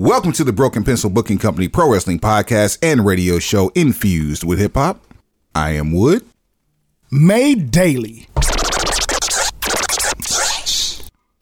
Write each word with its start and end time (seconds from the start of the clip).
Welcome 0.00 0.32
to 0.32 0.44
the 0.44 0.52
Broken 0.54 0.82
Pencil 0.82 1.10
Booking 1.10 1.36
Company 1.36 1.68
Pro 1.68 1.92
Wrestling 1.92 2.20
Podcast 2.20 2.78
and 2.82 3.04
radio 3.04 3.38
show 3.38 3.68
infused 3.74 4.42
with 4.42 4.58
hip 4.58 4.72
hop. 4.72 5.04
I 5.54 5.72
am 5.72 5.92
Wood. 5.92 6.24
Made 7.10 7.70
daily 7.70 8.26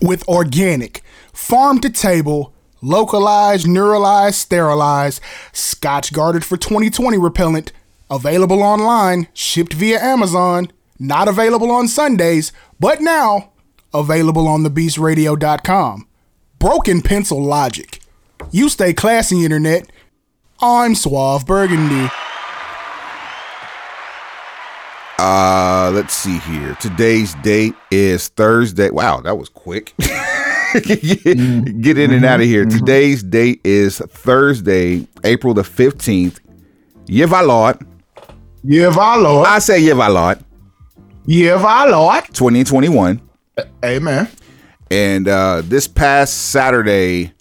with 0.00 0.26
organic, 0.26 1.02
farm 1.32 1.80
to 1.82 1.88
table, 1.88 2.52
localized, 2.82 3.64
neuralized, 3.64 4.34
sterilized, 4.34 5.20
scotch 5.52 6.12
guarded 6.12 6.44
for 6.44 6.56
2020 6.56 7.16
repellent, 7.16 7.70
available 8.10 8.64
online, 8.64 9.28
shipped 9.34 9.74
via 9.74 10.00
Amazon, 10.02 10.72
not 10.98 11.28
available 11.28 11.70
on 11.70 11.86
Sundays, 11.86 12.50
but 12.80 13.00
now 13.00 13.52
available 13.94 14.48
on 14.48 14.64
thebeastradio.com. 14.64 16.08
Broken 16.58 17.02
pencil 17.02 17.40
logic. 17.40 18.00
You 18.52 18.68
stay 18.68 18.92
classy, 18.92 19.44
internet. 19.44 19.90
I'm 20.60 20.94
Suave 20.94 21.46
Burgundy. 21.46 22.08
Uh, 25.18 25.90
let's 25.92 26.14
see 26.14 26.38
here. 26.38 26.76
Today's 26.80 27.34
date 27.36 27.74
is 27.90 28.28
Thursday. 28.28 28.90
Wow, 28.90 29.20
that 29.20 29.36
was 29.36 29.48
quick. 29.48 29.92
get, 29.98 31.22
get 31.80 31.98
in 31.98 32.12
and 32.12 32.24
out 32.24 32.40
of 32.40 32.46
here. 32.46 32.64
Today's 32.64 33.22
date 33.22 33.60
is 33.64 33.98
Thursday, 33.98 35.06
April 35.24 35.54
the 35.54 35.62
15th. 35.62 36.38
Yevalot. 37.06 37.84
Yeah, 38.62 38.92
I 38.96 39.16
Lord. 39.16 39.46
I 39.46 39.58
say 39.60 39.80
Yevalot 39.80 40.42
Yeah, 41.26 41.54
I 41.54 41.88
Lord. 41.88 42.24
2021. 42.32 43.20
Amen. 43.84 44.28
And 44.90 45.28
uh 45.28 45.62
this 45.64 45.88
past 45.88 46.50
Saturday, 46.50 47.32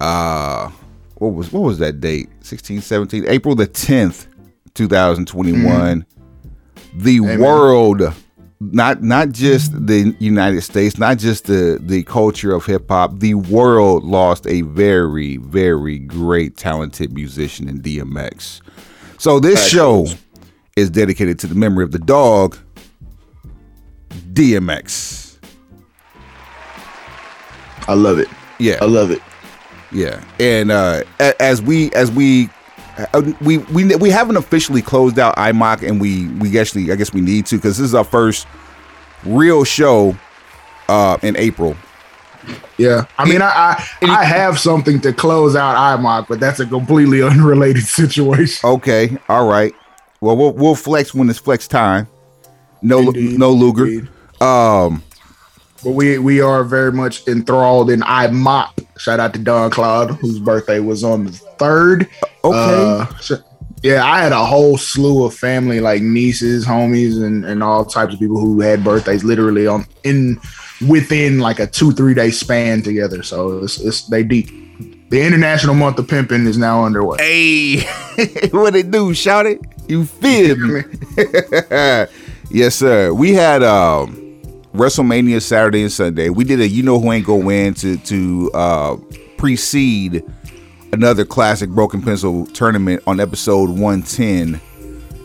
uh 0.00 0.70
what 1.16 1.28
was 1.28 1.52
what 1.52 1.60
was 1.60 1.78
that 1.78 2.00
date? 2.00 2.28
16, 2.40 2.80
17, 2.80 3.26
April 3.28 3.54
the 3.54 3.66
10th, 3.66 4.26
2021. 4.74 6.04
The 6.96 7.20
world 7.20 8.02
not 8.60 9.02
not 9.02 9.30
just 9.30 9.86
the 9.86 10.14
United 10.18 10.62
States, 10.62 10.98
not 10.98 11.18
just 11.18 11.46
the 11.46 11.78
the 11.80 12.02
culture 12.04 12.54
of 12.54 12.64
hip 12.64 12.88
hop, 12.88 13.18
the 13.18 13.34
world 13.34 14.04
lost 14.04 14.46
a 14.46 14.62
very 14.62 15.36
very 15.38 15.98
great 15.98 16.56
talented 16.56 17.12
musician 17.12 17.68
in 17.68 17.80
DMX. 17.80 18.60
So 19.18 19.40
this 19.40 19.68
show 19.68 20.06
is 20.76 20.90
dedicated 20.90 21.38
to 21.40 21.46
the 21.46 21.54
memory 21.54 21.84
of 21.84 21.92
the 21.92 21.98
dog 21.98 22.58
DMX. 24.32 25.38
I 27.86 27.94
love 27.94 28.18
it. 28.18 28.28
Yeah. 28.58 28.78
I 28.80 28.86
love 28.86 29.10
it. 29.10 29.20
Yeah, 29.94 30.22
and 30.40 30.70
uh, 30.72 31.04
as 31.38 31.62
we 31.62 31.92
as 31.92 32.10
we 32.10 32.50
uh, 32.98 33.32
we 33.40 33.58
we 33.58 33.94
we 33.96 34.10
haven't 34.10 34.36
officially 34.36 34.82
closed 34.82 35.18
out 35.18 35.36
IMOC, 35.36 35.88
and 35.88 36.00
we 36.00 36.28
we 36.40 36.58
actually 36.58 36.90
I 36.90 36.96
guess 36.96 37.12
we 37.12 37.20
need 37.20 37.46
to 37.46 37.56
because 37.56 37.78
this 37.78 37.86
is 37.86 37.94
our 37.94 38.04
first 38.04 38.46
real 39.24 39.62
show 39.64 40.16
uh, 40.88 41.16
in 41.22 41.36
April. 41.36 41.76
Yeah, 42.76 43.06
I 43.18 43.28
mean, 43.28 43.40
I 43.40 43.48
I, 44.02 44.06
I 44.06 44.24
have 44.24 44.58
something 44.58 45.00
to 45.02 45.12
close 45.12 45.54
out 45.54 45.76
IMOC, 45.76 46.26
but 46.28 46.40
that's 46.40 46.58
a 46.60 46.66
completely 46.66 47.22
unrelated 47.30 47.84
situation. 47.84 48.68
Okay, 48.68 49.16
all 49.28 49.48
right. 49.48 49.72
Well, 50.20 50.36
we'll 50.36 50.52
we'll 50.52 50.74
flex 50.74 51.14
when 51.14 51.30
it's 51.30 51.38
flex 51.38 51.68
time. 51.68 52.08
No 52.82 52.98
Indeed, 52.98 53.38
no 53.38 53.52
Luger. 53.52 53.86
indeed. 53.86 54.08
Um, 54.42 55.02
But 55.84 55.90
we 55.90 56.18
we 56.18 56.40
are 56.40 56.64
very 56.64 56.92
much 56.92 57.26
enthralled 57.28 57.90
in 57.90 58.00
IMOC. 58.00 58.86
Shout 58.98 59.20
out 59.20 59.34
to 59.34 59.38
Don 59.38 59.70
Claude, 59.70 60.12
whose 60.12 60.38
birthday 60.38 60.80
was 60.80 61.04
on 61.04 61.24
the 61.24 61.32
third. 61.32 62.08
okay. 62.42 63.06
Uh, 63.30 63.36
yeah, 63.84 64.02
I 64.02 64.22
had 64.22 64.32
a 64.32 64.42
whole 64.42 64.78
slew 64.78 65.26
of 65.26 65.34
family, 65.34 65.78
like 65.78 66.00
nieces, 66.00 66.64
homies, 66.64 67.22
and, 67.22 67.44
and 67.44 67.62
all 67.62 67.84
types 67.84 68.14
of 68.14 68.18
people 68.18 68.40
who 68.40 68.62
had 68.62 68.82
birthdays 68.82 69.24
literally 69.24 69.66
on 69.66 69.84
in 70.04 70.40
within 70.88 71.38
like 71.38 71.58
a 71.58 71.66
two 71.66 71.92
three 71.92 72.14
day 72.14 72.30
span 72.30 72.80
together. 72.80 73.22
So 73.22 73.58
it's, 73.58 73.78
it's 73.78 74.06
they 74.06 74.22
deep. 74.22 74.48
The 75.10 75.20
International 75.20 75.74
Month 75.74 75.98
of 75.98 76.08
Pimping 76.08 76.46
is 76.46 76.56
now 76.56 76.82
underway. 76.82 77.18
Hey, 77.18 78.48
what 78.52 78.74
it 78.74 78.90
do? 78.90 79.12
Shout 79.12 79.44
it. 79.44 79.60
You 79.86 80.06
feel 80.06 80.56
me? 80.56 80.82
yes, 82.50 82.76
sir. 82.76 83.12
We 83.12 83.34
had 83.34 83.62
um 83.62 84.23
WrestleMania 84.74 85.40
Saturday 85.40 85.82
and 85.82 85.92
Sunday. 85.92 86.30
We 86.30 86.42
did 86.42 86.60
a 86.60 86.66
you 86.66 86.82
know 86.82 86.98
who 86.98 87.12
ain't 87.12 87.24
gonna 87.24 87.44
win 87.44 87.74
to 87.74 87.96
to 87.96 88.50
uh 88.52 88.96
precede 89.36 90.24
another 90.92 91.24
classic 91.24 91.70
Broken 91.70 92.02
Pencil 92.02 92.46
tournament 92.46 93.02
on 93.06 93.20
episode 93.20 93.70
110. 93.70 94.60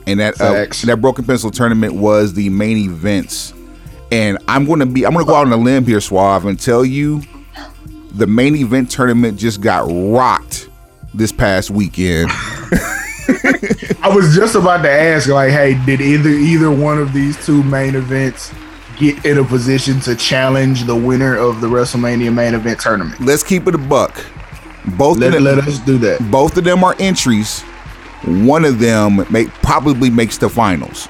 And 0.06 0.20
that 0.20 0.40
uh, 0.40 0.54
Facts. 0.54 0.84
that 0.84 0.98
Broken 1.02 1.26
Pencil 1.26 1.50
tournament 1.50 1.96
was 1.96 2.34
the 2.34 2.50
main 2.50 2.78
events. 2.78 3.54
And 4.12 4.38
I'm 4.48 4.66
gonna 4.66 4.86
be 4.86 5.04
I'm 5.04 5.14
gonna 5.14 5.26
go 5.26 5.34
out 5.34 5.48
on 5.48 5.54
a 5.54 5.58
limb 5.58 5.84
here, 5.84 6.00
Suave, 6.00 6.46
and 6.46 6.60
tell 6.60 6.86
you 6.86 7.24
the 8.12 8.28
main 8.28 8.56
event 8.56 8.92
tournament 8.92 9.40
just 9.40 9.62
got 9.62 9.88
rocked 9.90 10.70
this 11.16 11.32
past 11.32 11.72
weekend. 11.72 12.30
I 14.02 14.12
was 14.14 14.36
just 14.36 14.56
about 14.56 14.82
to 14.82 14.90
ask, 14.90 15.28
like, 15.28 15.52
hey, 15.52 15.80
did 15.86 16.02
either 16.02 16.30
either 16.30 16.72
one 16.72 16.98
of 17.00 17.14
these 17.14 17.44
two 17.46 17.64
main 17.64 17.96
events 17.96 18.52
get 19.00 19.26
in 19.26 19.38
a 19.40 19.44
position 19.44 20.00
to 20.02 20.16
challenge 20.16 20.84
the 20.84 20.96
winner 20.96 21.36
of 21.36 21.62
the 21.62 21.68
WrestleMania 21.68 22.34
main 22.34 22.54
event 22.54 22.80
tournament? 22.80 23.20
Let's 23.22 23.44
keep 23.44 23.68
it 23.68 23.74
a 23.76 23.80
buck. 23.80 24.24
Both 24.98 25.18
Let, 25.18 25.28
of 25.30 25.34
them, 25.36 25.44
let 25.44 25.60
us 25.68 25.80
do 25.80 25.98
that. 26.00 26.30
both 26.32 26.58
of 26.58 26.64
them 26.64 26.84
are 26.84 26.96
entries. 27.00 27.62
One 28.26 28.66
of 28.66 28.80
them 28.80 29.26
may, 29.32 29.46
probably 29.46 30.10
makes 30.10 30.38
the 30.38 30.50
finals. 30.50 31.08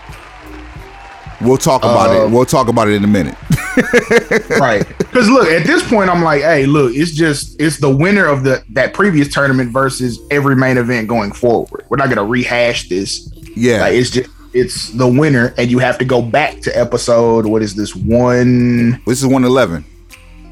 We'll 1.42 1.58
talk 1.58 1.82
about 1.84 2.10
Uh, 2.10 2.26
it. 2.26 2.32
We'll 2.32 2.46
talk 2.46 2.68
about 2.68 2.88
it 2.90 2.96
in 2.96 3.04
a 3.04 3.08
minute. 3.08 3.36
right 4.60 4.86
because 4.98 5.30
look 5.30 5.48
at 5.48 5.66
this 5.66 5.88
point 5.88 6.10
i'm 6.10 6.22
like 6.22 6.42
hey 6.42 6.66
look 6.66 6.92
it's 6.94 7.12
just 7.12 7.56
it's 7.62 7.78
the 7.80 7.90
winner 7.90 8.26
of 8.26 8.44
the 8.44 8.62
that 8.70 8.94
previous 8.94 9.32
tournament 9.34 9.72
versus 9.72 10.20
every 10.32 10.54
main 10.56 10.78
event 10.78 11.08
going 11.08 11.32
forward 11.32 11.86
we're 11.88 11.96
not 11.96 12.10
gonna 12.10 12.26
rehash 12.26 12.90
this 12.90 13.32
Yeah. 13.56 13.82
like 13.82 13.94
it's 13.94 14.10
just 14.10 14.30
it's 14.54 14.90
the 14.92 15.08
winner 15.08 15.54
and 15.58 15.70
you 15.70 15.80
have 15.80 15.98
to 15.98 16.06
go 16.06 16.22
back 16.22 16.60
to 16.62 16.78
episode 16.78 17.46
what 17.46 17.62
is 17.62 17.76
this 17.76 17.96
one 17.96 18.92
this 19.06 19.20
is 19.20 19.26
111. 19.26 19.86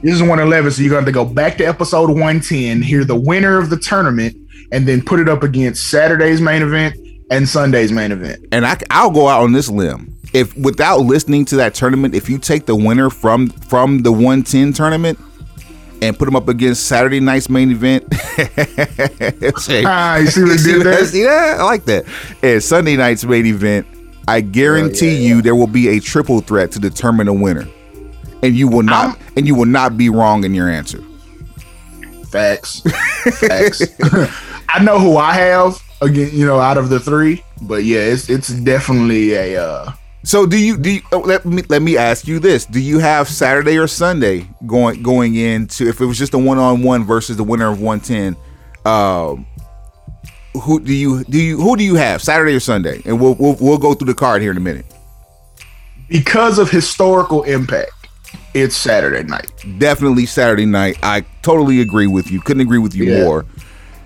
this 0.04 0.14
is 0.14 0.22
111 0.22 0.72
so 0.72 0.82
you're 0.82 0.90
gonna 0.90 1.02
have 1.02 1.06
to 1.06 1.12
go 1.12 1.26
back 1.26 1.58
to 1.58 1.64
episode 1.64 2.10
110 2.10 2.82
hear 2.82 3.04
the 3.04 3.16
winner 3.16 3.58
of 3.58 3.70
the 3.70 3.78
tournament 3.78 4.36
and 4.72 4.88
then 4.88 5.02
put 5.02 5.20
it 5.20 5.30
up 5.30 5.44
against 5.44 5.90
saturday's 5.90 6.42
main 6.42 6.62
event 6.62 6.96
and 7.32 7.48
sunday's 7.48 7.92
main 7.92 8.12
event 8.12 8.46
And 8.52 8.66
I, 8.66 8.78
I'll 8.90 9.12
go 9.12 9.28
out 9.28 9.44
on 9.44 9.52
this 9.52 9.70
limb. 9.70 10.14
If 10.34 10.56
without 10.58 11.00
listening 11.00 11.46
to 11.46 11.56
that 11.58 11.74
tournament, 11.74 12.14
if 12.14 12.30
you 12.30 12.38
take 12.38 12.66
the 12.66 12.76
winner 12.76 13.10
from 13.10 13.48
from 13.48 14.04
the 14.04 14.12
110 14.12 14.74
tournament 14.74 15.18
and 16.02 16.18
put 16.18 16.26
them 16.26 16.36
up 16.36 16.48
against 16.48 16.86
Saturday 16.88 17.20
night's 17.20 17.50
main 17.50 17.72
event, 17.72 18.06
say, 19.60 19.84
ah 19.86 20.18
you 20.18 20.28
see 20.28 20.44
what 20.44 20.60
did 20.64 20.84
there 20.84 21.06
see 21.06 21.24
that? 21.24 21.60
I 21.60 21.64
like 21.64 21.86
that. 21.86 22.06
And 22.44 22.62
Sunday 22.64 22.96
night's 22.96 23.24
main 23.26 23.46
event, 23.46 23.88
I 24.28 24.42
guarantee 24.42 25.16
you 25.26 25.42
there 25.42 25.56
will 25.56 25.68
be 25.68 25.88
a 25.90 26.00
triple 26.00 26.42
threat 26.42 26.72
to 26.74 26.80
determine 26.80 27.28
a 27.28 27.34
winner. 27.34 27.68
And 28.44 28.56
you 28.56 28.68
will 28.68 28.84
not 28.84 29.10
I'm- 29.10 29.18
and 29.36 29.48
you 29.48 29.56
will 29.56 29.66
not 29.66 29.98
be 29.98 30.10
wrong 30.10 30.44
in 30.44 30.54
your 30.54 30.70
answer. 30.70 31.04
Facts. 32.30 32.82
Facts. 33.40 33.82
I 34.70 34.84
know 34.84 35.00
who 35.00 35.18
I 35.18 35.34
have 35.34 35.82
again, 36.02 36.30
you 36.34 36.46
know, 36.46 36.60
out 36.60 36.78
of 36.78 36.90
the 36.90 37.00
three, 37.00 37.44
but 37.62 37.84
yeah, 37.84 38.00
it's 38.00 38.30
it's 38.30 38.50
definitely 38.50 39.34
a 39.34 39.64
uh 39.64 39.94
So 40.24 40.46
do 40.46 40.58
you 40.58 40.78
do 40.78 40.92
you, 40.92 41.02
oh, 41.12 41.20
let 41.20 41.46
me 41.46 41.64
let 41.70 41.82
me 41.82 41.96
ask 41.98 42.28
you 42.28 42.40
this. 42.40 42.66
Do 42.66 42.80
you 42.82 43.00
have 43.00 43.30
Saturday 43.30 43.78
or 43.78 43.88
Sunday 43.88 44.48
going 44.66 45.02
going 45.02 45.36
into 45.36 45.88
if 45.88 46.02
it 46.02 46.06
was 46.06 46.18
just 46.18 46.34
a 46.34 46.38
one 46.38 46.58
on 46.58 46.84
one 46.84 47.06
versus 47.06 47.38
the 47.38 47.44
winner 47.44 47.70
of 47.72 47.80
110 47.82 48.36
um 48.86 49.46
who 50.64 50.80
do 50.80 50.94
you 50.94 51.24
do 51.26 51.40
you 51.40 51.58
who 51.62 51.78
do 51.78 51.84
you 51.84 51.96
have 51.96 52.22
Saturday 52.22 52.54
or 52.56 52.60
Sunday? 52.60 53.02
And 53.06 53.22
we'll 53.22 53.36
we'll, 53.36 53.56
we'll 53.62 53.78
go 53.78 53.94
through 53.94 54.08
the 54.08 54.14
card 54.16 54.42
here 54.42 54.52
in 54.52 54.58
a 54.58 54.62
minute. 54.62 54.86
because 56.10 56.58
of 56.60 56.70
historical 56.72 57.44
impact, 57.44 57.92
it's 58.54 58.76
Saturday 58.76 59.24
night. 59.24 59.52
Definitely 59.78 60.26
Saturday 60.26 60.66
night. 60.66 60.98
I 61.04 61.22
totally 61.42 61.80
agree 61.82 62.08
with 62.08 62.32
you. 62.32 62.42
Couldn't 62.42 62.62
agree 62.62 62.80
with 62.80 62.96
you 62.96 63.06
Yeah. 63.06 63.24
more. 63.24 63.46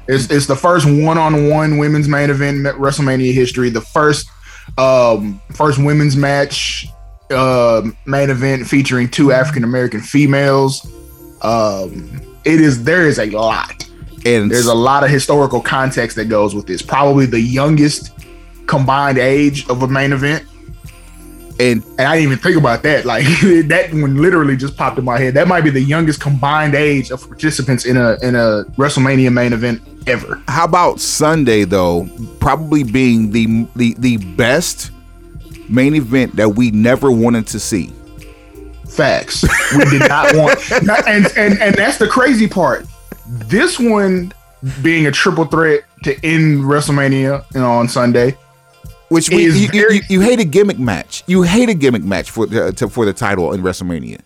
It's 0.07 0.29
it's 0.29 0.45
the 0.45 0.55
first 0.55 0.85
one-on-one 0.85 1.77
women's 1.77 2.07
main 2.07 2.29
event 2.29 2.65
WrestleMania 2.77 3.33
history. 3.33 3.69
The 3.69 3.81
first 3.81 4.27
um 4.77 5.41
first 5.53 5.77
women's 5.83 6.15
match 6.15 6.87
uh, 7.29 7.81
main 8.05 8.29
event 8.29 8.67
featuring 8.67 9.09
two 9.09 9.31
African 9.31 9.63
American 9.63 10.01
females. 10.01 10.85
Um 11.41 12.21
it 12.43 12.59
is 12.59 12.83
there 12.83 13.07
is 13.07 13.19
a 13.19 13.29
lot. 13.29 13.87
And 14.25 14.51
There's 14.51 14.67
a 14.67 14.73
lot 14.73 15.03
of 15.03 15.09
historical 15.09 15.61
context 15.61 16.15
that 16.17 16.25
goes 16.25 16.53
with 16.53 16.67
this. 16.67 16.81
Probably 16.81 17.25
the 17.25 17.39
youngest 17.39 18.11
combined 18.67 19.17
age 19.17 19.67
of 19.67 19.81
a 19.81 19.87
main 19.87 20.13
event. 20.13 20.45
And 21.59 21.83
And 21.97 22.07
I 22.07 22.15
didn't 22.15 22.31
even 22.31 22.37
think 22.37 22.57
about 22.57 22.83
that. 22.83 23.05
Like 23.05 23.25
that 23.67 23.89
one 23.91 24.17
literally 24.17 24.55
just 24.55 24.77
popped 24.77 24.99
in 24.99 25.05
my 25.05 25.17
head. 25.17 25.33
That 25.33 25.47
might 25.47 25.61
be 25.61 25.69
the 25.69 25.81
youngest 25.81 26.21
combined 26.21 26.75
age 26.75 27.11
of 27.11 27.27
participants 27.27 27.85
in 27.85 27.97
a 27.97 28.17
in 28.21 28.35
a 28.35 28.65
WrestleMania 28.77 29.31
main 29.31 29.53
event 29.53 29.81
ever. 30.07 30.41
how 30.47 30.65
about 30.65 30.99
Sunday 30.99 31.63
though? 31.63 32.07
Probably 32.39 32.83
being 32.83 33.31
the 33.31 33.67
the 33.75 33.95
the 33.99 34.17
best 34.35 34.91
main 35.69 35.95
event 35.95 36.35
that 36.35 36.49
we 36.49 36.71
never 36.71 37.11
wanted 37.11 37.47
to 37.47 37.59
see. 37.59 37.91
Facts. 38.89 39.45
We 39.77 39.85
did 39.85 40.09
not 40.09 40.35
want 40.35 40.59
and, 40.71 41.27
and 41.37 41.61
and 41.61 41.75
that's 41.75 41.97
the 41.97 42.07
crazy 42.07 42.47
part. 42.47 42.85
This 43.25 43.79
one 43.79 44.33
being 44.81 45.07
a 45.07 45.11
triple 45.11 45.45
threat 45.45 45.83
to 46.03 46.13
end 46.25 46.63
WrestleMania 46.65 47.45
you 47.53 47.61
know, 47.61 47.71
on 47.71 47.87
Sunday. 47.87 48.35
Which 49.07 49.29
we, 49.29 49.45
Is 49.45 49.59
you, 49.61 49.67
you, 49.67 49.81
very- 49.81 49.95
you, 49.95 50.01
you 50.09 50.21
hate 50.21 50.39
a 50.39 50.45
gimmick 50.45 50.77
match. 50.79 51.23
You 51.27 51.41
hate 51.43 51.69
a 51.69 51.73
gimmick 51.73 52.03
match 52.03 52.31
for 52.31 52.45
the 52.45 52.71
to, 52.73 52.89
for 52.89 53.05
the 53.05 53.13
title 53.13 53.53
in 53.53 53.61
WrestleMania. 53.61 54.19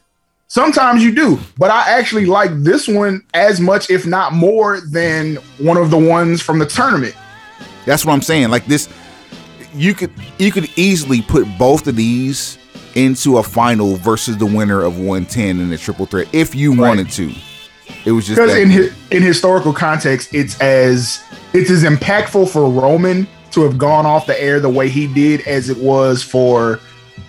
Sometimes 0.47 1.03
you 1.03 1.13
do, 1.13 1.39
but 1.57 1.71
I 1.71 1.89
actually 1.89 2.27
like 2.27 2.51
this 2.62 2.88
one 2.88 3.24
as 3.33 3.59
much, 3.59 3.89
if 3.89 4.06
not 4.06 4.33
more, 4.33 4.80
than 4.80 5.38
one 5.57 5.75
of 5.75 5.89
the 5.89 5.97
ones 5.97 6.42
from 6.42 6.59
the 6.59 6.68
tournament. 6.68 7.15
That's 7.86 8.06
what 8.06 8.13
I'm 8.13 8.21
saying. 8.21 8.50
Like 8.50 8.65
this, 8.68 8.88
you 9.74 9.95
could 9.95 10.12
you 10.38 10.51
could 10.51 10.69
easily 10.77 11.21
put 11.24 11.45
both 11.57 11.88
of 11.88 11.95
these 11.95 12.59
into 12.94 13.39
a 13.39 13.44
final 13.44 13.95
versus 13.95 14.38
the 14.38 14.45
winner 14.45 14.83
of 14.83 14.97
110 14.97 15.59
in 15.59 15.74
a 15.74 15.77
triple 15.77 16.06
threat 16.06 16.27
if 16.31 16.53
you 16.53 16.77
wanted 16.80 17.09
to. 17.12 17.33
It 18.06 18.12
was 18.12 18.27
just 18.27 18.39
Because 18.39 18.56
in 18.56 18.94
in 19.12 19.24
historical 19.24 19.74
context, 19.74 20.33
it's 20.33 20.59
as 20.62 21.24
it's 21.53 21.71
as 21.71 21.83
impactful 21.83 22.50
for 22.50 22.69
Roman 22.69 23.27
to 23.51 23.63
have 23.63 23.80
gone 23.80 24.06
off 24.06 24.27
the 24.27 24.39
air 24.39 24.59
the 24.59 24.69
way 24.69 24.89
he 24.89 25.12
did 25.12 25.42
as 25.47 25.69
it 25.69 25.77
was 25.77 26.21
for, 26.21 26.80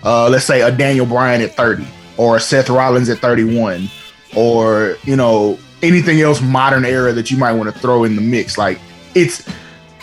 uh, 0.03 0.29
let's 0.29 0.45
say, 0.45 0.61
a 0.61 0.71
Daniel 0.71 1.05
Bryan 1.05 1.41
at 1.41 1.55
30 1.55 1.87
or 2.17 2.39
Seth 2.39 2.69
Rollins 2.69 3.09
at 3.09 3.19
31 3.19 3.89
or 4.35 4.97
you 5.03 5.15
know 5.15 5.57
anything 5.83 6.21
else 6.21 6.41
modern 6.41 6.85
era 6.85 7.13
that 7.13 7.31
you 7.31 7.37
might 7.37 7.53
want 7.53 7.73
to 7.73 7.79
throw 7.79 8.03
in 8.03 8.15
the 8.15 8.21
mix. 8.21 8.57
Like 8.57 8.79
it's 9.15 9.47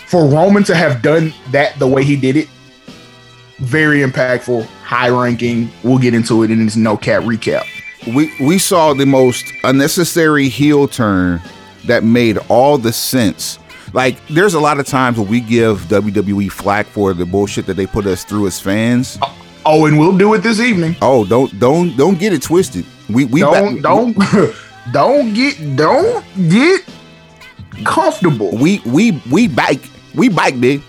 for 0.07 0.25
Roman 0.25 0.63
to 0.65 0.75
have 0.75 1.01
done 1.01 1.33
that 1.51 1.77
the 1.79 1.87
way 1.87 2.03
he 2.03 2.15
did 2.15 2.37
it. 2.37 2.47
Very 3.57 3.99
impactful, 3.99 4.65
high 4.83 5.09
ranking. 5.09 5.69
We'll 5.83 5.97
get 5.97 6.13
into 6.13 6.43
it 6.43 6.51
in 6.51 6.63
this 6.65 6.75
no 6.75 6.97
cap 6.97 7.23
recap. 7.23 7.65
we 8.13 8.31
we 8.39 8.59
saw 8.59 8.93
the 8.93 9.05
most 9.05 9.45
unnecessary 9.63 10.49
heel 10.49 10.87
turn 10.87 11.41
that 11.85 12.03
made 12.03 12.37
all 12.49 12.77
the 12.77 12.91
sense. 12.91 13.59
Like 13.93 14.17
there's 14.27 14.55
a 14.55 14.59
lot 14.59 14.79
of 14.79 14.85
times 14.85 15.17
where 15.17 15.27
we 15.27 15.39
give 15.39 15.81
WWE 15.83 16.51
flack 16.51 16.85
for 16.87 17.13
the 17.13 17.25
bullshit 17.25 17.65
that 17.67 17.75
they 17.75 17.87
put 17.87 18.05
us 18.05 18.25
through 18.25 18.47
as 18.47 18.59
fans. 18.59 19.17
Oh, 19.21 19.44
and 19.65 19.97
we'll 19.99 20.17
do 20.17 20.33
it 20.33 20.39
this 20.39 20.59
evening. 20.59 20.95
Oh, 21.01 21.25
don't 21.25 21.57
don't 21.59 21.95
don't 21.97 22.19
get 22.19 22.33
it 22.33 22.41
twisted. 22.41 22.85
We 23.09 23.25
we 23.25 23.41
don't 23.41 23.81
don't 23.81 24.15
don't 24.91 25.33
get 25.33 25.75
don't 25.75 26.23
get 26.49 26.81
comfortable. 27.83 28.51
we 28.55 28.81
we 28.85 29.21
we 29.31 29.47
bike 29.47 29.81
we 30.13 30.29
bike 30.29 30.59
big. 30.59 30.81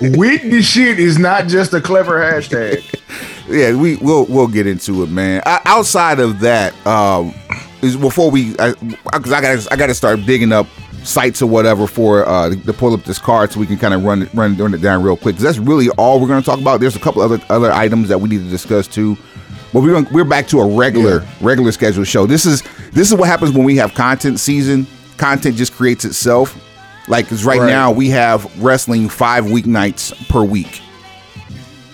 With 0.00 0.42
the 0.42 0.62
shit 0.62 0.98
is 1.00 1.18
not 1.18 1.48
just 1.48 1.74
a 1.74 1.80
clever 1.80 2.18
hashtag. 2.20 2.82
Yeah, 3.48 3.74
we 3.74 3.96
we'll 3.96 4.24
we'll 4.26 4.46
get 4.46 4.68
into 4.68 5.02
it, 5.02 5.10
man. 5.10 5.42
O- 5.44 5.58
outside 5.66 6.20
of 6.20 6.40
that, 6.40 6.74
um, 6.86 7.34
is 7.82 7.96
before 7.96 8.30
we 8.30 8.52
because 8.52 9.32
I, 9.32 9.40
got 9.40 9.72
I 9.72 9.76
got 9.76 9.88
to 9.88 9.94
start 9.94 10.24
digging 10.24 10.52
up 10.52 10.68
sites 11.04 11.42
or 11.42 11.46
whatever 11.46 11.86
for 11.86 12.26
uh 12.28 12.50
to 12.50 12.72
pull 12.72 12.94
up 12.94 13.02
this 13.04 13.18
card 13.18 13.50
so 13.52 13.58
we 13.60 13.66
can 13.66 13.76
kind 13.78 13.92
of 13.94 14.04
run 14.04 14.22
it 14.22 14.28
run 14.34 14.56
run 14.56 14.72
it 14.74 14.80
down 14.80 15.02
real 15.02 15.16
quick. 15.16 15.36
'Cause 15.36 15.42
that's 15.44 15.58
really 15.58 15.88
all 15.90 16.20
we're 16.20 16.28
going 16.28 16.40
to 16.40 16.46
talk 16.46 16.60
about. 16.60 16.80
There's 16.80 16.96
a 16.96 17.00
couple 17.00 17.22
other 17.22 17.40
other 17.50 17.72
items 17.72 18.08
that 18.08 18.20
we 18.20 18.28
need 18.28 18.38
to 18.44 18.50
discuss 18.50 18.86
too. 18.86 19.16
But 19.72 19.80
we're 19.82 19.94
gonna, 19.94 20.08
we're 20.12 20.24
back 20.24 20.46
to 20.48 20.60
a 20.60 20.76
regular 20.76 21.26
regular 21.40 21.72
scheduled 21.72 22.06
show. 22.06 22.26
This 22.26 22.44
is 22.46 22.62
this 22.92 23.10
is 23.10 23.14
what 23.16 23.26
happens 23.28 23.52
when 23.52 23.64
we 23.64 23.76
have 23.76 23.94
content 23.94 24.38
season. 24.38 24.86
Content 25.16 25.56
just 25.56 25.72
creates 25.74 26.04
itself. 26.04 26.56
Like, 27.08 27.28
cause 27.28 27.44
right, 27.44 27.58
Right. 27.58 27.66
now 27.66 27.90
we 27.90 28.10
have 28.10 28.62
wrestling 28.62 29.08
five 29.08 29.44
weeknights 29.46 30.28
per 30.28 30.44
week. 30.44 30.80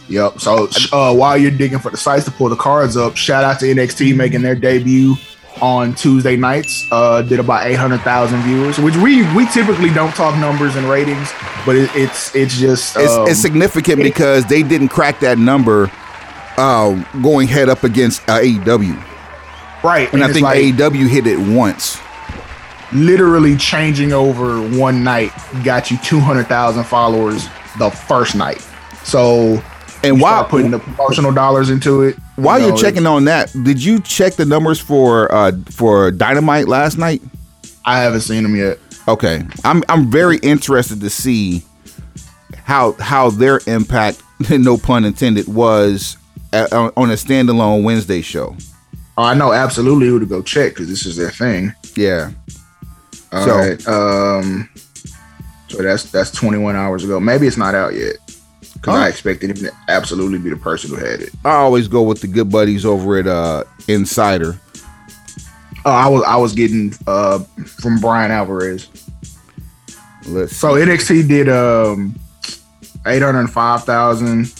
Yep. 0.08 0.40
So 0.40 0.68
uh, 0.92 1.14
while 1.14 1.36
you're 1.36 1.50
digging 1.50 1.78
for 1.78 1.90
the 1.90 1.96
sites 1.96 2.24
to 2.24 2.30
pull 2.30 2.48
the 2.48 2.56
cards 2.56 2.96
up, 2.96 3.16
shout 3.16 3.44
out 3.44 3.60
to 3.60 3.66
NXT 3.66 4.16
making 4.16 4.42
their 4.42 4.54
debut 4.54 5.14
on 5.62 5.94
Tuesday 5.94 6.36
nights. 6.36 6.86
Uh, 6.90 7.22
did 7.22 7.40
about 7.40 7.66
eight 7.66 7.74
hundred 7.74 8.00
thousand 8.00 8.42
viewers, 8.42 8.78
which 8.78 8.96
we 8.96 9.22
we 9.34 9.46
typically 9.48 9.90
don't 9.90 10.14
talk 10.14 10.38
numbers 10.38 10.76
and 10.76 10.88
ratings, 10.88 11.30
but 11.66 11.76
it, 11.76 11.90
it's 11.94 12.34
it's 12.34 12.58
just 12.58 12.96
it's, 12.96 13.12
um, 13.12 13.28
it's 13.28 13.40
significant 13.40 14.00
it- 14.00 14.04
because 14.04 14.44
they 14.46 14.62
didn't 14.62 14.88
crack 14.88 15.20
that 15.20 15.38
number 15.38 15.90
um, 16.56 17.06
going 17.22 17.46
head 17.48 17.68
up 17.68 17.84
against 17.84 18.22
uh, 18.28 18.40
AEW, 18.40 19.02
right. 19.84 20.12
and, 20.12 20.24
I 20.24 20.32
think 20.32 20.44
like 20.44 20.58
AEW 20.58 21.08
hit 21.08 21.26
it 21.26 21.38
once. 21.38 21.98
literally 22.92 23.56
changing 23.56 24.12
over 24.12 24.60
one 24.78 25.04
night 25.04 25.30
got 25.62 25.90
you 25.90 25.98
two 25.98 26.20
hundred 26.20 26.46
thousand 26.48 26.84
followers 26.84 27.46
the 27.78 27.90
first 27.90 28.34
night. 28.34 28.66
So 29.04 29.62
And 30.02 30.20
while 30.20 30.44
putting 30.44 30.70
the 30.70 30.78
promotional 30.78 31.32
dollars 31.32 31.70
into 31.70 32.02
it. 32.02 32.16
While 32.38 32.58
you 32.58 32.66
you're 32.66 32.74
know, 32.76 32.80
checking 32.80 33.06
on 33.06 33.24
that, 33.24 33.52
did 33.64 33.82
you 33.82 34.00
check 34.00 34.34
the 34.34 34.44
numbers 34.44 34.78
for 34.80 35.30
uh, 35.32 35.52
for 35.70 36.10
Dynamite 36.10 36.68
last 36.68 36.96
night? 36.98 37.20
I 37.84 37.98
haven't 38.00 38.20
seen 38.20 38.42
them 38.42 38.54
yet. 38.56 38.78
Okay, 39.08 39.42
I'm 39.64 39.82
I'm 39.88 40.10
very 40.10 40.36
interested 40.38 41.00
to 41.00 41.10
see 41.10 41.62
how 42.64 42.92
how 43.00 43.30
their 43.30 43.60
impact, 43.66 44.22
no 44.50 44.76
pun 44.78 45.04
intended, 45.04 45.48
was 45.48 46.16
at, 46.52 46.72
on 46.72 46.92
on 46.96 47.10
a 47.10 47.14
standalone 47.14 47.82
Wednesday 47.82 48.20
show. 48.20 48.56
Oh, 49.16 49.24
I 49.24 49.34
know 49.34 49.52
absolutely 49.52 50.06
who 50.06 50.20
to 50.20 50.26
go 50.26 50.42
check 50.42 50.74
because 50.74 50.88
this 50.88 51.04
is 51.04 51.16
their 51.16 51.30
thing. 51.30 51.72
Yeah, 51.96 52.30
All 53.32 53.44
So- 53.44 53.56
right. 53.56 53.88
Um. 53.88 54.68
So 55.68 55.82
that's 55.82 56.10
that's 56.10 56.30
21 56.30 56.76
hours 56.76 57.04
ago. 57.04 57.20
Maybe 57.20 57.46
it's 57.46 57.58
not 57.58 57.74
out 57.74 57.94
yet 57.94 58.16
because. 58.80 58.96
I 58.96 59.08
expected 59.08 59.50
him 59.50 59.56
to 59.66 59.72
absolutely 59.88 60.38
be 60.38 60.50
the 60.50 60.56
person 60.56 60.90
who 60.90 60.96
had 60.96 61.20
it. 61.20 61.30
I 61.44 61.54
always 61.54 61.88
go 61.88 62.02
with 62.02 62.20
the 62.20 62.26
good 62.26 62.50
buddies 62.50 62.84
over 62.84 63.18
at 63.18 63.26
uh, 63.26 63.64
Insider. 63.88 64.58
Oh, 65.84 65.90
I 65.90 66.08
was 66.08 66.22
I 66.24 66.36
was 66.36 66.52
getting 66.52 66.92
uh 67.06 67.38
from 67.38 67.98
Bryan 68.00 68.30
Alvarez. 68.30 68.88
Let's 70.26 70.56
So 70.56 70.74
NXT 70.74 71.28
did 71.28 71.48
um 71.48 72.18
805,000 73.06 74.52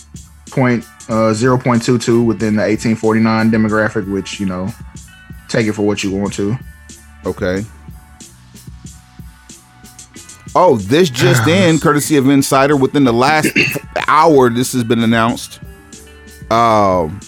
point 0.51 0.85
uh 1.09 1.35
0.22 1.35 2.25
within 2.25 2.57
the 2.57 2.63
1849 2.63 3.51
demographic, 3.51 4.11
which 4.11 4.41
you 4.41 4.47
know, 4.47 4.69
take 5.49 5.67
it 5.67 5.73
for 5.73 5.83
what 5.83 6.03
you 6.05 6.13
want 6.17 6.33
to. 6.35 6.57
Okay. 7.27 7.65
Oh, 10.61 10.77
this 10.77 11.09
just 11.09 11.47
in, 11.47 11.79
courtesy 11.79 12.17
of 12.17 12.29
Insider, 12.29 12.77
within 12.77 13.05
the 13.05 13.13
last 13.13 13.49
hour, 14.09 14.51
this 14.51 14.73
has 14.73 14.83
been 14.83 15.05
announced. 15.05 15.61
Um, 16.51 17.21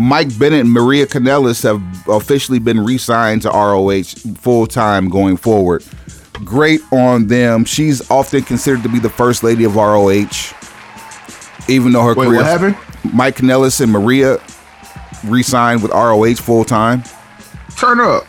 Mike 0.00 0.36
Bennett 0.36 0.62
and 0.62 0.70
Maria 0.72 1.06
Kanellis 1.06 1.62
have 1.62 1.80
officially 2.08 2.58
been 2.58 2.84
re-signed 2.84 3.42
to 3.42 3.50
ROH 3.50 4.02
full 4.40 4.66
time 4.66 5.08
going 5.08 5.36
forward. 5.36 5.84
Great 6.44 6.80
on 6.90 7.28
them. 7.28 7.64
She's 7.64 8.10
often 8.10 8.42
considered 8.42 8.82
to 8.82 8.88
be 8.88 8.98
the 8.98 9.08
first 9.08 9.44
lady 9.44 9.62
of 9.62 9.76
ROH, 9.76 10.26
even 11.68 11.92
though 11.92 12.02
her 12.02 12.14
Wait, 12.14 12.26
career. 12.26 12.36
what 12.38 12.46
happened? 12.46 12.76
Mike 13.14 13.36
Kanellis 13.36 13.80
and 13.80 13.92
Maria 13.92 14.38
re-signed 15.24 15.84
with 15.84 15.92
ROH 15.92 16.34
full 16.34 16.64
time 16.64 17.04
Turn 17.76 18.00
up. 18.00 18.26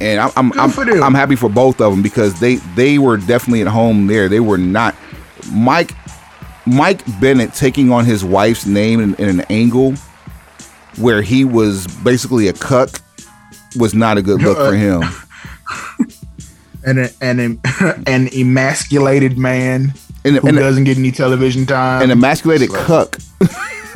And 0.00 0.20
I'm 0.20 0.30
I'm 0.36 0.52
I'm. 0.58 1.02
I'm 1.02 1.14
happy 1.14 1.36
for 1.36 1.48
both 1.48 1.80
of 1.80 1.92
them 1.92 2.02
because 2.02 2.38
they 2.40 2.56
they 2.76 2.98
were 2.98 3.16
definitely 3.16 3.62
at 3.62 3.68
home 3.68 4.06
there. 4.06 4.28
They 4.28 4.40
were 4.40 4.58
not 4.58 4.94
Mike 5.52 5.92
Mike 6.66 7.02
Bennett 7.20 7.54
taking 7.54 7.90
on 7.90 8.04
his 8.04 8.24
wife's 8.24 8.66
name 8.66 9.00
in, 9.00 9.14
in 9.16 9.28
an 9.40 9.46
angle 9.50 9.94
where 10.98 11.22
he 11.22 11.44
was 11.44 11.86
basically 12.02 12.48
a 12.48 12.52
cuck 12.52 13.00
was 13.76 13.94
not 13.94 14.18
a 14.18 14.22
good 14.22 14.42
look 14.42 14.56
for 14.58 14.74
him. 14.74 15.02
And 16.86 17.00
a, 17.00 17.10
and 17.20 17.40
a, 17.40 18.02
an 18.06 18.28
emasculated 18.32 19.36
man 19.36 19.92
And, 20.24 20.36
who 20.36 20.48
and, 20.48 20.56
doesn't 20.56 20.84
get 20.84 20.96
any 20.96 21.10
television 21.10 21.66
time. 21.66 22.02
an 22.02 22.10
emasculated 22.10 22.70
cuck 22.70 23.18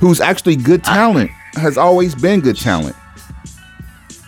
who's 0.00 0.20
actually 0.20 0.56
good 0.56 0.82
talent 0.82 1.30
has 1.52 1.78
always 1.78 2.14
been 2.14 2.40
good 2.40 2.56
talent. 2.56 2.96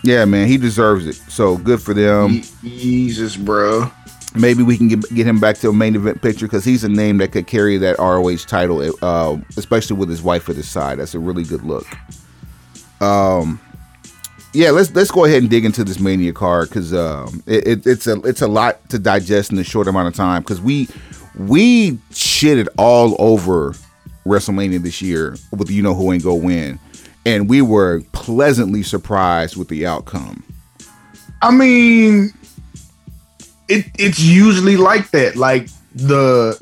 Yeah, 0.03 0.25
man, 0.25 0.47
he 0.47 0.57
deserves 0.57 1.05
it. 1.05 1.15
So 1.29 1.57
good 1.57 1.81
for 1.81 1.93
them. 1.93 2.41
Jesus, 2.61 3.35
bro. 3.35 3.91
maybe 4.35 4.63
we 4.63 4.77
can 4.77 4.87
get, 4.87 5.01
get 5.13 5.25
him 5.25 5.39
back 5.39 5.57
to 5.57 5.69
a 5.69 5.73
main 5.73 5.95
event 5.95 6.21
picture 6.21 6.45
because 6.45 6.63
he's 6.63 6.83
a 6.83 6.89
name 6.89 7.17
that 7.17 7.31
could 7.31 7.47
carry 7.47 7.77
that 7.77 7.97
ROH 7.99 8.37
title, 8.47 8.81
uh, 9.01 9.37
especially 9.57 9.97
with 9.97 10.09
his 10.09 10.21
wife 10.21 10.49
at 10.49 10.55
his 10.55 10.69
side. 10.69 10.99
That's 10.99 11.15
a 11.15 11.19
really 11.19 11.43
good 11.43 11.63
look. 11.63 11.87
Um, 13.01 13.59
yeah, 14.53 14.71
let's 14.71 14.91
let's 14.95 15.11
go 15.11 15.25
ahead 15.25 15.41
and 15.41 15.49
dig 15.49 15.65
into 15.65 15.83
this 15.83 15.99
Mania 15.99 16.33
card 16.33 16.69
because 16.69 16.93
um, 16.93 17.43
it, 17.45 17.67
it, 17.67 17.87
it's 17.87 18.07
a 18.07 18.19
it's 18.21 18.41
a 18.41 18.47
lot 18.47 18.89
to 18.89 18.97
digest 18.97 19.51
in 19.51 19.57
a 19.59 19.63
short 19.63 19.87
amount 19.87 20.07
of 20.07 20.15
time 20.15 20.41
because 20.41 20.61
we 20.61 20.87
we 21.37 21.91
shitted 22.11 22.67
all 22.77 23.15
over 23.19 23.73
WrestleMania 24.25 24.81
this 24.81 25.01
year 25.01 25.35
with 25.51 25.69
you 25.69 25.81
know 25.83 25.93
who 25.93 26.11
ain't 26.11 26.23
go 26.23 26.33
win, 26.33 26.79
and 27.27 27.49
we 27.49 27.61
were 27.61 28.01
pleasantly 28.13 28.81
surprised 28.81 29.57
with 29.57 29.67
the 29.67 29.85
outcome. 29.85 30.41
I 31.41 31.51
mean, 31.51 32.31
it 33.67 33.85
it's 33.99 34.21
usually 34.21 34.77
like 34.77 35.11
that. 35.11 35.35
Like 35.35 35.67
the 35.93 36.57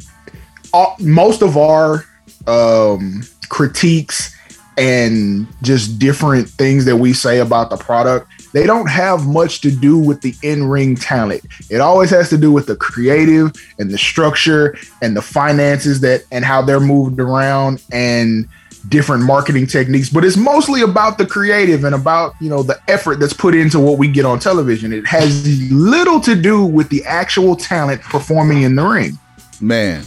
all, 0.74 0.96
most 1.00 1.44
of 1.44 1.56
our 1.56 2.06
um, 2.48 3.22
critiques 3.50 4.36
and 4.76 5.48
just 5.62 6.00
different 6.00 6.50
things 6.50 6.84
that 6.86 6.98
we 6.98 7.14
say 7.14 7.40
about 7.40 7.70
the 7.70 7.78
product, 7.78 8.28
they 8.52 8.66
don't 8.66 8.90
have 8.90 9.28
much 9.28 9.62
to 9.62 9.72
do 9.72 10.00
with 10.00 10.22
the 10.22 10.34
in-ring 10.42 10.96
talent. 10.96 11.46
It 11.70 11.80
always 11.80 12.10
has 12.10 12.28
to 12.30 12.38
do 12.40 12.52
with 12.52 12.66
the 12.66 12.76
creative 12.76 13.52
and 13.78 13.92
the 13.92 14.00
structure 14.00 14.76
and 15.04 15.16
the 15.16 15.22
finances 15.22 16.02
that 16.02 16.24
and 16.32 16.44
how 16.44 16.64
they're 16.64 16.80
moved 16.80 17.20
around 17.20 17.84
and 17.92 18.50
different 18.90 19.24
marketing 19.24 19.68
techniques, 19.68 20.10
but 20.10 20.24
it's 20.24 20.38
mostly 20.38 20.82
about 20.82 21.18
the 21.18 21.26
creative 21.26 21.84
and 21.84 21.96
about, 21.96 22.36
you 22.40 22.50
know, 22.50 22.64
the 22.64 22.80
effort 22.88 23.20
that's 23.20 23.34
put 23.34 23.56
into 23.56 23.80
what 23.80 23.98
we 23.98 24.08
get 24.08 24.26
on 24.26 24.40
television. 24.40 24.94
It 24.94 25.06
has 25.08 25.72
little 25.72 26.20
to 26.22 26.36
do 26.36 26.66
with 26.66 26.90
the 26.90 27.04
actual 27.06 27.56
talent 27.56 28.02
performing 28.02 28.64
in 28.64 28.76
the 28.76 28.84
ring. 28.84 29.18
Man. 29.62 30.04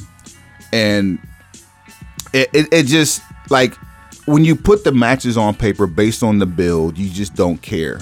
And 0.72 1.18
it, 2.32 2.50
it, 2.52 2.72
it 2.72 2.86
just 2.86 3.22
like 3.50 3.74
when 4.26 4.44
you 4.44 4.54
put 4.54 4.84
the 4.84 4.92
matches 4.92 5.36
on 5.36 5.54
paper 5.54 5.86
based 5.86 6.22
on 6.22 6.38
the 6.38 6.46
build, 6.46 6.98
you 6.98 7.08
just 7.08 7.34
don't 7.34 7.60
care. 7.62 8.00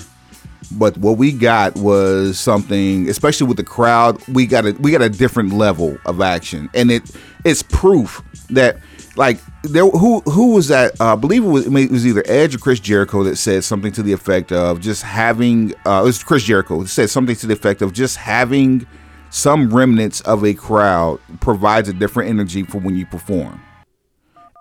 But 0.73 0.99
what 0.99 1.16
we 1.16 1.30
got 1.30 1.76
was 1.76 2.40
something, 2.40 3.09
especially 3.09 3.47
with 3.47 3.56
the 3.56 3.64
crowd, 3.64 4.21
we 4.26 4.47
got 4.47 4.66
a 4.66 4.73
we 4.73 4.90
got 4.90 5.02
a 5.02 5.09
different 5.09 5.52
level 5.52 5.97
of 6.04 6.21
action, 6.21 6.68
and 6.75 6.90
it 6.90 7.09
it's 7.45 7.62
proof 7.62 8.21
that 8.50 8.78
like 9.14 9.38
there 9.73 9.87
who 9.87 10.20
who 10.20 10.52
was 10.52 10.68
that? 10.68 11.00
Uh, 11.00 11.12
I 11.12 11.16
believe 11.16 11.44
it 11.44 11.49
was, 11.49 11.66
it 11.66 11.90
was 11.90 12.06
either 12.06 12.23
Edge 12.26 12.54
or 12.54 12.58
Chris 12.58 12.80
Jericho 12.80 13.23
that 13.25 13.37
said 13.37 13.64
something 13.64 13.92
to 13.92 14.02
the 14.02 14.12
effect 14.12 14.52
of 14.52 14.80
just 14.80 15.02
having. 15.02 15.75
Uh, 15.85 16.00
it 16.02 16.06
was 16.06 16.23
Chris 16.23 16.42
Jericho 16.44 16.85
said 16.85 17.11
something 17.11 17.37
to 17.37 17.46
the 17.46 17.54
effect 17.54 17.82
of 17.82 17.92
just 17.92 18.16
having 18.16 18.87
some 19.30 19.75
remnants 19.75 20.20
of 20.23 20.44
a 20.44 20.54
crowd 20.54 21.20
provides 21.40 21.88
a 21.88 21.92
different 21.92 22.30
energy 22.30 22.62
for 22.62 22.78
when 22.78 22.96
you 22.96 23.06
perform. 23.06 23.61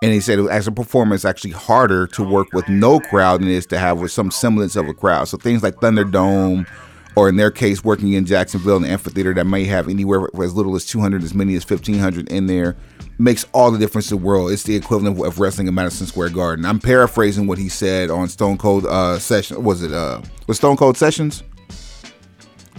And 0.02 0.12
he 0.12 0.20
said, 0.20 0.38
as 0.38 0.66
a 0.66 0.72
performer, 0.72 1.14
it's 1.14 1.24
actually 1.24 1.52
harder 1.52 2.06
to 2.08 2.22
work 2.22 2.52
with 2.52 2.68
no 2.68 3.00
crowd 3.00 3.40
than 3.40 3.48
it 3.48 3.54
is 3.54 3.66
to 3.66 3.78
have 3.78 3.98
with 3.98 4.12
some 4.12 4.30
semblance 4.30 4.76
of 4.76 4.86
a 4.88 4.94
crowd. 4.94 5.28
So 5.28 5.38
things 5.38 5.62
like 5.62 5.76
Thunderdome, 5.76 6.68
or 7.16 7.30
in 7.30 7.36
their 7.36 7.50
case, 7.50 7.82
working 7.82 8.12
in 8.12 8.26
Jacksonville 8.26 8.78
the 8.80 8.88
amphitheater 8.88 9.32
that 9.34 9.46
may 9.46 9.64
have 9.64 9.88
anywhere 9.88 10.28
as 10.38 10.54
little 10.54 10.76
as 10.76 10.84
200, 10.84 11.22
as 11.22 11.34
many 11.34 11.54
as 11.54 11.68
1,500 11.68 12.28
in 12.28 12.46
there, 12.46 12.76
makes 13.18 13.46
all 13.52 13.70
the 13.70 13.78
difference 13.78 14.10
in 14.10 14.18
the 14.18 14.24
world. 14.24 14.50
It's 14.50 14.62
the 14.62 14.76
equivalent 14.76 15.18
of 15.24 15.38
wrestling 15.38 15.68
in 15.68 15.74
Madison 15.74 16.06
Square 16.06 16.30
Garden. 16.30 16.64
I'm 16.64 16.80
paraphrasing 16.80 17.46
what 17.46 17.58
he 17.58 17.68
said 17.68 18.10
on 18.10 18.28
Stone 18.28 18.58
Cold 18.58 18.86
uh, 18.86 19.18
Session. 19.18 19.62
Was 19.62 19.82
it 19.82 19.92
uh, 19.92 20.20
was 20.46 20.58
Stone 20.58 20.76
Cold 20.76 20.96
Sessions? 20.96 21.42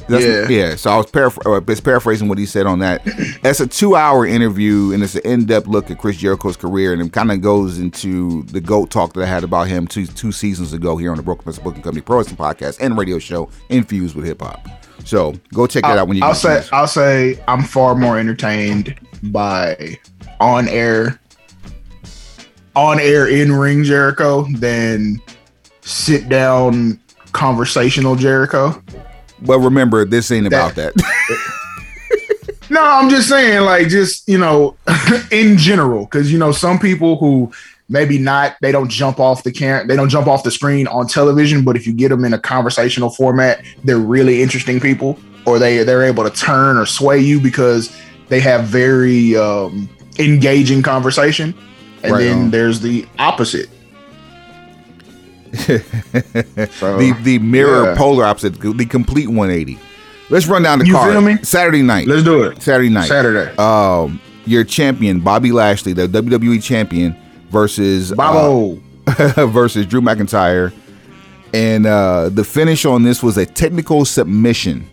That's, 0.10 0.24
yeah, 0.24 0.48
yeah. 0.48 0.75
So 0.75 0.89
I 0.89 0.98
was 0.98 1.08
paraphr- 1.08 1.58
uh, 1.58 1.82
paraphrasing 1.82 2.29
what 2.29 2.38
he 2.38 2.46
said 2.46 2.65
on 2.65 2.79
that. 2.79 3.03
That's 3.41 3.60
a 3.60 3.67
two-hour 3.67 4.25
interview, 4.25 4.94
and 4.94 5.03
it's 5.03 5.15
an 5.15 5.22
in-depth 5.25 5.67
look 5.67 5.91
at 5.91 5.98
Chris 5.98 6.15
Jericho's 6.15 6.56
career, 6.56 6.94
and 6.94 7.01
it 7.01 7.12
kind 7.12 7.29
of 7.29 7.41
goes 7.41 7.77
into 7.77 8.44
the 8.44 8.62
goat 8.62 8.89
talk 8.89 9.12
that 9.13 9.24
I 9.24 9.25
had 9.25 9.44
about 9.44 9.67
him 9.67 9.86
two 9.86 10.06
two 10.06 10.32
seasons 10.32 10.72
ago 10.72 10.96
here 10.96 11.12
on 11.12 11.17
the 11.17 11.24
Broken 11.24 11.44
Pencil 11.44 11.62
Booking 11.63 11.82
Company 11.82 12.01
Pro 12.01 12.20
Wrestling 12.20 12.38
Podcast 12.38 12.77
and 12.79 12.98
radio 12.98 13.20
show, 13.20 13.50
infused 13.67 14.15
with 14.15 14.24
hip 14.25 14.41
hop. 14.41 14.65
So 15.03 15.34
go 15.53 15.67
check 15.67 15.84
that 15.84 15.91
I'll, 15.91 16.00
out 16.00 16.08
when 16.08 16.17
you. 16.17 16.24
I'll 16.24 16.34
say 16.34 16.63
I'll 16.72 16.88
say 16.88 17.44
I'm 17.48 17.63
far 17.63 17.94
more 17.94 18.17
entertained 18.17 18.98
by 19.24 20.00
on-air, 20.39 21.20
on-air 22.75 23.27
in-ring 23.27 23.84
Jericho 23.84 24.48
than 24.56 25.22
sit-down 25.82 27.00
conversational 27.32 28.15
Jericho. 28.15 28.82
But 29.41 29.60
remember, 29.60 30.06
this 30.06 30.32
ain't 30.32 30.48
about 30.48 30.75
that. 30.75 30.94
no, 32.70 32.82
I'm 32.84 33.10
just 33.10 33.29
saying, 33.29 33.62
like, 33.62 33.88
just 33.88 34.27
you 34.27 34.38
know, 34.38 34.75
in 35.32 35.58
general, 35.58 36.06
because 36.06 36.32
you 36.32 36.39
know, 36.39 36.51
some 36.51 36.79
people 36.79 37.17
who 37.17 37.51
maybe 37.89 38.17
not, 38.17 38.56
they 38.62 38.72
don't 38.72 38.89
jump 38.89 39.20
off 39.20 39.44
the 39.44 39.51
can, 39.51 39.88
they 39.88 39.96
don't 39.96 40.10
jump 40.10 40.27
off 40.27 40.44
the 40.44 40.51
screen 40.51 40.88
on 40.88 41.08
television. 41.08 41.63
But 41.63 41.75
if 41.75 41.86
you 41.88 41.94
get 41.94 42.10
them 42.10 42.25
in 42.25 42.34
a 42.34 42.39
conversational 42.39 43.10
format, 43.10 43.63
they're 43.84 44.00
really 44.00 44.41
interesting 44.41 44.79
people, 44.79 45.20
or 45.46 45.60
they 45.60 45.84
they're 45.84 46.03
able 46.03 46.24
to 46.24 46.32
turn 46.32 46.77
or 46.77 46.86
sway 46.86 47.20
you 47.20 47.39
because 47.39 47.96
they 48.29 48.39
have 48.39 48.65
very 48.65 49.38
um, 49.38 49.89
engaging 50.19 50.81
conversation. 50.81 51.53
And 52.03 52.13
right 52.13 52.24
then 52.24 52.38
on. 52.43 52.51
there's 52.51 52.79
the 52.79 53.07
opposite 53.17 53.69
so, 55.57 56.97
the 56.97 57.17
the 57.24 57.39
mirror 57.39 57.86
yeah. 57.86 57.95
polar 57.97 58.25
opposite, 58.25 58.59
the 58.59 58.86
complete 58.86 59.27
180. 59.27 59.79
Let's 60.29 60.45
run 60.45 60.62
down 60.62 60.79
the 60.79 60.86
you 60.86 60.93
card. 60.93 61.13
Feel 61.13 61.21
me? 61.21 61.38
Saturday 61.41 61.81
night. 61.81 62.07
Let's 62.07 62.24
do 62.24 62.43
it. 62.43 62.62
Saturday 62.62 62.89
night. 62.89 63.07
Saturday. 63.07 63.55
Um, 63.57 64.21
your 64.45 64.63
champion 64.63 65.21
Bobby 65.21 65.51
Lashley, 65.51 65.93
the 65.93 66.07
WWE 66.07 66.62
champion, 66.62 67.15
versus 67.50 68.12
Bobo 68.12 68.81
uh, 69.07 69.45
versus 69.47 69.86
Drew 69.86 70.01
McIntyre, 70.01 70.74
and 71.53 71.86
uh, 71.86 72.29
the 72.29 72.43
finish 72.43 72.86
on 72.86 73.03
this 73.03 73.24
was 73.24 73.38
a 73.38 73.45
technical 73.45 74.05
submission. 74.05 74.89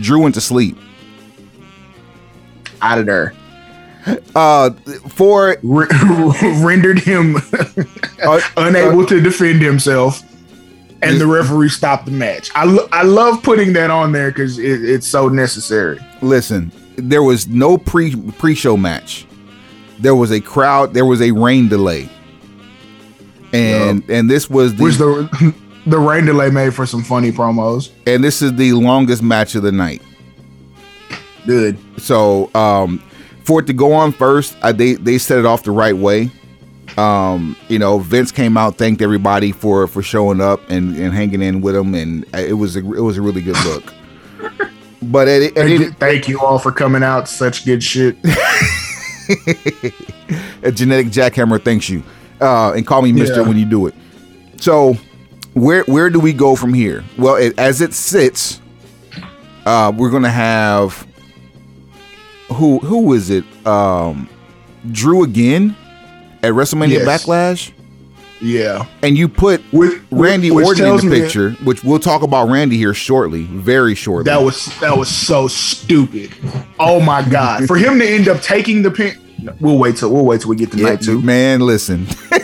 Drew 0.00 0.22
went 0.22 0.34
to 0.36 0.40
sleep. 0.40 0.76
Out 2.80 2.98
of 2.98 3.06
there 3.06 3.34
uh, 4.34 4.70
for 5.08 5.56
rendered 5.62 6.98
him 6.98 7.36
uh, 8.22 8.40
unable 8.56 9.00
uh, 9.00 9.06
to 9.06 9.20
defend 9.20 9.62
himself, 9.62 10.22
and 11.02 11.20
the 11.20 11.26
referee 11.26 11.68
stopped 11.68 12.06
the 12.06 12.10
match. 12.10 12.50
I, 12.54 12.64
lo- 12.64 12.88
I 12.92 13.02
love 13.02 13.42
putting 13.42 13.72
that 13.74 13.90
on 13.90 14.12
there 14.12 14.30
because 14.30 14.58
it, 14.58 14.84
it's 14.84 15.06
so 15.06 15.28
necessary. 15.28 15.98
Listen, 16.22 16.72
there 16.96 17.22
was 17.22 17.46
no 17.48 17.78
pre 17.78 18.14
pre 18.32 18.54
show 18.54 18.76
match. 18.76 19.26
There 19.98 20.14
was 20.14 20.32
a 20.32 20.40
crowd. 20.40 20.94
There 20.94 21.06
was 21.06 21.22
a 21.22 21.30
rain 21.30 21.68
delay, 21.68 22.08
and 23.52 24.00
yep. 24.02 24.10
and 24.10 24.30
this 24.30 24.50
was 24.50 24.74
the, 24.74 24.82
which 24.82 24.96
the 24.96 25.54
the 25.86 25.98
rain 25.98 26.24
delay 26.24 26.50
made 26.50 26.74
for 26.74 26.86
some 26.86 27.02
funny 27.02 27.30
promos. 27.30 27.90
And 28.06 28.22
this 28.22 28.42
is 28.42 28.54
the 28.56 28.72
longest 28.72 29.22
match 29.22 29.54
of 29.54 29.62
the 29.62 29.72
night. 29.72 30.02
Good. 31.46 31.78
So 32.00 32.50
um 32.54 33.02
for 33.44 33.60
it 33.60 33.66
to 33.66 33.72
go 33.72 33.92
on 33.92 34.12
first, 34.12 34.56
they 34.74 34.94
they 34.94 35.18
set 35.18 35.38
it 35.38 35.46
off 35.46 35.62
the 35.62 35.70
right 35.70 35.96
way. 35.96 36.30
Um, 36.96 37.56
you 37.68 37.78
know, 37.78 37.98
Vince 37.98 38.30
came 38.30 38.56
out, 38.56 38.76
thanked 38.76 39.02
everybody 39.02 39.52
for 39.52 39.86
for 39.86 40.02
showing 40.02 40.40
up 40.40 40.60
and, 40.70 40.96
and 40.96 41.12
hanging 41.12 41.42
in 41.42 41.60
with 41.60 41.74
him, 41.74 41.94
and 41.94 42.24
it 42.34 42.54
was 42.54 42.76
a 42.76 42.80
it 42.80 43.00
was 43.00 43.18
a 43.18 43.22
really 43.22 43.42
good 43.42 43.56
look. 43.64 43.92
But 45.02 45.28
it, 45.28 45.42
it, 45.42 45.54
thank, 45.54 45.80
it, 45.82 45.96
thank 45.98 46.28
you 46.28 46.40
all 46.40 46.58
for 46.58 46.72
coming 46.72 47.02
out. 47.02 47.28
Such 47.28 47.66
good 47.66 47.82
shit. 47.82 48.16
a 50.62 50.72
genetic 50.72 51.08
jackhammer 51.08 51.62
thanks 51.62 51.90
you, 51.90 52.02
uh, 52.40 52.72
and 52.72 52.86
call 52.86 53.02
me 53.02 53.12
Mister 53.12 53.42
yeah. 53.42 53.48
when 53.48 53.58
you 53.58 53.66
do 53.66 53.86
it. 53.86 53.94
So, 54.58 54.94
where 55.52 55.82
where 55.82 56.08
do 56.08 56.18
we 56.20 56.32
go 56.32 56.56
from 56.56 56.72
here? 56.72 57.04
Well, 57.18 57.34
it, 57.36 57.58
as 57.58 57.82
it 57.82 57.92
sits, 57.92 58.62
uh, 59.66 59.92
we're 59.94 60.08
gonna 60.10 60.30
have 60.30 61.06
who 62.54 62.78
who 62.78 63.12
is 63.12 63.30
it? 63.30 63.44
Um, 63.66 64.28
Drew 64.90 65.24
again 65.24 65.76
at 66.42 66.52
WrestleMania 66.52 67.04
yes. 67.04 67.24
Backlash. 67.24 67.72
Yeah, 68.40 68.86
and 69.02 69.16
you 69.16 69.28
put 69.28 69.62
with, 69.72 70.04
Randy 70.10 70.50
which 70.50 70.66
Orton 70.66 70.86
in 70.86 71.08
the 71.08 71.20
picture, 71.20 71.52
which 71.64 71.82
we'll 71.82 71.98
talk 71.98 72.22
about 72.22 72.48
Randy 72.48 72.76
here 72.76 72.92
shortly, 72.92 73.44
very 73.44 73.94
shortly. 73.94 74.24
That 74.24 74.42
was 74.42 74.66
that 74.80 74.98
was 74.98 75.08
so 75.08 75.48
stupid. 75.48 76.30
Oh 76.78 77.00
my 77.00 77.26
god! 77.26 77.66
For 77.66 77.76
him 77.76 77.98
to 78.00 78.06
end 78.06 78.28
up 78.28 78.42
taking 78.42 78.82
the 78.82 78.90
pin, 78.90 79.18
we'll 79.60 79.78
wait 79.78 79.96
till 79.96 80.12
we'll 80.12 80.26
wait 80.26 80.42
till 80.42 80.50
we 80.50 80.56
get 80.56 80.72
to 80.72 80.78
yeah, 80.78 80.90
night 80.90 81.00
two. 81.00 81.22
Man, 81.22 81.60
listen. 81.60 82.06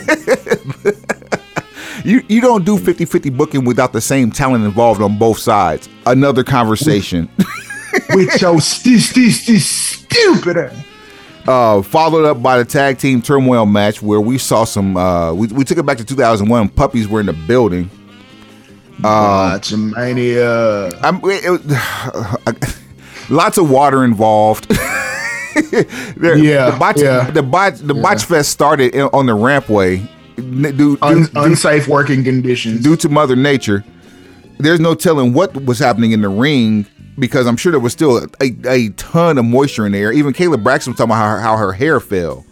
you 2.03 2.23
you 2.27 2.41
don't 2.41 2.65
do 2.65 2.77
50-50 2.77 3.35
booking 3.35 3.65
without 3.65 3.93
the 3.93 4.01
same 4.01 4.31
talent 4.31 4.65
involved 4.65 5.01
on 5.01 5.19
both 5.19 5.37
sides. 5.37 5.87
Another 6.05 6.43
conversation. 6.43 7.29
with 8.13 8.41
your 8.41 8.59
st- 8.61 8.99
st- 8.99 9.31
st- 9.31 9.61
stupid 9.61 10.71
Uh, 11.47 11.81
followed 11.81 12.25
up 12.25 12.41
by 12.41 12.57
the 12.57 12.65
tag 12.65 12.97
team 12.99 13.21
turmoil 13.21 13.65
match 13.65 14.01
where 14.01 14.21
we 14.21 14.37
saw 14.37 14.63
some. 14.63 14.95
Uh, 14.95 15.33
we, 15.33 15.47
we 15.47 15.63
took 15.63 15.77
it 15.77 15.85
back 15.85 15.97
to 15.97 16.05
2001. 16.05 16.69
Puppies 16.69 17.07
were 17.07 17.19
in 17.19 17.25
the 17.25 17.33
building. 17.33 17.89
Uh, 19.03 19.59
Mania. 19.75 20.89
I'm, 20.99 21.19
it, 21.23 21.41
it, 21.43 22.75
lots 23.29 23.57
of 23.57 23.69
water 23.69 24.03
involved. 24.03 24.69
there, 26.15 26.37
yeah, 26.37 26.69
the 26.69 26.77
botch, 26.79 26.99
yeah. 27.01 27.29
the 27.31 27.41
botch, 27.43 27.79
the 27.79 27.95
yeah. 27.95 28.01
botch 28.01 28.23
fest 28.25 28.51
started 28.51 28.93
in, 28.93 29.03
on 29.13 29.25
the 29.25 29.33
rampway. 29.33 30.07
Due, 30.35 30.71
due, 30.71 30.97
Un, 31.01 31.27
unsafe 31.35 31.87
working 31.87 32.23
conditions 32.23 32.81
due 32.81 32.95
to 32.95 33.09
Mother 33.09 33.35
Nature. 33.35 33.83
there's 34.59 34.79
no 34.79 34.95
telling 34.95 35.33
what 35.33 35.53
was 35.65 35.77
happening 35.77 36.13
in 36.13 36.21
the 36.21 36.29
ring 36.29 36.85
because 37.19 37.47
I'm 37.47 37.57
sure 37.57 37.71
there 37.71 37.79
was 37.79 37.93
still 37.93 38.17
a, 38.41 38.51
a 38.67 38.89
ton 38.89 39.37
of 39.37 39.45
moisture 39.45 39.85
in 39.85 39.91
there. 39.91 40.11
Even 40.11 40.33
Kayla 40.33 40.61
Braxton 40.61 40.91
was 40.91 40.97
talking 40.97 41.11
about 41.11 41.17
how 41.17 41.29
her, 41.29 41.39
how 41.39 41.57
her 41.57 41.73
hair 41.73 41.99
fell. 41.99 42.45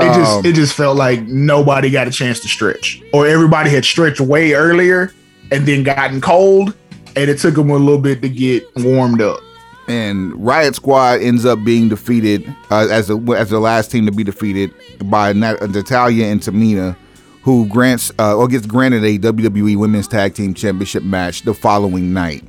It 0.00 0.12
just 0.14 0.38
Um, 0.38 0.46
it 0.46 0.54
just 0.54 0.74
felt 0.74 0.96
like 0.96 1.22
nobody 1.28 1.90
got 1.90 2.08
a 2.08 2.10
chance 2.10 2.40
to 2.40 2.48
stretch, 2.48 3.00
or 3.12 3.26
everybody 3.28 3.70
had 3.70 3.84
stretched 3.84 4.20
way 4.20 4.52
earlier 4.54 5.12
and 5.52 5.66
then 5.66 5.84
gotten 5.84 6.20
cold, 6.20 6.74
and 7.14 7.30
it 7.30 7.38
took 7.38 7.54
them 7.54 7.70
a 7.70 7.76
little 7.76 8.00
bit 8.00 8.20
to 8.22 8.28
get 8.28 8.64
warmed 8.76 9.20
up. 9.22 9.38
and 9.86 10.34
Riot 10.44 10.74
Squad 10.74 11.20
ends 11.20 11.44
up 11.44 11.62
being 11.62 11.88
defeated 11.90 12.44
uh, 12.70 12.88
as 12.90 13.06
the 13.08 13.18
as 13.38 13.50
the 13.50 13.60
last 13.60 13.92
team 13.92 14.06
to 14.06 14.12
be 14.12 14.24
defeated 14.24 14.72
by 15.04 15.32
Nat- 15.32 15.60
Natalya 15.70 16.24
and 16.26 16.40
Tamina, 16.40 16.96
who 17.42 17.66
grants 17.68 18.10
uh, 18.18 18.34
or 18.36 18.48
gets 18.48 18.66
granted 18.66 19.04
a 19.04 19.16
WWE 19.18 19.76
Women's 19.76 20.08
Tag 20.08 20.34
Team 20.34 20.54
Championship 20.54 21.04
match 21.04 21.42
the 21.42 21.54
following 21.54 22.12
night. 22.12 22.42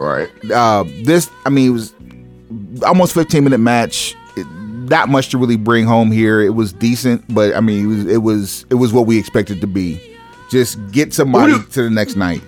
Right. 0.00 0.30
Uh, 0.50 0.84
this, 1.04 1.30
I 1.44 1.50
mean, 1.50 1.68
it 1.68 1.72
was 1.72 1.94
almost 2.84 3.12
15 3.14 3.44
minute 3.44 3.58
match. 3.58 4.16
It, 4.36 4.46
not 4.50 5.08
much 5.10 5.28
to 5.28 5.38
really 5.38 5.56
bring 5.58 5.84
home 5.84 6.10
here. 6.10 6.40
It 6.40 6.54
was 6.54 6.72
decent, 6.72 7.32
but 7.32 7.54
I 7.54 7.60
mean, 7.60 7.84
it 7.84 7.86
was 7.86 8.06
it 8.06 8.22
was 8.22 8.66
it 8.70 8.74
was 8.76 8.92
what 8.92 9.06
we 9.06 9.18
expected 9.18 9.60
to 9.60 9.66
be. 9.66 10.00
Just 10.50 10.78
get 10.90 11.12
somebody 11.14 11.52
do- 11.52 11.62
to 11.62 11.82
the 11.82 11.90
next 11.90 12.16
night. 12.16 12.40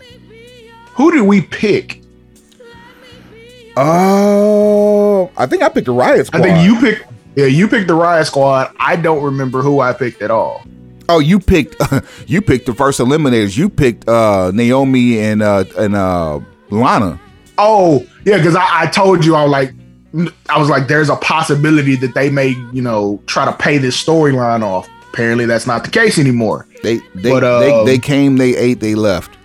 Who 0.94 1.12
did 1.12 1.22
we 1.22 1.42
pick? 1.42 2.00
Oh, 3.76 5.30
I 5.36 5.46
think 5.46 5.62
I 5.62 5.68
picked 5.68 5.86
the 5.86 5.92
Riot 5.92 6.26
Squad. 6.26 6.40
I 6.40 6.44
think 6.44 6.64
you 6.64 6.80
picked. 6.80 7.06
Yeah, 7.36 7.46
you 7.46 7.68
picked 7.68 7.88
the 7.88 7.94
Riot 7.94 8.26
Squad. 8.26 8.74
I 8.78 8.96
don't 8.96 9.22
remember 9.22 9.62
who 9.62 9.80
I 9.80 9.92
picked 9.92 10.20
at 10.22 10.30
all. 10.30 10.62
Oh, 11.08 11.18
you 11.18 11.38
picked 11.38 11.76
you 12.26 12.40
picked 12.40 12.66
the 12.66 12.74
first 12.74 12.98
eliminators. 13.00 13.56
You 13.56 13.68
picked 13.68 14.08
uh 14.08 14.50
Naomi 14.54 15.18
and 15.20 15.42
uh 15.42 15.64
and 15.78 15.94
uh 15.94 16.40
Lana. 16.70 17.20
Oh, 17.58 18.06
yeah, 18.24 18.38
because 18.38 18.56
I, 18.56 18.82
I 18.82 18.86
told 18.86 19.24
you 19.24 19.34
I 19.34 19.42
was 19.42 19.50
like, 19.50 19.74
I 20.48 20.58
was 20.58 20.68
like, 20.68 20.88
there's 20.88 21.08
a 21.08 21.16
possibility 21.16 21.96
that 21.96 22.14
they 22.14 22.28
may, 22.30 22.48
you 22.72 22.82
know, 22.82 23.22
try 23.26 23.44
to 23.44 23.52
pay 23.52 23.78
this 23.78 24.02
storyline 24.02 24.62
off. 24.62 24.88
Apparently, 25.12 25.46
that's 25.46 25.66
not 25.66 25.84
the 25.84 25.90
case 25.90 26.18
anymore, 26.18 26.66
They 26.82 26.98
they 27.14 27.30
But, 27.30 27.44
uh, 27.44 27.60
they, 27.60 27.84
they 27.84 27.98
came, 27.98 28.36
they 28.36 28.56
ate, 28.56 28.80
they 28.80 28.94
left. 28.94 29.36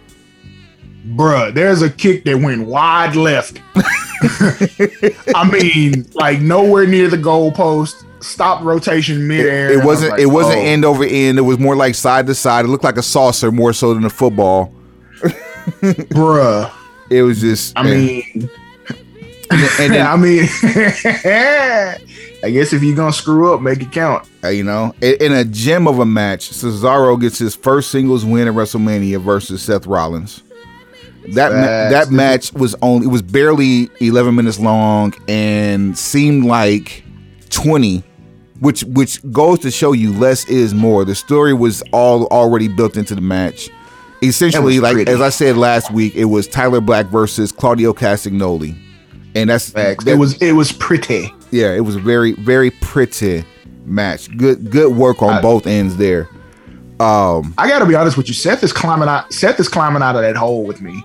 bruh. 1.10 1.54
There's 1.54 1.82
a 1.82 1.90
kick 1.90 2.24
that 2.26 2.38
went 2.40 2.66
wide 2.68 3.16
left. 3.16 3.62
I 5.36 5.50
mean, 5.52 6.06
like 6.14 6.40
nowhere 6.40 6.88
near 6.88 7.08
the 7.10 7.18
goalpost. 7.18 8.04
Stop 8.24 8.64
rotation 8.64 9.28
midair. 9.28 9.70
It 9.70 9.74
and 9.74 9.82
I 9.82 9.86
was 9.86 9.98
wasn't 9.98 10.12
like, 10.12 10.22
it 10.22 10.26
wasn't 10.26 10.58
oh, 10.58 10.62
end 10.66 10.86
over 10.86 11.04
end. 11.04 11.38
It 11.38 11.44
was 11.44 11.60
more 11.60 11.76
like 11.76 11.96
side 11.96 12.26
to 12.28 12.36
side. 12.36 12.66
It 12.66 12.70
looked 12.70 12.84
like 12.84 12.98
a 12.98 13.04
saucer 13.04 13.52
more 13.52 13.74
so 13.74 13.94
than 13.94 14.06
a 14.06 14.10
football. 14.10 14.74
bruh. 15.22 16.72
It 17.10 17.22
was 17.24 17.42
just 17.42 17.78
I 17.78 17.88
and- 17.88 17.90
mean, 18.06 18.50
and 19.50 19.94
then 19.94 20.06
I 20.08 20.16
mean, 20.18 20.48
I 22.44 22.52
guess 22.52 22.74
if 22.74 22.84
you're 22.84 22.96
gonna 22.96 23.14
screw 23.14 23.54
up, 23.54 23.62
make 23.62 23.82
it 23.82 23.92
count. 23.92 24.28
uh, 24.44 24.50
you 24.50 24.64
know, 24.64 24.94
in, 25.02 25.16
in 25.22 25.32
a 25.34 25.44
gem 25.44 25.88
of 25.88 26.00
a 26.00 26.06
match, 26.06 26.50
Cesaro 26.52 27.20
gets 27.20 27.38
his 27.40 27.56
first 27.56 27.90
singles 27.92 28.24
win 28.26 28.48
at 28.48 28.54
WrestleMania 28.54 29.22
versus 29.22 29.62
Seth 29.62 29.88
Rollins. 29.88 30.44
That 31.34 31.52
ma- 31.52 31.90
that 31.90 32.10
match 32.12 32.54
was 32.54 32.76
only 32.82 33.08
it 33.08 33.10
was 33.10 33.22
barely 33.22 33.90
11 34.00 34.34
minutes 34.36 34.60
long 34.60 35.14
and 35.28 35.98
seemed 35.98 36.46
like 36.46 37.04
20 37.50 38.02
which 38.62 38.84
which 38.86 39.20
goes 39.32 39.60
to 39.60 39.70
show 39.70 39.92
you 39.92 40.14
less 40.14 40.48
is 40.48 40.74
more. 40.74 41.04
The 41.06 41.16
story 41.16 41.54
was 41.54 41.84
all 41.92 42.28
already 42.28 42.68
built 42.70 42.96
into 42.98 43.14
the 43.14 43.22
match. 43.22 43.70
Essentially, 44.22 44.80
like 44.80 44.94
pretty. 44.96 45.12
as 45.12 45.22
I 45.22 45.30
said 45.30 45.58
last 45.58 45.92
week, 45.92 46.16
it 46.16 46.26
was 46.26 46.48
Tyler 46.48 46.82
Black 46.82 47.06
versus 47.08 47.52
Claudio 47.52 47.94
Castagnoli, 47.94 48.76
and 49.36 49.50
that's 49.50 49.70
Facts. 49.70 50.04
that- 50.06 50.12
It 50.12 50.18
was 50.18 50.34
it 50.42 50.54
was 50.54 50.72
pretty. 50.72 51.34
yeah, 51.52 51.74
it 51.74 51.82
was 51.82 51.96
very 51.96 52.34
very 52.34 52.72
pretty 52.72 53.44
match. 53.86 54.36
Good 54.38 54.72
good 54.72 54.96
work 54.96 55.22
on 55.22 55.36
I- 55.36 55.42
both 55.42 55.68
ends 55.68 55.98
there. 55.98 56.30
Um, 57.00 57.54
I 57.60 57.68
gotta 57.68 57.86
be 57.86 57.94
honest 57.94 58.18
with 58.18 58.28
you. 58.28 58.34
Seth 58.34 58.64
is 58.64 58.74
climbing 58.74 59.08
out. 59.08 59.32
Seth 59.32 59.60
is 59.60 59.68
climbing 59.70 60.02
out 60.02 60.16
of 60.16 60.24
that 60.24 60.36
hole 60.36 60.64
with 60.64 60.82
me. 60.82 61.04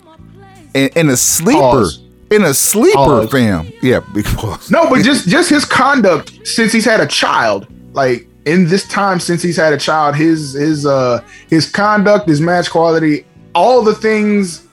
and, 0.75 0.91
and 0.97 1.11
a 1.11 1.17
sleeper, 1.19 1.61
Pause. 1.61 2.01
in 2.31 2.43
a 2.45 2.55
sleeper, 2.55 2.95
Pause. 2.95 3.31
fam. 3.31 3.71
Yeah, 3.83 4.01
because 4.15 4.71
No, 4.71 4.89
but 4.89 5.03
just 5.05 5.29
just 5.29 5.51
his 5.51 5.67
conduct 5.67 6.47
since 6.47 6.73
he's 6.73 6.87
had 6.87 7.01
a 7.01 7.07
child. 7.07 7.67
Like 7.93 8.27
in 8.45 8.67
this 8.69 8.87
time 8.89 9.21
since 9.21 9.43
he's 9.43 9.57
had 9.57 9.73
a 9.73 9.79
child, 9.79 10.17
his 10.17 10.53
his 10.55 10.85
uh 10.87 11.23
his 11.49 11.71
conduct, 11.71 12.29
his 12.29 12.41
match 12.41 12.71
quality, 12.71 13.25
all 13.55 13.83
the 13.83 13.95
things 13.95 14.67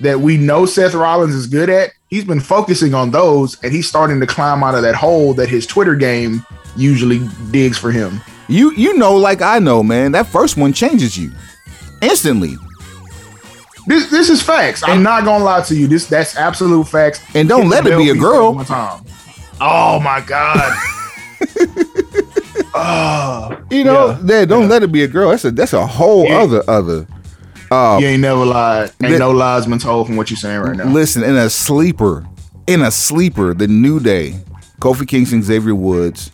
that 0.00 0.20
we 0.20 0.36
know 0.36 0.66
Seth 0.66 0.94
Rollins 0.94 1.34
is 1.34 1.46
good 1.46 1.70
at, 1.70 1.90
he's 2.08 2.24
been 2.24 2.40
focusing 2.40 2.94
on 2.94 3.10
those, 3.10 3.62
and 3.62 3.72
he's 3.72 3.88
starting 3.88 4.20
to 4.20 4.26
climb 4.26 4.62
out 4.62 4.74
of 4.74 4.82
that 4.82 4.94
hole 4.94 5.32
that 5.34 5.48
his 5.48 5.66
Twitter 5.66 5.94
game 5.94 6.44
usually 6.76 7.20
digs 7.50 7.78
for 7.78 7.90
him. 7.90 8.20
you 8.48 8.72
you 8.72 8.94
know, 8.96 9.14
like 9.16 9.40
I 9.42 9.58
know, 9.58 9.82
man. 9.82 10.12
That 10.12 10.26
first 10.26 10.56
one 10.56 10.72
changes 10.72 11.16
you 11.16 11.30
instantly, 12.02 12.56
This 13.86 14.10
this 14.10 14.28
is 14.28 14.42
facts. 14.42 14.82
I'm 14.84 15.02
not 15.02 15.24
gonna 15.24 15.44
lie 15.44 15.62
to 15.62 15.74
you. 15.74 15.86
This 15.86 16.06
that's 16.06 16.36
absolute 16.36 16.86
facts. 16.88 17.20
and 17.34 17.48
don't 17.48 17.62
Hit 17.62 17.70
let 17.70 17.86
it 17.86 17.96
be 17.96 18.10
a 18.10 18.14
girl. 18.14 18.56
Oh 19.60 20.00
my 20.00 20.20
god. 20.20 20.76
oh, 22.74 23.56
You 23.70 23.84
know, 23.84 24.10
Yeah. 24.24 24.38
yeah, 24.40 24.44
don't 24.44 24.68
let 24.68 24.82
it 24.82 24.92
be 24.92 25.02
a 25.02 25.08
girl. 25.08 25.30
That's 25.30 25.44
a 25.44 25.50
that's 25.50 25.72
a 25.72 25.86
whole 25.86 26.26
Yeah. 26.26 26.38
other 26.40 26.62
other. 26.68 27.06
Uh, 27.70 27.98
you 28.00 28.06
ain't 28.06 28.20
never 28.20 28.44
lied. 28.44 28.90
Ain't 29.02 29.12
Li- 29.12 29.18
no 29.18 29.30
lies 29.30 29.66
been 29.66 29.78
told 29.78 30.06
from 30.06 30.16
what 30.16 30.30
you're 30.30 30.36
saying 30.36 30.60
right 30.60 30.76
now. 30.76 30.84
Listen, 30.84 31.22
in 31.24 31.34
a 31.36 31.48
sleeper, 31.50 32.24
in 32.66 32.82
a 32.82 32.90
sleeper, 32.90 33.54
the 33.54 33.66
New 33.66 33.98
Day, 34.00 34.34
Kofi 34.80 35.08
Kingston, 35.08 35.42
Xavier 35.42 35.74
Woods 35.74 36.30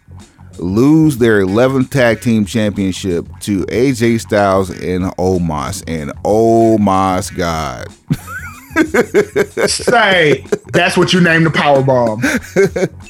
lose 0.58 1.16
their 1.16 1.40
11th 1.40 1.88
tag 1.90 2.20
team 2.20 2.44
championship 2.44 3.26
to 3.40 3.64
AJ 3.66 4.20
Styles 4.20 4.68
and 4.70 5.04
Omos. 5.16 5.82
And 5.88 6.12
oh 6.24 6.76
my 6.76 7.22
God. 7.34 7.86
Say 9.70 10.44
that's 10.72 10.96
what 10.96 11.12
you 11.12 11.20
name 11.20 11.44
the 11.44 11.50
power 11.50 11.82
bomb. 11.82 12.22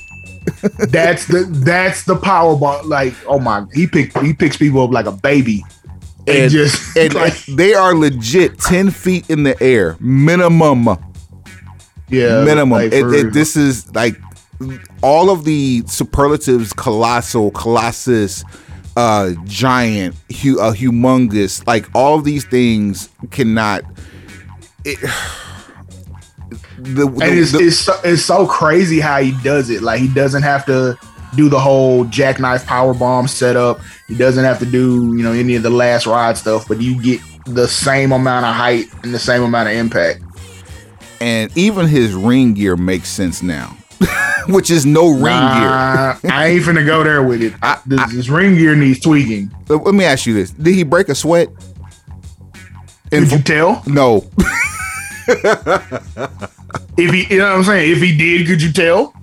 that's 0.62 1.26
the 1.26 1.46
that's 1.50 2.04
the 2.04 2.16
power 2.16 2.56
bomb. 2.56 2.88
Like 2.88 3.14
oh 3.26 3.38
my, 3.38 3.64
he 3.74 3.86
picked 3.86 4.18
he 4.18 4.32
picks 4.34 4.56
people 4.56 4.82
up 4.82 4.90
like 4.90 5.06
a 5.06 5.12
baby, 5.12 5.64
and, 6.26 6.36
And, 6.36 6.50
just 6.50 6.96
and 6.96 7.14
like 7.14 7.34
they 7.46 7.74
are 7.74 7.94
legit 7.94 8.58
10 8.58 8.90
feet 8.90 9.28
in 9.30 9.42
the 9.44 9.60
air, 9.62 9.96
minimum. 10.00 10.88
yeah, 12.08 12.44
minimum. 12.44 12.70
like, 12.70 12.92
It- 12.92 13.06
it- 13.14 13.32
this 13.32 13.56
is 13.56 13.92
like 13.94 14.16
all 15.02 15.30
of 15.30 15.44
the 15.44 15.82
superlatives: 15.86 16.72
colossal, 16.74 17.50
colossus, 17.52 18.44
uh, 18.96 19.30
giant, 19.44 20.14
hu- 20.42 20.60
uh, 20.60 20.72
humongous. 20.74 21.66
Like 21.66 21.88
all 21.94 22.18
of 22.18 22.24
these 22.24 22.44
things 22.44 23.08
cannot. 23.30 23.82
It, 24.84 24.98
the, 26.82 27.06
the- 27.06 27.24
and 27.24 27.38
it's, 27.38 27.52
the- 27.52 27.58
it's, 27.60 27.78
so, 27.78 28.00
it's 28.04 28.22
so 28.24 28.46
crazy 28.46 29.00
how 29.00 29.20
he 29.20 29.32
does 29.42 29.70
it. 29.70 29.82
Like 29.82 30.00
he 30.00 30.08
doesn't 30.08 30.42
have 30.42 30.64
to 30.66 30.98
do 31.36 31.48
the 31.48 31.60
whole 31.60 32.04
jackknife 32.06 32.66
power 32.66 32.92
bomb 32.94 33.28
setup. 33.28 33.80
He 34.08 34.16
doesn't 34.16 34.44
have 34.44 34.58
to 34.60 34.66
do 34.66 35.14
you 35.16 35.22
know 35.22 35.32
any 35.32 35.54
of 35.56 35.62
the 35.62 35.70
last 35.70 36.06
ride 36.06 36.36
stuff, 36.36 36.66
but 36.66 36.80
you 36.80 37.00
get 37.02 37.20
the 37.46 37.66
same 37.68 38.12
amount 38.12 38.46
of 38.46 38.54
height 38.54 38.86
and 39.04 39.14
the 39.14 39.18
same 39.18 39.42
amount 39.42 39.68
of 39.68 39.74
impact. 39.74 40.22
and 41.20 41.50
even 41.56 41.86
his 41.86 42.14
ring 42.14 42.54
gear 42.54 42.76
makes 42.76 43.08
sense 43.08 43.42
now, 43.42 43.76
which 44.48 44.70
is 44.70 44.84
no 44.86 45.08
ring 45.10 45.22
Nah, 45.36 46.16
I 46.30 46.46
ain't 46.46 46.64
finna 46.64 46.84
go 46.84 47.02
there 47.04 47.22
with 47.22 47.42
it. 47.42 47.54
I- 47.62 47.80
this, 47.86 48.12
this 48.12 48.28
ring 48.28 48.56
gear 48.56 48.74
needs 48.74 48.98
tweaking. 49.00 49.50
Let 49.68 49.94
me 49.94 50.04
ask 50.04 50.26
you 50.26 50.34
this: 50.34 50.50
Did 50.50 50.74
he 50.74 50.82
break 50.82 51.08
a 51.08 51.14
sweat? 51.14 51.48
And 53.12 53.28
Could 53.28 53.38
you 53.38 53.42
tell? 53.42 53.82
no, 53.86 54.24
If 56.96 57.12
he, 57.14 57.26
you 57.32 57.38
know 57.38 57.48
what 57.50 57.56
I'm 57.58 57.64
saying? 57.64 57.92
If 57.92 57.98
he 58.02 58.16
did, 58.16 58.46
could 58.46 58.60
you 58.62 58.72
tell? 58.72 59.14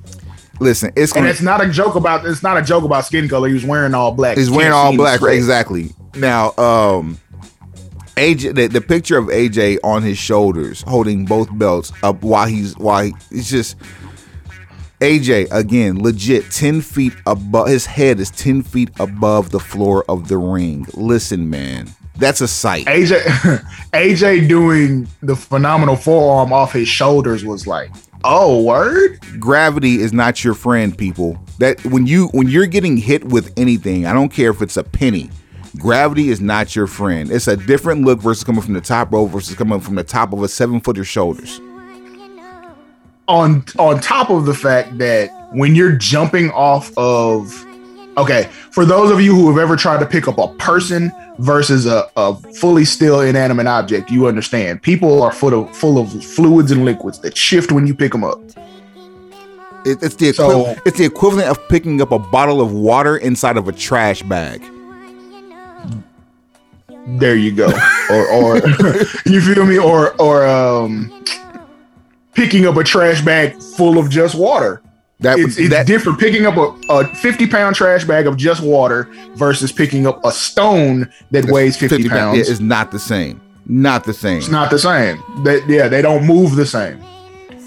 listen, 0.60 0.92
it's 0.96 1.12
And 1.12 1.22
gonna. 1.22 1.30
it's 1.30 1.42
not 1.42 1.64
a 1.64 1.70
joke 1.70 1.96
about. 1.96 2.26
It's 2.26 2.42
not 2.42 2.58
a 2.58 2.62
joke 2.64 2.84
about 2.84 3.06
skin 3.06 3.30
color. 3.30 3.48
He 3.48 3.54
was 3.54 3.66
wearing 3.66 3.94
all 3.94 4.12
black. 4.12 4.38
He's 4.38 4.50
wearing 4.50 4.74
all 4.74 4.96
black, 4.96 5.22
right? 5.22 5.36
Exactly. 5.36 5.92
Now, 6.16 6.54
um, 6.58 7.20
AJ, 8.16 8.56
the, 8.56 8.68
the 8.68 8.82
picture 8.82 9.18
of 9.20 9.26
AJ 9.26 9.78
on 9.84 10.02
his 10.02 10.18
shoulders, 10.18 10.82
holding 10.82 11.26
both 11.26 11.56
belts 11.58 11.92
up 12.02 12.24
while 12.24 12.48
he's 12.48 12.76
while 12.78 13.04
he, 13.04 13.14
it's 13.30 13.50
just 13.50 13.76
AJ 15.00 15.52
again, 15.52 16.02
legit 16.02 16.50
ten 16.50 16.82
feet 16.82 17.14
above. 17.28 17.68
His 17.68 17.86
head 17.86 18.20
is 18.20 18.32
ten 18.32 18.64
feet 18.64 18.90
above 19.00 19.52
the 19.52 19.60
floor 19.60 20.04
of 20.10 20.28
the 20.28 20.38
ring. 20.38 20.88
Listen, 20.96 21.52
man, 21.52 21.90
that's 22.18 22.42
a 22.42 22.48
sight. 22.48 22.86
AJ, 22.86 23.22
AJ 23.94 24.48
doing 24.50 25.08
the 25.22 25.36
phenomenal 25.36 25.96
forearm 25.96 26.52
off 26.52 26.74
his 26.74 26.88
shoulders 26.88 27.46
was 27.46 27.68
like, 27.68 27.92
oh 28.24 28.62
word. 28.62 29.20
Gravity 29.40 30.02
is 30.02 30.14
not 30.14 30.44
your 30.44 30.54
friend, 30.54 30.98
people. 30.98 31.40
That 31.60 31.84
when 31.86 32.08
you 32.08 32.28
when 32.30 32.48
you're 32.48 32.66
getting 32.66 32.98
hit 32.98 33.26
with 33.26 33.54
anything, 33.58 34.06
I 34.06 34.14
don't 34.14 34.30
care 34.30 34.52
if 34.52 34.62
it's 34.62 34.78
a 34.78 34.84
penny. 34.84 35.30
Gravity 35.78 36.30
is 36.30 36.42
not 36.42 36.76
your 36.76 36.88
friend. 36.88 37.32
It's 37.32 37.48
a 37.48 37.56
different 37.56 38.04
look 38.04 38.20
versus 38.20 38.44
coming 38.44 38.62
from 38.62 38.74
the 38.74 38.82
top 38.82 39.12
rope 39.12 39.30
versus 39.30 39.56
coming 39.56 39.80
from 39.80 39.96
the 39.96 40.04
top 40.04 40.34
of 40.34 40.42
a 40.42 40.48
seven 40.48 40.82
footer 40.82 41.04
shoulders. 41.04 41.60
On 43.28 43.64
on 43.78 44.00
top 44.00 44.30
of 44.30 44.46
the 44.46 44.54
fact 44.54 44.98
that 45.00 45.30
when 45.54 45.76
you're 45.76 45.96
jumping 45.96 46.50
off 46.52 46.92
of 46.98 47.66
okay, 48.18 48.44
for 48.72 48.84
those 48.86 49.12
of 49.12 49.22
you 49.22 49.34
who 49.36 49.48
have 49.50 49.58
ever 49.60 49.76
tried 49.76 50.00
to 50.00 50.06
pick 50.06 50.28
up 50.28 50.38
a 50.38 50.48
person 50.56 51.12
versus 51.40 51.86
a, 51.86 52.10
a 52.18 52.36
fully 52.54 52.84
still 52.86 53.22
inanimate 53.22 53.68
object, 53.68 54.10
you 54.10 54.28
understand. 54.28 54.82
People 54.82 55.22
are 55.22 55.32
full 55.32 55.54
of 55.54 55.76
full 55.76 55.98
of 56.00 56.24
fluids 56.24 56.72
and 56.72 56.84
liquids 56.86 57.20
that 57.20 57.38
shift 57.38 57.72
when 57.72 57.86
you 57.88 57.94
pick 57.96 58.12
them 58.12 58.24
up. 58.24 58.40
It, 59.86 60.00
it's 60.02 60.16
the 60.16 60.34
So- 60.34 60.50
equivalent. 60.50 60.80
it's 60.86 60.98
the 60.98 61.06
equivalent 61.06 61.48
of 61.50 61.70
picking 61.70 62.02
up 62.02 62.12
a 62.12 62.20
bottle 62.20 62.60
of 62.62 62.74
water 62.74 63.18
inside 63.18 63.56
of 63.58 63.68
a 63.68 63.72
trash 63.72 64.22
bag. 64.24 64.62
There 67.08 67.36
you 67.38 67.54
go. 67.56 67.72
or 68.10 68.28
or 68.28 68.56
you 69.26 69.40
feel 69.42 69.66
me? 69.66 69.78
Or 69.78 70.14
or 70.22 70.46
um 70.46 71.24
picking 72.34 72.66
up 72.66 72.76
a 72.76 72.84
trash 72.84 73.22
bag 73.22 73.62
full 73.62 73.98
of 73.98 74.10
just 74.10 74.36
water. 74.36 74.82
That 75.20 75.40
It's, 75.40 75.58
it's 75.58 75.70
that 75.72 75.88
different 75.88 76.20
picking 76.20 76.46
up 76.46 76.58
a, 76.58 76.76
a 76.90 77.16
50 77.16 77.48
pound 77.48 77.76
trash 77.76 78.04
bag 78.06 78.28
of 78.28 78.38
just 78.38 78.62
water 78.62 79.10
versus 79.36 79.72
picking 79.72 80.06
up 80.06 80.24
a 80.24 80.32
stone 80.32 81.10
that 81.32 81.46
weighs 81.46 81.76
50, 81.76 82.08
pounds. 82.10 82.38
yeah, 82.38 82.52
is 82.52 82.62
not 82.62 82.92
the 82.92 83.00
same. 83.00 83.42
Not 83.66 84.04
the 84.04 84.14
same. 84.14 84.38
it's 84.38 84.48
not 84.48 84.70
the 84.70 84.80
same. 84.80 85.22
They, 85.44 85.62
yeah, 85.66 85.88
they 85.88 86.02
don't 86.02 86.26
move 86.26 86.56
the 86.56 86.66
same. 86.66 87.04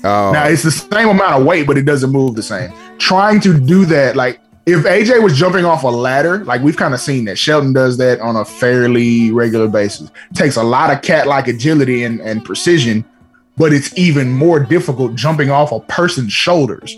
Oh, 0.03 0.31
Now 0.33 0.47
it's 0.47 0.63
the 0.63 0.71
same 0.71 1.09
amount 1.09 1.41
of 1.41 1.45
weight, 1.45 1.67
but 1.67 1.77
it 1.77 1.85
doesn't 1.85 2.11
move 2.11 2.35
the 2.35 2.43
same. 2.43 2.73
Trying 2.99 3.41
to 3.41 3.59
do 3.59 3.85
that, 3.87 4.17
like 4.17 4.41
if 4.65 4.85
AJ 4.85 5.23
was 5.23 5.37
jumping 5.37 5.65
off 5.65 5.83
a 5.83 5.89
ladder, 5.89 6.45
like 6.45 6.63
we've 6.63 6.77
kind 6.77 6.95
of 6.95 7.01
seen 7.01 7.25
that. 7.27 7.37
Shelton 7.37 7.73
does 7.73 7.97
that 7.99 8.21
on 8.21 8.37
a 8.37 8.45
fairly 8.45 9.31
regular 9.31 9.69
basis. 9.69 10.11
takes 10.35 10.57
a 10.57 10.63
lot 10.63 10.91
of 10.91 11.03
cat-like 11.03 11.49
agility 11.49 12.05
and, 12.05 12.21
and 12.21 12.45
precision, 12.45 13.05
but 13.57 13.73
it's 13.73 13.97
even 13.99 14.31
more 14.31 14.61
difficult 14.61 15.15
jumping 15.17 15.51
off 15.51 15.73
a 15.73 15.81
person's 15.81 16.33
shoulders. 16.33 16.97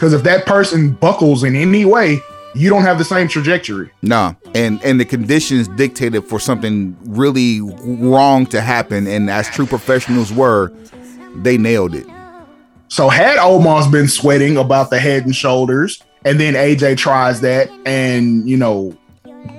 Because 0.00 0.14
if 0.14 0.22
that 0.22 0.46
person 0.46 0.92
buckles 0.92 1.44
in 1.44 1.54
any 1.54 1.84
way, 1.84 2.22
you 2.54 2.70
don't 2.70 2.84
have 2.84 2.96
the 2.96 3.04
same 3.04 3.28
trajectory. 3.28 3.90
Nah, 4.00 4.32
and 4.54 4.82
and 4.82 4.98
the 4.98 5.04
conditions 5.04 5.68
dictated 5.68 6.24
for 6.24 6.40
something 6.40 6.96
really 7.04 7.60
wrong 7.60 8.46
to 8.46 8.62
happen, 8.62 9.06
and 9.06 9.28
as 9.28 9.50
true 9.50 9.66
professionals 9.66 10.32
were, 10.32 10.72
they 11.36 11.58
nailed 11.58 11.94
it. 11.94 12.06
So 12.88 13.10
had 13.10 13.36
Omos 13.36 13.92
been 13.92 14.08
sweating 14.08 14.56
about 14.56 14.88
the 14.88 14.98
head 14.98 15.26
and 15.26 15.36
shoulders, 15.36 16.02
and 16.24 16.40
then 16.40 16.54
AJ 16.54 16.96
tries 16.96 17.42
that 17.42 17.68
and 17.84 18.48
you 18.48 18.56
know 18.56 18.96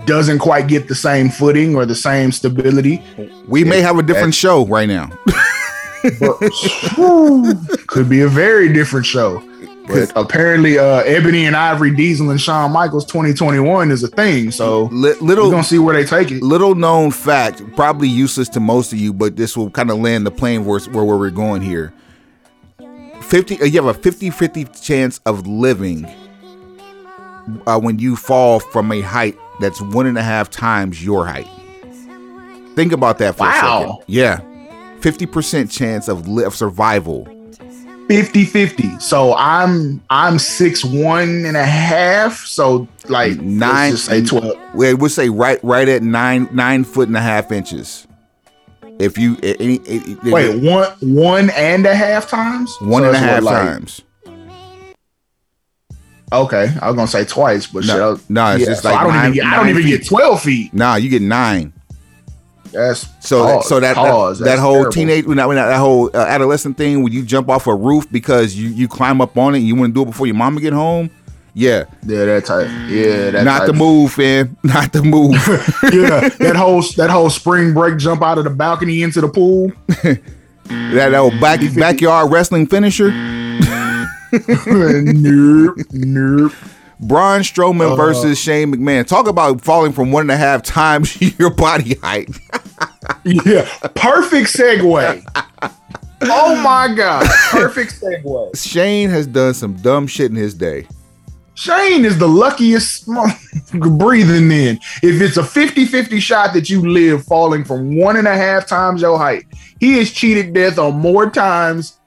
doesn't 0.07 0.39
quite 0.39 0.67
get 0.67 0.87
the 0.87 0.95
same 0.95 1.29
footing 1.29 1.75
or 1.75 1.85
the 1.85 1.93
same 1.93 2.31
stability, 2.31 2.99
We 3.47 3.63
may 3.63 3.81
have 3.81 3.99
a 3.99 4.03
different 4.03 4.33
show 4.33 4.65
right 4.65 4.89
now. 4.89 5.11
but 6.19 6.35
whew, 6.95 7.53
could 7.85 8.09
be 8.09 8.21
a 8.21 8.27
very 8.27 8.73
different 8.73 9.05
show. 9.05 9.39
But 9.93 10.11
apparently, 10.15 10.77
uh, 10.79 10.99
Ebony 11.01 11.45
and 11.45 11.55
Ivory 11.55 11.95
Diesel 11.95 12.29
and 12.29 12.39
Shawn 12.39 12.71
Michaels 12.71 13.05
2021 13.05 13.91
is 13.91 14.03
a 14.03 14.07
thing. 14.07 14.51
So 14.51 14.83
Li- 14.91 15.13
we're 15.19 15.27
little 15.27 15.51
gonna 15.51 15.63
see 15.63 15.79
where 15.79 15.95
they 15.95 16.05
take 16.05 16.31
it. 16.31 16.41
little 16.43 16.75
known 16.75 17.11
fact, 17.11 17.61
probably 17.75 18.07
useless 18.07 18.49
to 18.49 18.59
most 18.59 18.93
of 18.93 18.99
you, 18.99 19.13
but 19.13 19.35
this 19.35 19.55
will 19.57 19.69
kind 19.69 19.89
of 19.91 19.99
land 19.99 20.25
the 20.25 20.31
plane 20.31 20.65
where, 20.65 20.79
where 20.91 21.05
we're 21.05 21.29
going 21.29 21.61
here. 21.61 21.93
50 23.21 23.61
uh, 23.61 23.65
you 23.65 23.81
have 23.83 23.95
a 23.95 23.99
50-50 23.99 24.81
chance 24.83 25.19
of 25.25 25.47
living 25.47 26.05
uh, 27.65 27.79
when 27.79 27.99
you 27.99 28.15
fall 28.15 28.59
from 28.59 28.91
a 28.91 29.01
height 29.01 29.37
that's 29.59 29.79
one 29.81 30.05
and 30.05 30.17
a 30.17 30.23
half 30.23 30.49
times 30.49 31.03
your 31.03 31.25
height. 31.25 31.47
Think 32.75 32.91
about 32.93 33.17
that 33.19 33.35
for 33.37 33.43
a 33.43 33.47
Wow. 33.47 33.99
second. 33.99 34.13
Yeah. 34.13 34.39
50% 35.01 35.71
chance 35.71 36.07
of, 36.07 36.27
li- 36.27 36.43
of 36.43 36.55
survival. 36.55 37.27
50 38.11 38.43
50. 38.43 38.99
So 38.99 39.33
I'm 39.37 40.01
I'm 40.09 40.37
six 40.37 40.83
one 40.83 41.45
and 41.45 41.55
a 41.55 41.63
half. 41.65 42.39
So 42.39 42.85
like 43.07 43.37
Nine- 43.37 43.57
nine, 43.59 43.89
let's 43.91 44.05
just 44.05 44.05
say 44.05 44.25
12. 44.25 44.57
We 44.75 44.93
would 44.93 45.11
say 45.11 45.29
right 45.29 45.63
right 45.63 45.87
at 45.87 46.03
nine 46.03 46.49
nine 46.51 46.83
foot 46.83 47.07
and 47.07 47.15
a 47.15 47.21
half 47.21 47.53
inches. 47.53 48.05
If 48.99 49.17
you 49.17 49.37
any, 49.41 49.79
Wait, 50.25 50.61
one 50.61 50.89
one 50.99 51.49
and 51.51 51.85
a 51.85 51.95
half 51.95 52.29
times? 52.29 52.75
one 52.81 53.03
So 53.03 53.07
and 53.07 53.15
a 53.15 53.19
half 53.19 53.35
what, 53.35 53.43
like- 53.43 53.63
times. 53.65 54.01
Okay, 56.33 56.73
I 56.81 56.87
was 56.87 56.95
gonna 56.95 57.07
say 57.07 57.23
twice, 57.23 57.67
but 57.67 57.85
No, 57.85 58.15
shit, 58.15 58.25
I 58.25 58.33
no, 58.33 58.55
it's 58.55 58.65
just 58.65 58.83
so 58.83 58.89
like 58.89 58.99
I 58.99 59.03
don't 59.05 59.15
even 59.17 59.33
get, 59.33 59.45
I 59.45 59.55
don't 59.55 59.69
even 59.69 59.85
get 59.85 60.05
twelve 60.05 60.41
feet. 60.41 60.73
Nah, 60.73 60.95
you 60.95 61.07
get 61.09 61.21
nine. 61.21 61.71
That's 62.71 63.07
So 63.19 63.43
that, 63.45 63.53
pause, 63.53 63.69
so 63.69 63.79
that 63.79 63.95
pause, 63.95 64.39
that, 64.39 64.45
that 64.45 64.59
whole 64.59 64.73
terrible. 64.73 64.91
teenage 64.91 65.25
when 65.25 65.37
that, 65.37 65.47
when 65.47 65.57
that, 65.57 65.77
whole 65.77 66.09
uh, 66.13 66.25
adolescent 66.25 66.77
thing 66.77 67.03
when 67.03 67.11
you 67.11 67.23
jump 67.23 67.49
off 67.49 67.67
a 67.67 67.75
roof 67.75 68.09
because 68.11 68.55
you 68.55 68.69
you 68.69 68.87
climb 68.87 69.21
up 69.21 69.37
on 69.37 69.55
it 69.55 69.59
and 69.59 69.67
you 69.67 69.75
want 69.75 69.89
to 69.89 69.93
do 69.93 70.03
it 70.03 70.05
before 70.05 70.27
your 70.27 70.35
mama 70.35 70.61
get 70.61 70.73
home. 70.73 71.09
Yeah, 71.53 71.83
yeah, 72.05 72.25
that 72.25 72.45
type, 72.45 72.67
yeah, 72.87 73.31
that 73.31 73.43
not 73.43 73.59
type. 73.59 73.67
the 73.67 73.73
move, 73.73 74.13
fam. 74.13 74.57
Not 74.63 74.93
the 74.93 75.03
move. 75.03 75.33
yeah, 75.91 76.29
that 76.29 76.55
whole 76.55 76.81
that 76.95 77.09
whole 77.09 77.29
spring 77.29 77.73
break 77.73 77.97
jump 77.97 78.21
out 78.21 78.37
of 78.37 78.45
the 78.45 78.49
balcony 78.49 79.03
into 79.03 79.19
the 79.19 79.27
pool. 79.27 79.69
that, 79.87 80.21
that 80.69 81.13
old 81.13 81.37
back, 81.41 81.59
backyard 81.75 82.31
wrestling 82.31 82.67
finisher. 82.67 83.11
nope, 84.65 85.77
nope. 85.91 86.53
Braun 87.01 87.39
Uh, 87.39 87.43
Strowman 87.43 87.97
versus 87.97 88.39
Shane 88.39 88.73
McMahon. 88.73 89.05
Talk 89.07 89.27
about 89.27 89.61
falling 89.61 89.91
from 89.91 90.11
one 90.11 90.21
and 90.21 90.31
a 90.31 90.37
half 90.37 90.61
times 90.63 91.19
your 91.39 91.49
body 91.49 91.95
height. 91.95 92.29
Yeah, 93.23 93.67
perfect 93.95 94.49
segue. 94.53 95.23
Oh 96.23 96.55
my 96.61 96.93
god, 96.95 97.27
perfect 97.49 97.99
segue. 97.99 98.55
Shane 98.63 99.09
has 99.09 99.25
done 99.27 99.53
some 99.53 99.73
dumb 99.73 100.05
shit 100.07 100.29
in 100.29 100.37
his 100.37 100.53
day. 100.53 100.87
Shane 101.55 102.05
is 102.05 102.17
the 102.17 102.27
luckiest 102.27 103.07
breathing 103.73 104.51
in. 104.51 104.79
If 105.03 105.21
it's 105.21 105.37
a 105.37 105.43
50 105.43 105.85
50 105.85 106.19
shot 106.19 106.53
that 106.53 106.69
you 106.69 106.81
live 106.87 107.23
falling 107.25 107.63
from 107.63 107.97
one 107.97 108.17
and 108.17 108.27
a 108.27 108.35
half 108.35 108.67
times 108.67 109.01
your 109.01 109.17
height, 109.17 109.45
he 109.79 109.93
has 109.97 110.11
cheated 110.11 110.53
death 110.53 110.77
on 110.79 110.95
more 110.99 111.29
times. 111.29 111.99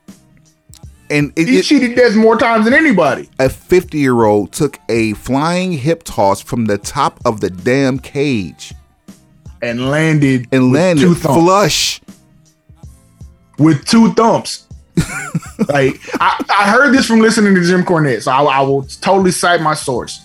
And 1.14 1.32
it, 1.36 1.46
He's 1.46 1.60
it, 1.60 1.64
cheated 1.64 1.96
death 1.96 2.16
more 2.16 2.36
times 2.36 2.64
than 2.64 2.74
anybody. 2.74 3.28
a 3.38 3.48
50 3.48 3.98
year 3.98 4.24
old 4.24 4.52
took 4.52 4.78
a 4.88 5.12
flying 5.14 5.72
hip 5.72 6.02
toss 6.02 6.40
from 6.42 6.64
the 6.66 6.76
top 6.76 7.20
of 7.24 7.40
the 7.40 7.50
damn 7.50 7.98
cage 8.00 8.74
And 9.62 9.90
landed 9.90 10.48
and 10.50 10.72
landed 10.72 11.14
flush. 11.16 12.00
with 13.58 13.84
two 13.86 14.12
thumps. 14.14 14.66
like 15.68 16.00
I, 16.20 16.44
I 16.50 16.70
heard 16.70 16.92
this 16.92 17.06
from 17.06 17.20
listening 17.20 17.54
to 17.54 17.62
Jim 17.64 17.84
Cornette, 17.84 18.22
so 18.22 18.32
I, 18.32 18.42
I 18.42 18.60
will 18.62 18.82
totally 18.82 19.30
cite 19.30 19.60
my 19.60 19.74
source. 19.74 20.20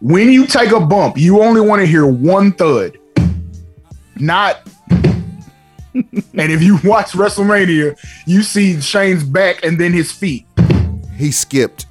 When 0.00 0.30
you 0.32 0.46
take 0.46 0.70
a 0.72 0.80
bump, 0.80 1.16
you 1.18 1.40
only 1.42 1.60
want 1.60 1.80
to 1.80 1.86
hear 1.86 2.06
one 2.06 2.52
thud, 2.52 2.98
not. 4.16 4.68
and 5.94 6.52
if 6.52 6.62
you 6.62 6.78
watch 6.84 7.12
WrestleMania, 7.12 7.98
you 8.26 8.42
see 8.42 8.80
Shane's 8.80 9.24
back 9.24 9.64
and 9.64 9.78
then 9.78 9.92
his 9.92 10.10
feet. 10.12 10.46
He 11.16 11.30
skipped. 11.30 11.86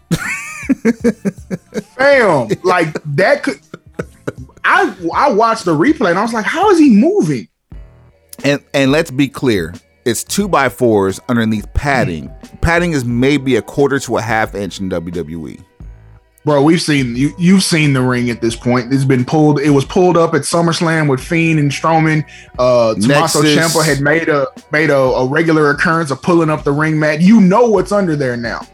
Bam! 1.97 2.49
like 2.63 2.95
that 3.15 3.43
could. 3.43 3.59
I 4.63 4.95
I 5.13 5.31
watched 5.31 5.65
the 5.65 5.75
replay 5.75 6.09
and 6.09 6.19
I 6.19 6.21
was 6.21 6.33
like, 6.33 6.45
how 6.45 6.69
is 6.69 6.79
he 6.79 6.89
moving? 6.89 7.47
And 8.43 8.63
and 8.73 8.91
let's 8.91 9.11
be 9.11 9.27
clear, 9.27 9.73
it's 10.05 10.23
two 10.23 10.47
by 10.47 10.69
fours 10.69 11.19
underneath 11.29 11.71
padding. 11.73 12.31
Padding 12.61 12.93
is 12.93 13.05
maybe 13.05 13.55
a 13.55 13.61
quarter 13.61 13.99
to 13.99 14.17
a 14.17 14.21
half 14.21 14.55
inch 14.55 14.79
in. 14.79 14.89
WWE. 14.89 15.63
Bro, 16.43 16.63
we've 16.63 16.81
seen 16.81 17.15
you. 17.15 17.33
You've 17.37 17.61
seen 17.61 17.93
the 17.93 18.01
ring 18.01 18.31
at 18.31 18.41
this 18.41 18.55
point. 18.55 18.91
It's 18.91 19.05
been 19.05 19.23
pulled. 19.23 19.59
It 19.59 19.69
was 19.69 19.85
pulled 19.85 20.17
up 20.17 20.33
at 20.33 20.41
SummerSlam 20.41 21.07
with 21.07 21.19
Fiend 21.19 21.59
and 21.59 21.69
Strowman. 21.69 22.25
Uh, 22.57 22.95
Tommaso. 22.95 23.43
Ciampa 23.43 23.85
had 23.85 24.01
made 24.01 24.27
a 24.27 24.47
made 24.71 24.89
a, 24.89 24.97
a 24.97 25.27
regular 25.27 25.69
occurrence 25.69 26.09
of 26.09 26.21
pulling 26.23 26.49
up 26.49 26.63
the 26.63 26.71
ring 26.71 26.97
mat. 26.97 27.21
You 27.21 27.41
know 27.41 27.69
what's 27.69 27.91
under 27.91 28.15
there 28.15 28.35
now. 28.35 28.67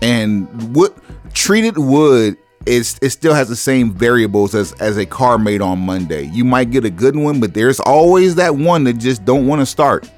And 0.00 0.74
what 0.74 0.96
treated 1.34 1.76
wood 1.76 2.38
is 2.64 2.98
it 3.02 3.10
still 3.10 3.34
has 3.34 3.50
the 3.50 3.56
same 3.56 3.92
variables 3.92 4.54
as 4.54 4.72
as 4.74 4.96
a 4.96 5.04
car 5.04 5.36
made 5.36 5.60
on 5.60 5.80
Monday. 5.80 6.24
You 6.28 6.44
might 6.44 6.70
get 6.70 6.86
a 6.86 6.90
good 6.90 7.16
one, 7.16 7.38
but 7.38 7.52
there's 7.52 7.80
always 7.80 8.36
that 8.36 8.56
one 8.56 8.84
that 8.84 8.94
just 8.94 9.26
don't 9.26 9.46
want 9.46 9.60
to 9.60 9.66
start. 9.66 10.10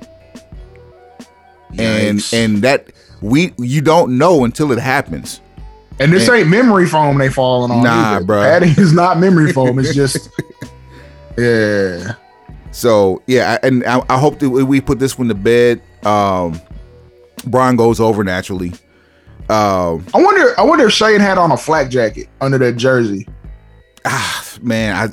And 1.78 2.24
and 2.32 2.62
that 2.62 2.92
we 3.20 3.52
you 3.58 3.80
don't 3.80 4.16
know 4.18 4.44
until 4.44 4.70
it 4.70 4.78
happens. 4.78 5.40
And 5.98 6.12
this 6.12 6.28
ain't 6.28 6.48
memory 6.48 6.86
foam 6.86 7.16
they 7.18 7.30
falling 7.30 7.70
on. 7.70 7.82
Nah, 7.82 8.16
either. 8.16 8.24
bruh. 8.24 8.42
Padding 8.42 8.74
is 8.76 8.92
not 8.92 9.18
memory 9.18 9.52
foam. 9.52 9.78
It's 9.78 9.94
just 9.94 10.28
yeah. 11.38 12.14
So 12.70 13.22
yeah, 13.26 13.58
and 13.62 13.84
I, 13.86 14.02
I 14.08 14.18
hope 14.18 14.38
that 14.40 14.50
we 14.50 14.80
put 14.80 14.98
this 14.98 15.18
one 15.18 15.28
to 15.28 15.34
bed. 15.34 15.80
Um, 16.04 16.60
Braun 17.46 17.76
goes 17.76 18.00
over 18.00 18.22
naturally. 18.24 18.72
Um, 19.48 20.04
I 20.12 20.20
wonder. 20.22 20.58
I 20.58 20.64
wonder 20.64 20.86
if 20.86 20.92
Shane 20.92 21.20
had 21.20 21.38
on 21.38 21.52
a 21.52 21.56
flat 21.56 21.90
jacket 21.90 22.28
under 22.40 22.58
that 22.58 22.76
jersey. 22.76 23.26
ah, 24.04 24.44
man, 24.60 24.94
I 24.94 25.08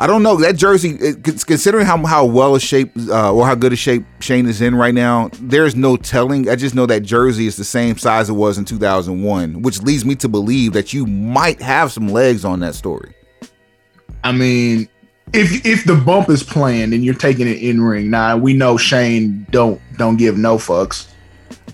I 0.00 0.06
don't 0.06 0.22
know 0.22 0.36
that 0.36 0.56
jersey. 0.56 0.90
it- 1.00 1.24
Considering 1.46 1.84
how 1.84 2.04
how 2.06 2.24
well 2.24 2.54
a 2.54 2.60
shape 2.60 2.92
uh, 3.08 3.32
or 3.32 3.44
how 3.46 3.54
good 3.56 3.72
a 3.72 3.76
shape 3.76 4.04
Shane 4.20 4.46
is 4.46 4.60
in 4.60 4.74
right 4.76 4.94
now, 4.94 5.30
there's 5.40 5.74
no 5.74 5.96
telling. 5.96 6.48
I 6.48 6.54
just 6.56 6.74
know 6.74 6.86
that 6.86 7.02
jersey 7.02 7.46
is 7.46 7.56
the 7.56 7.64
same 7.64 7.98
size 7.98 8.28
it 8.30 8.34
was 8.34 8.58
in 8.58 8.64
2001, 8.64 9.62
which 9.62 9.82
leads 9.82 10.04
me 10.04 10.14
to 10.16 10.28
believe 10.28 10.72
that 10.74 10.92
you 10.92 11.04
might 11.06 11.60
have 11.60 11.90
some 11.92 12.08
legs 12.08 12.44
on 12.44 12.60
that 12.60 12.74
story. 12.76 13.12
I 14.22 14.30
mean, 14.32 14.88
if 15.32 15.66
if 15.66 15.84
the 15.84 15.96
bump 15.96 16.28
is 16.30 16.42
planned 16.44 16.92
and 16.94 17.04
you're 17.04 17.14
taking 17.14 17.48
it 17.48 17.58
in 17.60 17.80
ring, 17.80 18.08
now 18.08 18.36
we 18.36 18.52
know 18.54 18.76
Shane 18.76 19.46
don't 19.50 19.80
don't 19.96 20.16
give 20.16 20.38
no 20.38 20.58
fucks. 20.58 21.07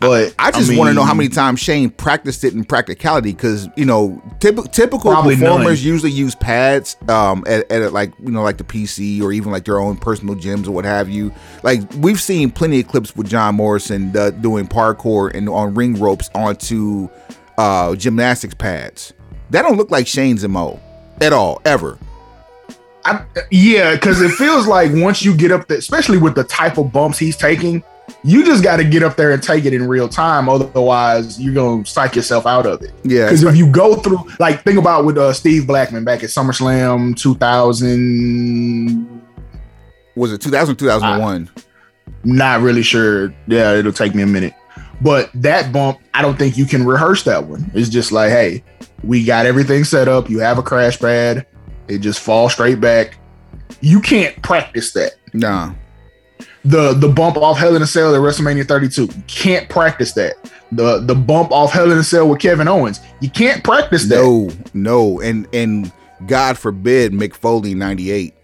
But 0.01 0.35
I 0.39 0.51
just 0.51 0.77
want 0.77 0.89
to 0.89 0.95
know 0.95 1.05
how 1.05 1.15
many 1.15 1.29
times 1.29 1.61
Shane 1.61 1.89
practiced 1.89 2.45
it 2.45 2.53
in 2.53 2.65
practicality 2.65 3.33
because 3.33 3.69
you 3.77 3.85
know 3.85 4.23
typ- 4.39 4.71
typical 4.73 5.15
performers 5.15 5.41
none. 5.41 5.93
usually 5.93 6.11
use 6.11 6.35
pads 6.35 6.97
um, 7.09 7.45
at, 7.47 7.71
at 7.71 7.93
like 7.93 8.13
you 8.23 8.31
know 8.31 8.43
like 8.43 8.59
the 8.59 8.65
PC 8.65 9.23
or 9.23 9.33
even 9.33 9.51
like 9.51 9.65
their 9.65 9.79
own 9.79 9.97
personal 9.97 10.35
gyms 10.35 10.67
or 10.67 10.73
what 10.73 10.85
have 10.85 11.09
you. 11.09 11.33
Like 11.63 11.81
we've 11.95 12.21
seen 12.21 12.51
plenty 12.51 12.81
of 12.81 12.89
clips 12.89 13.17
with 13.17 13.29
John 13.29 13.55
Morrison 13.55 14.15
uh, 14.17 14.31
doing 14.31 14.67
parkour 14.67 15.35
and 15.35 15.49
on 15.49 15.75
ring 15.75 15.95
ropes 15.95 16.29
onto 16.35 17.09
uh, 17.57 17.95
gymnastics 17.95 18.55
pads. 18.55 19.13
That 19.51 19.63
don't 19.63 19.77
look 19.77 19.91
like 19.91 20.07
Shane's 20.07 20.47
mo 20.47 20.81
at 21.21 21.33
all 21.33 21.63
ever. 21.65 21.99
I, 23.07 23.25
yeah, 23.51 23.95
because 23.95 24.23
it 24.23 24.31
feels 24.33 24.67
like 24.67 24.91
once 24.95 25.25
you 25.25 25.37
get 25.37 25.51
up 25.51 25.69
there, 25.69 25.79
especially 25.79 26.19
with 26.19 26.35
the 26.35 26.45
type 26.45 26.79
of 26.79 26.91
bumps 26.91 27.19
he's 27.19 27.37
taking, 27.37 27.83
you 28.23 28.45
just 28.45 28.62
got 28.62 28.77
to 28.77 28.85
get 28.85 29.03
up 29.03 29.17
there 29.17 29.33
and 29.33 29.43
take 29.43 29.64
it 29.64 29.75
in 29.75 29.87
real 29.88 30.09
time. 30.09 30.49
Otherwise, 30.49 31.40
you're 31.40 31.55
gonna 31.55 31.85
psych 31.87 32.17
yourself 32.17 32.47
out 32.47 32.67
of 32.67 32.83
it. 32.83 32.93
Yeah, 33.03 33.27
Because 33.27 33.43
if 33.43 33.57
you 33.57 33.71
go 33.71 33.97
through, 33.97 34.19
like, 34.38 34.62
think 34.62 34.79
about 34.79 35.05
with 35.05 35.19
uh, 35.19 35.33
Steve 35.33 35.67
Blackman 35.67 36.05
back 36.05 36.23
at 36.23 36.31
SummerSlam 36.31 37.17
2000. 37.17 39.23
was 40.17 40.33
it 40.33 40.40
2000 40.40 40.77
2001? 40.77 41.51
Not 42.25 42.61
really 42.61 42.83
sure. 42.83 43.35
Yeah, 43.47 43.73
it'll 43.75 43.93
take 43.93 44.14
me 44.14 44.23
a 44.23 44.27
minute. 44.27 44.55
But 45.01 45.31
that 45.35 45.73
bump, 45.73 45.99
I 46.14 46.23
don't 46.23 46.38
think 46.38 46.57
you 46.57 46.67
can 46.67 46.87
rehearse 46.87 47.25
that 47.25 47.47
one. 47.47 47.71
It's 47.75 47.88
just 47.88 48.12
like, 48.12 48.31
hey, 48.31 48.62
we 49.03 49.25
got 49.25 49.45
everything 49.45 49.85
set 49.85 50.09
up. 50.09 50.31
You 50.31 50.38
have 50.38 50.59
a 50.59 50.62
crash 50.62 50.99
pad. 50.99 51.47
It 51.88 51.99
just 51.99 52.21
falls 52.21 52.53
straight 52.53 52.81
back. 52.81 53.19
You 53.81 54.01
can't 54.01 54.40
practice 54.43 54.93
that. 54.93 55.14
nah. 55.33 55.75
The 56.64 56.94
the 56.94 57.09
bump 57.09 57.37
off 57.37 57.59
Hell 57.59 57.77
in 57.77 57.83
a 57.83 57.87
Cell 57.87 58.14
at 58.14 58.20
WrestleMania 58.20 58.66
32. 58.66 59.03
You 59.05 59.09
can't 59.27 59.68
practice 59.68 60.12
that. 60.12 60.35
The 60.72 60.98
the 61.00 61.14
bump 61.14 61.53
off 61.53 61.72
Hell 61.72 61.90
in 61.92 61.98
a 61.98 62.05
Cell 62.05 62.29
with 62.29 62.40
Kevin 62.40 62.68
Owens. 62.68 63.00
You 63.20 63.31
can't 63.31 63.62
practice 63.62 64.09
that. 64.09 64.16
No, 64.16 64.50
no, 64.72 65.20
and 65.20 65.46
and 65.55 65.92
God 66.27 66.57
forbid 66.59 67.12
Mick 67.12 67.35
Foley 67.35 67.74
98. 67.74 68.35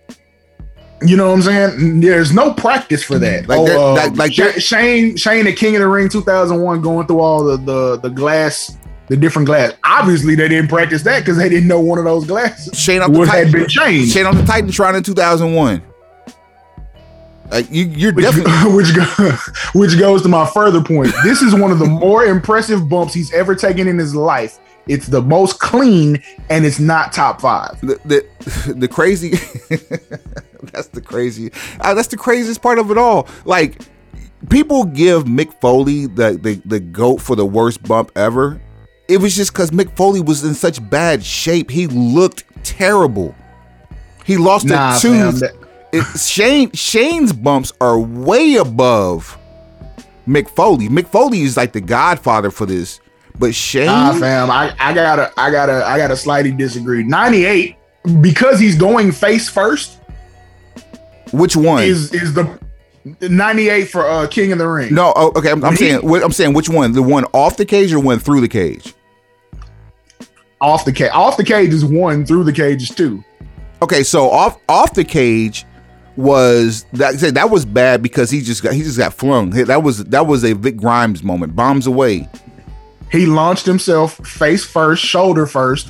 You 1.02 1.16
know 1.16 1.28
what 1.28 1.35
I'm 1.37 1.42
saying? 1.42 2.00
There's 2.00 2.30
no 2.35 2.52
practice 2.52 3.02
for 3.02 3.18
that. 3.18 3.48
Like 3.48 3.59
oh, 3.61 3.64
that- 3.64 3.78
uh, 3.78 3.94
like- 3.94 4.16
like 4.16 4.37
that- 4.37 4.62
Shane 4.62 5.16
Shane 5.16 5.46
the 5.46 5.52
King 5.54 5.74
of 5.76 5.80
the 5.80 5.88
Ring 5.88 6.11
2001 6.11 6.83
going 6.83 7.06
through 7.06 7.20
all 7.20 7.42
the 7.42 7.56
the 7.56 7.96
the 8.00 8.11
glass 8.11 8.76
the 9.09 9.16
different 9.16 9.46
glass. 9.46 9.72
Obviously 9.83 10.35
they 10.35 10.46
didn't 10.46 10.68
practice 10.68 11.02
that 11.04 11.20
because 11.20 11.38
they 11.38 11.48
didn't 11.48 11.68
know 11.68 11.80
one 11.80 11.98
of 11.98 12.04
those 12.04 12.26
glasses 12.26 12.78
Shane 12.78 13.00
off 13.00 13.11
the 13.12 13.18
would 13.18 13.28
had 13.28 13.46
Titan, 13.46 13.52
been 13.61 13.68
changed. 13.68 14.12
Shane 14.12 14.26
on 14.26 14.37
the 14.37 14.42
Titantron 14.42 14.94
in 14.94 15.02
2001. 15.02 15.83
Like 17.51 17.71
you, 17.71 17.85
you're 17.87 18.13
Which, 18.15 18.25
definitely 18.25 18.73
which, 18.75 18.95
go, 18.95 19.05
which 19.79 19.99
goes 19.99 20.23
to 20.23 20.29
my 20.29 20.47
further 20.47 20.83
point. 20.83 21.13
This 21.25 21.43
is 21.43 21.55
one 21.55 21.71
of 21.73 21.79
the 21.79 21.87
more 21.87 22.25
impressive 22.25 22.89
bumps 22.89 23.13
he's 23.15 23.33
ever 23.33 23.55
taken 23.55 23.89
in 23.89 23.99
his 23.99 24.15
life. 24.15 24.59
It's 24.89 25.07
the 25.07 25.21
most 25.23 25.59
clean, 25.61 26.23
and 26.49 26.65
it's 26.65 26.79
not 26.81 27.13
top 27.13 27.41
five. 27.41 27.81
the 27.81 27.99
the, 28.05 28.75
the 28.77 28.89
crazy. 28.89 29.31
that's 30.73 30.89
the 30.89 31.01
crazy. 31.01 31.53
Uh, 31.81 31.95
that's 31.95 32.09
the 32.09 32.17
craziest 32.17 32.63
part 32.63 32.79
of 32.79 32.91
it 32.91 32.99
all. 32.99 33.29
Like 33.45 33.81
people 34.49 34.85
give 34.85 35.25
Mick 35.25 35.53
Foley 35.61 36.07
the 36.07 36.39
the 36.41 36.61
the 36.65 36.81
goat 36.81 37.19
for 37.21 37.37
the 37.37 37.47
worst 37.47 37.83
bump 37.83 38.11
ever. 38.17 38.61
It 39.09 39.19
was 39.19 39.35
just 39.35 39.53
because 39.53 39.71
Mick 39.73 39.95
Foley 39.97 40.21
was 40.21 40.45
in 40.45 40.55
such 40.55 40.89
bad 40.89 41.25
shape. 41.25 41.71
He 41.71 41.87
looked 41.89 42.45
terrible. 42.65 43.35
He 44.25 44.37
lost 44.37 44.67
Nah, 44.67 44.97
a 44.97 45.01
fam, 45.01 45.33
tooth. 45.33 45.41
that- 45.41 45.55
It, 45.92 46.05
Shane 46.18 46.70
Shane's 46.72 47.33
bumps 47.33 47.72
are 47.81 47.98
way 47.98 48.57
above 48.57 49.37
Mick 50.26 50.48
Foley. 50.48 50.88
Mick 50.88 51.09
Foley 51.09 51.40
is 51.40 51.57
like 51.57 51.72
the 51.72 51.81
godfather 51.81 52.50
for 52.50 52.66
this, 52.66 53.00
but 53.38 53.55
Shane. 53.55 53.87
Nah, 53.87 54.12
fam, 54.12 54.50
I, 54.50 54.74
I 54.79 54.94
gotta, 54.94 55.33
I 55.37 55.50
gotta, 55.50 55.85
I 55.85 55.96
gotta 55.98 56.16
slightly 56.16 56.53
disagree. 56.53 57.03
Ninety-eight, 57.03 57.76
because 58.20 58.61
he's 58.61 58.76
going 58.76 59.11
face 59.11 59.48
first, 59.48 59.98
which 61.33 61.57
one? 61.57 61.83
is 61.83 62.12
is 62.12 62.35
the 62.35 62.59
ninety-eight 63.20 63.87
for 63.87 64.07
uh 64.07 64.26
King 64.29 64.53
of 64.53 64.59
the 64.59 64.68
Ring. 64.68 64.94
no, 64.94 65.12
oh, 65.16 65.33
okay. 65.35 65.50
I'm, 65.50 65.64
I'm 65.64 65.72
he- 65.72 65.79
saying. 65.79 66.22
I'm 66.22 66.33
saying 66.33 66.53
which 66.53 66.68
one? 66.68 66.92
The 66.92 67.03
one 67.03 67.24
off 67.33 67.57
the 67.57 67.64
cage 67.66 67.92
or 67.92 67.98
one 67.98 68.18
through 68.20 68.42
the 68.42 68.48
cage? 68.48 68.94
off 70.61 70.85
the 70.85 70.92
cage, 70.92 71.11
off 71.12 71.37
the 71.37 71.44
cage 71.44 71.72
is 71.72 71.85
one, 71.85 72.24
through 72.26 72.44
the 72.44 72.53
cage 72.53 72.83
is 72.83 72.94
two. 72.94 73.24
Okay, 73.83 74.03
so 74.03 74.29
off 74.31 74.59
off 74.68 74.92
the 74.94 75.05
cage 75.05 75.64
was 76.16 76.85
that 76.92 77.18
that 77.35 77.51
was 77.51 77.64
bad 77.64 78.03
because 78.03 78.31
he 78.31 78.40
just 78.40 78.62
got 78.62 78.75
he 78.75 78.83
just 78.83 78.99
got 78.99 79.14
flung. 79.14 79.51
That 79.51 79.83
was 79.83 80.05
that 80.05 80.27
was 80.27 80.44
a 80.44 80.53
Vic 80.55 80.77
Grimes 80.77 81.23
moment. 81.23 81.55
Bombs 81.57 81.87
away. 81.87 82.29
He 83.11 83.27
launched 83.27 83.66
himself 83.66 84.14
face 84.27 84.64
first, 84.64 85.05
shoulder 85.05 85.46
first, 85.46 85.88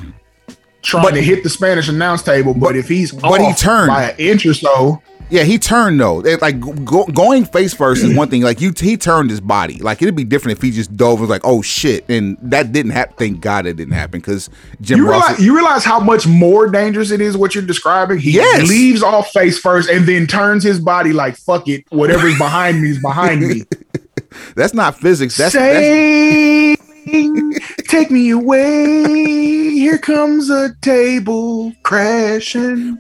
trying 0.83 1.05
But- 1.05 1.15
to 1.15 1.23
hit 1.23 1.43
the 1.43 1.51
Spanish 1.51 1.89
announce 1.89 2.23
table. 2.23 2.55
But, 2.55 2.77
if 2.77 2.89
he's 2.89 3.13
but 3.13 3.41
he 3.41 3.53
turned. 3.55 3.89
by 3.89 4.11
an 4.11 4.15
inch 4.19 4.47
or 4.47 4.55
so, 4.55 5.03
Yeah, 5.31 5.45
he 5.45 5.59
turned 5.59 6.01
though. 6.01 6.21
It, 6.25 6.43
like 6.43 6.59
go, 6.85 7.05
going 7.07 7.45
face 7.45 7.73
first 7.73 8.03
is 8.05 8.17
one 8.17 8.29
thing. 8.29 8.43
Like 8.43 8.61
you, 8.61 8.73
he 8.77 8.97
turned 8.97 9.31
his 9.31 9.41
body. 9.41 9.79
Like 9.79 10.03
it'd 10.03 10.17
be 10.17 10.25
different 10.25 10.59
if 10.59 10.63
he 10.63 10.71
just 10.73 10.97
dove 10.97 11.13
and 11.13 11.21
was 11.23 11.31
like, 11.31 11.43
"Oh 11.45 11.63
shit!" 11.63 12.05
And 12.09 12.37
that 12.43 12.73
didn't 12.73 12.93
happen. 12.93 13.15
Thank 13.17 13.41
God 13.41 13.67
it 13.67 13.77
didn't 13.77 13.95
happen 13.95 14.21
because 14.21 14.51
Jim 14.81 14.99
you 14.99 15.09
Ross. 15.09 15.29
realize 15.29 15.45
you 15.45 15.55
realize 15.55 15.85
how 15.85 16.01
much 16.01 16.27
more 16.27 16.69
dangerous 16.69 17.11
it 17.13 17.21
is 17.21 17.37
what 17.37 17.55
you're 17.55 17.65
describing. 17.65 18.19
He 18.19 18.33
Yes. 18.33 18.69
leaves 18.69 19.03
off 19.03 19.31
face 19.31 19.59
first 19.59 19.89
and 19.89 20.07
then 20.07 20.27
turns 20.27 20.65
his 20.65 20.81
body 20.81 21.13
like 21.13 21.37
fuck 21.37 21.69
it, 21.69 21.85
whatever's 21.91 22.37
behind 22.37 22.83
me 22.83 22.91
is 22.91 23.01
behind 23.01 23.41
me. 23.47 23.63
that's 24.57 24.75
not 24.75 24.97
physics. 24.99 25.37
That's, 25.37 25.55
that's 25.55 26.90
Take 27.89 28.11
me 28.11 28.31
away. 28.31 29.71
Here 29.71 29.99
comes 29.99 30.51
a 30.51 30.75
table 30.83 31.73
crashing, 31.83 32.99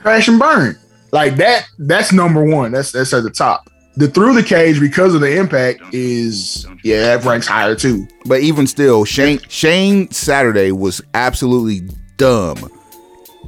crash 0.00 0.28
and 0.28 0.38
burn. 0.38 0.78
Like 1.12 1.36
that. 1.36 1.66
That's 1.78 2.12
number 2.12 2.44
one. 2.44 2.72
That's 2.72 2.92
that's 2.92 3.12
at 3.14 3.22
the 3.22 3.30
top. 3.30 3.70
The 3.96 4.08
through 4.08 4.34
the 4.34 4.42
cage 4.42 4.78
because 4.80 5.14
of 5.14 5.22
the 5.22 5.36
impact 5.38 5.80
is 5.94 6.66
yeah 6.84 7.16
that 7.16 7.24
ranks 7.24 7.46
higher 7.46 7.74
too. 7.74 8.06
but 8.26 8.40
even 8.40 8.66
still, 8.66 9.04
Shane 9.06 9.38
Shane 9.48 10.10
Saturday 10.10 10.70
was 10.72 11.00
absolutely 11.14 11.88
dumb, 12.18 12.68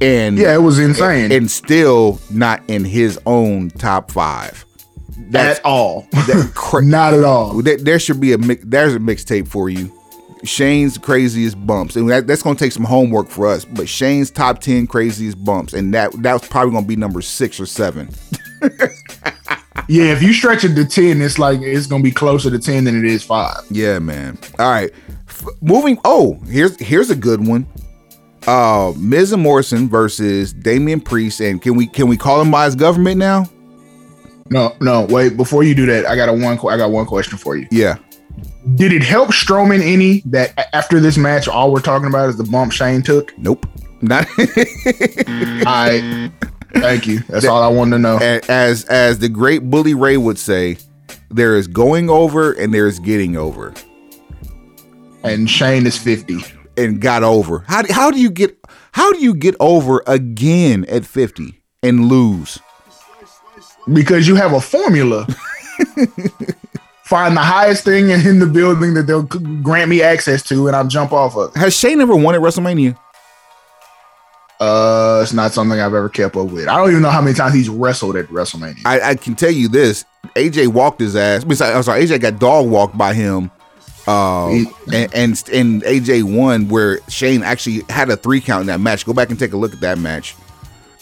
and 0.01 0.37
Yeah, 0.39 0.55
it 0.55 0.61
was 0.63 0.79
insane 0.79 1.31
and 1.31 1.51
still 1.51 2.19
not 2.31 2.63
in 2.67 2.83
his 2.83 3.19
own 3.27 3.69
top 3.69 4.09
five. 4.11 4.65
That's 5.29 5.59
at 5.59 5.65
all. 5.65 6.07
that 6.11 6.51
cra- 6.55 6.83
Not 6.83 7.13
at 7.13 7.23
all. 7.23 7.61
there, 7.61 7.77
there 7.77 7.99
should 7.99 8.19
be 8.19 8.33
a 8.33 8.37
mix, 8.37 8.63
there's 8.65 8.95
a 8.95 8.99
mixtape 8.99 9.47
for 9.47 9.69
you. 9.69 9.91
Shane's 10.45 10.97
craziest 10.97 11.65
bumps, 11.67 11.95
and 11.97 12.09
that, 12.09 12.25
that's 12.25 12.41
going 12.41 12.55
to 12.55 12.63
take 12.63 12.71
some 12.71 12.85
homework 12.85 13.27
for 13.27 13.45
us. 13.47 13.65
But 13.65 13.89
Shane's 13.89 14.31
top 14.31 14.59
ten 14.59 14.87
craziest 14.87 15.43
bumps, 15.43 15.73
and 15.73 15.93
that 15.93 16.13
that's 16.23 16.47
probably 16.47 16.71
going 16.71 16.85
to 16.85 16.87
be 16.87 16.95
number 16.95 17.21
six 17.21 17.59
or 17.59 17.65
seven. 17.65 18.09
Yeah, 19.87 20.11
if 20.13 20.21
you 20.21 20.33
stretch 20.33 20.63
it 20.63 20.75
to 20.75 20.85
ten, 20.85 21.19
it's 21.21 21.39
like 21.39 21.61
it's 21.61 21.87
gonna 21.87 22.03
be 22.03 22.11
closer 22.11 22.51
to 22.51 22.59
ten 22.59 22.83
than 22.83 22.95
it 22.99 23.05
is 23.05 23.23
five. 23.23 23.61
Yeah, 23.71 23.97
man. 23.97 24.37
All 24.59 24.69
right, 24.69 24.91
F- 25.27 25.47
moving. 25.61 25.97
Oh, 26.05 26.35
here's 26.47 26.79
here's 26.79 27.09
a 27.09 27.15
good 27.15 27.47
one. 27.47 27.65
Uh, 28.45 28.93
Miz 28.97 29.31
and 29.31 29.41
Morrison 29.41 29.89
versus 29.89 30.53
Damian 30.53 31.01
Priest, 31.01 31.39
and 31.39 31.59
can 31.59 31.75
we 31.75 31.87
can 31.87 32.07
we 32.07 32.17
call 32.17 32.39
him 32.39 32.51
by 32.51 32.65
his 32.65 32.75
government 32.75 33.17
now? 33.17 33.49
No, 34.49 34.75
no, 34.81 35.03
wait. 35.09 35.37
Before 35.37 35.63
you 35.63 35.75
do 35.75 35.85
that, 35.87 36.05
I 36.05 36.15
got 36.15 36.29
a 36.29 36.33
one. 36.33 36.57
I 36.71 36.77
got 36.77 36.91
one 36.91 37.05
question 37.05 37.37
for 37.37 37.55
you. 37.55 37.67
Yeah. 37.71 37.97
Did 38.75 38.93
it 38.93 39.03
help 39.03 39.29
Strowman 39.29 39.81
any 39.81 40.21
that 40.25 40.69
after 40.73 40.99
this 40.99 41.17
match, 41.17 41.47
all 41.47 41.71
we're 41.71 41.81
talking 41.81 42.07
about 42.07 42.29
is 42.29 42.37
the 42.37 42.43
bump 42.43 42.71
Shane 42.71 43.01
took? 43.01 43.37
Nope. 43.37 43.65
Not 44.01 44.27
I 44.37 46.31
thank 46.73 47.05
you. 47.07 47.19
That's 47.27 47.45
all 47.45 47.61
I 47.61 47.67
wanted 47.67 47.97
to 47.97 47.99
know. 47.99 48.17
as 48.17 48.85
as 48.85 49.19
the 49.19 49.29
great 49.29 49.69
Bully 49.69 49.93
Ray 49.93 50.17
would 50.17 50.37
say, 50.39 50.77
there 51.29 51.55
is 51.57 51.67
going 51.67 52.09
over 52.09 52.53
and 52.53 52.73
there 52.73 52.87
is 52.87 52.99
getting 52.99 53.35
over. 53.35 53.73
And 55.23 55.49
Shane 55.49 55.85
is 55.85 55.97
fifty. 55.97 56.37
and 56.77 57.01
got 57.01 57.23
over. 57.23 57.65
How 57.67 57.81
do, 57.81 57.93
how 57.93 58.09
do 58.11 58.19
you 58.19 58.29
get 58.31 58.57
how 58.93 59.11
do 59.11 59.19
you 59.19 59.33
get 59.35 59.55
over 59.59 60.01
again 60.07 60.85
at 60.89 61.05
50 61.05 61.61
and 61.83 62.05
lose? 62.05 62.57
Because 63.93 64.27
you 64.27 64.35
have 64.35 64.53
a 64.53 64.61
formula. 64.61 65.25
Find 67.03 67.35
the 67.35 67.41
highest 67.41 67.83
thing 67.85 68.09
in 68.09 68.37
the 68.39 68.45
building 68.45 68.93
that 68.93 69.03
they'll 69.07 69.23
grant 69.23 69.89
me 69.89 70.01
access 70.03 70.43
to, 70.43 70.67
and 70.67 70.75
I'll 70.75 70.87
jump 70.87 71.11
off 71.11 71.35
of. 71.35 71.55
Has 71.55 71.75
Shane 71.75 72.01
ever 72.01 72.15
won 72.15 72.35
at 72.35 72.41
WrestleMania? 72.41 72.95
Uh, 74.59 75.21
it's 75.23 75.31
not 75.33 75.53
something 75.53 75.79
I've 75.79 75.93
ever 75.93 76.09
kept 76.09 76.35
up 76.35 76.47
with. 76.49 76.67
I 76.67 76.75
don't 76.77 76.89
even 76.91 77.01
know 77.01 77.09
how 77.09 77.21
many 77.21 77.33
times 77.33 77.53
he's 77.53 77.69
wrestled 77.69 78.15
at 78.17 78.27
WrestleMania. 78.27 78.81
I, 78.85 79.01
I 79.11 79.15
can 79.15 79.33
tell 79.35 79.49
you 79.51 79.69
this: 79.69 80.03
AJ 80.35 80.67
walked 80.67 80.99
his 80.99 81.15
ass. 81.15 81.43
I'm 81.45 81.55
sorry, 81.83 82.03
AJ 82.05 82.19
got 82.21 82.39
dog 82.39 82.67
walked 82.69 82.97
by 82.97 83.13
him. 83.13 83.49
Uh, 84.05 84.49
He- 84.49 84.67
and, 84.93 85.13
and 85.15 85.43
and 85.53 85.83
AJ 85.83 86.23
won 86.23 86.67
where 86.67 86.99
Shane 87.09 87.41
actually 87.41 87.83
had 87.89 88.09
a 88.09 88.17
three 88.17 88.41
count 88.41 88.61
in 88.61 88.67
that 88.67 88.81
match. 88.81 89.05
Go 89.05 89.13
back 89.13 89.29
and 89.29 89.39
take 89.39 89.53
a 89.53 89.57
look 89.57 89.71
at 89.73 89.79
that 89.79 89.97
match. 89.97 90.35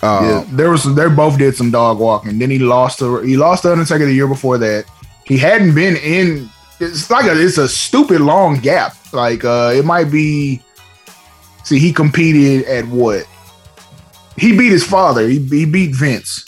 Uh, 0.01 0.43
yeah, 0.45 0.55
there 0.55 0.69
was 0.69 0.83
they 0.95 1.09
both 1.09 1.37
did 1.37 1.55
some 1.55 1.71
dog 1.71 1.99
walking. 1.99 2.37
Then 2.37 2.49
he 2.49 2.59
lost 2.59 2.99
to 2.99 3.19
he 3.19 3.35
lost 3.35 3.63
to 3.63 3.71
Undertaker 3.71 4.05
the 4.05 4.13
year 4.13 4.27
before 4.27 4.57
that. 4.59 4.85
He 5.25 5.37
hadn't 5.37 5.73
been 5.73 5.95
in. 5.97 6.49
It's 6.79 7.09
like 7.09 7.25
a, 7.25 7.39
it's 7.39 7.57
a 7.57 7.67
stupid 7.67 8.21
long 8.21 8.59
gap. 8.59 8.95
Like 9.11 9.43
uh, 9.43 9.73
it 9.75 9.85
might 9.85 10.11
be. 10.11 10.61
See, 11.63 11.79
he 11.79 11.91
competed 11.91 12.65
at 12.67 12.85
what? 12.85 13.27
He 14.37 14.55
beat 14.55 14.71
his 14.71 14.85
father. 14.85 15.27
He, 15.27 15.39
he 15.39 15.65
beat 15.65 15.95
Vince. 15.95 16.45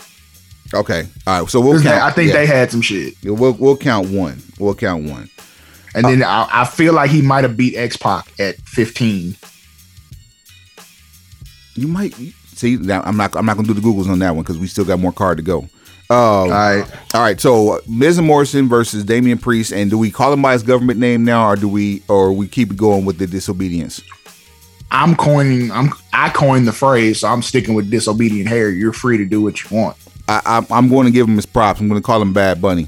Okay, 0.73 1.07
all 1.25 1.41
right. 1.41 1.49
So 1.49 1.59
we'll. 1.59 1.81
count. 1.81 2.03
I 2.03 2.11
think 2.11 2.29
yeah. 2.29 2.35
they 2.35 2.45
had 2.45 2.69
some 2.69 2.81
shit. 2.81 3.15
Yeah, 3.21 3.31
we'll 3.31 3.53
we'll 3.53 3.77
count 3.77 4.09
one. 4.09 4.41
We'll 4.59 4.75
count 4.75 5.09
one. 5.09 5.29
And 5.95 6.05
then 6.05 6.23
I, 6.23 6.47
I 6.51 6.65
feel 6.65 6.93
like 6.93 7.09
he 7.09 7.21
might 7.21 7.43
have 7.43 7.57
beat 7.57 7.75
X 7.75 7.97
Pac 7.97 8.31
at 8.39 8.57
15. 8.61 9.35
You 11.75 11.87
might 11.87 12.13
see. 12.59 12.75
Now, 12.77 13.01
I'm 13.03 13.17
not. 13.17 13.35
I'm 13.35 13.45
not 13.45 13.55
gonna 13.55 13.67
do 13.67 13.73
the 13.73 13.81
googles 13.81 14.09
on 14.09 14.19
that 14.19 14.35
one 14.35 14.43
because 14.43 14.57
we 14.59 14.67
still 14.67 14.85
got 14.85 14.99
more 14.99 15.11
card 15.13 15.37
to 15.37 15.43
go. 15.43 15.67
Um, 16.11 16.17
All 16.17 16.47
right. 16.49 16.85
All 17.13 17.21
right, 17.21 17.39
so 17.39 17.73
uh, 17.73 17.79
Miz 17.87 18.17
and 18.17 18.25
Morrison 18.25 18.67
versus 18.67 19.03
Damian 19.03 19.37
Priest, 19.37 19.71
and 19.71 19.91
do 19.91 19.97
we 19.97 20.09
call 20.09 20.33
him 20.33 20.41
by 20.41 20.53
his 20.53 20.63
government 20.63 20.99
name 20.99 21.23
now, 21.23 21.47
or 21.47 21.55
do 21.55 21.67
we, 21.69 22.01
or 22.07 22.33
we 22.33 22.47
keep 22.47 22.75
going 22.75 23.05
with 23.05 23.19
the 23.19 23.27
disobedience? 23.27 24.01
I'm 24.91 25.15
coining. 25.15 25.71
I'm 25.71 25.91
I 26.11 26.29
coined 26.29 26.67
the 26.67 26.71
phrase, 26.73 27.19
so 27.19 27.27
I'm 27.27 27.43
sticking 27.43 27.75
with 27.75 27.91
disobedient 27.91 28.49
hair. 28.49 28.71
You're 28.71 28.91
free 28.93 29.17
to 29.17 29.25
do 29.25 29.41
what 29.41 29.63
you 29.63 29.75
want. 29.77 29.97
I, 30.27 30.41
I, 30.45 30.65
I'm 30.75 30.89
going 30.89 31.05
to 31.05 31.11
give 31.11 31.27
him 31.27 31.35
his 31.35 31.45
props. 31.45 31.79
I'm 31.79 31.87
going 31.87 32.01
to 32.01 32.05
call 32.05 32.19
him 32.21 32.33
Bad 32.33 32.59
Bunny. 32.59 32.87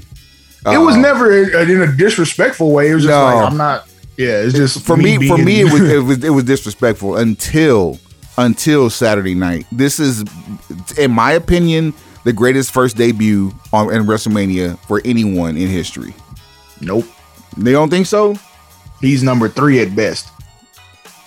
it 0.66 0.78
was 0.78 0.96
never 0.96 1.30
in 1.30 1.70
in 1.70 1.80
a 1.82 1.92
disrespectful 1.96 2.72
way. 2.72 2.90
It 2.90 2.94
was 2.94 3.04
just 3.04 3.10
No. 3.12 3.24
like 3.24 3.50
I'm 3.52 3.56
not. 3.56 3.88
Yeah, 4.16 4.42
it's 4.42 4.54
just 4.54 4.84
For 4.84 4.96
me, 4.96 5.26
for 5.28 5.38
me, 5.38 5.60
it 5.60 5.72
was, 5.72 5.80
it 5.92 5.98
was 6.02 6.24
it 6.24 6.30
was 6.30 6.42
disrespectful 6.44 7.16
until 7.16 8.00
until 8.38 8.90
Saturday 8.90 9.34
night. 9.34 9.66
This 9.72 9.98
is, 10.00 10.24
in 10.98 11.10
my 11.10 11.32
opinion, 11.32 11.94
the 12.24 12.32
greatest 12.32 12.72
first 12.72 12.96
debut 12.96 13.52
on 13.72 13.92
in 13.92 14.04
WrestleMania 14.04 14.78
for 14.86 15.00
anyone 15.04 15.56
in 15.56 15.68
history. 15.68 16.14
nope. 16.80 17.04
They 17.56 17.72
don't 17.72 17.90
think 17.90 18.06
so? 18.06 18.36
He's 19.02 19.22
number 19.22 19.46
three 19.48 19.80
at 19.80 19.94
best. 19.94 20.28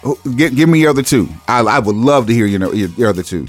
Oh, 0.03 0.17
Give, 0.35 0.55
give 0.55 0.67
me 0.69 0.79
your 0.79 0.89
other 0.89 1.03
two. 1.03 1.29
I, 1.47 1.59
I 1.59 1.77
would 1.79 1.95
love 1.95 2.25
to 2.27 2.33
hear 2.33 2.45
your, 2.47 2.73
your 2.73 2.89
your 2.89 3.09
other 3.09 3.21
two. 3.21 3.45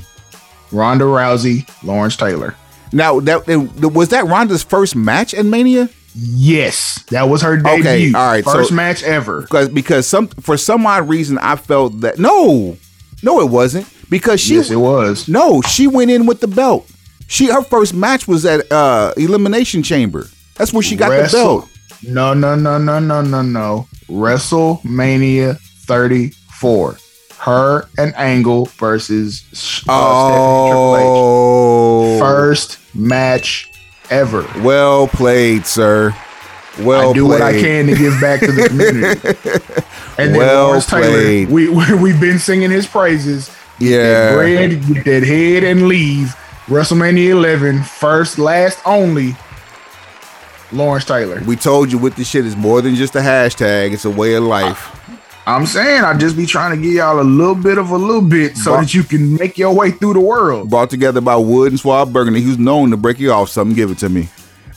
Ronda 0.73 1.05
Rousey, 1.05 1.67
Lawrence 1.83 2.17
Taylor. 2.17 2.55
Now 2.93 3.21
that 3.21 3.47
was 3.95 4.09
that 4.11 4.27
Ronda's 4.27 4.63
first 4.63 4.95
match 4.95 5.33
in 5.33 5.49
Mania. 5.49 5.89
Yes, 6.15 7.03
that 7.11 7.25
was 7.31 7.41
her 7.43 7.57
debut. 7.57 7.81
Okay, 7.81 8.07
all 8.13 8.27
right, 8.27 8.45
first 8.45 8.71
so- 8.71 8.75
match 8.75 9.03
ever. 9.03 9.43
because 9.43 9.69
because 9.71 10.07
some 10.07 10.29
for 10.29 10.57
some 10.59 10.87
odd 10.87 11.09
reason 11.09 11.39
I 11.39 11.57
felt 11.57 12.01
that 12.01 12.19
no, 12.19 12.77
no, 13.27 13.41
it 13.41 13.51
wasn't 13.51 13.87
because 14.09 14.41
she 14.41 14.55
yes, 14.57 14.71
it 14.71 14.77
was. 14.77 15.29
no 15.29 15.61
she 15.63 15.87
went 15.87 16.11
in 16.11 16.25
with 16.27 16.41
the 16.41 16.49
belt. 16.49 16.89
She 17.29 17.47
her 17.51 17.63
first 17.63 17.93
match 17.93 18.27
was 18.29 18.47
at 18.47 18.71
uh 18.73 19.13
Elimination 19.17 19.83
Chamber. 19.83 20.23
That's 20.55 20.73
where 20.73 20.83
she 20.83 20.97
got 20.97 21.11
the 21.11 21.17
Wrestle- 21.23 21.59
belt. 21.61 21.69
No, 22.03 22.35
no, 22.35 22.55
no, 22.55 22.79
no, 22.79 22.99
no, 23.01 23.21
no, 23.23 23.43
no. 23.43 23.89
WrestleMania 24.09 25.59
34. 25.87 26.97
Her 27.39 27.89
and 27.99 28.15
Angle 28.17 28.67
versus 28.79 29.43
uh, 29.53 29.57
Stephanie 29.57 30.71
Triple 30.71 30.97
H. 30.97 31.03
Oh, 31.07 32.19
First 32.19 32.79
match 32.95 33.71
ever. 34.11 34.43
well 34.63 35.07
played, 35.09 35.67
sir. 35.67 36.15
Well 36.79 37.11
I 37.11 37.13
do 37.13 37.27
played. 37.27 37.41
what 37.41 37.43
I 37.43 37.53
can 37.61 37.87
to 37.87 37.95
give 37.95 38.21
back 38.21 38.41
to 38.41 38.53
the 38.53 38.69
community. 38.69 39.21
And 40.19 40.35
then 40.35 40.37
Well 40.39 40.67
Lawrence 40.67 40.87
Taylor, 40.87 41.11
played. 41.11 41.49
we, 41.51 41.69
we 41.69 41.95
we've 41.95 42.21
been 42.21 42.39
singing 42.39 42.71
his 42.71 42.87
praises. 42.87 43.51
Yeah. 43.79 44.31
That 44.31 44.35
bread, 44.37 44.87
get 44.87 45.05
that 45.05 45.23
head 45.23 45.65
and 45.65 45.89
leave. 45.89 46.35
WrestleMania 46.67 47.29
11, 47.31 47.83
first, 47.83 48.39
last, 48.39 48.79
only. 48.87 49.37
Lawrence 50.73 51.05
Taylor. 51.05 51.41
We 51.47 51.55
told 51.57 51.93
you 51.93 51.99
with 51.99 52.17
this 52.17 52.29
shit 52.29 52.45
is 52.45 52.57
more 52.57 52.83
than 52.83 52.97
just 52.97 53.15
a 53.15 53.21
hashtag; 53.21 53.93
it's 53.93 54.05
a 54.05 54.11
way 54.11 54.35
of 54.35 54.43
life. 54.43 54.93
I'm 55.47 55.65
saying 55.65 56.03
I 56.03 56.17
just 56.19 56.37
be 56.37 56.45
trying 56.45 56.75
to 56.77 56.83
give 56.83 56.95
y'all 56.95 57.21
a 57.21 57.23
little 57.23 57.55
bit 57.55 57.79
of 57.79 57.91
a 57.91 57.97
little 57.97 58.21
bit 58.21 58.57
so 58.57 58.73
Bar- 58.73 58.81
that 58.83 58.93
you 58.95 59.05
can 59.05 59.35
make 59.37 59.57
your 59.59 59.73
way 59.73 59.93
through 59.93 60.15
the 60.15 60.21
world. 60.21 60.69
Brought 60.69 60.91
together 60.91 61.21
by 61.21 61.37
Wood 61.37 61.71
and 61.71 61.79
Swab 61.79 62.13
Burgundy, 62.13 62.41
who's 62.41 62.59
known 62.59 62.91
to 62.91 62.97
break 62.97 63.21
you 63.21 63.31
off 63.31 63.49
something. 63.49 63.77
Give 63.77 63.93
it 63.93 63.99
to 63.99 64.09
me. 64.09 64.29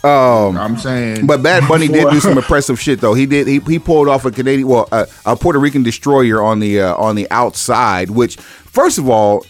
Um, 0.04 0.58
I'm 0.58 0.78
saying, 0.78 1.26
But 1.28 1.44
Bad 1.44 1.68
Bunny 1.68 1.88
did 1.90 2.10
do 2.10 2.20
some 2.22 2.38
impressive 2.38 2.80
shit 2.80 3.02
though. 3.02 3.14
He 3.14 3.26
did 3.26 3.48
he, 3.48 3.60
he 3.60 3.80
pulled 3.80 4.08
off 4.08 4.24
a 4.26 4.32
Canadian 4.32 4.68
well 4.68 4.88
uh, 4.92 5.06
a 5.26 5.36
Puerto 5.36 5.60
Rican 5.60 5.84
destroyer 5.84 6.42
on 6.42 6.60
the 6.60 6.80
uh, 6.82 6.96
on 6.96 7.16
the 7.16 7.30
outside, 7.32 8.10
which 8.10 8.38
first 8.38 8.98
of 8.98 9.10
all, 9.10 9.46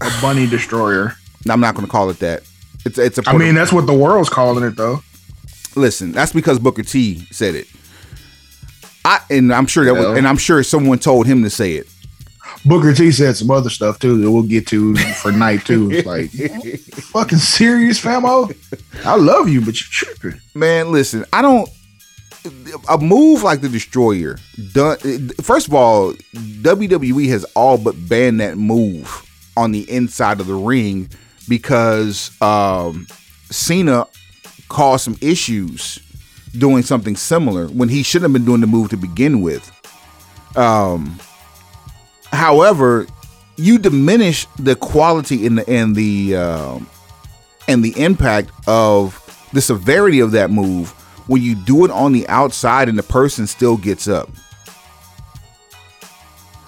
a 0.00 0.10
bunny 0.20 0.46
destroyer. 0.46 1.14
I'm 1.50 1.60
not 1.60 1.74
going 1.74 1.86
to 1.86 1.90
call 1.90 2.10
it 2.10 2.18
that. 2.20 2.42
It's 2.84 2.96
it's 2.98 3.18
a 3.18 3.22
I 3.22 3.24
Puerto- 3.32 3.38
mean, 3.44 3.54
that's 3.56 3.72
what 3.72 3.86
the 3.86 3.94
world's 3.94 4.28
calling 4.28 4.62
it, 4.64 4.76
though. 4.76 5.00
listen. 5.74 6.12
That's 6.12 6.32
because 6.32 6.58
Booker 6.60 6.82
T 6.84 7.26
said 7.32 7.54
it. 7.56 7.66
I 9.04 9.20
and 9.30 9.52
I'm 9.52 9.66
sure 9.66 9.84
that 9.84 9.94
was, 9.94 10.16
and 10.18 10.26
I'm 10.28 10.36
sure 10.36 10.62
someone 10.62 10.98
told 11.00 11.26
him 11.26 11.42
to 11.42 11.50
say 11.50 11.74
it. 11.74 11.88
Booker 12.66 12.92
T 12.92 13.12
said 13.12 13.36
some 13.36 13.50
other 13.50 13.70
stuff 13.70 13.98
too 13.98 14.20
that 14.20 14.30
we'll 14.30 14.42
get 14.42 14.66
to 14.68 14.96
for 14.96 15.30
night 15.30 15.64
two. 15.64 15.90
It's 15.92 16.06
like, 16.06 16.30
fucking 16.30 17.38
serious, 17.38 18.02
famo. 18.02 18.54
I 19.04 19.14
love 19.16 19.48
you, 19.48 19.60
but 19.60 19.80
you 19.80 19.86
tripping. 19.88 20.40
Man, 20.54 20.90
listen, 20.90 21.24
I 21.32 21.42
don't. 21.42 21.68
A 22.88 22.98
move 22.98 23.42
like 23.42 23.60
the 23.60 23.68
Destroyer, 23.68 24.38
done. 24.72 24.98
First 25.40 25.66
of 25.66 25.74
all, 25.74 26.12
WWE 26.34 27.28
has 27.28 27.44
all 27.56 27.76
but 27.76 27.94
banned 28.08 28.40
that 28.40 28.56
move 28.56 29.24
on 29.56 29.72
the 29.72 29.90
inside 29.90 30.40
of 30.40 30.46
the 30.46 30.54
ring 30.54 31.08
because 31.48 32.30
um, 32.40 33.06
Cena 33.50 34.06
caused 34.68 35.04
some 35.04 35.16
issues 35.20 35.98
doing 36.58 36.82
something 36.82 37.16
similar 37.16 37.66
when 37.68 37.88
he 37.88 38.02
shouldn't 38.02 38.30
have 38.30 38.32
been 38.32 38.44
doing 38.44 38.60
the 38.60 38.66
move 38.66 38.90
to 38.90 38.96
begin 38.96 39.40
with. 39.40 39.72
Um, 40.56 41.18
however, 42.32 43.06
you 43.56 43.78
diminish 43.78 44.46
the 44.58 44.76
quality 44.76 45.46
and 45.46 45.58
the 45.58 45.68
and 45.70 45.96
the 45.96 46.36
um, 46.36 46.88
and 47.68 47.84
the 47.84 47.98
impact 48.00 48.50
of 48.66 49.22
the 49.52 49.60
severity 49.60 50.20
of 50.20 50.32
that 50.32 50.50
move 50.50 50.90
when 51.28 51.42
you 51.42 51.54
do 51.54 51.84
it 51.84 51.90
on 51.90 52.12
the 52.12 52.28
outside 52.28 52.88
and 52.88 52.98
the 52.98 53.02
person 53.02 53.46
still 53.46 53.76
gets 53.76 54.08
up. 54.08 54.28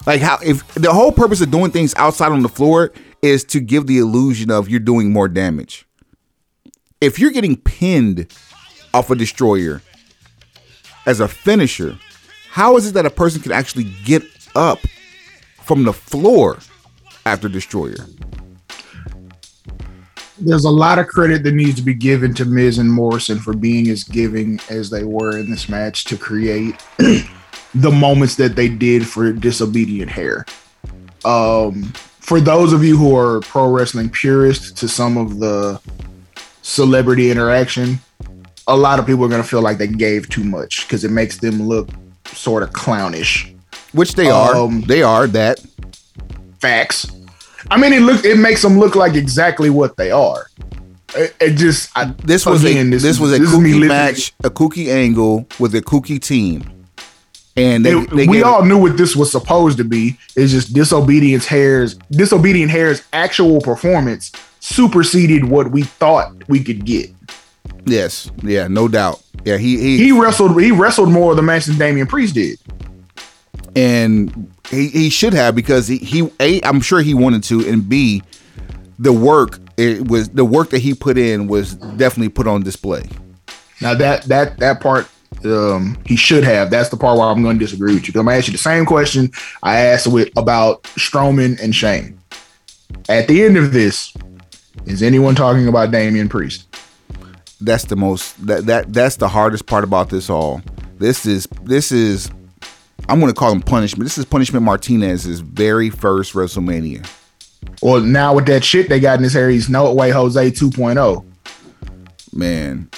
Like 0.06 0.20
how 0.20 0.38
if 0.44 0.66
the 0.74 0.92
whole 0.92 1.12
purpose 1.12 1.40
of 1.40 1.50
doing 1.50 1.70
things 1.70 1.94
outside 1.96 2.32
on 2.32 2.42
the 2.42 2.48
floor 2.48 2.92
is 3.20 3.44
to 3.44 3.60
give 3.60 3.86
the 3.86 3.98
illusion 3.98 4.50
of 4.50 4.68
you're 4.68 4.80
doing 4.80 5.12
more 5.12 5.28
damage. 5.28 5.86
If 7.00 7.18
you're 7.18 7.30
getting 7.30 7.56
pinned 7.56 8.32
off 8.94 9.10
a 9.10 9.14
destroyer 9.14 9.82
as 11.06 11.20
a 11.20 11.28
finisher, 11.28 11.98
how 12.50 12.76
is 12.76 12.88
it 12.88 12.94
that 12.94 13.06
a 13.06 13.10
person 13.10 13.42
can 13.42 13.52
actually 13.52 13.84
get 14.04 14.22
up 14.56 14.78
from 15.68 15.84
the 15.84 15.92
floor 15.92 16.58
after 17.26 17.46
destroyer? 17.46 18.06
There's 20.38 20.64
a 20.64 20.70
lot 20.70 20.98
of 20.98 21.08
credit 21.08 21.42
that 21.42 21.52
needs 21.52 21.74
to 21.76 21.82
be 21.82 21.92
given 21.92 22.32
to 22.34 22.46
Miz 22.46 22.78
and 22.78 22.90
Morrison 22.90 23.38
for 23.38 23.52
being 23.52 23.88
as 23.88 24.02
giving 24.02 24.60
as 24.70 24.88
they 24.88 25.04
were 25.04 25.36
in 25.36 25.50
this 25.50 25.68
match 25.68 26.04
to 26.06 26.16
create 26.16 26.82
the 27.74 27.90
moments 27.90 28.36
that 28.36 28.56
they 28.56 28.68
did 28.68 29.06
for 29.06 29.30
disobedient 29.30 30.10
hair. 30.10 30.46
Um, 31.26 31.92
for 32.20 32.40
those 32.40 32.72
of 32.72 32.82
you 32.82 32.96
who 32.96 33.14
are 33.14 33.40
pro 33.40 33.70
wrestling 33.70 34.08
purists 34.08 34.72
to 34.72 34.88
some 34.88 35.18
of 35.18 35.38
the 35.38 35.78
celebrity 36.62 37.30
interaction, 37.30 37.98
a 38.66 38.76
lot 38.76 38.98
of 38.98 39.06
people 39.06 39.22
are 39.26 39.28
going 39.28 39.42
to 39.42 39.48
feel 39.48 39.60
like 39.60 39.76
they 39.76 39.86
gave 39.86 40.30
too 40.30 40.44
much 40.44 40.86
because 40.86 41.04
it 41.04 41.10
makes 41.10 41.36
them 41.36 41.68
look 41.68 41.90
sort 42.24 42.62
of 42.62 42.72
clownish. 42.72 43.54
Which 43.98 44.14
they 44.14 44.30
are. 44.30 44.54
Um, 44.54 44.80
They 44.82 45.02
are 45.02 45.26
that. 45.28 45.60
Facts. 46.60 47.06
I 47.70 47.76
mean, 47.78 47.92
it 47.92 48.00
look 48.00 48.24
it 48.24 48.36
makes 48.38 48.62
them 48.62 48.78
look 48.78 48.94
like 48.96 49.14
exactly 49.14 49.70
what 49.70 49.96
they 49.96 50.10
are. 50.10 50.48
It, 51.14 51.34
it 51.40 51.50
just 51.56 51.90
I, 51.96 52.12
This 52.24 52.44
was 52.46 52.64
again, 52.64 52.92
a 52.92 52.96
this, 52.98 53.18
was 53.18 53.32
a 53.32 53.36
is 53.42 53.58
me 53.58 53.72
kooky 53.72 53.88
match, 53.88 54.32
a 54.44 54.50
kooky 54.50 54.88
angle 54.88 55.46
with 55.58 55.74
a 55.74 55.80
kooky 55.80 56.20
team, 56.20 56.64
and 57.56 57.84
they, 57.84 57.92
It- 57.92 58.10
they 58.10 58.26
we 58.26 58.42
all 58.42 58.64
knew 58.64 58.78
what 58.78 58.96
this 58.96 59.14
was 59.16 59.30
supposed 59.32 59.78
to 59.78 59.84
be. 59.84 60.18
It's 60.36 60.52
just 60.52 60.72
disobedience 60.74 61.46
hairs. 61.46 61.94
Disobedient 62.10 62.70
hair's 62.70 63.02
actual 63.12 63.60
performance 63.60 64.32
superseded 64.60 65.44
what 65.44 65.70
we 65.70 65.82
thought 65.82 66.32
we 66.48 66.62
could 66.62 66.84
get. 66.84 67.10
yes, 67.86 68.30
yeah, 68.42 68.68
no 68.68 68.86
doubt, 68.88 69.22
yeah. 69.44 69.56
He 69.56 69.78
he, 69.78 69.98
He 69.98 70.12
wrestled. 70.12 70.60
He 70.62 70.70
wrestled 70.72 71.10
more 71.10 71.30
of 71.32 71.36
the 71.36 71.42
match 71.42 71.66
than 71.66 71.78
Damian 71.78 72.06
Priest 72.06 72.34
did. 72.34 72.58
And 73.76 74.52
he, 74.70 74.88
he 74.88 75.10
should 75.10 75.34
have 75.34 75.54
because 75.54 75.88
he, 75.88 75.98
he 75.98 76.30
a 76.40 76.60
I'm 76.62 76.80
sure 76.80 77.00
he 77.00 77.14
wanted 77.14 77.42
to, 77.44 77.66
and 77.68 77.88
b 77.88 78.22
the 78.98 79.12
work 79.12 79.60
it 79.76 80.08
was 80.08 80.28
the 80.30 80.44
work 80.44 80.70
that 80.70 80.80
he 80.80 80.94
put 80.94 81.16
in 81.16 81.48
was 81.48 81.74
definitely 81.74 82.30
put 82.30 82.46
on 82.46 82.62
display. 82.62 83.08
Now 83.80 83.94
that 83.94 84.24
that 84.24 84.58
that 84.58 84.80
part 84.80 85.08
um, 85.44 85.98
he 86.04 86.16
should 86.16 86.44
have. 86.44 86.70
That's 86.70 86.88
the 86.88 86.96
part 86.96 87.18
where 87.18 87.28
I'm 87.28 87.42
going 87.42 87.58
to 87.58 87.64
disagree 87.64 87.94
with 87.94 88.02
you. 88.02 88.08
Because 88.08 88.20
I'm 88.20 88.26
going 88.26 88.34
to 88.34 88.38
ask 88.38 88.48
you 88.48 88.52
the 88.52 88.58
same 88.58 88.84
question 88.84 89.30
I 89.62 89.78
asked 89.80 90.06
with 90.06 90.30
about 90.36 90.82
Strowman 90.82 91.60
and 91.62 91.74
Shane. 91.74 92.18
At 93.08 93.28
the 93.28 93.44
end 93.44 93.56
of 93.56 93.72
this, 93.72 94.14
is 94.86 95.02
anyone 95.02 95.34
talking 95.34 95.68
about 95.68 95.90
Damian 95.90 96.28
Priest? 96.28 96.66
That's 97.60 97.84
the 97.84 97.96
most 97.96 98.46
that 98.46 98.66
that 98.66 98.92
that's 98.92 99.16
the 99.16 99.28
hardest 99.28 99.66
part 99.66 99.84
about 99.84 100.10
this 100.10 100.30
all. 100.30 100.62
This 100.98 101.26
is 101.26 101.48
this 101.62 101.90
is 101.90 102.30
I'm 103.08 103.20
going 103.20 103.32
to 103.32 103.38
call 103.38 103.52
him 103.52 103.62
punishment. 103.62 104.04
This 104.04 104.18
is 104.18 104.24
punishment 104.24 104.64
Martinez's 104.64 105.40
very 105.40 105.90
first 105.90 106.34
WrestleMania. 106.34 107.08
Well, 107.82 108.00
now 108.00 108.34
with 108.34 108.46
that 108.46 108.64
shit 108.64 108.88
they 108.88 109.00
got 109.00 109.18
in 109.18 109.24
his 109.24 109.32
hair, 109.32 109.50
he's 109.50 109.68
no 109.68 109.92
way 109.92 110.10
Jose 110.10 110.50
2.0. 110.50 111.24
Man, 112.32 112.90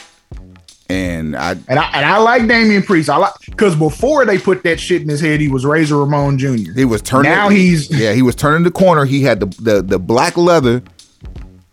and 0.88 1.36
I 1.36 1.52
and 1.68 1.78
I 1.78 1.90
and 1.92 2.04
I 2.04 2.18
like 2.18 2.48
Damian 2.48 2.82
Priest. 2.82 3.08
I 3.08 3.16
like 3.16 3.32
because 3.46 3.76
before 3.76 4.26
they 4.26 4.38
put 4.38 4.64
that 4.64 4.80
shit 4.80 5.02
in 5.02 5.08
his 5.08 5.20
head, 5.20 5.40
he 5.40 5.48
was 5.48 5.64
Razor 5.64 5.96
Ramon 5.96 6.36
Jr. 6.36 6.72
He 6.74 6.84
was 6.84 7.00
turning. 7.00 7.30
Now 7.30 7.48
he's 7.48 7.90
yeah, 7.98 8.12
he 8.12 8.22
was 8.22 8.34
turning 8.34 8.64
the 8.64 8.72
corner. 8.72 9.04
He 9.04 9.22
had 9.22 9.40
the 9.40 9.46
the, 9.62 9.82
the 9.82 9.98
black 9.98 10.36
leather. 10.36 10.82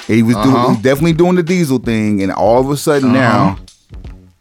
He 0.05 0.21
was 0.21 0.35
uh-huh. 0.35 0.67
doing 0.67 0.81
definitely 0.81 1.13
doing 1.13 1.35
the 1.35 1.43
diesel 1.43 1.79
thing, 1.79 2.21
and 2.21 2.31
all 2.31 2.61
of 2.61 2.69
a 2.69 2.77
sudden 2.77 3.15
uh-huh. 3.15 3.55
now 3.55 3.59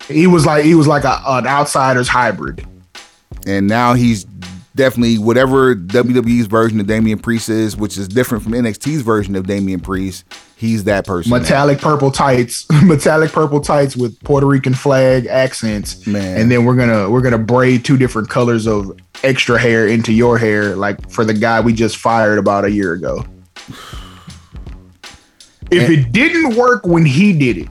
he 0.09 0.26
was 0.26 0.45
like 0.45 0.64
he 0.64 0.74
was 0.74 0.87
like 0.87 1.05
a, 1.05 1.22
an 1.26 1.47
outsider's 1.47 2.09
hybrid. 2.09 2.66
And 3.47 3.68
now 3.68 3.94
he's 3.94 4.26
definitely 4.76 5.18
whatever 5.18 5.74
WWE's 5.74 6.47
version 6.47 6.78
of 6.78 6.86
Damian 6.86 7.18
Priest 7.18 7.49
is, 7.49 7.76
which 7.76 7.97
is 7.97 8.07
different 8.07 8.44
from 8.44 8.53
NXT's 8.53 9.03
version 9.03 9.34
of 9.34 9.47
Damian 9.47 9.80
Priest. 9.80 10.24
He's 10.57 10.84
that 10.84 11.07
person. 11.07 11.30
Metallic 11.32 11.82
now. 11.82 11.88
purple 11.90 12.11
tights, 12.11 12.66
metallic 12.84 13.32
purple 13.32 13.61
tights 13.61 13.97
with 13.97 14.22
Puerto 14.22 14.47
Rican 14.47 14.74
flag 14.74 15.26
accents. 15.26 16.07
Man. 16.07 16.40
And 16.40 16.51
then 16.51 16.64
we're 16.64 16.76
gonna 16.76 17.11
we're 17.11 17.22
gonna 17.22 17.38
braid 17.38 17.84
two 17.84 17.97
different 17.97 18.28
colors 18.28 18.66
of 18.66 18.97
extra 19.24 19.59
hair 19.59 19.88
into 19.88 20.12
your 20.12 20.38
hair, 20.38 20.76
like 20.76 21.11
for 21.11 21.24
the 21.24 21.34
guy 21.34 21.61
we 21.61 21.72
just 21.72 21.97
fired 21.97 22.38
about 22.38 22.64
a 22.64 22.70
year 22.70 22.92
ago. 22.92 23.24
If 25.70 25.88
and- 25.88 25.92
it 25.92 26.12
didn't 26.12 26.55
work 26.57 26.86
when 26.86 27.05
he 27.05 27.32
did 27.32 27.59
it, 27.59 27.68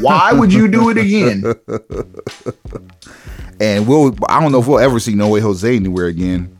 why 0.00 0.32
would 0.32 0.52
you 0.52 0.68
do 0.68 0.90
it 0.90 0.98
again? 0.98 1.42
and 3.62 3.86
we'll 3.86 4.14
I 4.28 4.40
don't 4.40 4.50
know 4.50 4.60
if 4.60 4.66
we'll 4.66 4.80
ever 4.80 4.98
see 4.98 5.14
No 5.14 5.28
Way 5.28 5.40
Jose 5.40 5.76
anywhere 5.76 6.06
again. 6.06 6.58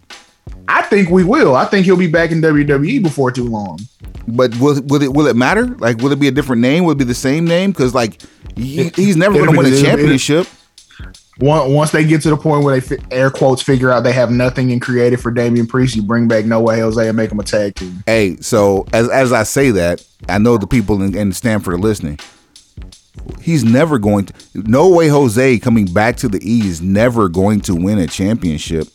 I 0.69 0.83
think 0.83 1.11
we 1.11 1.25
will. 1.25 1.57
I 1.57 1.65
think 1.65 1.85
he'll 1.85 1.97
be 1.97 2.07
back 2.07 2.31
in 2.31 2.41
WWE 2.41 3.03
before 3.03 3.33
too 3.33 3.45
long. 3.45 3.81
But 4.29 4.57
will, 4.59 4.81
will 4.83 5.03
it 5.03 5.13
will 5.13 5.27
it 5.27 5.35
matter? 5.35 5.67
Like, 5.67 5.99
will 5.99 6.13
it 6.13 6.21
be 6.21 6.29
a 6.29 6.31
different 6.31 6.63
name? 6.63 6.85
Will 6.85 6.93
it 6.93 6.99
be 6.99 7.05
the 7.05 7.15
same 7.15 7.45
name? 7.45 7.73
Because 7.73 7.93
like 7.93 8.23
he, 8.55 8.89
he's 8.91 9.17
never 9.17 9.35
going 9.35 9.51
to 9.51 9.59
win 9.59 9.73
a 9.73 9.83
championship. 9.83 10.47
Once 11.41 11.91
they 11.91 12.05
get 12.05 12.23
to 12.23 12.31
the 12.31 12.37
point 12.37 12.63
where 12.63 12.79
they 12.79 12.97
air 13.11 13.31
quotes 13.31 13.63
figure 13.63 13.91
out 13.91 14.05
they 14.05 14.13
have 14.13 14.31
nothing 14.31 14.71
in 14.71 14.79
creative 14.79 15.21
for 15.21 15.33
Damian 15.33 15.67
Priest, 15.67 15.97
you 15.97 16.03
bring 16.03 16.29
back 16.29 16.45
No 16.45 16.61
Way 16.61 16.79
Jose 16.79 17.09
and 17.09 17.17
make 17.17 17.33
him 17.33 17.41
a 17.41 17.43
tag 17.43 17.75
team. 17.75 18.05
Hey, 18.07 18.37
so 18.37 18.87
as 18.93 19.09
as 19.09 19.33
I 19.33 19.43
say 19.43 19.73
that, 19.73 20.07
I 20.29 20.39
know 20.39 20.57
the 20.57 20.69
people 20.69 21.03
in, 21.03 21.17
in 21.17 21.33
Stamford 21.33 21.75
are 21.75 21.79
listening. 21.79 22.21
He's 23.41 23.64
never 23.64 23.99
going 23.99 24.27
to. 24.27 24.35
No 24.55 24.89
way, 24.89 25.09
Jose 25.09 25.59
coming 25.59 25.87
back 25.87 26.16
to 26.18 26.29
the 26.29 26.41
E 26.43 26.66
is 26.66 26.81
never 26.81 27.29
going 27.29 27.61
to 27.62 27.75
win 27.75 27.99
a 27.99 28.07
championship. 28.07 28.89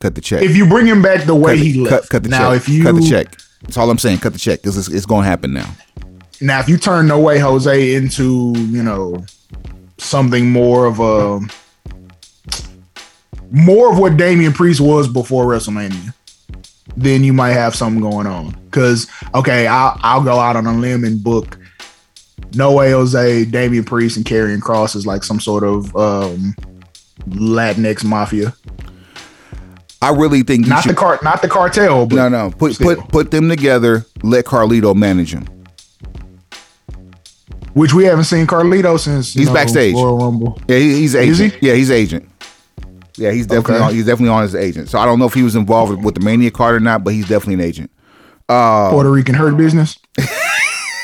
Cut 0.00 0.14
the 0.14 0.20
check. 0.20 0.42
If 0.42 0.56
you 0.56 0.66
bring 0.66 0.86
him 0.86 1.02
back 1.02 1.24
the 1.24 1.34
way 1.34 1.56
cut, 1.56 1.66
he 1.66 1.80
left, 1.80 2.02
cut, 2.02 2.10
cut 2.10 2.22
the 2.22 2.28
now 2.28 2.52
check. 2.52 2.56
if 2.62 2.68
you 2.68 2.84
cut 2.84 2.94
the 2.94 3.06
check, 3.08 3.36
that's 3.62 3.76
all 3.76 3.90
I'm 3.90 3.98
saying. 3.98 4.18
Cut 4.18 4.32
the 4.32 4.38
check 4.38 4.60
because 4.62 4.76
it's, 4.76 4.88
it's 4.88 5.06
going 5.06 5.24
to 5.24 5.28
happen 5.28 5.52
now. 5.52 5.68
Now, 6.40 6.60
if 6.60 6.68
you 6.68 6.78
turn 6.78 7.08
No 7.08 7.18
Way 7.18 7.38
Jose 7.40 7.94
into 7.94 8.54
you 8.56 8.82
know 8.82 9.24
something 9.98 10.50
more 10.50 10.86
of 10.86 11.00
a 11.00 11.40
more 13.50 13.92
of 13.92 13.98
what 13.98 14.16
Damian 14.16 14.52
Priest 14.52 14.80
was 14.80 15.08
before 15.08 15.46
WrestleMania, 15.46 16.14
then 16.96 17.24
you 17.24 17.32
might 17.32 17.52
have 17.52 17.74
something 17.74 18.00
going 18.00 18.26
on. 18.26 18.50
Because 18.66 19.08
okay, 19.34 19.66
I'll 19.66 19.98
I'll 20.02 20.22
go 20.22 20.38
out 20.38 20.54
on 20.54 20.66
a 20.66 20.72
limb 20.72 21.04
and 21.04 21.22
book 21.22 21.58
no 22.54 22.72
way 22.72 22.90
Jose, 22.90 23.44
Damian 23.46 23.84
Priest, 23.84 24.16
and 24.16 24.26
Karrion 24.26 24.60
Kross 24.60 24.96
is 24.96 25.06
like 25.06 25.24
some 25.24 25.40
sort 25.40 25.64
of 25.64 25.94
um, 25.96 26.54
Latinx 27.28 28.04
mafia. 28.04 28.54
I 30.00 30.10
really 30.10 30.42
think 30.42 30.66
not 30.66 30.84
should, 30.84 30.92
the 30.92 30.96
car, 30.96 31.18
not 31.22 31.42
the 31.42 31.48
cartel. 31.48 32.06
no, 32.06 32.28
no, 32.28 32.50
put 32.50 32.74
still. 32.74 32.96
put 32.96 33.08
put 33.08 33.30
them 33.30 33.48
together. 33.48 34.06
Let 34.22 34.44
Carlito 34.44 34.94
manage 34.94 35.32
them. 35.32 35.46
Which 37.74 37.94
we 37.94 38.04
haven't 38.04 38.24
seen 38.24 38.46
Carlito 38.46 38.98
since 38.98 39.34
he's 39.34 39.48
know, 39.48 39.54
backstage. 39.54 39.94
Royal 39.94 40.18
Rumble. 40.18 40.60
Yeah, 40.68 40.78
he's 40.78 41.14
agent. 41.14 41.54
He? 41.54 41.68
Yeah, 41.68 41.74
he's 41.74 41.90
agent. 41.90 42.28
Yeah, 43.16 43.32
he's 43.32 43.46
definitely 43.46 43.74
okay. 43.76 43.84
on, 43.84 43.94
he's 43.94 44.06
definitely 44.06 44.32
on 44.34 44.42
his 44.42 44.54
agent. 44.54 44.88
So 44.88 44.98
I 44.98 45.04
don't 45.04 45.18
know 45.18 45.26
if 45.26 45.34
he 45.34 45.42
was 45.42 45.56
involved 45.56 46.02
with 46.04 46.14
the 46.14 46.20
Mania 46.20 46.52
card 46.52 46.76
or 46.76 46.80
not, 46.80 47.02
but 47.02 47.12
he's 47.14 47.28
definitely 47.28 47.54
an 47.54 47.60
agent. 47.60 47.90
Uh, 48.48 48.90
Puerto 48.90 49.10
Rican 49.10 49.34
hurt 49.34 49.56
business. 49.56 49.98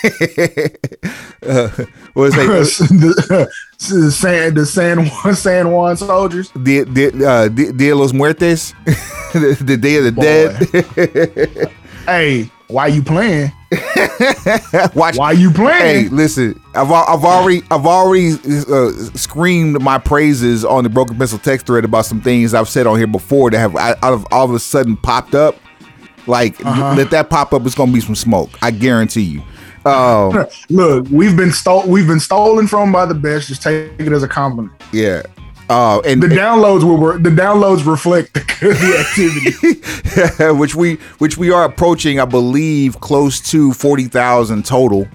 Uh, 0.05 1.68
what 2.12 2.26
is 2.26 2.34
the, 2.34 3.48
the 3.78 4.11
San 4.12 4.55
the 4.55 4.66
San 4.66 5.07
Juan 5.07 5.34
San 5.34 5.70
Juan 5.70 5.96
soldiers? 5.96 6.50
The 6.55 6.84
the 6.84 7.26
uh, 7.26 7.48
Dia 7.48 7.96
los 7.96 8.12
Muertes, 8.12 8.74
the, 9.32 9.57
the 9.64 9.76
Day 9.76 9.96
of 9.96 10.05
the 10.05 10.12
Boy. 10.12 10.22
Dead. 10.22 11.72
hey, 12.07 12.50
why 12.68 12.88
you 12.88 13.02
playing? 13.02 13.50
Watch. 14.94 15.16
Why 15.16 15.32
you 15.32 15.50
playing? 15.50 16.05
Hey, 16.05 16.09
listen, 16.11 16.61
I've 16.74 16.92
I've 16.92 17.24
already 17.24 17.62
I've 17.70 17.86
already 17.86 18.32
uh, 18.32 18.90
screamed 19.14 19.80
my 19.80 19.96
praises 19.96 20.66
on 20.66 20.84
the 20.84 20.90
Broken 20.90 21.16
Pencil 21.16 21.38
text 21.38 21.66
thread 21.66 21.86
about 21.86 22.05
some 22.05 22.20
things 22.20 22.52
I've 22.52 22.68
said 22.68 22.86
on 22.86 22.98
here 22.98 23.07
before 23.07 23.50
that 23.50 23.59
have 23.59 23.74
out 23.74 24.02
of 24.02 24.26
all 24.30 24.44
of 24.44 24.52
a 24.52 24.61
sudden 24.61 24.98
popped 24.98 25.34
up. 25.34 25.57
Like 26.26 26.64
uh-huh. 26.64 26.94
let 26.96 27.11
that 27.11 27.28
pop 27.28 27.52
up, 27.52 27.66
it's 27.66 27.74
gonna 27.74 27.92
be 27.92 28.00
some 28.00 28.14
smoke. 28.14 28.50
I 28.62 28.70
guarantee 28.70 29.22
you. 29.22 29.42
Um, 29.85 30.47
Look, 30.70 31.07
we've 31.11 31.37
been 31.37 31.53
stole 31.53 31.87
we've 31.87 32.07
been 32.07 32.20
stolen 32.20 32.66
from 32.66 32.93
by 32.93 33.07
the 33.07 33.14
best. 33.14 33.49
Just 33.49 33.62
take 33.62 33.93
it 33.99 34.12
as 34.12 34.22
a 34.22 34.28
compliment. 34.28 34.72
Yeah. 34.93 35.22
Uh, 35.70 36.01
and 36.01 36.22
the 36.22 36.26
downloads 36.26 36.85
were 36.85 37.18
the 37.18 37.30
downloads 37.30 37.87
reflect 37.87 38.35
the, 38.35 38.41
the 38.61 38.99
activity, 39.01 40.53
which 40.59 40.74
we 40.74 40.97
which 41.18 41.39
we 41.39 41.51
are 41.51 41.64
approaching, 41.64 42.20
I 42.20 42.26
believe, 42.26 43.01
close 43.01 43.41
to 43.51 43.72
forty 43.72 44.05
thousand 44.05 44.66
total. 44.66 45.09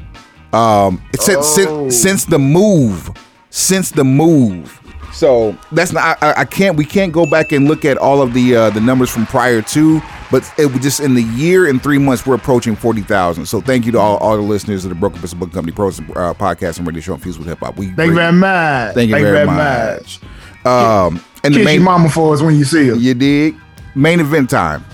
Um, 0.51 1.03
since, 1.19 1.37
oh. 1.59 1.89
since 1.89 2.01
since 2.01 2.25
the 2.25 2.39
move, 2.39 3.11
since 3.51 3.91
the 3.91 4.03
move. 4.03 4.78
So 5.19 5.53
that's 5.73 5.91
not. 5.91 6.17
I, 6.23 6.33
I, 6.37 6.45
can't. 6.45 6.77
We 6.77 6.85
can't 6.85 7.11
go 7.11 7.25
back 7.25 7.51
and 7.51 7.67
look 7.67 7.83
at 7.83 7.97
all 7.97 8.21
of 8.21 8.33
the 8.33 8.55
uh, 8.55 8.69
the 8.69 8.79
numbers 8.79 9.09
from 9.09 9.25
prior 9.25 9.61
to. 9.61 10.01
But 10.31 10.49
it 10.57 10.67
was 10.67 10.79
just 10.79 11.01
in 11.01 11.13
the 11.13 11.23
year 11.23 11.67
and 11.67 11.83
three 11.83 11.97
months, 11.97 12.25
we're 12.25 12.35
approaching 12.35 12.73
40,000. 12.73 13.45
So 13.45 13.59
thank 13.59 13.85
you 13.85 13.91
to 13.91 13.99
all, 13.99 14.15
all 14.19 14.37
the 14.37 14.41
listeners 14.41 14.85
of 14.85 14.89
the 14.89 14.95
Broken 14.95 15.19
Pencil 15.19 15.37
Book 15.37 15.51
Company 15.51 15.75
Pros 15.75 15.99
uh, 15.99 16.03
podcast 16.35 16.77
and 16.77 16.87
radio 16.87 17.01
show 17.01 17.15
Infused 17.15 17.37
with 17.37 17.49
Hip 17.49 17.59
Hop. 17.59 17.75
We 17.75 17.87
Thank 17.87 18.11
you 18.11 18.15
very 18.15 18.31
much. 18.31 18.93
Thank 18.93 19.09
you 19.09 19.15
thank 19.15 19.25
very, 19.25 19.45
very 19.45 19.47
much. 19.47 20.21
much. 20.63 20.65
Um, 20.65 21.21
and 21.43 21.53
Kiss 21.53 21.57
the 21.57 21.65
main, 21.65 21.75
your 21.75 21.83
mama 21.83 22.09
for 22.09 22.33
us 22.33 22.41
when 22.41 22.55
you 22.55 22.63
see 22.63 22.87
her. 22.87 22.95
You 22.95 23.13
dig? 23.13 23.57
Main 23.95 24.21
event 24.21 24.49
time. 24.49 24.85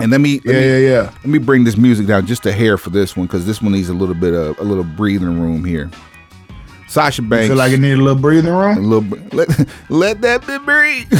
And 0.00 0.10
let 0.10 0.20
me, 0.20 0.40
let 0.44 0.54
yeah, 0.56 0.60
me, 0.60 0.66
yeah, 0.66 0.78
yeah. 0.78 1.02
Let 1.02 1.26
me 1.26 1.38
bring 1.38 1.62
this 1.62 1.76
music 1.76 2.08
down 2.08 2.26
just 2.26 2.44
a 2.46 2.52
hair 2.52 2.78
for 2.78 2.90
this 2.90 3.16
one 3.16 3.26
because 3.26 3.46
this 3.46 3.62
one 3.62 3.70
needs 3.70 3.90
a 3.90 3.94
little 3.94 4.14
bit 4.16 4.34
of 4.34 4.58
a 4.58 4.64
little 4.64 4.82
breathing 4.82 5.40
room 5.40 5.64
here. 5.64 5.88
Sasha 6.88 7.22
Banks. 7.22 7.44
You 7.44 7.48
feel 7.50 7.56
like 7.56 7.72
it 7.72 7.80
need 7.80 7.92
a 7.92 7.96
little 7.96 8.20
breathing 8.20 8.52
room. 8.52 8.78
A 8.78 8.80
little. 8.80 9.18
Let, 9.32 9.68
let 9.88 10.20
that 10.22 10.46
be 10.46 10.58
breathe. 10.58 11.12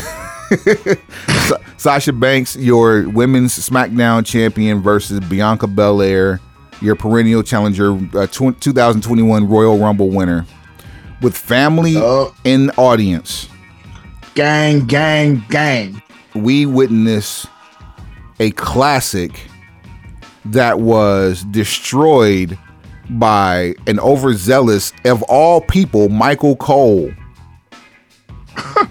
Sasha 1.77 2.13
Banks, 2.13 2.57
your 2.57 3.09
women's 3.09 3.59
SmackDown 3.59 4.25
champion 4.25 4.81
versus 4.81 5.21
Bianca 5.21 5.67
Belair, 5.67 6.41
your 6.81 6.95
perennial 6.95 7.43
challenger, 7.43 7.95
uh, 8.17 8.27
2021 8.27 9.49
Royal 9.49 9.79
Rumble 9.79 10.11
winner, 10.11 10.47
with 11.21 11.37
family 11.37 11.97
uh, 11.97 12.27
in 12.45 12.71
audience. 12.73 13.49
Gang, 14.35 14.87
gang, 14.87 15.43
gang. 15.49 16.03
We 16.35 16.67
witness 16.67 17.47
a 18.39 18.51
classic 18.53 19.41
that 20.45 20.79
was 20.79 21.45
destroyed 21.45 22.59
by 23.11 23.75
an 23.87 24.01
overzealous, 24.01 24.93
of 25.05 25.23
all 25.25 25.61
people, 25.61 26.09
Michael 26.09 26.57
Cole. 26.57 27.13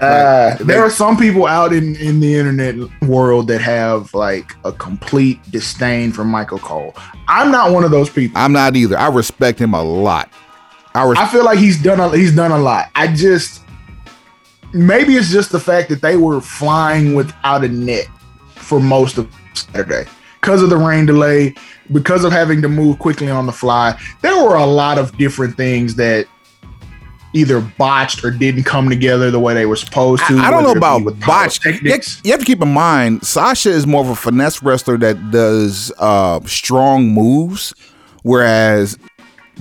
Uh, 0.00 0.56
there 0.62 0.80
are 0.80 0.88
some 0.88 1.14
people 1.14 1.46
out 1.46 1.74
in, 1.74 1.94
in 1.96 2.20
the 2.20 2.34
internet 2.34 2.74
world 3.02 3.48
that 3.48 3.60
have 3.60 4.14
like 4.14 4.54
a 4.64 4.72
complete 4.72 5.38
disdain 5.50 6.10
for 6.10 6.24
Michael 6.24 6.58
Cole. 6.58 6.94
I'm 7.28 7.50
not 7.50 7.70
one 7.70 7.84
of 7.84 7.90
those 7.90 8.08
people. 8.08 8.38
I'm 8.38 8.52
not 8.52 8.76
either. 8.76 8.96
I 8.96 9.08
respect 9.08 9.58
him 9.58 9.74
a 9.74 9.82
lot. 9.82 10.30
I, 10.94 11.04
res- 11.04 11.18
I 11.18 11.28
feel 11.28 11.44
like 11.44 11.58
he's 11.58 11.82
done 11.82 12.00
a, 12.00 12.16
he's 12.16 12.34
done 12.34 12.50
a 12.50 12.58
lot. 12.58 12.88
I 12.94 13.08
just 13.14 13.62
maybe 14.72 15.16
it's 15.16 15.30
just 15.30 15.52
the 15.52 15.60
fact 15.60 15.90
that 15.90 16.00
they 16.00 16.16
were 16.16 16.40
flying 16.40 17.14
without 17.14 17.62
a 17.62 17.68
net 17.68 18.06
for 18.54 18.80
most 18.80 19.18
of 19.18 19.30
Saturday 19.52 20.08
because 20.40 20.62
of 20.62 20.70
the 20.70 20.76
rain 20.76 21.06
delay, 21.06 21.54
because 21.92 22.24
of 22.24 22.32
having 22.32 22.62
to 22.62 22.68
move 22.68 22.98
quickly 22.98 23.30
on 23.30 23.46
the 23.46 23.52
fly. 23.52 23.98
There 24.22 24.42
were 24.42 24.56
a 24.56 24.66
lot 24.66 24.98
of 24.98 25.16
different 25.18 25.56
things 25.56 25.94
that 25.96 26.26
either 27.32 27.60
botched 27.60 28.24
or 28.24 28.30
didn't 28.30 28.64
come 28.64 28.88
together 28.88 29.30
the 29.30 29.38
way 29.38 29.54
they 29.54 29.66
were 29.66 29.76
supposed 29.76 30.22
to. 30.26 30.36
I, 30.38 30.46
I 30.46 30.50
don't 30.50 30.64
know 30.64 30.72
whether 30.74 30.96
it 30.96 31.04
be 31.04 31.12
about 31.12 31.26
botched. 31.26 31.64
You, 31.64 31.98
you 32.24 32.30
have 32.32 32.40
to 32.40 32.46
keep 32.46 32.60
in 32.60 32.72
mind, 32.72 33.24
Sasha 33.24 33.70
is 33.70 33.86
more 33.86 34.02
of 34.02 34.08
a 34.08 34.16
finesse 34.16 34.62
wrestler 34.62 34.96
that 34.98 35.30
does 35.30 35.92
uh, 35.98 36.40
strong 36.46 37.08
moves, 37.08 37.72
whereas 38.22 38.98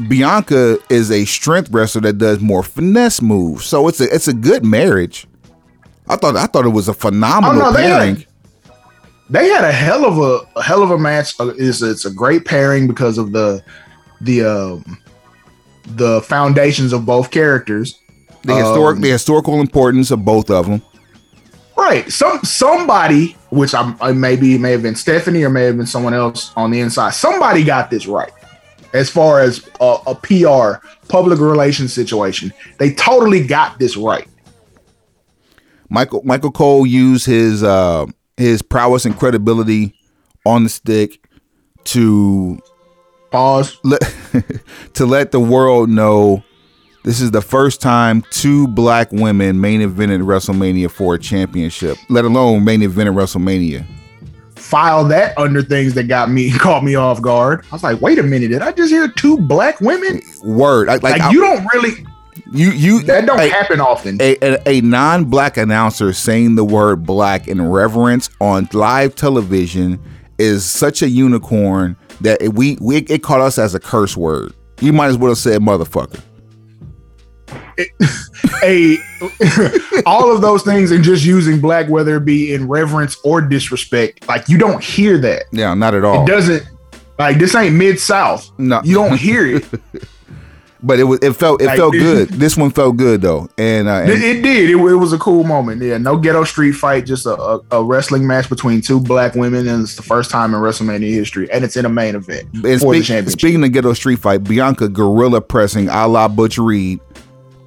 Bianca 0.08 0.80
is 0.90 1.12
a 1.12 1.26
strength 1.26 1.70
wrestler 1.72 2.02
that 2.02 2.18
does 2.18 2.40
more 2.40 2.64
finesse 2.64 3.22
moves. 3.22 3.66
So 3.66 3.88
it's 3.88 4.00
a 4.00 4.14
it's 4.14 4.28
a 4.28 4.34
good 4.34 4.66
marriage. 4.66 5.28
I 6.08 6.16
thought 6.16 6.38
I 6.38 6.48
thought 6.48 6.66
it 6.66 6.70
was 6.70 6.88
a 6.88 6.94
phenomenal 6.94 7.62
Oh, 7.68 7.72
no, 7.72 7.76
pairing. 7.76 8.26
They 9.30 9.50
had 9.50 9.64
a 9.64 9.72
hell 9.72 10.06
of 10.06 10.18
a, 10.18 10.60
a 10.60 10.64
hell 10.64 10.82
of 10.82 10.92
a 10.92 10.98
match. 10.98 11.40
Uh, 11.40 11.54
It's 11.58 11.82
it's 11.82 12.06
a 12.06 12.12
great 12.12 12.46
pairing 12.46 12.88
because 12.88 13.18
of 13.18 13.32
the 13.32 13.64
the 14.22 14.44
um, 14.44 14.98
the 15.86 16.22
foundations 16.22 16.94
of 16.94 17.06
both 17.06 17.30
characters. 17.32 18.00
the 18.44 18.56
historic 18.56 18.96
Um, 18.98 19.02
the 19.02 19.10
historical 19.10 19.60
importance 19.62 20.12
of 20.12 20.26
both 20.26 20.50
of 20.50 20.66
them. 20.66 20.82
Right. 21.78 22.12
Some 22.12 22.40
somebody, 22.44 23.38
which 23.52 23.74
I'm 23.74 23.96
I 24.02 24.12
maybe 24.12 24.58
may 24.58 24.72
have 24.72 24.82
been 24.82 24.96
Stephanie 24.96 25.44
or 25.44 25.50
may 25.50 25.64
have 25.64 25.78
been 25.78 25.86
someone 25.86 26.14
else 26.14 26.52
on 26.56 26.72
the 26.72 26.80
inside. 26.80 27.12
Somebody 27.14 27.64
got 27.64 27.90
this 27.90 28.06
right. 28.08 28.32
As 28.94 29.10
far 29.10 29.40
as 29.40 29.70
a, 29.80 29.98
a 30.08 30.16
PR 30.16 30.84
public 31.08 31.40
relations 31.40 31.94
situation, 31.94 32.52
they 32.80 32.92
totally 32.94 33.46
got 33.46 33.78
this 33.78 33.96
right. 33.96 34.28
Michael 35.90 36.22
Michael 36.24 36.52
Cole 36.52 36.86
used 36.88 37.26
his 37.28 37.64
uh, 37.64 38.08
his 38.40 38.62
prowess 38.62 39.06
and 39.06 39.16
credibility 39.18 39.94
on 40.46 40.64
the 40.64 40.70
stick 40.70 41.24
to 41.84 42.60
Pause. 43.32 43.78
let 43.84 44.02
to 44.94 45.06
let 45.06 45.32
the 45.32 45.40
world 45.40 45.90
know 45.90 46.44
this 47.04 47.22
is 47.22 47.32
the 47.32 47.42
first 47.42 47.82
time 47.82 48.24
two 48.32 48.68
black 48.70 49.12
women 49.12 49.62
main 49.62 49.82
evented 49.82 50.24
WrestleMania 50.24 50.90
for 50.90 51.16
a 51.16 51.20
championship, 51.20 51.98
let 52.10 52.26
alone 52.26 52.64
main 52.64 52.82
evented 52.82 53.14
WrestleMania. 53.14 53.86
File 54.56 55.04
that 55.06 55.38
under 55.38 55.62
things 55.62 55.94
that 55.96 56.04
got 56.08 56.30
me 56.30 56.52
caught 56.58 56.84
me 56.84 56.96
off 56.96 57.22
guard. 57.22 57.66
I 57.72 57.76
was 57.76 57.84
like, 57.84 58.02
wait 58.02 58.20
a 58.20 58.24
minute, 58.24 58.50
did 58.50 58.62
I 58.62 58.72
just 58.72 58.92
hear 58.92 59.08
two 59.08 59.38
black 59.38 59.80
women? 59.82 60.22
Word, 60.44 60.88
like, 60.88 61.04
like, 61.04 61.14
Like, 61.14 61.22
I- 61.24 61.32
you 61.32 61.42
don't 61.42 61.68
really 61.74 62.06
you 62.52 62.72
you 62.72 63.02
that 63.04 63.26
don't 63.26 63.40
a, 63.40 63.50
happen 63.50 63.80
often. 63.80 64.22
a, 64.22 64.38
a, 64.42 64.62
a 64.68 64.82
non-black 64.82 65.58
announcer 65.58 66.14
saying 66.14 66.56
the 66.56 66.64
word 66.64 67.06
black 67.06 67.48
in 67.48 67.62
reverence 67.62 68.30
on 68.42 68.68
live 68.74 69.16
television 69.16 70.00
is 70.38 70.70
such 70.70 71.02
a 71.02 71.10
unicorn 71.10 71.96
that 72.22 72.42
it, 72.42 72.54
we, 72.54 72.78
we 72.82 72.98
it 72.98 73.24
caught 73.24 73.42
us 73.42 73.58
as 73.58 73.76
a 73.76 73.80
curse 73.80 74.16
word. 74.16 74.54
You 74.82 74.94
might 74.94 75.08
as 75.08 75.18
well 75.18 75.32
have 75.32 75.38
said 75.38 75.62
motherfucker. 75.62 76.22
a 78.64 78.98
all 80.06 80.34
of 80.34 80.42
those 80.42 80.64
things 80.64 80.92
and 80.92 81.04
just 81.04 81.26
using 81.26 81.60
black, 81.60 81.90
whether 81.90 82.18
it 82.18 82.26
be 82.26 82.54
in 82.54 82.68
reverence 82.68 83.18
or 83.24 83.42
disrespect, 83.42 84.28
like 84.28 84.48
you 84.48 84.58
don't 84.58 84.84
hear 84.84 85.18
that. 85.20 85.44
Yeah, 85.52 85.74
not 85.74 85.94
at 85.94 86.04
all. 86.04 86.24
It 86.24 86.28
doesn't 86.28 86.64
like 87.18 87.38
this 87.38 87.56
ain't 87.56 87.76
mid 87.76 88.00
south. 88.00 88.52
No. 88.58 88.82
you 88.84 88.96
don't 88.96 89.18
hear 89.18 89.46
it. 89.46 89.66
But 90.82 90.98
it 91.00 91.04
was 91.04 91.20
it 91.22 91.34
felt 91.34 91.62
it 91.62 91.66
Like, 91.66 91.78
felt 91.78 91.92
good. 91.92 92.30
This 92.30 92.56
one 92.56 92.72
felt 92.72 92.96
good 92.96 93.22
though, 93.22 93.50
and, 93.58 93.90
uh, 93.90 94.04
It, 94.06 94.10
and 94.12 94.24
it 94.24 94.42
did. 94.42 94.70
It, 94.70 94.76
it 94.78 94.96
was 94.96 95.12
a 95.12 95.18
cool 95.18 95.44
moment. 95.44 95.82
Yeah, 95.82 95.98
no 95.98 96.16
ghetto 96.18 96.46
street 96.46 96.72
fight, 96.72 97.06
just 97.06 97.26
a, 97.26 97.36
a, 97.38 97.60
a 97.72 97.84
wrestling 97.84 98.26
match 98.26 98.48
between 98.50 98.80
two 98.80 99.02
black 99.02 99.36
women, 99.36 99.68
and 99.68 99.84
it's 99.84 99.98
the 99.98 100.04
first 100.04 100.32
time 100.32 100.54
in 100.54 100.62
WrestleMania 100.62 101.12
history, 101.14 101.52
and 101.52 101.66
it's 101.66 101.76
in 101.76 101.84
a 101.86 101.90
main 101.90 102.16
event 102.16 102.48
and 102.54 102.80
for 102.80 102.94
the 102.94 103.02
championship. 103.02 103.40
speaking 103.40 103.62
of 103.64 103.74
ghetto 103.74 103.92
street 103.94 104.20
fight, 104.20 104.46
Bianca 104.46 104.88
gorilla 104.88 105.42
pressing 105.42 105.90
a 105.90 106.08
la 106.08 106.30
Butch 106.30 106.58
Reed, 106.58 107.02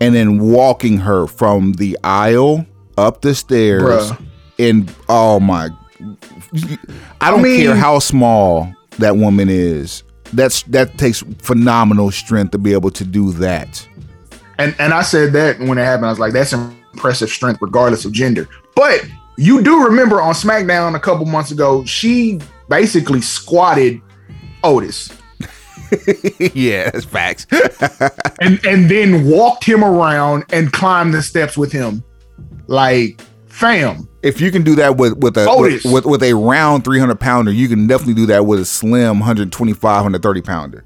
and 0.01 0.15
then 0.15 0.39
walking 0.39 0.97
her 0.99 1.27
from 1.27 1.75
the 1.75 1.99
aisle 2.03 2.65
up 2.97 3.21
the 3.21 3.35
stairs. 3.35 3.83
Bruh. 4.11 4.27
And 4.59 4.95
oh 5.11 5.39
my, 5.39 5.69
I 7.21 7.31
don't 7.31 7.43
mean- 7.43 7.61
care 7.61 7.75
how 7.77 7.99
small 7.99 8.73
that 8.99 9.17
woman 9.17 9.49
is. 9.51 10.03
That's 10.33 10.63
that 10.65 10.99
takes 10.99 11.23
phenomenal 11.39 12.11
strength 12.11 12.53
to 12.53 12.59
be 12.59 12.73
able 12.73 12.91
to 12.93 13.05
do 13.05 13.33
that. 13.33 13.87
and 14.59 14.75
and 14.79 14.93
I 14.93 15.03
said 15.03 15.33
that 15.35 15.59
when 15.61 15.79
it 15.79 15.85
happened, 15.85 16.07
I 16.07 16.11
was 16.11 16.19
like, 16.19 16.33
that's 16.33 16.53
impressive 16.53 17.29
strength, 17.31 17.61
regardless 17.61 18.05
of 18.05 18.13
gender. 18.13 18.49
But 18.75 19.05
you 19.37 19.63
do 19.63 19.85
remember 19.85 20.21
on 20.21 20.35
SmackDown 20.35 20.95
a 20.95 21.01
couple 21.01 21.27
months 21.27 21.51
ago, 21.51 21.85
she 21.85 22.41
basically 22.69 23.21
squatted 23.21 24.01
Otis 24.65 25.11
yeah, 26.55 26.91
that's 26.91 27.05
facts. 27.05 27.47
and 28.41 28.65
and 28.65 28.91
then 28.91 29.27
walked 29.27 29.65
him 29.65 29.85
around 29.85 30.45
and 30.53 30.73
climbed 30.73 31.13
the 31.13 31.23
steps 31.23 31.57
with 31.57 31.73
him. 31.73 32.03
Like, 32.67 33.21
fam, 33.63 34.09
if 34.23 34.41
you 34.41 34.51
can 34.51 34.63
do 34.63 34.75
that 34.75 34.97
with 34.97 35.17
with 35.19 35.37
a 35.37 35.47
with, 35.57 35.85
with, 35.85 36.05
with 36.05 36.23
a 36.23 36.35
round 36.35 36.85
300 36.85 37.19
pounder, 37.19 37.53
you 37.53 37.69
can 37.69 37.87
definitely 37.87 38.15
do 38.15 38.27
that 38.27 38.45
with 38.45 38.61
a 38.61 38.65
slim 38.65 39.21
125, 39.21 39.83
130 39.83 40.43
pounder. 40.43 40.85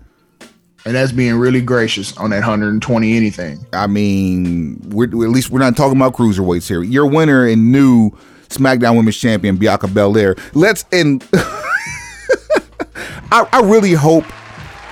and 0.84 0.94
that's 0.94 1.10
being 1.10 1.34
really 1.36 1.60
gracious 1.62 2.16
on 2.18 2.30
that 2.30 2.36
120 2.36 3.16
anything. 3.16 3.66
I 3.72 3.86
mean, 3.86 4.78
we're, 4.90 5.04
at 5.04 5.14
least 5.14 5.50
we're 5.50 5.58
not 5.58 5.76
talking 5.76 5.96
about 5.96 6.12
cruiserweights 6.12 6.68
here. 6.68 6.82
Your 6.82 7.06
winner 7.06 7.46
and 7.46 7.72
new 7.72 8.10
SmackDown 8.48 8.96
Women's 8.96 9.16
Champion 9.16 9.56
Bianca 9.56 9.88
Belair. 9.88 10.36
Let's 10.54 10.84
and 10.92 11.26
I, 13.32 13.48
I 13.52 13.60
really 13.64 13.92
hope 13.92 14.24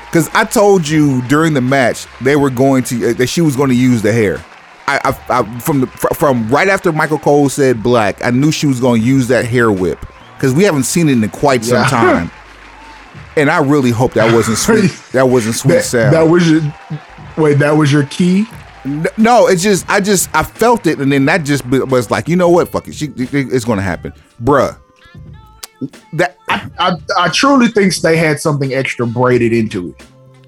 because 0.06 0.28
I 0.32 0.44
told 0.44 0.88
you 0.88 1.20
during 1.28 1.52
the 1.54 1.60
match 1.60 2.06
they 2.22 2.36
were 2.36 2.50
going 2.50 2.82
to 2.84 3.10
uh, 3.10 3.12
that 3.14 3.26
she 3.26 3.42
was 3.42 3.56
going 3.56 3.68
to 3.68 3.76
use 3.76 4.00
the 4.00 4.12
hair. 4.12 4.42
I, 4.86 5.00
I, 5.28 5.40
I 5.40 5.58
from 5.60 5.80
the 5.82 5.86
from 5.88 6.48
right 6.48 6.68
after 6.68 6.92
Michael 6.92 7.18
Cole 7.18 7.48
said 7.48 7.82
black, 7.82 8.24
I 8.24 8.30
knew 8.30 8.52
she 8.52 8.66
was 8.66 8.80
going 8.80 9.00
to 9.00 9.06
use 9.06 9.28
that 9.28 9.44
hair 9.46 9.72
whip 9.72 9.98
because 10.36 10.52
we 10.54 10.64
haven't 10.64 10.84
seen 10.84 11.08
it 11.08 11.12
in 11.12 11.28
quite 11.30 11.64
some 11.64 11.78
Yeah. 11.78 11.88
time. 11.88 12.30
And 13.36 13.50
I 13.50 13.58
really 13.58 13.90
hope 13.90 14.12
that 14.14 14.32
wasn't 14.32 14.58
sweet. 14.66 14.90
That 15.12 15.28
wasn't 15.28 15.54
sweet 15.56 15.74
That, 15.74 15.84
sound. 15.84 16.14
that 16.14 16.22
was 16.22 16.48
your 16.50 16.60
wait. 17.36 17.54
That 17.58 17.72
was 17.72 17.90
your 17.92 18.04
key. 18.06 18.46
No, 19.16 19.46
it's 19.46 19.62
just 19.62 19.88
I 19.88 20.00
just 20.00 20.28
I 20.34 20.42
felt 20.42 20.86
it, 20.86 20.98
and 20.98 21.10
then 21.10 21.24
that 21.24 21.44
just 21.44 21.64
was 21.66 22.10
like, 22.10 22.28
you 22.28 22.36
know 22.36 22.50
what, 22.50 22.68
fuck 22.68 22.86
it, 22.86 22.94
she, 22.94 23.06
it's 23.16 23.64
gonna 23.64 23.80
happen, 23.82 24.12
bruh. 24.42 24.78
That 26.12 26.36
I, 26.50 26.96
I 27.18 27.28
truly 27.30 27.68
think 27.68 27.94
they 27.96 28.16
had 28.16 28.40
something 28.40 28.74
extra 28.74 29.06
braided 29.06 29.52
into 29.54 29.88
it. 29.90 30.04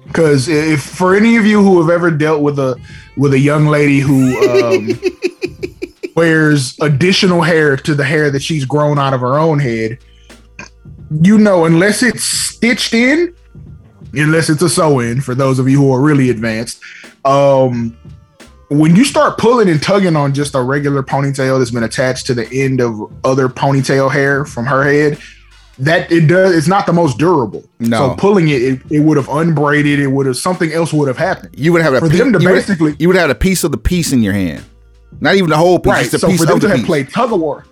Because 0.07 0.47
if 0.47 0.81
for 0.81 1.15
any 1.15 1.37
of 1.37 1.45
you 1.45 1.61
who 1.61 1.81
have 1.81 1.89
ever 1.89 2.09
dealt 2.09 2.41
with 2.41 2.59
a 2.59 2.79
with 3.15 3.33
a 3.33 3.39
young 3.39 3.67
lady 3.67 3.99
who 3.99 4.37
um, 4.49 4.89
wears 6.15 6.77
additional 6.79 7.41
hair 7.41 7.75
to 7.77 7.93
the 7.93 8.03
hair 8.03 8.31
that 8.31 8.41
she's 8.41 8.65
grown 8.65 8.97
out 8.97 9.13
of 9.13 9.21
her 9.21 9.37
own 9.37 9.59
head, 9.59 9.99
you 11.21 11.37
know, 11.37 11.65
unless 11.65 12.03
it's 12.03 12.23
stitched 12.23 12.93
in, 12.93 13.35
unless 14.13 14.49
it's 14.49 14.61
a 14.61 14.69
sew 14.69 14.99
in, 14.99 15.21
for 15.21 15.35
those 15.35 15.59
of 15.59 15.67
you 15.67 15.77
who 15.77 15.93
are 15.93 16.01
really 16.01 16.29
advanced, 16.29 16.81
um, 17.25 17.97
when 18.69 18.95
you 18.95 19.05
start 19.05 19.37
pulling 19.37 19.69
and 19.69 19.81
tugging 19.81 20.15
on 20.15 20.33
just 20.33 20.55
a 20.55 20.61
regular 20.61 21.01
ponytail 21.01 21.57
that's 21.57 21.71
been 21.71 21.83
attached 21.83 22.25
to 22.27 22.33
the 22.33 22.47
end 22.51 22.81
of 22.81 23.13
other 23.23 23.47
ponytail 23.47 24.11
hair 24.11 24.43
from 24.43 24.65
her 24.65 24.83
head, 24.83 25.17
that 25.79 26.11
it 26.11 26.27
does 26.27 26.55
it's 26.55 26.67
not 26.67 26.85
the 26.85 26.93
most 26.93 27.17
durable. 27.17 27.63
No. 27.79 28.09
So 28.09 28.15
pulling 28.15 28.47
it, 28.49 28.61
it, 28.61 28.81
it 28.89 28.99
would 29.01 29.17
have 29.17 29.29
unbraided, 29.29 29.99
it 29.99 30.07
would 30.07 30.25
have 30.25 30.37
something 30.37 30.71
else 30.71 30.91
would 30.93 31.07
have 31.07 31.17
happened. 31.17 31.55
you 31.57 31.71
would 31.73 31.81
have 31.81 31.93
a 31.93 31.99
For 31.99 32.09
pi- 32.09 32.17
them 32.17 32.33
to 32.33 32.39
you 32.39 32.49
would- 32.49 32.55
basically- 32.55 32.95
you 32.99 33.07
would 33.07 33.17
have 33.17 33.29
a 33.29 33.35
piece 33.35 33.63
of 33.63 33.71
the 33.71 33.77
piece 33.77 34.11
in 34.13 34.23
your 34.23 34.33
hand, 34.33 34.63
not 35.19 35.35
even 35.35 35.49
the 35.49 35.57
whole 35.57 35.79
piece, 35.79 35.93
Right. 35.93 36.05
So 36.11 36.27
piece 36.27 36.39
for 36.39 36.45
them 36.45 36.59
to 36.61 36.67
have 36.67 36.77
piece. 36.77 36.85
played 36.85 37.09
tug 37.11 37.31
of 37.31 37.39
war. 37.39 37.63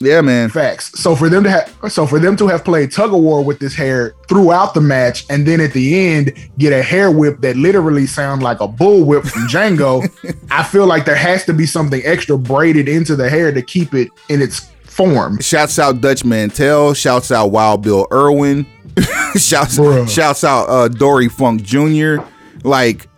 yeah, 0.00 0.20
man. 0.20 0.50
Facts. 0.50 0.90
So 1.00 1.16
for 1.16 1.28
them 1.30 1.42
to 1.44 1.50
have 1.50 1.72
so 1.88 2.06
for 2.06 2.18
them 2.18 2.36
to 2.36 2.48
have 2.48 2.64
played 2.64 2.90
tug 2.92 3.14
of 3.14 3.20
war 3.20 3.42
with 3.42 3.60
this 3.60 3.74
hair 3.74 4.12
throughout 4.28 4.74
the 4.74 4.80
match, 4.80 5.24
and 5.30 5.46
then 5.46 5.60
at 5.60 5.72
the 5.72 5.98
end 6.10 6.32
get 6.58 6.72
a 6.72 6.82
hair 6.82 7.10
whip 7.10 7.40
that 7.40 7.56
literally 7.56 8.06
sounds 8.06 8.42
like 8.42 8.60
a 8.60 8.68
bull 8.68 9.04
whip 9.04 9.24
from 9.24 9.42
Django, 9.48 10.06
I 10.50 10.64
feel 10.64 10.86
like 10.86 11.04
there 11.06 11.14
has 11.16 11.44
to 11.46 11.52
be 11.54 11.64
something 11.64 12.02
extra 12.04 12.36
braided 12.36 12.88
into 12.88 13.16
the 13.16 13.30
hair 13.30 13.52
to 13.52 13.62
keep 13.62 13.94
it 13.94 14.08
in 14.28 14.42
its 14.42 14.68
form. 14.96 15.40
Shouts 15.40 15.78
out 15.78 16.00
Dutch 16.00 16.24
Mantell. 16.24 16.94
Shouts 16.94 17.30
out 17.30 17.52
Wild 17.52 17.82
Bill 17.82 18.06
Irwin. 18.12 18.66
shouts 19.36 19.78
Bruh. 19.78 20.08
shouts 20.08 20.42
out 20.42 20.64
uh, 20.68 20.88
Dory 20.88 21.28
Funk 21.28 21.62
Jr. 21.62 22.16
Like, 22.64 23.08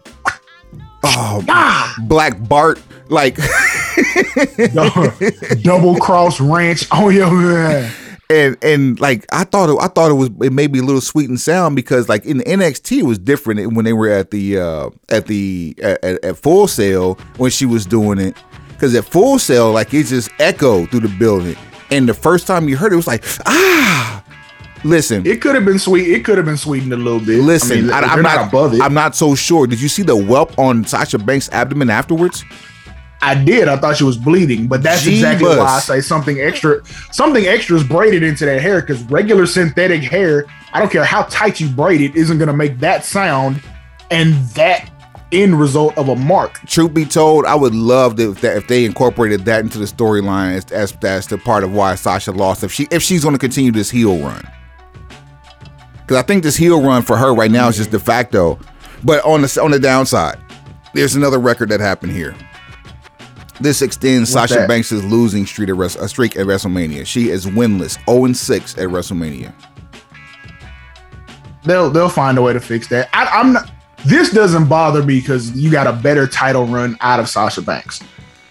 oh, 1.05 1.43
Ah, 1.49 1.95
Black 2.03 2.47
Bart. 2.49 2.83
Like, 3.09 3.37
double 5.63 5.97
cross 5.97 6.41
ranch. 6.41 6.87
Oh 6.93 7.09
yeah, 7.09 7.91
and 8.29 8.57
and 8.63 9.01
like 9.01 9.25
I 9.33 9.45
thought 9.45 9.71
it, 9.71 9.77
I 9.81 9.89
thought 9.89 10.11
it 10.11 10.15
was 10.15 10.29
it 10.43 10.53
made 10.53 10.73
me 10.73 10.81
a 10.81 10.83
little 10.83 11.01
sweet 11.01 11.29
and 11.29 11.41
sound 11.41 11.75
because 11.77 12.09
like 12.09 12.27
in 12.27 12.41
NXT 12.41 12.99
it 12.99 13.05
was 13.05 13.19
different 13.19 13.73
when 13.75 13.85
they 13.87 13.95
were 13.95 14.09
at 14.09 14.31
the 14.31 14.59
uh 14.59 14.91
at 15.09 15.27
the 15.27 15.75
at, 15.83 16.05
at, 16.05 16.25
at 16.25 16.37
Full 16.37 16.69
Sail 16.69 17.15
when 17.39 17.51
she 17.51 17.65
was 17.65 17.87
doing 17.87 18.19
it. 18.19 18.37
Because 18.69 18.95
at 18.95 19.07
Full 19.07 19.39
Sail, 19.39 19.73
like 19.73 19.93
it 19.95 20.05
just 20.07 20.31
echoed 20.39 20.91
through 20.91 21.01
the 21.01 21.17
building. 21.19 21.57
And 21.91 22.09
the 22.09 22.15
first 22.15 22.47
time 22.47 22.69
you 22.69 22.77
heard 22.77 22.93
it, 22.93 22.95
it 22.95 22.97
was 22.97 23.07
like, 23.07 23.25
ah. 23.47 24.23
Listen, 24.85 25.27
It 25.27 25.43
could 25.43 25.57
have 25.57 25.65
been 25.65 25.79
sweet. 25.79 26.09
It 26.09 26.25
could 26.25 26.37
have 26.37 26.47
been 26.47 26.57
sweetened 26.57 26.93
a 26.93 26.97
little 26.97 27.19
bit. 27.19 27.43
listen. 27.43 27.91
I 27.91 28.01
mean, 28.01 28.11
am 28.11 28.23
they're 28.23 28.23
not, 28.23 28.49
above 28.49 28.75
it. 28.75 28.81
I'm 28.81 28.95
not 28.95 29.17
so 29.17 29.35
sure. 29.35 29.67
Did 29.67 29.81
you 29.81 29.89
see 29.89 30.03
the 30.03 30.15
whelp 30.17 30.57
on 30.57 30.85
Sasha 30.85 31.19
Banks' 31.19 31.49
abdomen 31.51 31.91
afterwards? 31.91 32.45
I 33.21 33.35
did. 33.35 33.67
I 33.67 33.77
thought 33.77 33.97
she 33.97 34.05
was 34.05 34.17
bleeding, 34.17 34.69
but 34.69 34.83
that's 34.85 35.05
exactly 35.05 35.49
Jeebus. 35.49 35.59
why 35.59 35.65
I 35.65 35.81
say 35.81 36.01
something 36.01 36.39
extra. 36.41 36.85
Something 37.11 37.47
extra 37.47 37.77
is 37.77 37.83
braided 37.83 38.23
into 38.23 38.45
that 38.45 38.63
hair 38.63 38.81
because 38.81 39.03
regular 39.05 39.47
synthetic 39.47 40.03
hair, 40.03 40.45
I 40.73 40.79
don't 40.79 40.93
care 40.93 41.05
how 41.05 41.23
tight 41.25 41.59
you 41.59 41.69
braid 41.69 42.01
it, 42.01 42.15
isn't 42.15 42.39
going 42.39 42.47
to 42.47 42.57
make 42.57 42.79
that 42.79 43.05
sound 43.05 43.61
and 44.13 44.35
that 44.51 44.89
end 45.33 45.59
result 45.59 45.97
of 45.99 46.09
a 46.09 46.17
mark. 46.17 46.61
Truth 46.67 46.95
be 46.95 47.05
told, 47.05 47.45
I 47.45 47.55
would 47.55 47.75
love 47.75 48.19
if, 48.19 48.41
that, 48.41 48.57
if 48.57 48.69
they 48.69 48.85
incorporated 48.85 49.45
that 49.45 49.61
into 49.61 49.79
the 49.79 49.85
storyline 49.85 50.55
as, 50.57 50.73
as 50.73 50.93
that's 50.93 51.27
the 51.27 51.39
part 51.39 51.65
of 51.65 51.73
why 51.73 51.95
Sasha 51.95 52.33
lost. 52.33 52.65
If 52.65 52.73
she 52.73 52.89
if 52.91 53.03
she's 53.03 53.23
going 53.23 53.35
to 53.35 53.39
continue 53.39 53.73
this 53.73 53.91
heel 53.91 54.19
run, 54.19 54.43
because 56.01 56.17
I 56.17 56.23
think 56.23 56.43
this 56.43 56.57
heel 56.57 56.83
run 56.83 57.03
for 57.03 57.17
her 57.17 57.35
right 57.35 57.51
now 57.51 57.69
is 57.69 57.77
just 57.77 57.91
de 57.91 57.99
facto. 57.99 58.59
But 59.05 59.25
on 59.25 59.43
the 59.43 59.61
on 59.63 59.71
the 59.71 59.79
downside, 59.79 60.39
there's 60.95 61.15
another 61.15 61.39
record 61.39 61.69
that 61.69 61.81
happened 61.81 62.13
here. 62.13 62.35
This 63.61 63.83
extends 63.83 64.33
What's 64.33 64.51
Sasha 64.53 64.61
that? 64.61 64.69
Banks' 64.69 64.93
losing 64.93 65.45
streak 65.45 65.69
at, 65.69 65.77
Wres- 65.77 65.97
a 65.97 66.09
streak 66.09 66.37
at 66.37 66.47
WrestleMania. 66.47 67.05
She 67.05 67.31
is 67.31 67.45
winless, 67.47 67.99
0 68.09 68.33
6 68.33 68.79
at 68.79 68.89
WrestleMania. 68.89 69.53
They'll 71.65 71.91
they'll 71.91 72.09
find 72.09 72.39
a 72.39 72.43
way 72.43 72.53
to 72.53 72.61
fix 72.61 72.89
that. 72.89 73.09
I, 73.13 73.27
I'm 73.27 73.53
not. 73.53 73.71
This 74.07 74.31
doesn't 74.33 74.69
bother 74.69 75.03
me 75.03 75.21
because 75.21 75.51
you 75.53 75.71
got 75.71 75.87
a 75.87 75.93
better 75.93 76.27
title 76.27 76.65
run 76.67 76.97
out 77.01 77.21
of 77.21 77.29
Sasha 77.29 77.63
Banks. 77.63 78.01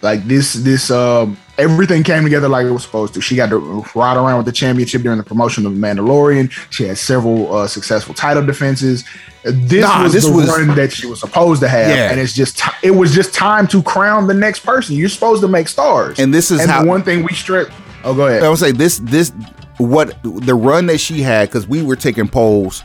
Like 0.02 0.24
this 0.28 0.54
this 0.54 0.92
um 0.92 1.38
everything 1.58 2.04
came 2.04 2.24
together 2.24 2.48
like 2.48 2.66
it 2.68 2.72
was 2.72 2.84
supposed 2.84 3.16
to. 3.16 3.22
She 3.22 3.36
got 3.36 3.50
to 3.50 3.84
ride 3.96 4.16
around 4.16 4.38
with 4.38 4.46
the 4.46 4.52
championship 4.52 5.02
during 5.02 5.18
the 5.18 5.24
promotion 5.24 5.66
of 5.66 5.74
the 5.74 5.80
Mandalorian. 5.80 6.52
She 6.70 6.84
had 6.84 6.98
several 7.00 7.52
uh, 7.52 7.68
successful 7.68 8.14
title 8.14 8.46
defenses. 8.46 9.04
This 9.44 9.82
Nah, 9.84 10.04
was 10.04 10.14
this 10.14 10.26
the 10.26 10.32
was- 10.34 10.48
run 10.50 10.76
that 10.76 10.92
she 10.92 11.08
was 11.08 11.20
supposed 11.22 11.62
to 11.62 11.68
have, 11.68 11.90
Yeah. 11.96 12.12
and 12.12 12.20
it's 12.20 12.34
just 12.34 12.60
ti- 12.60 12.70
it 12.84 12.92
was 12.92 13.12
just 13.16 13.34
time 13.34 13.66
to 13.68 13.82
crown 13.82 14.28
the 14.28 14.34
next 14.36 14.60
person. 14.60 14.96
You're 14.96 15.10
supposed 15.10 15.42
to 15.42 15.48
make 15.48 15.68
stars, 15.68 16.20
And 16.20 16.32
this 16.34 16.52
is 16.52 16.60
and 16.62 16.70
how- 16.70 16.84
the 16.84 16.88
one 16.88 17.02
thing 17.02 17.24
we 17.24 17.34
strip. 17.34 17.72
Oh, 18.04 18.14
go 18.14 18.28
ahead. 18.28 18.44
I 18.44 18.50
would 18.50 18.60
say 18.60 18.72
this 18.72 19.00
this 19.00 19.32
what 19.78 20.16
the 20.24 20.54
run 20.54 20.86
that 20.88 21.00
she 21.00 21.22
had 21.24 21.50
because 21.50 21.68
we 21.68 21.82
were 21.82 21.96
taking 21.96 22.28
polls 22.28 22.84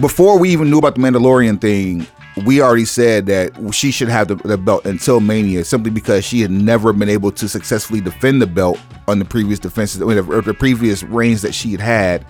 before 0.00 0.38
we 0.38 0.50
even 0.50 0.70
knew 0.70 0.78
about 0.78 0.94
the 0.94 1.00
Mandalorian 1.00 1.60
thing. 1.60 2.06
We 2.44 2.60
already 2.60 2.84
said 2.84 3.24
that 3.26 3.52
she 3.72 3.90
should 3.90 4.10
have 4.10 4.28
the, 4.28 4.34
the 4.34 4.58
belt 4.58 4.84
until 4.84 5.20
Mania, 5.20 5.64
simply 5.64 5.90
because 5.90 6.22
she 6.22 6.42
had 6.42 6.50
never 6.50 6.92
been 6.92 7.08
able 7.08 7.32
to 7.32 7.48
successfully 7.48 8.02
defend 8.02 8.42
the 8.42 8.46
belt 8.46 8.78
on 9.08 9.18
the 9.18 9.24
previous 9.24 9.58
defenses 9.58 10.02
or 10.02 10.14
the, 10.14 10.22
or 10.22 10.42
the 10.42 10.52
previous 10.52 11.02
reigns 11.02 11.40
that 11.40 11.54
she 11.54 11.72
had 11.72 11.80
had. 11.80 12.26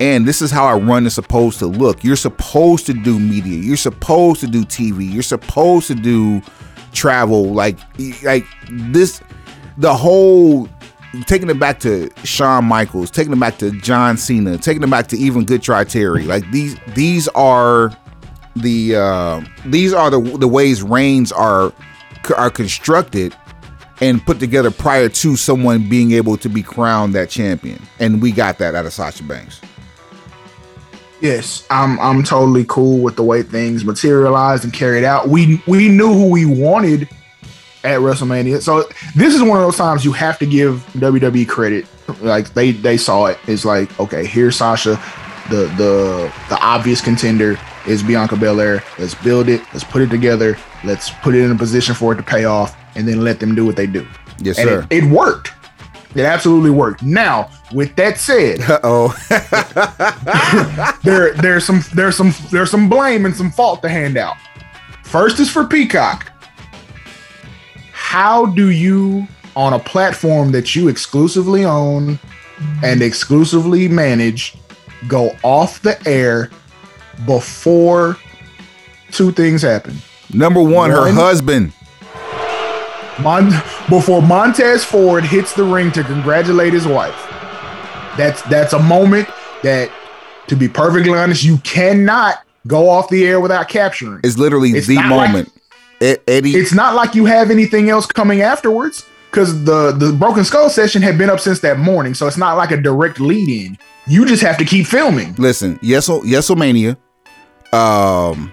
And 0.00 0.26
this 0.26 0.40
is 0.40 0.50
how 0.50 0.66
a 0.66 0.78
run 0.78 1.04
is 1.04 1.14
supposed 1.14 1.58
to 1.58 1.66
look. 1.66 2.02
You're 2.02 2.16
supposed 2.16 2.86
to 2.86 2.94
do 2.94 3.20
media. 3.20 3.58
You're 3.58 3.76
supposed 3.76 4.40
to 4.40 4.46
do 4.46 4.64
TV. 4.64 5.12
You're 5.12 5.22
supposed 5.22 5.88
to 5.88 5.94
do 5.94 6.40
travel. 6.92 7.52
Like, 7.52 7.78
like 8.22 8.46
this, 8.70 9.20
the 9.76 9.94
whole 9.94 10.70
taking 11.26 11.50
it 11.50 11.58
back 11.58 11.80
to 11.80 12.10
Shawn 12.24 12.64
Michaels, 12.64 13.10
taking 13.10 13.32
it 13.32 13.40
back 13.40 13.58
to 13.58 13.70
John 13.80 14.16
Cena, 14.16 14.58
taking 14.58 14.82
it 14.82 14.90
back 14.90 15.08
to 15.08 15.16
even 15.16 15.44
Good 15.44 15.62
Try 15.62 15.84
Terry. 15.84 16.24
Like 16.24 16.48
these, 16.50 16.76
these 16.94 17.28
are 17.28 17.92
the 18.56 18.96
uh, 18.96 19.40
these 19.66 19.92
are 19.92 20.10
the 20.10 20.20
the 20.38 20.48
ways 20.48 20.82
reigns 20.82 21.32
are 21.32 21.72
are 22.36 22.50
constructed 22.50 23.34
and 24.00 24.24
put 24.24 24.38
together 24.38 24.70
prior 24.70 25.08
to 25.08 25.36
someone 25.36 25.88
being 25.88 26.12
able 26.12 26.36
to 26.38 26.48
be 26.48 26.62
crowned 26.62 27.14
that 27.14 27.28
champion. 27.28 27.80
And 27.98 28.22
we 28.22 28.32
got 28.32 28.58
that 28.58 28.74
out 28.74 28.86
of 28.86 28.92
Sasha 28.92 29.22
Banks. 29.24 29.60
Yes, 31.20 31.66
I'm 31.70 31.98
I'm 32.00 32.22
totally 32.22 32.64
cool 32.66 33.02
with 33.02 33.16
the 33.16 33.22
way 33.22 33.42
things 33.42 33.84
materialized 33.84 34.64
and 34.64 34.72
carried 34.72 35.04
out. 35.04 35.28
We 35.28 35.62
we 35.66 35.88
knew 35.88 36.12
who 36.12 36.30
we 36.30 36.46
wanted 36.46 37.08
at 37.84 38.00
WrestleMania. 38.00 38.60
So 38.60 38.84
this 39.14 39.34
is 39.34 39.42
one 39.42 39.58
of 39.58 39.64
those 39.64 39.76
times 39.76 40.04
you 40.04 40.12
have 40.12 40.38
to 40.38 40.46
give 40.46 40.84
WWE 40.94 41.48
credit. 41.48 41.86
Like 42.20 42.52
they 42.54 42.72
they 42.72 42.96
saw 42.96 43.26
it. 43.26 43.38
It's 43.46 43.64
like, 43.64 43.98
okay, 44.00 44.26
here's 44.26 44.56
Sasha. 44.56 45.00
The 45.48 45.66
the 45.76 46.32
the 46.48 46.58
obvious 46.60 47.00
contender 47.00 47.58
is 47.86 48.02
Bianca 48.02 48.36
Belair. 48.36 48.82
Let's 48.98 49.14
build 49.14 49.48
it. 49.48 49.62
Let's 49.72 49.84
put 49.84 50.02
it 50.02 50.10
together. 50.10 50.56
Let's 50.84 51.10
put 51.10 51.34
it 51.34 51.42
in 51.42 51.50
a 51.50 51.56
position 51.56 51.94
for 51.94 52.12
it 52.12 52.16
to 52.16 52.22
pay 52.22 52.44
off 52.44 52.76
and 52.94 53.06
then 53.06 53.22
let 53.22 53.40
them 53.40 53.54
do 53.54 53.64
what 53.64 53.76
they 53.76 53.86
do. 53.86 54.06
Yes, 54.38 54.58
and 54.58 54.68
sir. 54.68 54.86
It, 54.90 55.04
it 55.04 55.10
worked. 55.10 55.52
It 56.14 56.22
absolutely 56.22 56.70
worked. 56.70 57.02
Now, 57.02 57.50
with 57.72 57.94
that 57.96 58.18
said, 58.18 58.58
oh. 58.82 59.14
there 61.04 61.34
there's 61.34 61.64
some 61.64 61.82
there's 61.94 62.16
some 62.16 62.34
there's 62.50 62.70
some 62.70 62.88
blame 62.88 63.24
and 63.26 63.34
some 63.34 63.50
fault 63.50 63.82
to 63.82 63.88
hand 63.88 64.16
out. 64.16 64.36
First 65.04 65.40
is 65.40 65.50
for 65.50 65.64
Peacock. 65.64 66.30
How 68.10 68.46
do 68.46 68.70
you 68.70 69.28
on 69.54 69.72
a 69.72 69.78
platform 69.78 70.50
that 70.50 70.74
you 70.74 70.88
exclusively 70.88 71.64
own 71.64 72.18
and 72.82 73.02
exclusively 73.02 73.86
manage 73.86 74.56
go 75.06 75.30
off 75.44 75.80
the 75.82 75.96
air 76.08 76.50
before 77.24 78.16
two 79.12 79.30
things 79.30 79.62
happen? 79.62 79.96
Number 80.34 80.60
one, 80.60 80.90
her 80.90 81.12
husband. 81.12 81.72
Mon- 83.22 83.50
before 83.88 84.20
Montez 84.22 84.84
Ford 84.84 85.22
hits 85.22 85.52
the 85.54 85.62
ring 85.62 85.92
to 85.92 86.02
congratulate 86.02 86.72
his 86.72 86.88
wife. 86.88 87.14
That's 88.16 88.42
that's 88.42 88.72
a 88.72 88.82
moment 88.82 89.28
that, 89.62 89.88
to 90.48 90.56
be 90.56 90.66
perfectly 90.66 91.16
honest, 91.16 91.44
you 91.44 91.58
cannot 91.58 92.38
go 92.66 92.88
off 92.88 93.08
the 93.08 93.24
air 93.24 93.38
without 93.38 93.68
capturing. 93.68 94.18
is 94.24 94.36
literally 94.36 94.70
It's 94.70 94.88
the 94.88 94.96
like- 94.96 95.06
moment. 95.08 95.48
E- 95.54 95.59
Eddie, 96.00 96.56
It's 96.56 96.72
not 96.72 96.94
like 96.94 97.14
you 97.14 97.26
have 97.26 97.50
anything 97.50 97.90
else 97.90 98.06
coming 98.06 98.40
afterwards 98.40 99.04
because 99.30 99.64
the 99.64 99.92
the 99.92 100.12
Broken 100.12 100.44
Skull 100.44 100.70
session 100.70 101.02
had 101.02 101.18
been 101.18 101.28
up 101.30 101.40
since 101.40 101.60
that 101.60 101.78
morning, 101.78 102.14
so 102.14 102.26
it's 102.26 102.38
not 102.38 102.56
like 102.56 102.70
a 102.70 102.76
direct 102.76 103.20
lead 103.20 103.48
in. 103.48 103.78
You 104.06 104.24
just 104.26 104.42
have 104.42 104.56
to 104.58 104.64
keep 104.64 104.86
filming. 104.86 105.34
listen, 105.38 105.78
yes, 105.82 106.08
Yesomania, 106.08 106.96
um, 107.72 108.50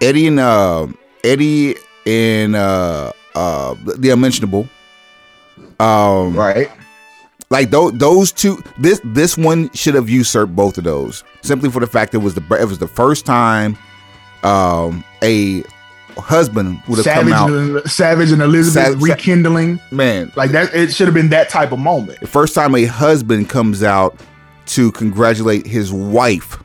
Eddie 0.00 0.26
and 0.26 0.38
uh, 0.38 0.86
Eddie 1.24 1.76
and 2.06 2.54
uh, 2.54 3.12
uh, 3.34 3.74
the 3.96 4.10
Unmentionable, 4.10 4.68
um, 5.80 6.34
Right. 6.36 6.70
like 7.50 7.70
those 7.70 7.92
those 7.92 8.32
two. 8.32 8.62
This 8.78 9.00
this 9.04 9.36
one 9.38 9.70
should 9.72 9.94
have 9.94 10.08
usurped 10.10 10.54
both 10.54 10.76
of 10.78 10.84
those 10.84 11.24
simply 11.42 11.70
for 11.70 11.80
the 11.80 11.86
fact 11.86 12.14
it 12.14 12.18
was 12.18 12.34
the 12.34 12.42
it 12.60 12.66
was 12.68 12.78
the 12.78 12.86
first 12.88 13.24
time, 13.26 13.76
um, 14.44 15.02
a 15.22 15.64
husband 16.18 16.80
would 16.88 16.96
have 16.96 17.04
Savage 17.04 17.32
come 17.32 17.50
out. 17.50 17.50
and, 17.50 17.90
Savage 17.90 18.32
and 18.32 18.42
Elizabeth 18.42 19.00
rekindling. 19.00 19.80
Man, 19.90 20.32
Like 20.36 20.50
that, 20.52 20.74
it 20.74 20.92
should 20.92 21.06
have 21.06 21.14
been 21.14 21.30
that 21.30 21.48
type 21.48 21.72
of 21.72 21.78
moment. 21.78 22.20
the 22.20 22.26
first 22.26 22.54
time 22.54 22.74
a 22.74 22.84
husband 22.84 23.48
comes 23.48 23.82
out 23.82 24.18
to 24.66 24.92
congratulate 24.92 25.66
his 25.66 25.92
wife 25.92 26.58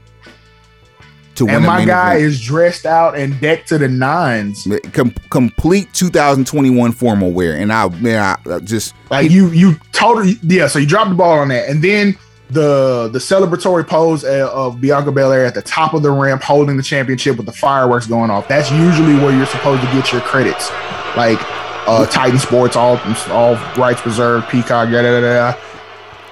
to 1.35 1.45
win 1.45 1.55
And 1.55 1.65
my 1.65 1.83
guy 1.85 2.15
is 2.15 2.41
dressed 2.41 2.85
out 2.85 3.17
and 3.17 3.39
decked 3.41 3.67
to 3.69 3.77
the 3.77 3.89
nines. 3.89 4.67
Com- 4.93 5.13
complete 5.29 5.93
2021 5.93 6.91
formal 6.93 7.31
wear, 7.31 7.57
and 7.57 7.73
I 7.73 7.89
man, 7.99 8.37
I, 8.45 8.51
I 8.55 8.59
just 8.59 8.93
Like 9.09 9.29
you, 9.31 9.49
you 9.49 9.75
totally 9.91 10.35
yeah. 10.43 10.67
So 10.67 10.79
you 10.79 10.85
dropped 10.87 11.09
the 11.09 11.15
ball 11.15 11.39
on 11.39 11.49
that, 11.49 11.67
and 11.69 11.83
then 11.83 12.17
the 12.49 13.09
the 13.11 13.19
celebratory 13.19 13.87
pose 13.87 14.23
of 14.23 14.79
Bianca 14.79 15.11
Belair 15.11 15.45
at 15.45 15.53
the 15.55 15.61
top 15.61 15.93
of 15.93 16.03
the 16.03 16.11
ramp, 16.11 16.41
holding 16.43 16.77
the 16.77 16.83
championship 16.83 17.37
with 17.37 17.45
the 17.45 17.51
fireworks 17.51 18.07
going 18.07 18.29
off. 18.29 18.47
That's 18.47 18.71
usually 18.71 19.15
where 19.15 19.35
you're 19.35 19.45
supposed 19.47 19.81
to 19.81 19.87
get 19.91 20.11
your 20.11 20.21
credits, 20.21 20.69
like 21.17 21.39
uh, 21.87 22.05
Titan 22.07 22.39
Sports, 22.39 22.75
all 22.75 22.97
all 23.29 23.55
rights 23.77 24.05
reserved, 24.05 24.47
Peacock, 24.49 24.89
da 24.89 25.01
da 25.01 25.21
da. 25.21 25.51
da. 25.51 25.57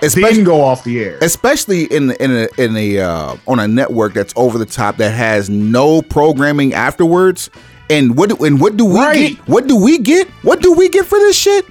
especially 0.02 0.44
go 0.44 0.62
off 0.62 0.84
the 0.84 1.00
air. 1.04 1.18
especially 1.22 1.86
in 1.86 2.12
in 2.14 2.32
a, 2.32 2.48
in 2.62 2.76
a 2.78 3.00
uh, 3.00 3.38
on 3.48 3.60
a 3.60 3.68
network 3.68 4.14
that's 4.14 4.34
over 4.36 4.58
the 4.58 4.66
top 4.66 4.98
that 4.98 5.12
has 5.12 5.50
no 5.50 6.02
programming 6.02 6.74
afterwards. 6.74 7.50
And 7.90 8.16
what 8.18 8.30
do, 8.30 8.46
and 8.46 8.62
what 8.62 8.78
do 8.78 8.86
we 8.86 8.96
Right. 9.00 9.30
get? 9.38 9.48
What 9.48 9.68
do 9.68 9.76
we 9.76 9.98
get? 10.00 10.28
What 10.42 10.62
do 10.62 10.72
we 10.74 10.90
get 10.90 11.06
for 11.06 11.20
this 11.20 11.38
shit? 11.38 11.66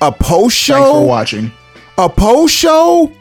A 0.00 0.12
post 0.12 0.56
show. 0.56 0.74
Thanks 0.74 0.90
for 0.90 1.06
watching. 1.06 1.52
A 1.98 2.08
post 2.08 2.54
show? 2.54 3.12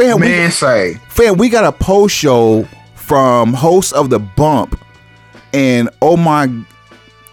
Fam, 0.00 0.18
we, 0.18 0.28
Man, 0.28 0.50
say. 0.50 0.94
fam, 1.08 1.36
we 1.36 1.50
got 1.50 1.64
a 1.64 1.72
post 1.72 2.16
show 2.16 2.66
from 2.94 3.52
host 3.52 3.92
of 3.92 4.08
the 4.08 4.18
bump, 4.18 4.82
and 5.52 5.90
oh 6.00 6.16
my, 6.16 6.44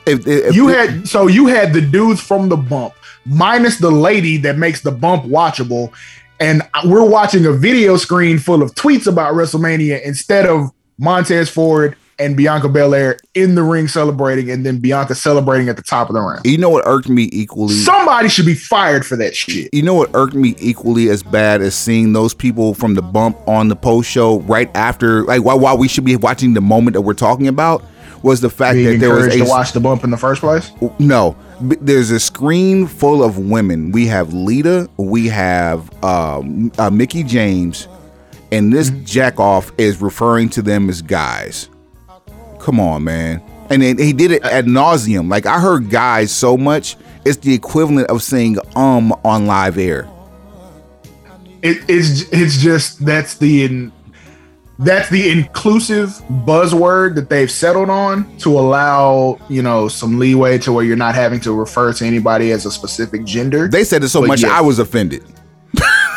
if, 0.05 0.27
if 0.27 0.53
you 0.53 0.67
had 0.67 1.07
so 1.07 1.27
you 1.27 1.47
had 1.47 1.71
the 1.71 1.79
dudes 1.79 2.19
from 2.19 2.49
the 2.49 2.57
bump 2.57 2.93
minus 3.25 3.77
the 3.77 3.89
lady 3.89 4.35
that 4.37 4.57
makes 4.57 4.81
the 4.81 4.91
bump 4.91 5.23
watchable. 5.23 5.93
And 6.39 6.61
we're 6.85 7.09
watching 7.09 7.45
a 7.45 7.51
video 7.51 7.97
screen 7.97 8.37
full 8.37 8.61
of 8.61 8.75
tweets 8.75 9.07
about 9.07 9.33
wrestlemania 9.33 10.01
instead 10.03 10.45
of 10.45 10.71
montez 10.99 11.49
ford 11.49 11.95
and 12.19 12.35
Bianca 12.35 12.69
Belair 12.69 13.17
in 13.33 13.55
the 13.55 13.63
ring 13.63 13.87
celebrating, 13.87 14.49
and 14.49 14.65
then 14.65 14.79
Bianca 14.79 15.15
celebrating 15.15 15.69
at 15.69 15.75
the 15.77 15.83
top 15.83 16.09
of 16.09 16.15
the 16.15 16.21
round. 16.21 16.45
You 16.45 16.57
know 16.57 16.69
what 16.69 16.85
irked 16.87 17.09
me 17.09 17.29
equally? 17.31 17.75
Somebody 17.75 18.29
should 18.29 18.45
be 18.45 18.55
fired 18.55 19.05
for 19.05 19.15
that 19.17 19.35
shit. 19.35 19.73
You 19.73 19.83
know 19.83 19.93
what 19.93 20.09
irked 20.13 20.33
me 20.33 20.55
equally 20.59 21.09
as 21.09 21.23
bad 21.23 21.61
as 21.61 21.75
seeing 21.75 22.13
those 22.13 22.33
people 22.33 22.73
from 22.73 22.95
the 22.95 23.01
bump 23.01 23.37
on 23.47 23.67
the 23.67 23.75
post 23.75 24.09
show 24.09 24.39
right 24.41 24.69
after, 24.75 25.23
like 25.23 25.43
while, 25.43 25.59
while 25.59 25.77
we 25.77 25.87
should 25.87 26.05
be 26.05 26.15
watching 26.15 26.53
the 26.53 26.61
moment 26.61 26.93
that 26.95 27.01
we're 27.01 27.13
talking 27.13 27.47
about, 27.47 27.83
was 28.23 28.41
the 28.41 28.49
fact 28.49 28.75
Being 28.75 28.93
that 28.93 28.97
there 28.99 29.15
was 29.15 29.27
a 29.27 29.37
to 29.37 29.45
watch 29.45 29.73
the 29.73 29.79
bump 29.79 30.03
in 30.03 30.09
the 30.09 30.17
first 30.17 30.41
place. 30.41 30.71
no. 30.99 31.35
There's 31.59 32.11
a 32.11 32.19
screen 32.19 32.85
full 32.85 33.23
of 33.23 33.37
women. 33.37 33.91
We 33.91 34.05
have 34.07 34.33
Lita. 34.33 34.89
We 34.97 35.27
have 35.27 35.91
um, 36.03 36.71
uh, 36.77 36.89
Mickie 36.91 37.23
James, 37.23 37.87
and 38.51 38.71
this 38.71 38.91
jack 39.03 39.39
off 39.39 39.71
is 39.79 40.01
referring 40.01 40.49
to 40.49 40.61
them 40.61 40.89
as 40.89 41.01
guys. 41.01 41.69
Come 42.67 42.81
on, 42.81 43.05
man. 43.05 43.41
And 43.69 43.81
then 43.81 43.97
he 43.97 44.11
did 44.11 44.29
it 44.29 44.43
ad 44.43 44.65
nauseum. 44.65 45.31
Like 45.31 45.45
I 45.45 45.57
heard 45.61 45.89
guys 45.89 46.33
so 46.33 46.57
much, 46.57 46.97
it's 47.23 47.37
the 47.37 47.53
equivalent 47.53 48.09
of 48.09 48.21
saying 48.21 48.57
um 48.75 49.13
on 49.23 49.45
live 49.45 49.77
air. 49.77 50.05
It, 51.61 51.77
it's 51.87 52.29
it's 52.33 52.57
just 52.57 53.05
that's 53.05 53.37
the 53.37 53.63
in, 53.63 53.93
that's 54.79 55.09
the 55.09 55.29
inclusive 55.31 56.09
buzzword 56.45 57.15
that 57.15 57.29
they've 57.29 57.49
settled 57.49 57.89
on 57.89 58.37
to 58.39 58.59
allow 58.59 59.39
you 59.47 59.61
know 59.61 59.87
some 59.87 60.19
leeway 60.19 60.57
to 60.57 60.73
where 60.73 60.83
you're 60.83 60.97
not 60.97 61.15
having 61.15 61.39
to 61.39 61.53
refer 61.53 61.93
to 61.93 62.05
anybody 62.05 62.51
as 62.51 62.65
a 62.65 62.71
specific 62.71 63.23
gender. 63.23 63.69
They 63.69 63.85
said 63.85 64.03
it 64.03 64.09
so 64.09 64.19
But 64.19 64.27
much 64.27 64.41
yes. 64.41 64.51
I 64.51 64.59
was 64.59 64.79
offended. 64.79 65.23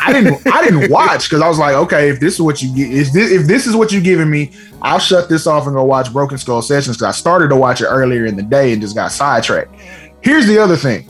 I 0.01 0.13
didn't 0.13 0.47
I 0.47 0.63
didn't 0.63 0.91
watch 0.91 1.29
because 1.29 1.41
I 1.41 1.47
was 1.47 1.59
like, 1.59 1.75
okay, 1.75 2.09
if 2.09 2.19
this 2.19 2.35
is 2.35 2.41
what 2.41 2.61
you 2.61 2.73
get, 2.75 2.91
is 2.91 3.13
this 3.13 3.31
if 3.31 3.47
this 3.47 3.67
is 3.67 3.75
what 3.75 3.91
you're 3.91 4.01
giving 4.01 4.29
me, 4.29 4.51
I'll 4.81 4.99
shut 4.99 5.29
this 5.29 5.45
off 5.45 5.67
and 5.67 5.75
go 5.75 5.83
watch 5.83 6.11
Broken 6.11 6.37
Skull 6.37 6.61
Sessions 6.61 6.97
because 6.97 7.15
I 7.15 7.17
started 7.17 7.49
to 7.49 7.55
watch 7.55 7.81
it 7.81 7.85
earlier 7.85 8.25
in 8.25 8.35
the 8.35 8.43
day 8.43 8.73
and 8.73 8.81
just 8.81 8.95
got 8.95 9.11
sidetracked. 9.11 9.73
Here's 10.21 10.47
the 10.47 10.57
other 10.57 10.75
thing, 10.75 11.07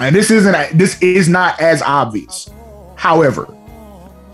and 0.00 0.14
this 0.14 0.30
isn't 0.30 0.78
this 0.78 1.02
is 1.02 1.28
not 1.28 1.60
as 1.60 1.82
obvious. 1.82 2.48
However, 2.94 3.52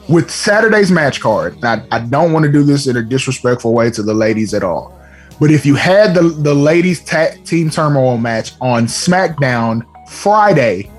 with 0.09 0.30
Saturday's 0.30 0.91
match 0.91 1.20
card, 1.20 1.62
I, 1.64 1.86
I 1.91 2.01
don't 2.01 2.32
want 2.32 2.45
to 2.45 2.53
do 2.53 2.62
this 2.62 2.86
in 2.86 2.97
a 2.99 3.03
disrespectful 3.03 3.72
way 3.72 3.91
to 3.91 4.03
the 4.03 4.14
ladies 4.14 4.53
at 4.53 4.62
all. 4.62 4.99
But 5.41 5.51
if 5.51 5.64
you 5.64 5.76
had 5.76 6.14
the 6.14 6.22
the 6.22 6.55
ladies 6.55 7.01
tag 7.01 7.45
team 7.45 7.70
turmoil 7.70 8.18
match 8.18 8.53
on 8.61 8.84
SmackDown 8.86 9.86
Friday 10.11 10.91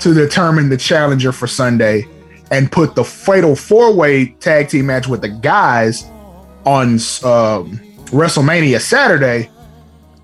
to 0.00 0.14
determine 0.14 0.68
the 0.68 0.76
challenger 0.76 1.32
for 1.32 1.46
Sunday, 1.46 2.06
and 2.50 2.70
put 2.72 2.94
the 2.94 3.04
fatal 3.04 3.54
four 3.54 3.92
way 3.94 4.26
tag 4.40 4.68
team 4.68 4.86
match 4.86 5.06
with 5.06 5.20
the 5.20 5.28
guys 5.28 6.04
on 6.64 6.92
um, 7.24 7.78
WrestleMania 8.10 8.80
Saturday, 8.80 9.50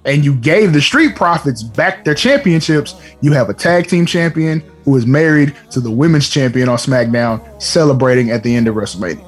and 0.05 0.25
you 0.25 0.35
gave 0.35 0.73
the 0.73 0.81
Street 0.81 1.17
Profits 1.17 1.63
back 1.63 2.05
their 2.05 2.15
championships, 2.15 2.95
you 3.21 3.33
have 3.33 3.49
a 3.49 3.55
tag 3.55 3.89
team 3.89 4.07
champion 4.07 4.63
who 4.85 4.97
is 4.97 5.07
married 5.07 5.55
to 5.71 5.81
the 5.81 5.91
women's 5.91 6.29
champion 6.29 6.69
on 6.69 6.77
SmackDown, 6.77 7.63
celebrating 7.63 8.31
at 8.31 8.43
the 8.43 8.55
end 8.55 8.69
of 8.69 8.75
WrestleMania. 8.75 9.25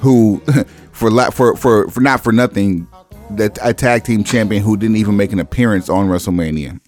Who, 0.00 0.40
for 0.92 1.10
for 1.30 1.56
for 1.56 1.88
for 1.88 2.00
not 2.00 2.22
for 2.22 2.32
nothing, 2.32 2.88
that 3.30 3.58
a 3.62 3.74
tag 3.74 4.04
team 4.04 4.24
champion 4.24 4.62
who 4.62 4.76
didn't 4.76 4.96
even 4.96 5.16
make 5.16 5.32
an 5.32 5.38
appearance 5.38 5.88
on 5.88 6.08
WrestleMania. 6.08 6.80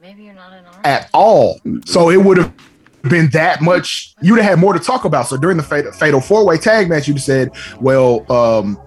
Maybe 0.00 0.24
you're 0.24 0.34
not 0.34 0.52
an 0.52 0.64
artist. 0.64 0.75
At 0.86 1.10
all. 1.12 1.60
So 1.84 2.08
it 2.10 2.22
would 2.24 2.38
have 2.38 2.52
been 3.02 3.28
that 3.30 3.60
much. 3.60 4.14
You'd 4.22 4.36
have 4.36 4.50
had 4.50 4.58
more 4.58 4.72
to 4.72 4.78
talk 4.78 5.04
about. 5.04 5.26
So 5.26 5.36
during 5.36 5.56
the 5.56 5.62
fatal, 5.62 5.92
fatal 5.92 6.20
four 6.20 6.46
way 6.46 6.56
tag 6.56 6.88
match, 6.88 7.08
you'd 7.08 7.16
have 7.16 7.24
said, 7.24 7.50
"Well, 7.80 8.24
um, 8.32 8.78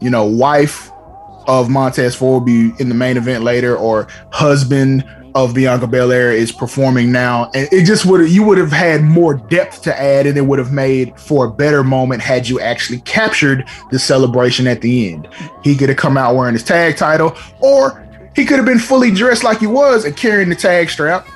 you 0.00 0.10
know, 0.10 0.24
wife 0.24 0.90
of 1.46 1.68
Montez 1.68 2.14
Ford 2.14 2.32
will 2.32 2.40
be 2.40 2.72
in 2.78 2.88
the 2.88 2.94
main 2.94 3.16
event 3.16 3.42
later, 3.42 3.76
or 3.76 4.06
husband 4.30 5.04
of 5.34 5.54
Bianca 5.54 5.86
Belair 5.86 6.32
is 6.32 6.52
performing 6.52 7.10
now." 7.10 7.50
And 7.54 7.68
it 7.72 7.84
just 7.84 8.04
would 8.06 8.28
you 8.30 8.42
would 8.44 8.58
have 8.58 8.72
had 8.72 9.02
more 9.02 9.34
depth 9.34 9.82
to 9.82 10.00
add, 10.00 10.26
and 10.26 10.36
it 10.36 10.42
would 10.42 10.58
have 10.58 10.72
made 10.72 11.18
for 11.18 11.46
a 11.46 11.50
better 11.50 11.82
moment 11.82 12.20
had 12.22 12.48
you 12.48 12.60
actually 12.60 13.00
captured 13.00 13.64
the 13.90 13.98
celebration 13.98 14.66
at 14.66 14.80
the 14.82 15.12
end. 15.12 15.28
He 15.64 15.74
could 15.76 15.88
have 15.88 15.98
come 15.98 16.16
out 16.16 16.34
wearing 16.34 16.54
his 16.54 16.64
tag 16.64 16.96
title, 16.96 17.34
or 17.60 18.06
he 18.36 18.44
could 18.44 18.56
have 18.58 18.66
been 18.66 18.78
fully 18.78 19.10
dressed 19.10 19.44
like 19.44 19.58
he 19.58 19.66
was 19.66 20.04
and 20.04 20.16
carrying 20.16 20.48
the 20.48 20.54
tag 20.54 20.88
strap 20.90 21.26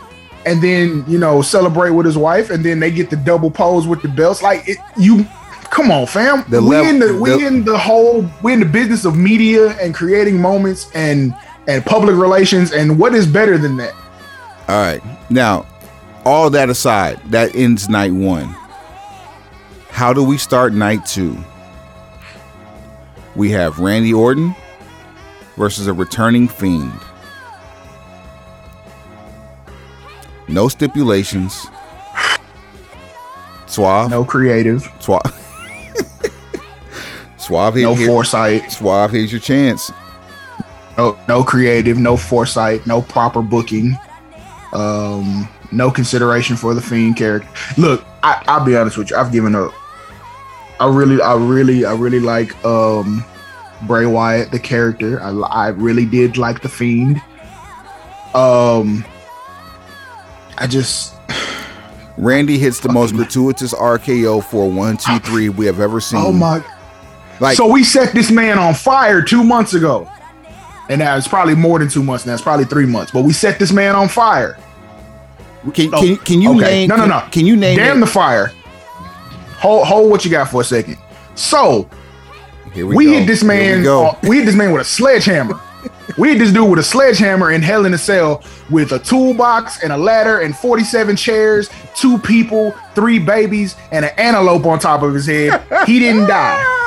and 0.47 0.63
then 0.63 1.05
you 1.09 1.19
know 1.19 1.41
celebrate 1.43 1.91
with 1.91 2.05
his 2.07 2.19
wife, 2.19 2.51
and 2.51 2.65
then 2.65 2.79
they 2.81 2.91
get 2.91 3.11
the 3.11 3.17
double 3.17 3.51
pose 3.51 3.87
with 3.87 4.03
the 4.03 4.09
belts. 4.09 4.43
Like 4.43 4.69
it, 4.69 4.77
you, 4.99 5.25
come 5.71 5.91
on, 5.91 6.07
fam. 6.07 6.45
The 6.51 6.61
we 6.61 6.69
level- 6.69 6.91
in 6.91 6.99
the 6.99 7.19
we 7.19 7.31
the- 7.31 7.47
in 7.47 7.65
the 7.65 7.79
whole 7.79 8.29
we 8.43 8.53
in 8.53 8.61
the 8.61 8.67
business 8.67 9.05
of 9.07 9.17
media 9.17 9.71
and 9.81 9.95
creating 9.95 10.41
moments 10.41 10.91
and 10.95 11.35
and 11.67 11.85
public 11.87 12.15
relations. 12.17 12.73
And 12.73 12.99
what 12.99 13.15
is 13.15 13.27
better 13.27 13.57
than 13.57 13.79
that? 13.79 13.95
All 14.69 14.77
right. 14.83 15.03
Now, 15.31 15.67
all 16.27 16.51
that 16.51 16.69
aside, 16.69 17.19
that 17.31 17.55
ends 17.57 17.89
night 17.89 18.13
one. 18.13 18.55
How 19.89 20.13
do 20.13 20.23
we 20.23 20.37
start 20.37 20.75
night 20.75 21.07
two? 21.07 21.39
We 23.35 23.51
have 23.53 23.79
Randy 23.79 24.13
Orton 24.13 24.55
versus 25.57 25.87
a 25.87 25.93
returning 25.93 26.49
fiend. 26.49 26.93
No 30.49 30.69
stipulations. 30.69 31.67
Suave. 33.67 34.11
No 34.11 34.25
creative, 34.25 34.89
Suave. 35.01 35.23
Suave. 37.39 37.77
No 37.77 37.95
here- 37.95 38.07
foresight, 38.07 38.71
Suave. 38.71 39.11
Here's 39.11 39.33
your 39.33 39.41
chance. 39.41 39.91
no 40.97 41.19
no 41.29 41.43
creative, 41.43 41.99
no 41.99 42.17
foresight, 42.17 42.87
no 42.87 43.03
proper 43.03 43.43
booking, 43.43 43.97
um, 44.73 45.49
no 45.73 45.91
consideration 45.91 46.57
for 46.57 46.75
the 46.75 46.81
fiend 46.81 47.17
character. 47.17 47.49
Look, 47.79 48.05
I, 48.23 48.43
I'll 48.47 48.65
be 48.65 48.77
honest 48.77 48.97
with 48.97 49.11
you. 49.11 49.17
I've 49.17 49.33
given 49.33 49.55
up. 49.55 49.73
I 50.79 50.89
really, 50.89 51.21
I 51.23 51.35
really, 51.35 51.85
I 51.85 51.95
really 51.95 52.21
like 52.21 52.55
um, 52.65 53.25
Bray 53.83 54.07
Wyatt, 54.07 54.51
the 54.51 54.59
character. 54.59 55.21
I, 55.23 55.31
I 55.31 55.69
really 55.69 56.07
did 56.07 56.37
like 56.37 56.63
the 56.63 56.69
fiend. 56.69 57.21
Um, 58.35 59.05
I 60.59 60.67
just 60.67 61.15
Randy 62.17 62.59
hits 62.59 62.81
the 62.81 62.89
most 62.93 63.15
gratuitous 63.15 63.75
RKO 63.75 64.43
for 64.45 64.71
one, 64.71 64.97
two, 64.97 65.19
three 65.21 65.49
we 65.49 65.67
have 65.67 65.81
ever 65.81 66.01
seen. 66.01 66.21
oh 66.23 66.33
my 66.33 66.65
Like 67.41 67.57
so 67.57 67.67
we 67.71 67.85
set 67.85 68.13
this 68.15 68.31
man 68.31 68.59
on 68.59 68.75
fire 68.75 69.23
two 69.23 69.45
months 69.45 69.75
ago. 69.75 70.11
And 70.91 70.99
now 70.99 71.17
it's 71.17 71.27
probably 71.29 71.55
more 71.55 71.79
than 71.79 71.89
two 71.89 72.03
months 72.03 72.27
now. 72.27 72.35
It's 72.35 72.43
probably 72.43 72.67
three 72.67 72.85
months. 72.87 73.11
But 73.11 73.25
we 73.25 73.33
set 73.33 73.59
this 73.59 73.73
man 73.73 73.95
on 73.95 74.07
fire. 74.09 74.59
Can, 75.73 75.95
Oh, 75.95 76.01
can, 76.01 76.17
can 76.19 76.43
you 76.43 76.51
okay. 76.57 76.61
name? 76.61 76.89
No, 76.91 76.97
no, 76.97 77.03
can- 77.03 77.11
no. 77.11 77.29
Can 77.31 77.47
you 77.47 77.57
name? 77.57 77.79
Damn 77.79 77.97
it? 77.97 78.01
the 78.01 78.07
fire. 78.07 78.53
Hold, 79.59 79.87
hold 79.87 80.11
what 80.11 80.25
you 80.27 80.31
got 80.31 80.51
for 80.51 80.61
a 80.61 80.65
second. 80.65 80.99
So 81.37 81.89
Here 82.73 82.87
we, 82.87 83.05
go. 83.05 83.13
hit 83.13 83.27
this 83.27 83.43
man. 83.45 83.83
we 83.83 83.89
uh, 83.89 84.13
we 84.23 84.39
hit 84.39 84.47
this 84.47 84.55
man 84.55 84.73
with 84.73 84.83
a 84.83 84.85
sledgehammer. 84.85 85.61
we 86.19 86.31
hit 86.31 86.39
this 86.39 86.53
dude 86.53 86.71
with 86.71 86.79
a 86.79 86.85
sledgehammer 86.85 87.53
in 87.53 87.63
Hell 87.63 87.87
in 87.87 87.95
a 87.95 87.99
Cell 87.99 88.43
with 88.71 88.93
a 88.93 88.99
toolbox 88.99 89.83
and 89.83 89.93
a 89.93 89.97
ladder 89.97 90.41
and 90.41 90.57
47 90.57 91.17
chairs, 91.17 91.71
two 91.95 92.19
people, 92.19 92.73
three 92.95 93.19
babies, 93.19 93.77
and 93.93 94.05
an 94.05 94.13
antelope 94.17 94.65
on 94.67 94.79
top 94.79 95.03
of 95.03 95.15
his 95.15 95.27
head. 95.27 95.63
He 95.87 95.99
didn't 95.99 96.27
die. 96.27 96.71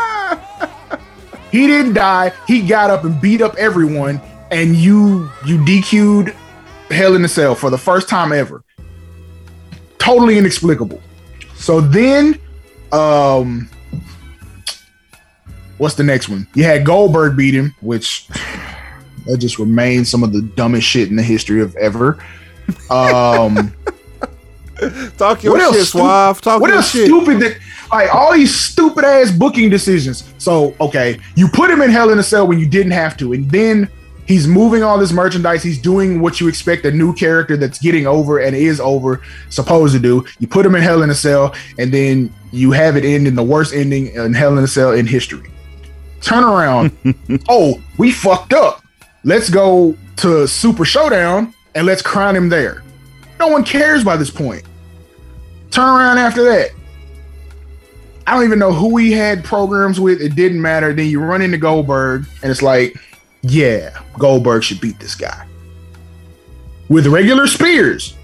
He 1.52 1.66
didn't 1.66 1.94
die. 1.94 2.34
He 2.46 2.62
got 2.62 2.90
up 2.90 3.06
and 3.06 3.20
beat 3.22 3.42
up 3.42 3.56
everyone, 3.56 4.22
and 4.52 4.76
you 4.76 5.30
you 5.46 5.58
DQ'd 5.60 6.36
Hell 6.92 7.16
in 7.16 7.24
a 7.24 7.28
Cell 7.28 7.56
for 7.56 7.70
the 7.70 7.78
first 7.78 8.10
time 8.10 8.32
ever. 8.34 8.64
Totally 9.98 10.38
inexplicable. 10.38 11.02
So 11.56 11.82
then, 11.82 12.40
um, 12.92 13.70
what's 15.78 15.96
the 15.96 16.04
next 16.04 16.30
one? 16.30 16.48
You 16.54 16.64
had 16.64 16.86
Goldberg 16.86 17.36
beat 17.38 17.54
him, 17.54 17.76
which 17.82 18.28
that 19.26 19.38
just 19.38 19.60
remains 19.60 20.10
some 20.10 20.24
of 20.24 20.34
the 20.34 20.42
dumbest 20.42 20.88
shit 20.88 21.10
in 21.10 21.16
the 21.16 21.24
history 21.24 21.62
of 21.62 21.76
ever. 21.76 22.24
Um, 22.90 23.74
Talk 25.18 25.44
your 25.44 25.54
what 25.54 25.62
else? 25.62 25.76
shit, 25.76 25.88
stu- 25.88 25.98
Suave. 26.00 26.40
Talk 26.42 26.62
what 26.62 26.68
your 26.68 26.78
else 26.78 26.90
shit. 26.92 27.06
stupid 27.08 27.40
that 27.40 27.58
like 27.92 28.14
all 28.14 28.34
these 28.34 28.54
stupid 28.56 29.04
ass 29.06 29.32
booking 29.32 29.70
decisions. 29.70 30.32
So 30.38 30.76
okay, 30.80 31.20
you 31.36 31.48
put 31.48 31.70
him 31.72 31.82
in 31.82 31.90
Hell 31.90 32.12
in 32.12 32.20
a 32.20 32.24
Cell 32.24 32.48
when 32.48 32.60
you 32.60 32.68
didn't 32.68 32.92
have 32.92 33.18
to, 33.18 33.34
and 33.34 33.50
then 33.50 33.90
he's 34.28 34.48
moving 34.48 34.84
all 34.84 35.00
this 35.00 35.12
merchandise. 35.12 35.64
He's 35.64 35.80
doing 35.82 36.22
what 36.22 36.40
you 36.40 36.48
expect 36.48 36.86
a 36.86 36.92
new 36.92 37.14
character 37.14 37.58
that's 37.58 37.80
getting 37.80 38.06
over 38.06 38.40
and 38.40 38.56
is 38.56 38.80
over 38.80 39.22
supposed 39.50 39.94
to 39.96 40.00
do. 40.00 40.24
You 40.38 40.48
put 40.48 40.64
him 40.66 40.76
in 40.76 40.84
Hell 40.84 41.02
in 41.02 41.10
a 41.10 41.16
Cell, 41.16 41.56
and 41.80 41.92
then 41.92 42.32
you 42.52 42.72
have 42.72 42.98
it 42.98 43.04
end 43.06 43.28
in 43.28 43.34
the 43.36 43.44
worst 43.44 43.74
ending 43.74 44.08
in 44.08 44.34
Hell 44.34 44.58
in 44.60 44.64
a 44.64 44.68
Cell 44.68 44.92
in 44.92 45.08
history. 45.08 45.50
Turn 46.22 46.44
around. 46.44 46.92
oh, 47.50 47.82
we 47.98 48.12
fucked 48.12 48.54
up. 48.54 48.84
Let's 49.24 49.50
go 49.50 49.96
to 50.18 50.48
Super 50.48 50.86
Showdown 50.86 51.54
and 51.76 51.86
let's 51.86 52.02
crown 52.02 52.36
him 52.36 52.50
there. 52.50 52.84
No 53.40 53.48
one 53.48 53.64
cares 53.64 54.04
by 54.04 54.18
this 54.18 54.30
point. 54.30 54.64
Turn 55.70 55.88
around 55.88 56.18
after 56.18 56.44
that. 56.44 56.72
I 58.26 58.34
don't 58.34 58.44
even 58.44 58.60
know 58.60 58.74
who 58.74 58.98
he 58.98 59.12
had 59.12 59.44
programs 59.44 60.00
with. 60.00 60.22
It 60.22 60.36
didn't 60.36 60.62
matter. 60.62 60.94
Then 60.94 61.08
you 61.08 61.22
run 61.22 61.42
into 61.42 61.58
Goldberg, 61.58 62.26
and 62.42 62.52
it's 62.52 62.62
like, 62.62 62.98
yeah, 63.42 63.98
Goldberg 64.20 64.64
should 64.64 64.82
beat 64.82 65.00
this 65.00 65.16
guy 65.16 65.48
with 66.90 67.08
regular 67.08 67.48
spears. 67.48 68.16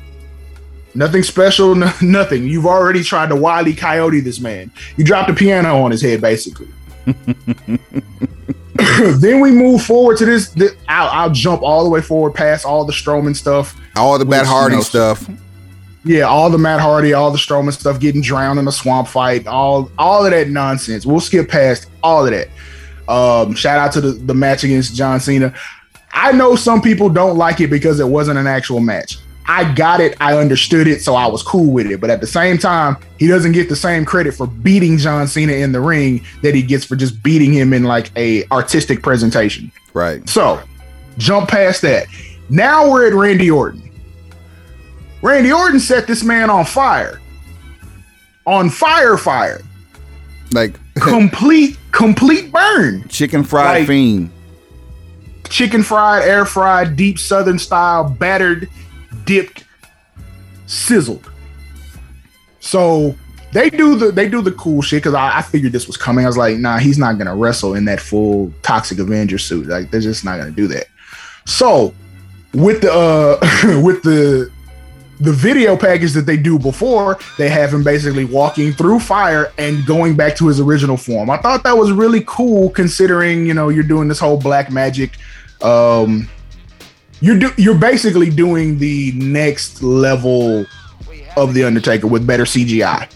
Nothing 0.95 1.23
special, 1.23 1.73
no, 1.73 1.91
nothing. 2.01 2.47
You've 2.47 2.65
already 2.65 3.03
tried 3.03 3.29
to 3.29 3.35
wily 3.35 3.73
coyote 3.73 4.19
this 4.19 4.39
man. 4.39 4.71
You 4.97 5.03
dropped 5.03 5.29
a 5.29 5.33
piano 5.33 5.81
on 5.81 5.91
his 5.91 6.01
head, 6.01 6.21
basically. 6.21 6.67
then 9.19 9.39
we 9.39 9.51
move 9.51 9.83
forward 9.83 10.17
to 10.17 10.25
this. 10.25 10.49
this 10.49 10.75
I'll, 10.87 11.09
I'll, 11.09 11.31
jump 11.31 11.61
all 11.61 11.83
the 11.83 11.89
way 11.89 12.01
forward 12.01 12.33
past 12.33 12.65
all 12.65 12.85
the 12.85 12.93
Strowman 12.93 13.35
stuff, 13.35 13.79
all 13.95 14.17
the 14.17 14.25
Matt 14.25 14.45
Hardy 14.45 14.75
you 14.75 14.79
know, 14.79 14.83
stuff. 14.83 15.29
Yeah, 16.05 16.23
all 16.23 16.49
the 16.49 16.57
Matt 16.57 16.81
Hardy, 16.81 17.13
all 17.13 17.31
the 17.31 17.37
Strowman 17.37 17.73
stuff, 17.73 17.99
getting 17.99 18.21
drowned 18.21 18.59
in 18.59 18.67
a 18.67 18.71
swamp 18.71 19.07
fight, 19.07 19.47
all 19.47 19.91
all 19.97 20.25
of 20.25 20.31
that 20.31 20.49
nonsense. 20.49 21.05
We'll 21.05 21.19
skip 21.19 21.49
past 21.49 21.89
all 22.01 22.25
of 22.25 22.31
that. 22.31 22.49
Um, 23.07 23.53
shout 23.53 23.79
out 23.79 23.91
to 23.93 24.01
the, 24.01 24.11
the 24.11 24.33
match 24.33 24.63
against 24.63 24.95
John 24.95 25.19
Cena. 25.19 25.53
I 26.13 26.31
know 26.31 26.55
some 26.55 26.81
people 26.81 27.09
don't 27.09 27.37
like 27.37 27.59
it 27.59 27.69
because 27.69 27.99
it 27.99 28.07
wasn't 28.07 28.39
an 28.39 28.47
actual 28.47 28.79
match. 28.79 29.17
I 29.45 29.73
got 29.73 29.99
it, 29.99 30.15
I 30.21 30.37
understood 30.37 30.87
it, 30.87 31.01
so 31.01 31.15
I 31.15 31.27
was 31.27 31.43
cool 31.43 31.71
with 31.71 31.87
it. 31.87 31.99
But 31.99 32.09
at 32.09 32.21
the 32.21 32.27
same 32.27 32.57
time, 32.57 32.97
he 33.19 33.27
doesn't 33.27 33.51
get 33.51 33.69
the 33.69 33.75
same 33.75 34.05
credit 34.05 34.33
for 34.33 34.47
beating 34.47 34.97
John 34.97 35.27
Cena 35.27 35.53
in 35.53 35.71
the 35.71 35.81
ring 35.81 36.25
that 36.41 36.55
he 36.55 36.61
gets 36.61 36.85
for 36.85 36.95
just 36.95 37.21
beating 37.23 37.51
him 37.51 37.73
in 37.73 37.83
like 37.83 38.11
a 38.15 38.45
artistic 38.47 39.03
presentation. 39.03 39.71
Right. 39.93 40.27
So, 40.29 40.61
jump 41.17 41.49
past 41.49 41.81
that. 41.81 42.07
Now 42.49 42.89
we're 42.89 43.07
at 43.07 43.13
Randy 43.13 43.51
Orton. 43.51 43.91
Randy 45.21 45.51
Orton 45.51 45.79
set 45.79 46.07
this 46.07 46.23
man 46.23 46.49
on 46.49 46.65
fire. 46.65 47.21
On 48.45 48.69
fire, 48.69 49.17
fire. 49.17 49.61
Like 50.51 50.79
complete, 50.95 51.77
complete 51.91 52.51
burn. 52.51 53.07
Chicken 53.07 53.43
fried 53.43 53.79
like, 53.79 53.87
fiend. 53.87 54.29
Chicken 55.49 55.83
fried, 55.83 56.23
air 56.23 56.45
fried, 56.45 56.95
deep 56.95 57.19
southern 57.19 57.59
style, 57.59 58.09
battered 58.09 58.69
dipped, 59.25 59.65
sizzled. 60.65 61.29
So 62.59 63.15
they 63.51 63.69
do 63.69 63.95
the 63.95 64.11
they 64.11 64.27
do 64.27 64.41
the 64.41 64.51
cool 64.53 64.81
shit 64.81 65.03
because 65.03 65.13
I, 65.13 65.37
I, 65.37 65.41
figured 65.41 65.71
this 65.71 65.85
was 65.85 65.97
coming. 65.97 66.25
I 66.25 66.27
was 66.27 66.37
like, 66.37 66.57
nah, 66.57 66.79
he's 66.79 66.97
not 66.97 67.17
gonna 67.17 67.35
wrestle 67.35 67.75
in 67.75 67.85
that 67.85 67.99
full 67.99 68.51
Toxic 68.63 68.99
Avenger 68.99 69.37
suit. 69.37 69.67
Like 69.67 69.91
they're 69.91 70.01
just 70.01 70.25
not 70.25 70.37
gonna 70.37 70.51
do 70.51 70.67
that. 70.67 70.87
So 71.45 71.93
with 72.53 72.81
the 72.81 72.91
uh 72.91 73.81
with 73.83 74.01
the 74.03 74.51
the 75.19 75.31
video 75.31 75.77
package 75.77 76.13
that 76.13 76.25
they 76.25 76.35
do 76.35 76.57
before, 76.57 77.19
they 77.37 77.47
have 77.47 77.73
him 77.73 77.83
basically 77.83 78.25
walking 78.25 78.73
through 78.73 78.99
fire 78.99 79.53
and 79.57 79.85
going 79.85 80.15
back 80.15 80.35
to 80.37 80.47
his 80.47 80.59
original 80.59 80.97
form. 80.97 81.29
I 81.29 81.37
thought 81.37 81.63
that 81.63 81.77
was 81.77 81.91
really 81.91 82.23
cool 82.25 82.71
considering, 82.71 83.45
you 83.45 83.53
know, 83.53 83.69
you're 83.69 83.83
doing 83.83 84.07
this 84.07 84.19
whole 84.19 84.37
black 84.37 84.71
magic 84.71 85.17
um 85.61 86.27
you're 87.23 87.39
do, 87.39 87.51
you're 87.57 87.77
basically 87.77 88.29
doing 88.29 88.77
the 88.79 89.13
next 89.13 89.81
level 89.81 90.65
of 91.37 91.53
the 91.53 91.63
Undertaker 91.63 92.05
with 92.05 92.27
better 92.27 92.43
CGI. 92.43 93.09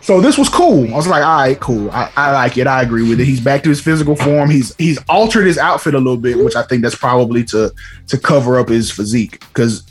So 0.00 0.22
this 0.22 0.38
was 0.38 0.48
cool. 0.48 0.90
I 0.90 0.96
was 0.96 1.06
like, 1.06 1.22
all 1.22 1.36
right, 1.36 1.60
cool. 1.60 1.90
I, 1.90 2.10
I 2.16 2.32
like 2.32 2.56
it. 2.56 2.66
I 2.66 2.80
agree 2.80 3.06
with 3.06 3.20
it. 3.20 3.26
He's 3.26 3.40
back 3.40 3.62
to 3.64 3.68
his 3.68 3.78
physical 3.82 4.16
form. 4.16 4.48
He's 4.48 4.74
he's 4.76 4.98
altered 5.06 5.46
his 5.46 5.58
outfit 5.58 5.94
a 5.94 5.98
little 5.98 6.16
bit, 6.16 6.42
which 6.42 6.56
I 6.56 6.62
think 6.62 6.80
that's 6.80 6.94
probably 6.94 7.44
to 7.44 7.74
to 8.08 8.18
cover 8.18 8.58
up 8.58 8.70
his 8.70 8.90
physique 8.90 9.38
because 9.48 9.86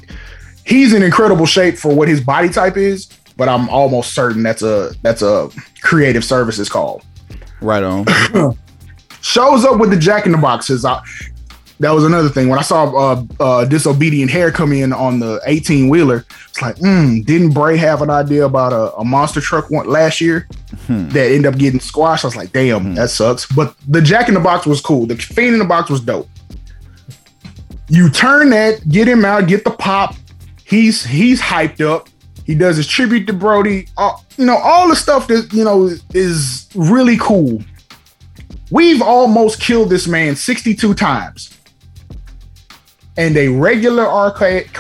he's 0.66 0.92
in 0.92 1.04
incredible 1.04 1.46
shape 1.46 1.78
for 1.78 1.94
what 1.96 2.08
his 2.08 2.20
body 2.20 2.50
type 2.50 2.78
is. 2.78 3.10
But 3.38 3.48
I'm 3.48 3.70
almost 3.70 4.16
certain 4.16 4.42
that's 4.42 4.64
a 4.64 4.92
that's 5.04 5.22
a 5.22 5.52
creative 5.84 6.26
services 6.26 6.68
call. 6.68 7.04
Right 7.62 7.84
on. 7.84 8.06
Shows 9.22 9.66
up 9.66 9.80
with 9.80 9.92
the 9.92 9.98
Jack 9.98 10.26
in 10.26 10.32
the 10.32 10.38
Boxes. 10.40 10.84
I, 10.84 11.02
that 11.80 11.92
was 11.92 12.04
another 12.04 12.30
thing. 12.30 12.50
When 12.50 12.60
I 12.60 12.62
saw 12.62 12.86
uh, 12.96 13.24
uh, 13.40 13.66
disobedient 13.66 14.32
hair 14.32 14.52
come 14.52 14.74
in 14.74 14.94
on 14.94 15.20
the 15.20 15.42
18 15.46 15.90
wheeler, 15.90 16.26
it's 16.50 16.62
like, 16.62 16.76
mm, 16.78 17.26
didn't 17.26 17.52
Bray 17.52 17.78
have 17.78 18.02
an 18.02 18.10
idea 18.10 18.46
about 18.46 18.74
a, 18.74 18.96
a 18.96 19.04
monster 19.04 19.42
truck 19.42 19.70
one 19.70 19.88
last 19.88 20.22
year 20.22 20.48
hmm. 20.86 21.10
that 21.10 21.32
ended 21.32 21.48
up 21.48 21.58
getting 21.60 21.80
squashed? 21.80 22.24
I 22.24 22.28
was 22.28 22.36
like, 22.36 22.52
damn, 22.52 22.84
hmm. 22.84 22.94
that 22.96 23.10
sucks. 23.10 23.46
But 23.48 23.76
the 23.88 24.02
Jack 24.02 24.28
in 24.28 24.34
the 24.34 24.40
Box 24.40 24.66
was 24.66 24.82
cool. 24.82 25.06
The 25.06 25.16
Fiend 25.16 25.54
in 25.54 25.60
the 25.60 25.66
Box 25.66 25.90
was 25.90 26.02
dope. 26.02 26.30
You 27.90 28.10
turn 28.10 28.52
that, 28.52 28.88
get 28.88 29.08
him 29.08 29.26
out, 29.26 29.48
get 29.48 29.64
the 29.64 29.72
pop. 29.72 30.16
He's 30.66 31.04
he's 31.04 31.42
hyped 31.42 31.82
up. 31.82 32.08
He 32.46 32.56
does 32.56 32.78
his 32.78 32.88
tribute 32.88 33.28
to 33.28 33.34
Brody. 33.34 33.88
Uh, 33.98 34.18
you 34.38 34.46
know 34.46 34.58
all 34.58 34.88
the 34.88 34.96
stuff 34.96 35.28
that 35.28 35.52
you 35.54 35.64
know 35.64 35.90
is 36.14 36.70
really 36.76 37.18
cool. 37.18 37.62
We've 38.72 39.02
almost 39.02 39.62
killed 39.62 39.90
this 39.90 40.08
man 40.08 40.36
62 40.36 40.96
times 40.96 41.53
and 43.18 43.38
a 43.38 43.48
regular 43.48 44.04
RK, 44.04 44.72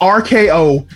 RKO 0.00 0.86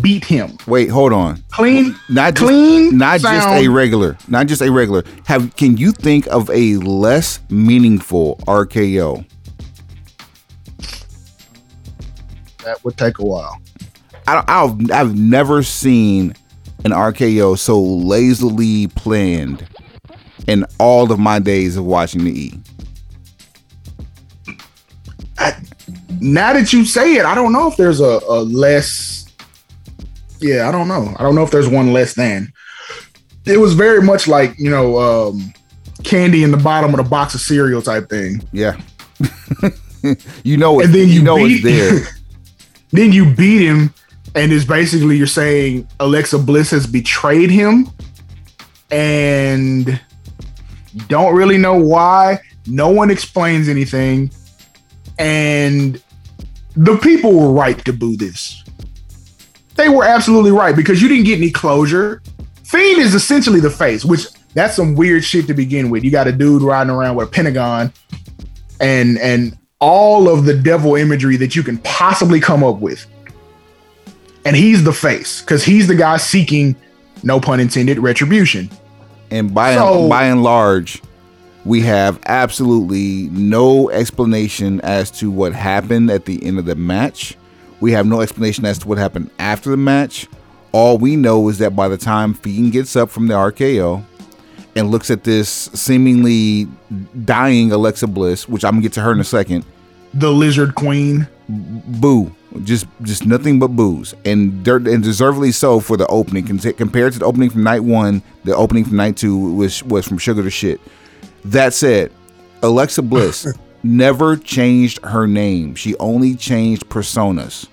beat 0.00 0.24
him. 0.24 0.56
Wait, 0.66 0.88
hold 0.88 1.12
on. 1.12 1.42
Clean, 1.50 1.94
not 2.08 2.34
just, 2.34 2.46
clean, 2.46 2.96
not 2.96 3.20
sound. 3.20 3.36
just 3.36 3.48
a 3.64 3.68
regular, 3.68 4.16
not 4.28 4.46
just 4.46 4.62
a 4.62 4.70
regular. 4.70 5.04
Have 5.26 5.54
can 5.56 5.76
you 5.76 5.92
think 5.92 6.26
of 6.28 6.48
a 6.50 6.76
less 6.76 7.40
meaningful 7.50 8.36
RKO? 8.46 9.26
That 12.64 12.82
would 12.84 12.96
take 12.96 13.18
a 13.18 13.24
while. 13.24 13.60
I, 14.26 14.44
I've 14.46 14.90
I've 14.90 15.18
never 15.18 15.62
seen 15.62 16.34
an 16.84 16.92
RKO 16.92 17.58
so 17.58 17.80
lazily 17.80 18.88
planned 18.88 19.66
in 20.46 20.64
all 20.78 21.10
of 21.12 21.18
my 21.18 21.38
days 21.38 21.76
of 21.76 21.84
watching 21.84 22.24
the 22.24 22.30
E. 22.30 22.60
now 26.22 26.52
that 26.52 26.72
you 26.72 26.84
say 26.84 27.16
it, 27.16 27.24
I 27.24 27.34
don't 27.34 27.52
know 27.52 27.68
if 27.68 27.76
there's 27.76 28.00
a, 28.00 28.20
a 28.28 28.42
less. 28.42 29.26
Yeah, 30.40 30.68
I 30.68 30.72
don't 30.72 30.88
know. 30.88 31.14
I 31.18 31.22
don't 31.22 31.34
know 31.34 31.42
if 31.42 31.50
there's 31.50 31.68
one 31.68 31.92
less 31.92 32.14
than. 32.14 32.52
It 33.44 33.58
was 33.58 33.74
very 33.74 34.00
much 34.00 34.28
like 34.28 34.58
you 34.58 34.70
know, 34.70 34.98
um, 34.98 35.52
candy 36.04 36.44
in 36.44 36.52
the 36.52 36.56
bottom 36.56 36.90
of 36.94 36.98
the 36.98 37.08
box 37.08 37.34
of 37.34 37.40
cereal 37.40 37.82
type 37.82 38.08
thing. 38.08 38.48
Yeah, 38.52 38.80
you 40.44 40.56
know, 40.56 40.80
and 40.80 40.94
then 40.94 41.08
you, 41.08 41.14
you 41.14 41.22
know 41.22 41.36
beat, 41.36 41.64
it's 41.64 41.64
there. 41.64 42.14
then 42.92 43.12
you 43.12 43.34
beat 43.34 43.66
him, 43.66 43.92
and 44.36 44.52
it's 44.52 44.64
basically 44.64 45.16
you're 45.16 45.26
saying 45.26 45.88
Alexa 45.98 46.38
Bliss 46.38 46.70
has 46.70 46.86
betrayed 46.86 47.50
him, 47.50 47.88
and 48.92 50.00
don't 51.08 51.34
really 51.34 51.58
know 51.58 51.74
why. 51.74 52.38
No 52.66 52.90
one 52.90 53.10
explains 53.10 53.68
anything, 53.68 54.30
and 55.18 56.00
the 56.76 56.96
people 56.98 57.32
were 57.32 57.52
right 57.52 57.82
to 57.84 57.92
boo 57.92 58.16
this. 58.16 58.62
They 59.74 59.88
were 59.88 60.04
absolutely 60.04 60.50
right 60.50 60.76
because 60.76 61.00
you 61.00 61.08
didn't 61.08 61.24
get 61.24 61.38
any 61.38 61.50
closure. 61.50 62.22
Fiend 62.64 63.00
is 63.00 63.14
essentially 63.14 63.60
the 63.60 63.70
face, 63.70 64.04
which 64.04 64.26
that's 64.54 64.76
some 64.76 64.94
weird 64.94 65.24
shit 65.24 65.46
to 65.46 65.54
begin 65.54 65.90
with. 65.90 66.04
You 66.04 66.10
got 66.10 66.26
a 66.26 66.32
dude 66.32 66.62
riding 66.62 66.90
around 66.90 67.16
with 67.16 67.28
a 67.28 67.30
pentagon 67.30 67.92
and 68.80 69.18
and 69.18 69.56
all 69.80 70.28
of 70.28 70.44
the 70.44 70.54
devil 70.54 70.94
imagery 70.94 71.36
that 71.36 71.56
you 71.56 71.62
can 71.62 71.78
possibly 71.78 72.38
come 72.38 72.62
up 72.62 72.78
with. 72.78 73.06
And 74.44 74.54
he's 74.54 74.84
the 74.84 74.92
face 74.92 75.40
because 75.40 75.64
he's 75.64 75.88
the 75.88 75.94
guy 75.94 76.16
seeking, 76.18 76.76
no 77.22 77.40
pun 77.40 77.60
intended, 77.60 77.98
retribution. 77.98 78.70
And 79.30 79.54
by 79.54 79.74
so, 79.74 80.08
by 80.08 80.24
and 80.24 80.42
large, 80.42 81.02
we 81.64 81.80
have 81.82 82.18
absolutely 82.26 83.28
no 83.30 83.88
explanation 83.90 84.80
as 84.80 85.10
to 85.12 85.30
what 85.30 85.52
happened 85.52 86.10
at 86.10 86.24
the 86.24 86.44
end 86.44 86.58
of 86.58 86.64
the 86.64 86.74
match. 86.74 87.36
We 87.80 87.92
have 87.92 88.06
no 88.06 88.20
explanation 88.20 88.64
as 88.64 88.78
to 88.78 88.88
what 88.88 88.98
happened 88.98 89.30
after 89.38 89.70
the 89.70 89.76
match. 89.76 90.26
All 90.72 90.98
we 90.98 91.16
know 91.16 91.48
is 91.48 91.58
that 91.58 91.76
by 91.76 91.88
the 91.88 91.98
time 91.98 92.34
Fiend 92.34 92.72
gets 92.72 92.96
up 92.96 93.10
from 93.10 93.28
the 93.28 93.34
RKO 93.34 94.02
and 94.74 94.90
looks 94.90 95.10
at 95.10 95.24
this 95.24 95.48
seemingly 95.48 96.66
dying 97.24 97.70
Alexa 97.72 98.06
Bliss, 98.06 98.48
which 98.48 98.64
I'm 98.64 98.72
gonna 98.72 98.82
get 98.82 98.92
to 98.94 99.02
her 99.02 99.12
in 99.12 99.20
a 99.20 99.24
second, 99.24 99.64
the 100.14 100.32
Lizard 100.32 100.74
Queen, 100.74 101.28
boo, 101.48 102.32
just 102.64 102.86
just 103.02 103.26
nothing 103.26 103.58
but 103.58 103.68
boos, 103.68 104.14
and 104.24 104.66
and 104.66 105.02
deservedly 105.02 105.52
so 105.52 105.78
for 105.78 105.96
the 105.96 106.06
opening. 106.06 106.46
Compared 106.46 107.12
to 107.12 107.18
the 107.18 107.24
opening 107.24 107.50
from 107.50 107.62
night 107.62 107.80
one, 107.84 108.22
the 108.44 108.54
opening 108.56 108.84
from 108.84 108.96
night 108.96 109.16
two 109.16 109.54
was 109.54 109.82
was 109.84 110.06
from 110.06 110.18
sugar 110.18 110.42
to 110.42 110.50
shit. 110.50 110.80
That 111.44 111.74
said, 111.74 112.12
Alexa 112.62 113.02
Bliss 113.02 113.52
never 113.82 114.36
changed 114.36 115.04
her 115.04 115.26
name. 115.26 115.74
She 115.74 115.96
only 115.96 116.36
changed 116.36 116.88
personas. 116.88 117.66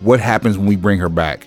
What 0.00 0.20
happens 0.20 0.58
when 0.58 0.66
we 0.66 0.76
bring 0.76 0.98
her 0.98 1.08
back? 1.08 1.46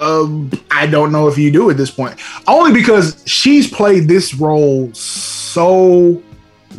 Um, 0.00 0.50
I 0.72 0.86
don't 0.86 1.12
know 1.12 1.28
if 1.28 1.38
you 1.38 1.52
do 1.52 1.70
at 1.70 1.76
this 1.76 1.90
point. 1.90 2.18
Only 2.48 2.72
because 2.72 3.22
she's 3.24 3.70
played 3.70 4.08
this 4.08 4.34
role 4.34 4.92
so 4.94 6.20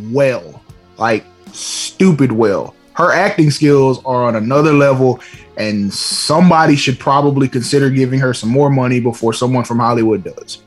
well, 0.10 0.62
like 0.97 1.24
stupid 1.54 2.32
well. 2.32 2.76
Her 2.93 3.14
acting 3.14 3.49
skills 3.49 4.04
are 4.04 4.24
on 4.24 4.36
another 4.36 4.74
level, 4.74 5.22
and 5.56 5.91
somebody 5.93 6.76
should 6.76 6.99
probably 6.99 7.47
consider 7.47 7.89
giving 7.89 8.20
her 8.20 8.34
some 8.34 8.49
more 8.49 8.70
money 8.70 8.99
before 8.99 9.32
someone 9.32 9.64
from 9.64 9.80
Hollywood 9.80 10.24
does. 10.24 10.62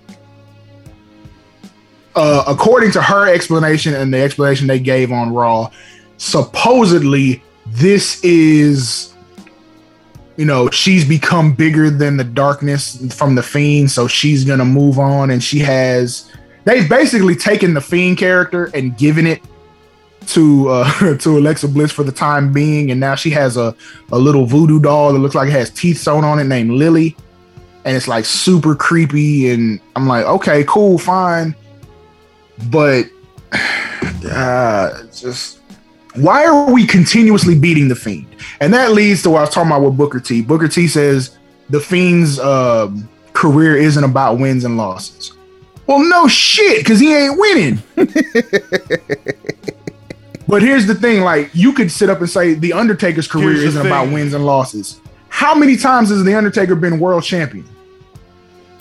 Uh, 2.16 2.42
according 2.48 2.90
to 2.90 3.02
her 3.02 3.32
explanation 3.32 3.94
and 3.94 4.12
the 4.12 4.18
explanation 4.18 4.66
they 4.66 4.80
gave 4.80 5.12
on 5.12 5.32
Raw, 5.34 5.70
supposedly 6.16 7.42
this 7.66 8.22
is 8.24 9.14
you 10.36 10.44
know 10.44 10.70
she's 10.70 11.06
become 11.06 11.52
bigger 11.52 11.90
than 11.90 12.16
the 12.16 12.24
darkness 12.24 13.14
from 13.14 13.34
the 13.34 13.42
fiend 13.42 13.90
so 13.90 14.06
she's 14.06 14.44
gonna 14.44 14.64
move 14.64 14.98
on 14.98 15.30
and 15.30 15.42
she 15.42 15.58
has 15.58 16.30
they've 16.64 16.88
basically 16.88 17.34
taken 17.34 17.74
the 17.74 17.80
fiend 17.80 18.18
character 18.18 18.70
and 18.74 18.96
given 18.96 19.26
it 19.26 19.42
to 20.26 20.68
uh 20.68 21.16
to 21.18 21.38
alexa 21.38 21.68
bliss 21.68 21.90
for 21.90 22.04
the 22.04 22.12
time 22.12 22.52
being 22.52 22.90
and 22.90 23.00
now 23.00 23.14
she 23.14 23.30
has 23.30 23.56
a 23.56 23.74
a 24.12 24.18
little 24.18 24.46
voodoo 24.46 24.80
doll 24.80 25.12
that 25.12 25.18
looks 25.18 25.34
like 25.34 25.48
it 25.48 25.52
has 25.52 25.70
teeth 25.70 25.98
sewn 25.98 26.24
on 26.24 26.38
it 26.38 26.44
named 26.44 26.70
lily 26.70 27.16
and 27.84 27.96
it's 27.96 28.08
like 28.08 28.24
super 28.24 28.74
creepy 28.74 29.50
and 29.50 29.80
i'm 29.96 30.06
like 30.06 30.24
okay 30.26 30.64
cool 30.64 30.98
fine 30.98 31.54
but 32.70 33.06
uh 34.32 35.02
just 35.12 35.60
why 36.14 36.46
are 36.46 36.72
we 36.72 36.86
continuously 36.86 37.58
beating 37.58 37.88
the 37.88 37.94
fiend? 37.94 38.26
And 38.60 38.72
that 38.72 38.92
leads 38.92 39.22
to 39.24 39.30
what 39.30 39.38
i 39.38 39.40
was 39.42 39.50
talking 39.50 39.70
about 39.70 39.82
with 39.82 39.96
booker 39.96 40.20
t. 40.20 40.42
Booker 40.42 40.68
t 40.68 40.88
says 40.88 41.38
the 41.68 41.80
fiend's 41.80 42.38
um, 42.38 43.08
career 43.34 43.76
isn't 43.76 44.02
about 44.02 44.38
wins 44.38 44.64
and 44.64 44.76
losses. 44.76 45.32
Well 45.86 45.98
no 45.98 46.26
shit 46.26 46.78
because 46.78 46.98
he 46.98 47.14
ain't 47.14 47.38
winning. 47.38 47.82
But 50.48 50.62
here's 50.62 50.86
the 50.86 50.94
thing 50.94 51.22
like 51.22 51.50
you 51.54 51.72
could 51.72 51.90
sit 51.90 52.08
up 52.08 52.20
and 52.20 52.30
say 52.30 52.54
the 52.54 52.72
undertaker's 52.72 53.26
career 53.26 53.54
the 53.54 53.66
isn't 53.66 53.86
about 53.86 54.12
wins 54.12 54.32
and 54.32 54.46
losses. 54.46 55.00
How 55.28 55.54
many 55.54 55.76
times 55.76 56.10
has 56.10 56.22
the 56.22 56.34
undertaker 56.34 56.74
been 56.74 57.00
world 57.00 57.24
champion? 57.24 57.68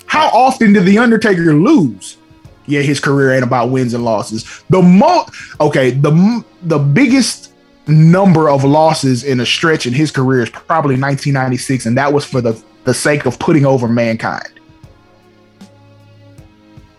How 0.06 0.28
often 0.28 0.72
did 0.72 0.84
the 0.84 0.98
undertaker 0.98 1.52
lose 1.52 2.18
yeah, 2.66 2.80
his 2.82 3.00
career 3.00 3.32
ain't 3.32 3.44
about 3.44 3.70
wins 3.70 3.94
and 3.94 4.04
losses. 4.04 4.44
The 4.70 4.82
most 4.82 5.30
okay, 5.60 5.90
the 5.90 6.44
the 6.62 6.78
biggest 6.78 7.52
number 7.88 8.48
of 8.50 8.64
losses 8.64 9.22
in 9.24 9.38
a 9.40 9.46
stretch 9.46 9.86
in 9.86 9.92
his 9.92 10.10
career 10.10 10.42
is 10.42 10.50
probably 10.50 10.94
1996, 11.00 11.86
and 11.86 11.96
that 11.98 12.12
was 12.12 12.24
for 12.24 12.40
the 12.40 12.60
the 12.84 12.94
sake 12.94 13.26
of 13.26 13.38
putting 13.38 13.64
over 13.66 13.86
mankind. 13.88 14.48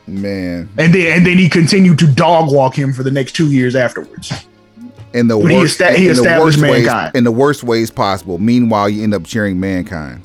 Man, 0.09 0.69
And 0.77 0.93
then 0.93 1.17
and 1.17 1.25
then 1.25 1.37
he 1.37 1.49
continued 1.49 1.99
to 1.99 2.07
dog 2.07 2.49
walk 2.51 2.75
him 2.77 2.93
for 2.93 3.03
the 3.03 3.11
next 3.11 3.33
two 3.33 3.51
years 3.51 3.75
afterwards. 3.75 4.31
in 5.13 5.27
the 5.27 5.37
But 5.37 5.51
he 5.51 5.57
worst, 5.57 5.81
esta- 5.81 5.97
he 5.97 6.07
in 6.07 6.13
the 6.15 6.21
established 6.21 6.57
worst 6.59 6.71
ways, 6.71 6.85
mankind. 6.85 7.15
in 7.15 7.23
the 7.25 7.31
worst 7.31 7.63
ways 7.63 7.91
possible. 7.91 8.37
Meanwhile, 8.37 8.89
you 8.89 9.03
end 9.03 9.13
up 9.13 9.25
cheering 9.25 9.59
mankind. 9.59 10.21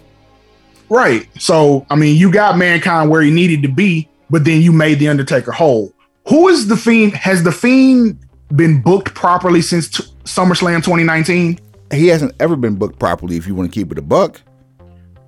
Right. 0.89 1.27
So 1.41 1.85
I 1.91 1.97
mean, 1.97 2.17
you 2.17 2.31
got 2.31 2.57
mankind 2.59 3.11
where 3.11 3.23
he 3.23 3.33
needed 3.33 3.63
to 3.63 3.69
be, 3.69 4.09
but 4.33 4.45
then 4.45 4.63
you 4.63 4.73
made 4.73 4.99
the 4.99 5.07
Undertaker 5.09 5.53
whole. 5.53 5.93
Who 6.29 6.49
is 6.49 6.67
the 6.67 6.77
Fiend? 6.77 7.13
Has 7.13 7.45
the 7.45 7.53
Fiend 7.53 8.19
been 8.57 8.81
booked 8.83 9.15
properly 9.15 9.61
since 9.63 9.89
t- 9.89 10.03
SummerSlam 10.25 10.77
2019? 10.79 11.61
He 11.93 12.07
hasn't 12.09 12.33
ever 12.41 12.57
been 12.57 12.75
booked 12.77 12.99
properly. 12.99 13.37
If 13.37 13.47
you 13.47 13.55
want 13.55 13.71
to 13.73 13.79
keep 13.79 13.93
it 13.93 13.99
a 13.99 14.03
buck, 14.03 14.41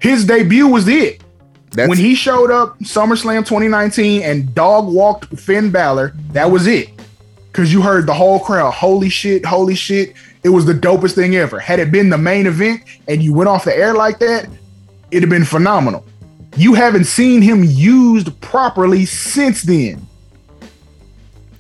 His 0.01 0.25
debut 0.25 0.67
was 0.67 0.89
it. 0.89 1.23
that's 1.73 1.89
when 1.89 1.99
he 1.99 2.15
showed 2.15 2.51
up 2.51 2.79
SummerSlam 2.81 3.41
2019 3.41 4.23
and 4.23 4.55
dog 4.55 4.87
walked 4.87 5.39
Finn 5.39 5.71
Balor, 5.71 6.15
that 6.33 6.51
was 6.51 6.67
it. 6.67 6.89
Cause 7.53 7.73
you 7.73 7.83
heard 7.83 8.07
the 8.07 8.15
whole 8.15 8.41
crowd, 8.41 8.73
holy 8.73 9.09
shit, 9.09 9.45
holy 9.45 9.75
shit. 9.77 10.15
It 10.43 10.49
was 10.49 10.65
the 10.67 10.73
dopest 10.75 11.15
thing 11.15 11.37
ever. 11.37 11.59
Had 11.61 11.79
it 11.79 11.93
been 11.93 12.09
the 12.09 12.19
main 12.19 12.47
event 12.47 12.83
and 13.07 13.23
you 13.23 13.33
went 13.33 13.49
off 13.49 13.65
the 13.65 13.77
air 13.77 13.95
like 13.95 14.19
that, 14.19 14.49
it'd 15.11 15.23
have 15.23 15.31
been 15.31 15.45
phenomenal. 15.45 16.05
You 16.57 16.75
haven't 16.75 17.05
seen 17.05 17.43
him 17.43 17.65
used 17.65 18.41
properly 18.41 19.07
since 19.07 19.63
then. 19.63 20.07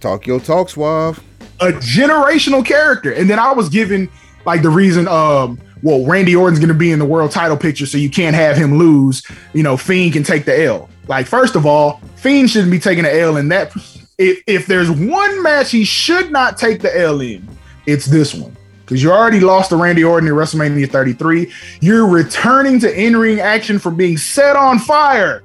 talk 0.00 0.26
your 0.26 0.38
talk, 0.38 0.68
suave. 0.68 1.22
A 1.60 1.72
generational 1.72 2.64
character. 2.64 3.12
And 3.12 3.28
then 3.28 3.38
I 3.38 3.52
was 3.52 3.68
given 3.68 4.08
like 4.44 4.62
the 4.62 4.70
reason 4.70 5.08
um 5.08 5.58
well, 5.82 6.06
Randy 6.06 6.34
Orton's 6.34 6.60
gonna 6.60 6.72
be 6.72 6.92
in 6.92 6.98
the 6.98 7.04
world 7.04 7.30
title 7.30 7.58
picture, 7.58 7.84
so 7.84 7.98
you 7.98 8.08
can't 8.08 8.34
have 8.34 8.56
him 8.56 8.78
lose. 8.78 9.22
You 9.52 9.62
know, 9.62 9.76
Fiend 9.76 10.14
can 10.14 10.22
take 10.22 10.46
the 10.46 10.64
L. 10.64 10.88
Like, 11.08 11.26
first 11.26 11.56
of 11.56 11.66
all, 11.66 12.00
Fiend 12.16 12.48
shouldn't 12.50 12.70
be 12.70 12.78
taking 12.78 13.04
the 13.04 13.14
L 13.20 13.36
in 13.36 13.48
that. 13.48 13.74
If 14.16 14.42
if 14.46 14.66
there's 14.66 14.90
one 14.90 15.42
match 15.42 15.70
he 15.70 15.84
should 15.84 16.32
not 16.32 16.56
take 16.56 16.80
the 16.80 16.98
L 16.98 17.20
in, 17.20 17.46
it's 17.86 18.06
this 18.06 18.34
one. 18.34 18.56
Because 18.84 19.02
you 19.02 19.10
already 19.10 19.40
lost 19.40 19.70
to 19.70 19.76
Randy 19.76 20.04
Orton 20.04 20.28
in 20.28 20.34
WrestleMania 20.34 20.90
33. 20.90 21.50
You're 21.80 22.06
returning 22.06 22.78
to 22.80 23.00
in-ring 23.00 23.40
action 23.40 23.78
for 23.78 23.90
being 23.90 24.18
set 24.18 24.56
on 24.56 24.78
fire. 24.78 25.42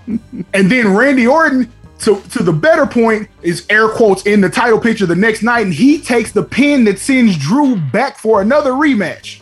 then 0.53 0.95
Randy 0.95 1.27
Orton, 1.27 1.69
to, 1.99 2.21
to 2.21 2.41
the 2.41 2.53
better 2.53 2.85
point, 2.85 3.27
is 3.41 3.65
air 3.69 3.89
quotes 3.89 4.25
in 4.25 4.39
the 4.39 4.49
title 4.49 4.79
picture 4.79 5.05
the 5.05 5.15
next 5.15 5.43
night, 5.43 5.65
and 5.65 5.73
he 5.73 5.99
takes 5.99 6.31
the 6.31 6.43
pin 6.43 6.85
that 6.85 6.99
sends 6.99 7.37
Drew 7.37 7.75
back 7.75 8.17
for 8.17 8.41
another 8.41 8.71
rematch. 8.71 9.41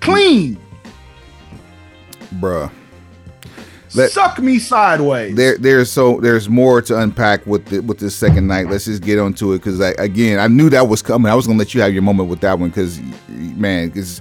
Clean. 0.00 0.58
Bruh. 2.34 2.70
Let- 3.94 4.10
Suck 4.10 4.38
me 4.38 4.58
sideways. 4.58 5.34
There, 5.34 5.56
there's 5.58 5.90
so 5.90 6.20
there's 6.20 6.48
more 6.48 6.82
to 6.82 6.98
unpack 6.98 7.46
with 7.46 7.66
the, 7.66 7.80
with 7.80 7.98
this 7.98 8.14
second 8.14 8.46
night. 8.46 8.68
Let's 8.68 8.84
just 8.84 9.02
get 9.02 9.18
onto 9.18 9.52
it 9.52 9.58
because 9.58 9.80
again, 9.80 10.38
I 10.38 10.46
knew 10.48 10.68
that 10.70 10.88
was 10.88 11.02
coming. 11.02 11.30
I 11.30 11.34
was 11.34 11.46
gonna 11.46 11.58
let 11.58 11.74
you 11.74 11.80
have 11.80 11.92
your 11.92 12.02
moment 12.02 12.28
with 12.28 12.40
that 12.40 12.58
one 12.58 12.68
because, 12.70 13.00
man, 13.28 13.88
because 13.88 14.20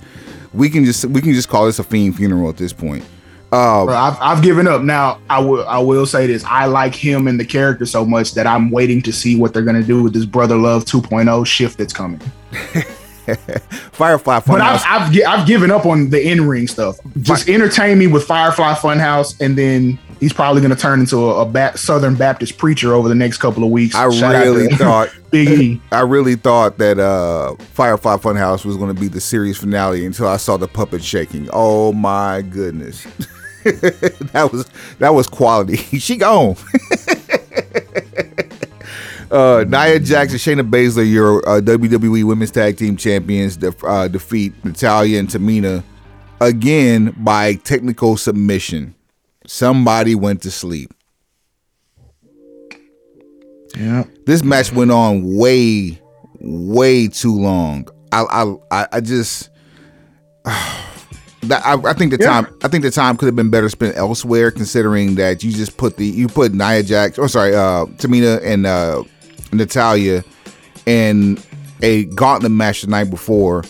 we 0.54 0.70
can 0.70 0.86
just 0.86 1.06
we 1.06 1.22
can 1.22 1.34
just 1.34 1.50
call 1.50 1.66
this 1.66 1.80
a 1.80 1.84
fiend 1.84 2.16
funeral 2.16 2.50
at 2.50 2.58
this 2.58 2.74
point. 2.74 3.04
Uh, 3.52 3.86
Bro, 3.86 3.96
I've, 3.96 4.18
I've 4.20 4.44
given 4.44 4.68
up. 4.68 4.82
Now 4.82 5.20
I 5.30 5.40
will 5.40 5.66
I 5.68 5.80
will 5.80 6.06
say 6.06 6.28
this. 6.28 6.44
I 6.44 6.66
like 6.66 6.94
him 6.94 7.28
and 7.28 7.40
the 7.40 7.46
character 7.46 7.86
so 7.86 8.06
much 8.06 8.34
that 8.34 8.46
I'm 8.46 8.70
waiting 8.72 9.02
to 9.04 9.14
see 9.14 9.38
what 9.38 9.54
they're 9.54 9.64
gonna 9.64 9.84
do 9.84 10.04
with 10.04 10.14
this 10.14 10.26
Brother 10.26 10.58
Love 10.58 10.86
2.0 10.86 11.46
shift 11.46 11.78
that's 11.78 11.94
coming. 11.94 12.20
Firefly 13.92 14.40
But 14.46 14.62
I've 14.62 14.82
Funhouse. 14.82 15.26
I've, 15.28 15.40
I've 15.40 15.48
given 15.48 15.72
up 15.72 15.86
on 15.86 16.10
the 16.10 16.30
in 16.30 16.48
ring 16.48 16.68
stuff. 16.68 16.98
Just 17.22 17.50
entertain 17.50 17.98
me 17.98 18.08
with 18.08 18.24
Firefly 18.26 18.74
Funhouse, 18.76 19.40
and 19.42 19.58
then 19.58 20.00
he's 20.20 20.34
probably 20.34 20.62
gonna 20.62 20.76
turn 20.76 21.00
into 21.00 21.18
a, 21.18 21.42
a 21.42 21.46
ba- 21.46 21.78
Southern 21.78 22.16
Baptist 22.16 22.58
preacher 22.58 22.94
over 22.94 23.10
the 23.10 23.16
next 23.16 23.38
couple 23.38 23.64
of 23.64 23.70
weeks. 23.70 23.96
I 23.96 24.10
Shout 24.12 24.44
really 24.46 24.68
thought 24.76 25.14
Big 25.32 25.50
E. 25.50 25.82
I 25.92 26.02
really 26.02 26.36
thought 26.36 26.78
that 26.78 27.00
uh, 27.00 27.56
Firefly 27.74 28.18
Funhouse 28.18 28.64
was 28.66 28.78
going 28.78 28.94
to 28.94 29.00
be 29.00 29.08
the 29.08 29.22
series 29.22 29.58
finale 29.58 30.06
until 30.06 30.28
I 30.28 30.38
saw 30.38 30.58
the 30.58 30.68
puppet 30.68 31.04
shaking. 31.04 31.50
Oh 31.52 31.92
my 31.94 32.42
goodness, 32.42 33.04
that 33.64 34.50
was 34.52 34.70
that 35.00 35.14
was 35.14 35.28
quality. 35.28 35.78
she 35.78 36.16
gone. 36.18 36.56
Uh, 39.30 39.66
Nia 39.68 40.00
Jax 40.00 40.32
and 40.32 40.40
Shayna 40.42 40.70
Baszler, 40.70 41.10
your 41.10 41.48
uh, 41.48 41.60
WWE 41.60 42.24
Women's 42.24 42.52
Tag 42.52 42.78
Team 42.78 42.96
Champions, 42.96 43.58
def- 43.58 43.84
uh, 43.84 44.08
defeat 44.08 44.54
Natalya 44.64 45.20
and 45.20 45.28
Tamina 45.28 45.84
again 46.40 47.14
by 47.18 47.56
technical 47.56 48.16
submission. 48.16 48.96
Somebody 49.46 50.16
went 50.16 50.42
to 50.44 50.52
sleep. 50.52 50.94
Yeah. 53.78 54.06
this 54.26 54.44
match 54.44 54.72
went 54.72 54.92
on 54.92 55.36
way, 55.38 56.02
way 56.40 57.08
too 57.10 57.36
long. 57.36 57.88
I, 58.12 58.56
I, 58.72 58.88
I- 58.94 59.02
just, 59.02 59.50
I, 60.46 61.78
I 61.84 61.94
think 61.94 62.12
the 62.12 62.18
Yeah. 62.20 62.28
time, 62.42 62.48
I 62.64 62.70
think 62.70 62.84
the 62.84 62.92
time 62.92 63.18
could 63.18 63.26
have 63.28 63.36
been 63.36 63.50
better 63.50 63.70
spent 63.70 63.98
elsewhere, 63.98 64.52
considering 64.52 65.16
that 65.16 65.44
you 65.44 65.52
just 65.52 65.76
put 65.78 65.98
the, 65.98 66.06
you 66.06 66.28
put 66.28 66.54
Nia 66.54 66.82
Jax, 66.82 67.18
or 67.20 67.28
sorry, 67.28 67.54
uh, 67.56 67.86
Tamina 67.98 68.42
and 68.44 68.66
uh, 68.66 69.04
Natalya 69.58 70.24
in 70.86 71.38
a 71.82 72.06
gauntlet 72.06 72.52
match 72.52 72.82
the 72.82 72.88
night 72.88 73.10
before, 73.10 73.64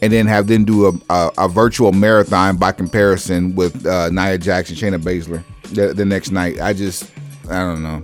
and 0.00 0.12
then 0.12 0.26
have 0.26 0.46
them 0.46 0.64
do 0.64 0.86
a, 0.86 0.92
a, 1.10 1.30
a 1.38 1.48
virtual 1.48 1.92
marathon 1.92 2.56
by 2.56 2.72
comparison 2.72 3.54
with 3.54 3.86
uh, 3.86 4.10
Nia 4.10 4.38
Jackson, 4.38 4.74
Shayna 4.74 5.00
Baszler 5.00 5.44
the, 5.74 5.94
the 5.94 6.04
next 6.04 6.30
night. 6.30 6.60
I 6.60 6.72
just, 6.72 7.10
I 7.48 7.60
don't 7.60 7.82
know. 7.82 8.02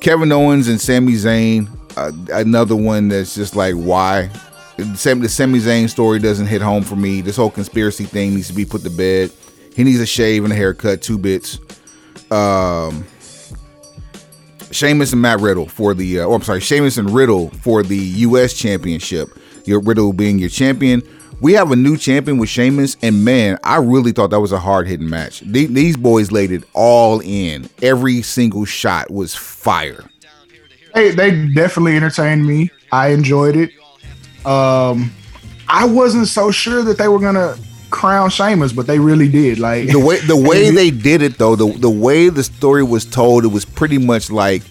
Kevin 0.00 0.32
Owens 0.32 0.68
and 0.68 0.80
Sami 0.80 1.12
Zayn, 1.12 1.68
uh, 1.96 2.12
another 2.32 2.76
one 2.76 3.08
that's 3.08 3.34
just 3.34 3.56
like 3.56 3.74
why. 3.74 4.30
Sam, 4.94 5.20
the 5.20 5.28
Sami 5.28 5.58
Zayn 5.58 5.90
story 5.90 6.18
doesn't 6.18 6.46
hit 6.46 6.62
home 6.62 6.82
for 6.82 6.96
me. 6.96 7.20
This 7.20 7.36
whole 7.36 7.50
conspiracy 7.50 8.04
thing 8.04 8.34
needs 8.34 8.48
to 8.48 8.54
be 8.54 8.64
put 8.64 8.82
to 8.82 8.90
bed. 8.90 9.30
He 9.74 9.84
needs 9.84 10.00
a 10.00 10.06
shave 10.06 10.44
and 10.44 10.52
a 10.52 10.56
haircut, 10.56 11.02
two 11.02 11.18
bits. 11.18 11.58
Um, 12.30 13.04
Sheamus 14.70 15.12
and 15.12 15.22
Matt 15.22 15.40
Riddle 15.40 15.66
for 15.66 15.94
the, 15.94 16.20
uh, 16.20 16.24
oh, 16.26 16.34
I'm 16.34 16.42
sorry, 16.42 16.60
Sheamus 16.60 16.96
and 16.96 17.10
Riddle 17.10 17.50
for 17.50 17.82
the 17.82 17.96
U.S. 17.96 18.54
Championship. 18.54 19.28
Your 19.64 19.80
Riddle 19.80 20.12
being 20.12 20.38
your 20.38 20.48
champion. 20.48 21.02
We 21.40 21.54
have 21.54 21.70
a 21.70 21.76
new 21.76 21.96
champion 21.96 22.36
with 22.38 22.50
Sheamus, 22.50 22.96
and 23.02 23.24
man, 23.24 23.58
I 23.64 23.76
really 23.76 24.12
thought 24.12 24.30
that 24.30 24.40
was 24.40 24.52
a 24.52 24.58
hard 24.58 24.86
hitting 24.86 25.08
match. 25.08 25.40
These 25.40 25.96
boys 25.96 26.30
laid 26.30 26.52
it 26.52 26.64
all 26.74 27.20
in. 27.20 27.68
Every 27.80 28.20
single 28.20 28.66
shot 28.66 29.10
was 29.10 29.34
fire. 29.34 30.04
They 30.94 31.12
they 31.12 31.46
definitely 31.54 31.96
entertained 31.96 32.46
me. 32.46 32.70
I 32.92 33.08
enjoyed 33.08 33.56
it. 33.56 33.70
Um, 34.44 35.12
I 35.68 35.86
wasn't 35.86 36.26
so 36.26 36.50
sure 36.50 36.82
that 36.82 36.98
they 36.98 37.08
were 37.08 37.20
gonna 37.20 37.56
crown 37.90 38.30
Sheamus, 38.30 38.72
but 38.72 38.86
they 38.86 38.98
really 38.98 39.28
did. 39.28 39.58
Like 39.58 39.88
the 39.90 39.98
way 39.98 40.18
the 40.20 40.36
way 40.48 40.70
they 40.70 40.90
did 40.90 41.22
it 41.22 41.38
though, 41.38 41.56
the 41.56 41.66
the 41.72 41.90
way 41.90 42.28
the 42.28 42.42
story 42.44 42.82
was 42.82 43.04
told, 43.04 43.44
it 43.44 43.48
was 43.48 43.64
pretty 43.64 43.98
much 43.98 44.30
like 44.30 44.62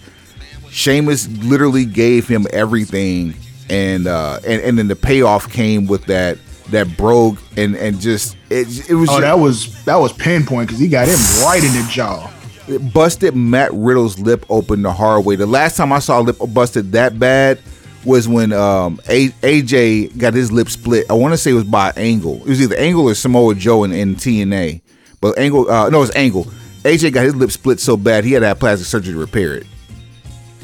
Sheamus 0.70 1.28
literally 1.42 1.84
gave 1.84 2.28
him 2.28 2.46
everything, 2.52 3.34
and 3.68 4.06
uh, 4.06 4.38
and 4.46 4.62
and 4.62 4.78
then 4.78 4.88
the 4.88 4.96
payoff 4.96 5.50
came 5.52 5.86
with 5.86 6.04
that 6.06 6.38
that 6.70 6.96
broke 6.96 7.36
and 7.56 7.74
and 7.74 8.00
just 8.00 8.36
it 8.48 8.88
it 8.88 8.94
was 8.94 9.08
Oh, 9.10 9.14
just- 9.14 9.20
that 9.22 9.38
was 9.38 9.84
that 9.84 9.96
was 9.96 10.12
pinpoint 10.12 10.68
because 10.68 10.78
he 10.80 10.86
got 10.88 11.08
him 11.08 11.18
right 11.44 11.62
in 11.64 11.72
the 11.72 11.86
jaw. 11.90 12.30
it 12.68 12.92
busted 12.94 13.34
Matt 13.34 13.72
Riddle's 13.72 14.18
lip 14.20 14.46
open 14.48 14.82
the 14.82 14.92
hard 14.92 15.24
way. 15.24 15.34
The 15.34 15.46
last 15.46 15.76
time 15.76 15.92
I 15.92 15.98
saw 15.98 16.20
a 16.20 16.22
lip 16.22 16.36
busted 16.54 16.92
that 16.92 17.18
bad 17.18 17.58
was 18.04 18.26
when 18.28 18.52
um, 18.52 19.00
A- 19.08 19.28
AJ 19.28 20.16
got 20.18 20.34
his 20.34 20.50
lip 20.50 20.68
split. 20.68 21.06
I 21.10 21.14
want 21.14 21.32
to 21.32 21.38
say 21.38 21.50
it 21.50 21.54
was 21.54 21.64
by 21.64 21.92
Angle. 21.96 22.36
It 22.42 22.48
was 22.48 22.62
either 22.62 22.76
Angle 22.76 23.08
or 23.08 23.14
Samoa 23.14 23.54
Joe 23.54 23.84
in, 23.84 23.92
in 23.92 24.16
TNA. 24.16 24.80
But 25.20 25.38
Angle, 25.38 25.70
uh, 25.70 25.90
no, 25.90 25.98
it 25.98 26.00
was 26.00 26.16
Angle. 26.16 26.44
AJ 26.82 27.12
got 27.12 27.24
his 27.24 27.36
lip 27.36 27.50
split 27.50 27.78
so 27.78 27.96
bad 27.96 28.24
he 28.24 28.32
had 28.32 28.40
to 28.40 28.46
have 28.46 28.58
plastic 28.58 28.86
surgery 28.86 29.12
to 29.12 29.18
repair 29.18 29.54
it. 29.54 29.66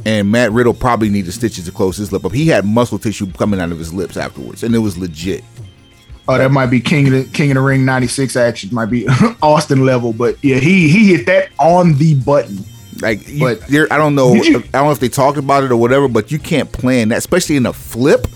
And 0.06 0.30
Matt 0.30 0.52
Riddle 0.52 0.72
probably 0.72 1.08
needed 1.10 1.32
stitches 1.32 1.64
to 1.66 1.72
close 1.72 1.96
his 1.96 2.12
lip 2.12 2.24
up. 2.24 2.32
He 2.32 2.46
had 2.46 2.64
muscle 2.64 2.98
tissue 2.98 3.30
coming 3.32 3.60
out 3.60 3.72
of 3.72 3.78
his 3.78 3.92
lips 3.92 4.16
afterwards, 4.16 4.62
and 4.62 4.74
it 4.74 4.78
was 4.78 4.96
legit. 4.96 5.44
Oh, 6.28 6.38
that 6.38 6.50
might 6.50 6.66
be 6.66 6.80
King 6.80 7.06
of 7.08 7.12
the 7.12 7.24
King 7.32 7.50
of 7.50 7.56
the 7.56 7.60
Ring 7.60 7.84
'96 7.84 8.34
action. 8.36 8.70
Might 8.72 8.86
be 8.86 9.06
Austin 9.42 9.84
level, 9.84 10.12
but 10.12 10.42
yeah, 10.42 10.56
he 10.56 10.88
he 10.88 11.14
hit 11.14 11.26
that 11.26 11.50
on 11.58 11.94
the 11.98 12.14
button. 12.14 12.64
Like, 13.00 13.28
you, 13.28 13.40
But- 13.40 13.62
I 13.92 13.96
don't 13.98 14.14
know. 14.14 14.34
I 14.34 14.42
don't 14.50 14.72
know 14.72 14.90
if 14.90 15.00
they 15.00 15.08
talked 15.08 15.38
about 15.38 15.64
it 15.64 15.70
or 15.70 15.76
whatever, 15.76 16.08
but 16.08 16.30
you 16.32 16.38
can't 16.38 16.70
plan 16.70 17.08
that, 17.10 17.18
especially 17.18 17.56
in 17.56 17.66
a 17.66 17.72
flip. 17.72 18.26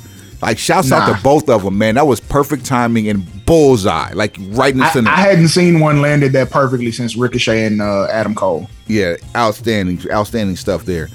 Like, 0.43 0.57
shouts 0.59 0.91
out 0.91 1.15
to 1.15 1.23
both 1.23 1.51
of 1.51 1.65
them, 1.65 1.77
man. 1.77 1.97
That 1.97 2.07
was 2.07 2.19
perfect 2.19 2.65
timing 2.65 3.09
and 3.09 3.45
bullseye, 3.45 4.13
like 4.15 4.37
right 4.53 4.73
in 4.73 4.79
the 4.79 4.87
I, 4.87 4.91
center. 4.91 5.11
I 5.11 5.17
hadn't 5.17 5.49
seen 5.49 5.81
one 5.81 6.01
landed 6.01 6.33
that 6.33 6.51
perfectly 6.51 6.91
since 6.93 7.15
Ricochet 7.15 7.67
and 7.67 7.83
uh, 7.83 8.07
Adam 8.11 8.35
Cole. 8.35 8.67
yeah, 8.87 9.17
outstanding, 9.37 10.01
outstanding 10.11 10.57
stuff 10.57 10.87
there. 10.87 11.09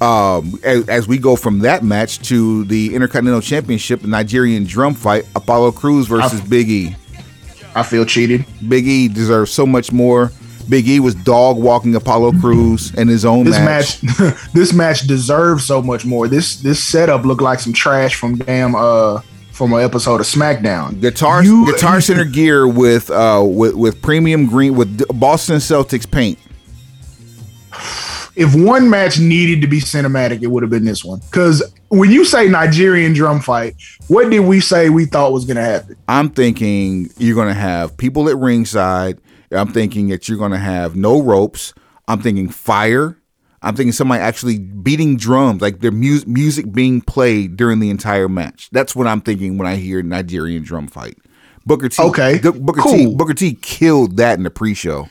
Um, 0.00 0.58
as, 0.64 0.88
as 0.88 1.06
we 1.06 1.16
go 1.18 1.36
from 1.36 1.60
that 1.60 1.84
match 1.84 2.18
to 2.28 2.64
the 2.64 2.92
Intercontinental 2.92 3.40
Championship, 3.40 4.00
the 4.00 4.08
Nigerian 4.08 4.64
drum 4.64 4.94
fight, 4.94 5.26
Apollo 5.36 5.72
Crews 5.72 6.08
versus 6.08 6.40
I- 6.40 6.46
Big 6.46 6.68
E. 6.68 6.96
I 7.76 7.84
feel 7.84 8.04
cheated. 8.04 8.44
Big 8.68 8.86
E 8.88 9.06
deserves 9.06 9.52
so 9.52 9.64
much 9.64 9.92
more. 9.92 10.32
Big 10.68 10.88
E 10.88 11.00
was 11.00 11.14
dog 11.14 11.56
walking 11.56 11.94
Apollo 11.94 12.32
Crews 12.40 12.94
in 12.94 13.08
his 13.08 13.24
own 13.24 13.44
This 13.44 13.58
match. 13.58 14.02
match, 14.02 14.36
this 14.54 14.72
match 14.72 15.00
deserves 15.06 15.64
so 15.64 15.82
much 15.82 16.04
more. 16.04 16.28
This 16.28 16.56
this 16.56 16.82
setup 16.82 17.24
looked 17.24 17.42
like 17.42 17.60
some 17.60 17.72
trash 17.72 18.14
from 18.14 18.36
damn 18.38 18.74
uh 18.74 19.20
from 19.50 19.72
an 19.74 19.80
episode 19.80 20.20
of 20.20 20.26
SmackDown. 20.26 21.00
Guitar 21.00 21.44
You- 21.44 21.66
Guitar 21.66 22.00
Center 22.00 22.24
gear 22.24 22.66
with 22.66 23.10
uh 23.10 23.42
with, 23.46 23.74
with 23.74 24.00
premium 24.02 24.46
green 24.46 24.74
with 24.76 25.06
Boston 25.18 25.56
Celtics 25.56 26.10
paint. 26.10 26.38
If 28.34 28.54
one 28.54 28.88
match 28.88 29.18
needed 29.20 29.60
to 29.60 29.66
be 29.66 29.78
cinematic, 29.80 30.42
it 30.42 30.46
would 30.46 30.62
have 30.62 30.70
been 30.70 30.86
this 30.86 31.04
one. 31.04 31.18
Because 31.30 31.62
when 31.88 32.10
you 32.10 32.24
say 32.24 32.48
Nigerian 32.48 33.12
drum 33.12 33.40
fight, 33.40 33.74
what 34.08 34.30
did 34.30 34.40
we 34.40 34.58
say 34.58 34.88
we 34.88 35.04
thought 35.04 35.32
was 35.32 35.44
going 35.44 35.56
to 35.58 35.62
happen? 35.62 35.96
I'm 36.08 36.30
thinking 36.30 37.10
you're 37.18 37.34
gonna 37.36 37.52
have 37.52 37.94
people 37.98 38.30
at 38.30 38.36
ringside. 38.38 39.18
I'm 39.52 39.72
thinking 39.72 40.08
that 40.08 40.28
you're 40.28 40.38
gonna 40.38 40.58
have 40.58 40.96
no 40.96 41.20
ropes. 41.20 41.74
I'm 42.08 42.20
thinking 42.20 42.48
fire. 42.48 43.18
I'm 43.62 43.76
thinking 43.76 43.92
somebody 43.92 44.20
actually 44.20 44.58
beating 44.58 45.16
drums, 45.16 45.62
like 45.62 45.80
their 45.80 45.92
mu- 45.92 46.24
music 46.26 46.72
being 46.72 47.00
played 47.00 47.56
during 47.56 47.78
the 47.78 47.90
entire 47.90 48.28
match. 48.28 48.68
That's 48.72 48.96
what 48.96 49.06
I'm 49.06 49.20
thinking 49.20 49.56
when 49.56 49.68
I 49.68 49.76
hear 49.76 50.02
Nigerian 50.02 50.64
drum 50.64 50.88
fight. 50.88 51.16
Booker 51.64 51.88
T. 51.88 52.02
Okay, 52.02 52.38
D- 52.38 52.50
Booker 52.50 52.82
T. 52.82 53.04
cool. 53.04 53.16
Booker 53.16 53.34
T. 53.34 53.54
killed 53.54 54.16
that 54.16 54.36
in 54.36 54.42
the 54.42 54.50
pre-show. 54.50 55.08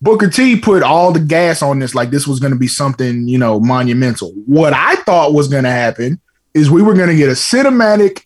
Booker 0.00 0.30
T 0.30 0.56
put 0.58 0.84
all 0.84 1.10
the 1.12 1.20
gas 1.20 1.62
on 1.62 1.80
this, 1.80 1.94
like 1.94 2.10
this 2.10 2.28
was 2.28 2.38
going 2.38 2.52
to 2.52 2.58
be 2.58 2.68
something, 2.68 3.26
you 3.26 3.36
know, 3.38 3.58
monumental. 3.58 4.30
What 4.46 4.72
I 4.72 4.94
thought 4.96 5.34
was 5.34 5.48
going 5.48 5.64
to 5.64 5.70
happen 5.70 6.20
is 6.54 6.70
we 6.70 6.82
were 6.82 6.94
going 6.94 7.08
to 7.08 7.16
get 7.16 7.28
a 7.28 7.32
cinematic 7.32 8.24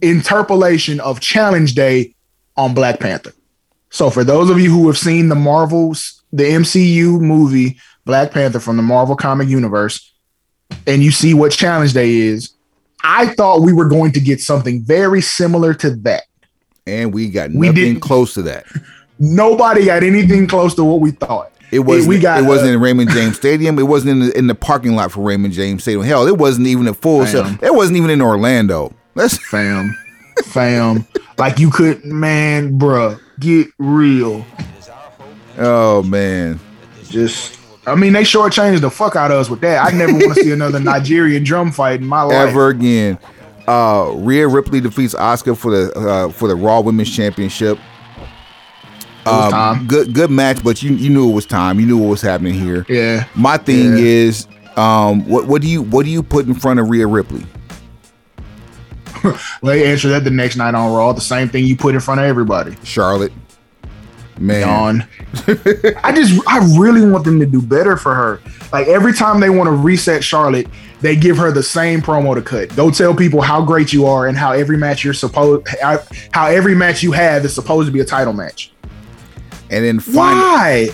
interpolation 0.00 1.00
of 1.00 1.20
Challenge 1.20 1.74
Day 1.74 2.14
on 2.56 2.74
Black 2.74 3.00
Panther. 3.00 3.32
So, 3.92 4.10
for 4.10 4.24
those 4.24 4.50
of 4.50 4.58
you 4.58 4.70
who 4.70 4.86
have 4.88 4.98
seen 4.98 5.28
the 5.28 5.34
Marvels, 5.34 6.22
the 6.32 6.44
MCU 6.44 7.20
movie 7.20 7.78
Black 8.04 8.32
Panther 8.32 8.58
from 8.58 8.76
the 8.76 8.82
Marvel 8.82 9.14
comic 9.14 9.48
universe, 9.48 10.12
and 10.86 11.02
you 11.02 11.10
see 11.10 11.34
what 11.34 11.52
Challenge 11.52 11.92
Day 11.92 12.14
is, 12.14 12.54
I 13.04 13.26
thought 13.34 13.60
we 13.62 13.72
were 13.72 13.88
going 13.88 14.12
to 14.12 14.20
get 14.20 14.40
something 14.40 14.82
very 14.82 15.20
similar 15.20 15.74
to 15.74 15.90
that. 15.96 16.24
And 16.86 17.12
we 17.12 17.28
got 17.28 17.50
We 17.50 17.68
nothing 17.68 17.74
didn't- 17.74 18.00
close 18.00 18.34
to 18.34 18.42
that. 18.42 18.64
Nobody 19.18 19.84
got 19.84 20.02
anything 20.02 20.46
close 20.48 20.74
to 20.74 20.84
what 20.84 21.00
we 21.00 21.12
thought. 21.12 21.52
It 21.70 21.80
wasn't. 21.80 22.08
we 22.08 22.18
got, 22.18 22.42
it 22.42 22.46
wasn't 22.46 22.70
uh, 22.70 22.74
in 22.74 22.80
Raymond 22.80 23.10
James 23.10 23.36
Stadium. 23.36 23.78
It 23.78 23.84
wasn't 23.84 24.10
in 24.10 24.18
the, 24.18 24.38
in 24.38 24.46
the 24.46 24.54
parking 24.54 24.94
lot 24.96 25.12
for 25.12 25.20
Raymond 25.20 25.54
James 25.54 25.82
Stadium. 25.82 26.04
Hell, 26.04 26.26
it 26.26 26.36
wasn't 26.36 26.66
even 26.66 26.86
a 26.88 26.92
full. 26.94 27.24
Sail. 27.26 27.46
It 27.62 27.74
wasn't 27.74 27.96
even 27.98 28.10
in 28.10 28.20
Orlando. 28.20 28.92
That's 29.14 29.38
fam, 29.48 29.94
fam. 30.46 31.06
Like 31.38 31.58
you 31.58 31.70
couldn't, 31.70 32.04
man, 32.12 32.78
bruh, 32.78 33.18
get 33.42 33.68
real. 33.78 34.44
oh 35.58 36.02
man. 36.04 36.58
Just, 37.08 37.58
I 37.86 37.94
mean, 37.94 38.14
they 38.14 38.22
shortchanged 38.22 38.80
the 38.80 38.90
fuck 38.90 39.16
out 39.16 39.30
of 39.30 39.38
us 39.38 39.50
with 39.50 39.60
that. 39.60 39.84
I 39.84 39.96
never 39.96 40.12
want 40.12 40.34
to 40.34 40.42
see 40.42 40.50
another 40.52 40.80
Nigerian 40.92 41.44
drum 41.44 41.70
fight 41.72 42.00
in 42.00 42.06
my 42.06 42.22
life. 42.22 42.48
Ever 42.48 42.68
again. 42.68 43.18
Uh, 43.68 44.12
Rhea 44.16 44.48
Ripley 44.48 44.80
defeats 44.80 45.14
Asuka 45.14 45.56
for 45.56 45.70
the 45.70 45.92
uh, 45.92 46.28
for 46.32 46.48
the 46.48 46.54
Raw 46.56 46.80
Women's 46.80 47.14
Championship. 47.14 47.78
Um, 49.24 49.86
good 49.86 50.14
good 50.14 50.30
match, 50.30 50.64
but 50.64 50.82
you 50.82 50.94
you 50.94 51.08
knew 51.10 51.30
it 51.30 51.34
was 51.34 51.46
time. 51.46 51.78
You 51.78 51.86
knew 51.86 51.96
what 51.98 52.08
was 52.08 52.22
happening 52.22 52.54
here. 52.54 52.84
Yeah, 52.88 53.26
My 53.36 53.56
thing 53.56 53.96
Yeah. 53.96 54.02
is, 54.04 54.48
um, 54.76 55.28
what 55.28 55.46
what 55.46 55.62
do 55.62 55.68
you 55.68 55.82
what 55.82 56.04
do 56.04 56.10
you 56.10 56.22
put 56.24 56.46
in 56.46 56.54
front 56.54 56.80
of 56.80 56.88
Rhea 56.90 57.06
Ripley? 57.06 57.44
well, 59.24 59.38
they 59.62 59.90
answer 59.90 60.08
that 60.10 60.24
the 60.24 60.30
next 60.30 60.56
night 60.56 60.74
on 60.74 60.92
Raw. 60.92 61.12
The 61.12 61.20
same 61.20 61.48
thing 61.48 61.64
you 61.64 61.76
put 61.76 61.94
in 61.94 62.00
front 62.00 62.20
of 62.20 62.26
everybody. 62.26 62.76
Charlotte. 62.84 63.32
Man, 64.38 65.06
I 66.02 66.12
just, 66.12 66.40
I 66.48 66.58
really 66.76 67.08
want 67.08 67.24
them 67.24 67.38
to 67.38 67.46
do 67.46 67.62
better 67.62 67.96
for 67.96 68.14
her. 68.14 68.40
Like 68.72 68.88
every 68.88 69.12
time 69.12 69.38
they 69.38 69.50
want 69.50 69.68
to 69.68 69.72
reset 69.72 70.24
Charlotte, 70.24 70.66
they 71.00 71.14
give 71.14 71.36
her 71.36 71.52
the 71.52 71.62
same 71.62 72.00
promo 72.00 72.34
to 72.34 72.42
cut. 72.42 72.74
Go 72.74 72.90
tell 72.90 73.14
people 73.14 73.40
how 73.40 73.64
great 73.64 73.92
you 73.92 74.06
are 74.06 74.26
and 74.26 74.36
how 74.36 74.52
every 74.52 74.76
match 74.76 75.04
you're 75.04 75.14
supposed, 75.14 75.68
how, 75.80 76.46
every 76.46 76.74
match 76.74 77.02
you 77.02 77.12
have 77.12 77.44
is 77.44 77.54
supposed 77.54 77.86
to 77.86 77.92
be 77.92 78.00
a 78.00 78.04
title 78.04 78.32
match. 78.32 78.72
and 79.70 79.84
then 79.84 80.00
find 80.00 80.38
Why? 80.38 80.88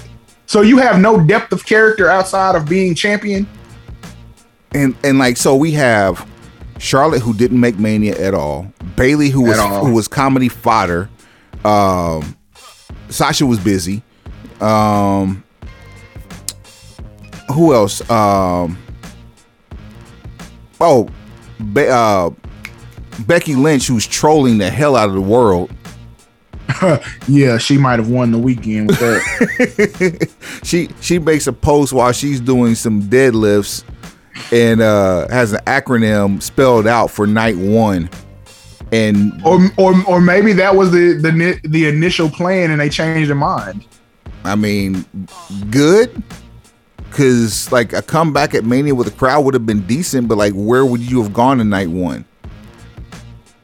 So 0.45 0.61
you 0.61 0.79
have 0.79 1.01
no 1.01 1.25
depth 1.25 1.53
of 1.53 1.65
character 1.65 2.11
outside 2.11 2.55
of 2.55 2.69
being 2.69 2.95
champion? 2.95 3.47
and 4.73 4.95
and 5.05 5.19
like 5.19 5.37
so 5.37 5.57
we 5.57 5.73
have 5.73 6.29
Charlotte 6.79 7.21
who 7.23 7.35
didn't 7.35 7.61
make 7.61 7.79
Mania 7.79 8.17
at 8.19 8.35
all, 8.35 8.73
Bayley 8.97 9.31
who 9.31 9.43
was 9.43 9.59
all. 9.59 9.85
who 9.85 9.93
was 9.93 10.09
comedy 10.09 10.49
fodder, 10.49 11.09
um, 11.65 12.37
Sasha 13.09 13.47
was 13.47 13.59
busy, 13.59 14.03
um, 14.61 15.43
who 17.53 17.75
else? 17.75 18.09
Um, 18.11 18.79
oh, 20.81 21.09
Be- 21.73 21.89
uh, 21.89 22.31
Becky 23.27 23.55
Lynch 23.57 23.87
who's 23.89 24.07
trolling 24.07 24.59
the 24.59 24.71
hell 24.71 24.97
out 24.97 25.09
of 25.09 25.15
the 25.15 25.21
world. 25.21 25.71
Yeah, 27.27 27.59
she 27.59 27.77
might 27.77 27.99
have 27.99 28.09
won 28.09 28.31
the 28.31 28.39
weekend 28.39 28.89
with 28.89 28.99
that. 29.01 30.31
she 30.63 30.89
she 31.01 31.19
makes 31.19 31.47
a 31.47 31.53
post 31.53 31.93
while 31.93 32.13
she's 32.13 32.41
doing 32.41 32.75
some 32.75 33.03
deadlifts 33.03 33.83
and 34.53 34.81
uh 34.81 35.29
has 35.29 35.53
an 35.53 35.61
acronym 35.67 36.43
spelled 36.43 36.87
out 36.87 37.11
for 37.11 37.27
night 37.27 37.57
one 37.57 38.09
and 38.93 39.33
or, 39.45 39.59
or 39.77 39.95
or 40.07 40.21
maybe 40.21 40.53
that 40.55 40.75
was 40.75 40.91
the 40.91 41.13
the 41.15 41.61
the 41.69 41.87
initial 41.87 42.29
plan 42.31 42.71
and 42.71 42.81
they 42.81 42.89
changed 42.89 43.29
their 43.29 43.37
mind. 43.37 43.85
i 44.45 44.55
mean 44.55 45.05
good 45.71 46.23
because 47.11 47.71
like 47.73 47.93
a 47.93 48.03
comeback 48.03 48.55
at 48.55 48.65
mania 48.65 48.95
with 48.95 49.07
a 49.09 49.11
crowd 49.11 49.41
would 49.45 49.55
have 49.55 49.67
been 49.67 49.83
decent 49.87 50.29
but 50.29 50.39
like 50.39 50.53
where 50.55 50.85
would 50.87 51.01
you 51.01 51.23
have 51.23 51.33
gone 51.33 51.61
in 51.61 51.69
night 51.69 51.89
one 51.91 52.25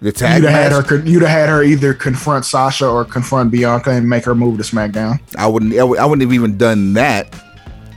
the 0.01 0.13
tag 0.13 0.43
You'd 0.43 0.51
have 0.51 0.73
had 0.75 0.85
her. 0.91 0.97
You'd 0.99 1.23
have 1.23 1.31
had 1.31 1.49
her 1.49 1.63
either 1.63 1.95
confront 1.95 2.45
Sasha 2.45 2.87
or 2.87 3.07
confront 3.07 3.51
Bianca 3.51 3.89
and 3.91 4.07
make 4.07 4.23
her 4.27 4.35
move 4.35 4.59
to 4.59 4.63
SmackDown. 4.63 5.19
i 5.39 5.47
wouldn't 5.47 5.73
I 5.79 5.83
would- 5.83 5.99
I 5.99 6.05
wouldn't 6.05 6.21
have 6.21 6.33
even 6.35 6.59
done 6.59 6.93
that 6.95 7.35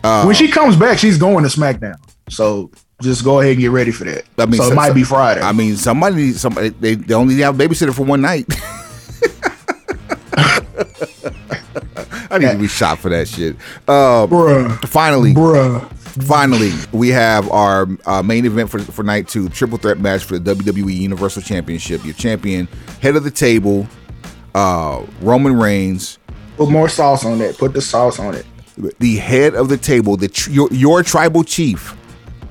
uh, 0.05 0.23
when 0.23 0.33
she 0.35 0.47
comes 0.47 0.77
back, 0.77 0.97
she's 0.99 1.17
going 1.17 1.43
to 1.43 1.49
SmackDown. 1.49 1.95
So 2.29 2.71
just 3.01 3.23
go 3.23 3.39
ahead 3.39 3.53
and 3.53 3.61
get 3.61 3.71
ready 3.71 3.91
for 3.91 4.03
that. 4.05 4.23
I 4.37 4.45
mean, 4.45 4.59
so 4.61 4.71
it 4.71 4.75
might 4.75 4.93
be 4.93 5.03
Friday. 5.03 5.41
i 5.41 5.51
mean 5.51 5.75
somebody 5.77 6.15
needs 6.15 6.41
somebody 6.41 6.69
they, 6.69 6.95
they 6.95 7.13
only 7.13 7.35
have 7.41 7.59
a 7.59 7.63
babysitter 7.67 7.93
for 7.93 8.03
one 8.03 8.21
night 8.21 8.45
I 12.29 12.39
need 12.39 12.51
to 12.51 12.57
be 12.57 12.67
shot 12.67 12.99
for 12.99 13.09
that 13.09 13.27
shit. 13.27 13.55
Uh, 13.87 14.27
bruh, 14.27 14.85
finally, 14.87 15.33
bruh. 15.33 15.89
Finally, 16.23 16.71
we 16.91 17.09
have 17.09 17.49
our 17.51 17.87
uh, 18.05 18.21
main 18.23 18.45
event 18.45 18.69
for, 18.69 18.79
for 18.79 19.03
night 19.03 19.27
two, 19.27 19.49
triple 19.49 19.77
threat 19.77 19.99
match 19.99 20.23
for 20.25 20.37
the 20.37 20.53
WWE 20.53 20.93
Universal 20.93 21.43
Championship. 21.43 22.03
Your 22.03 22.15
champion, 22.15 22.67
head 23.01 23.15
of 23.15 23.23
the 23.23 23.31
table, 23.31 23.87
uh, 24.55 25.05
Roman 25.21 25.57
Reigns, 25.57 26.19
Put 26.57 26.69
more 26.69 26.89
sauce 26.89 27.23
on 27.23 27.39
it. 27.39 27.57
Put 27.57 27.73
the 27.73 27.81
sauce 27.81 28.19
on 28.19 28.33
it. 28.33 28.45
the 28.99 29.15
head 29.17 29.53
of 29.53 29.69
the 29.69 29.77
table, 29.77 30.17
the 30.17 30.27
tr- 30.27 30.49
your, 30.49 30.67
your 30.73 31.03
tribal 31.03 31.43
chief, 31.43 31.95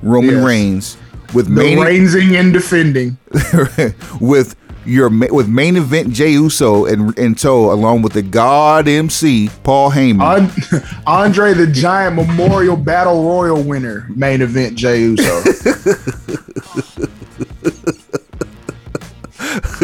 Roman 0.07 0.35
Yes. 0.35 0.45
Reigns, 0.45 0.97
with 1.33 1.45
The 1.47 1.51
main 1.51 1.77
rainsing 1.79 2.35
and 2.39 2.53
defending. 2.53 3.17
with 4.21 4.55
your 4.85 5.09
with 5.09 5.49
main 5.49 5.75
event 5.75 6.13
Jey 6.13 6.31
Uso 6.31 6.85
in, 6.85 7.13
in 7.15 7.35
tow, 7.35 7.71
along 7.73 8.01
with 8.03 8.13
the 8.13 8.21
God 8.21 8.87
MC 8.87 9.49
Paul 9.63 9.91
Heyman. 9.91 10.21
An- 10.21 10.83
Andre 11.07 11.53
the 11.53 11.67
Giant 11.67 12.15
Memorial 12.15 12.77
Battle 12.77 13.21
Royal 13.23 13.61
winner. 13.61 14.07
Main 14.15 14.41
event 14.41 14.77
Jey 14.77 15.01
Uso. 15.01 15.41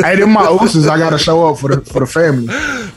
hey, 0.02 0.16
them 0.16 0.32
my 0.32 0.48
ooses. 0.48 0.88
I 0.88 0.98
gotta 0.98 1.18
show 1.18 1.48
up 1.50 1.60
for 1.60 1.76
the 1.76 1.82
for 1.86 2.00
the 2.00 2.06
family. 2.08 2.48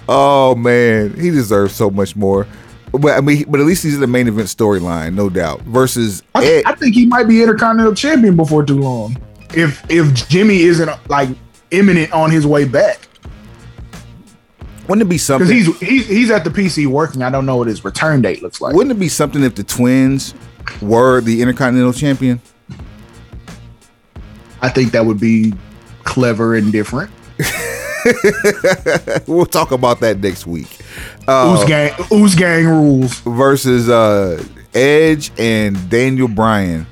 Oh 0.08 0.54
man, 0.54 1.14
he 1.18 1.30
deserves 1.30 1.74
so 1.74 1.90
much 1.90 2.14
more. 2.16 2.46
But 2.92 3.16
I 3.16 3.20
mean, 3.20 3.44
but 3.48 3.60
at 3.60 3.66
least 3.66 3.82
he's 3.82 3.94
in 3.94 4.00
the 4.00 4.06
main 4.06 4.28
event 4.28 4.48
storyline, 4.48 5.14
no 5.14 5.28
doubt. 5.28 5.60
Versus 5.62 6.22
I, 6.34 6.44
Ed, 6.46 6.62
I 6.66 6.74
think 6.74 6.94
he 6.94 7.04
might 7.06 7.24
be 7.28 7.42
Intercontinental 7.42 7.94
Champion 7.94 8.36
before 8.36 8.64
too 8.64 8.78
long. 8.80 9.16
If 9.54 9.82
if 9.90 10.28
Jimmy 10.28 10.62
isn't 10.62 10.90
like 11.08 11.28
imminent 11.70 12.12
on 12.12 12.30
his 12.30 12.46
way 12.46 12.64
back, 12.64 13.08
wouldn't 14.88 15.02
it 15.02 15.04
be 15.06 15.16
because 15.16 15.22
something? 15.22 15.48
he's 15.48 15.78
he's 15.80 16.06
he's 16.06 16.30
at 16.30 16.44
the 16.44 16.50
PC 16.50 16.86
working. 16.86 17.22
I 17.22 17.30
don't 17.30 17.44
know 17.44 17.56
what 17.56 17.66
his 17.68 17.84
return 17.84 18.22
date 18.22 18.42
looks 18.42 18.60
like. 18.60 18.74
wouldn't 18.74 18.92
it 18.96 19.00
be 19.00 19.08
something 19.08 19.42
if 19.42 19.54
the 19.56 19.64
twins 19.64 20.34
were 20.80 21.20
the 21.20 21.42
Intercontinental 21.42 21.92
Champion? 21.92 22.40
I 24.62 24.68
think 24.68 24.92
that 24.92 25.04
would 25.04 25.20
be 25.20 25.52
clever 26.04 26.54
and 26.54 26.72
different. 26.72 27.10
We'll 29.26 29.46
talk 29.46 29.72
about 29.72 30.00
that 30.00 30.20
next 30.20 30.46
week. 30.46 30.68
Uh, 31.26 31.56
Ooze 31.58 31.68
gang, 31.68 31.92
Ooze 32.12 32.34
gang 32.34 32.66
rules. 32.66 33.20
versus 33.20 33.88
uh, 33.88 34.42
Edge 34.74 35.32
and 35.38 35.88
Daniel 35.90 36.28
Bryan, 36.28 36.86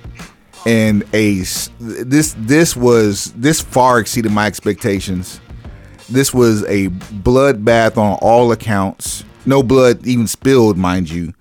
and 0.66 1.04
Ace. 1.12 1.70
This 1.78 2.34
this 2.38 2.76
was 2.76 3.32
this 3.36 3.60
far 3.60 3.98
exceeded 4.00 4.32
my 4.32 4.46
expectations. 4.46 5.40
This 6.10 6.34
was 6.34 6.64
a 6.64 6.88
bloodbath 6.88 7.96
on 7.96 8.18
all 8.20 8.52
accounts. 8.52 9.24
No 9.46 9.62
blood 9.62 10.06
even 10.06 10.26
spilled, 10.26 10.76
mind 10.76 11.10
you. 11.10 11.32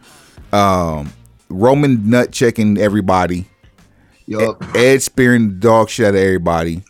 Um, 0.52 1.12
Roman 1.50 2.10
nut 2.10 2.32
checking 2.32 2.78
everybody. 2.78 3.48
Yup. 4.26 4.64
Edge 4.76 5.02
spearing 5.02 5.50
the 5.50 5.56
dog 5.56 5.90
shit 5.90 6.08
out 6.08 6.16
of 6.16 6.22
everybody. 6.22 6.84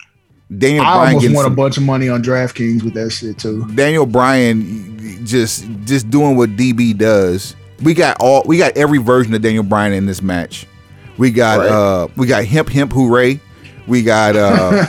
Daniel 0.56 0.84
I 0.86 0.94
Bryan 0.94 1.08
almost 1.08 1.22
getting 1.24 1.36
won 1.38 1.46
a 1.46 1.50
bunch 1.50 1.78
of 1.78 1.84
money 1.84 2.10
on 2.10 2.22
DraftKings 2.24 2.84
with 2.84 2.94
that 2.94 3.12
shit 3.12 3.38
too. 3.40 3.66
Daniel 3.76 4.06
Bryan 4.06 5.26
just 5.26 5.66
just 5.86 6.10
doing 6.10 6.36
what 6.36 6.52
DB 6.52 6.96
does. 6.98 7.56
We 7.82 7.94
got 7.94 8.18
all 8.20 8.44
we 8.46 8.58
got 8.58 8.78
every 8.78 9.00
version 9.00 9.34
of 9.34 9.42
Daniel 9.42 9.64
Bryan 9.64 9.94
in 9.94 10.06
this 10.06 10.22
match. 10.22 10.68
We 11.18 11.32
got 11.32 11.60
Right. 11.60 11.70
uh 11.70 12.08
we 12.16 12.28
got 12.28 12.46
hemp 12.46 12.70
hemp 12.70 12.92
hooray. 12.94 13.40
We 13.88 14.04
got 14.04 14.36
uh 14.36 14.86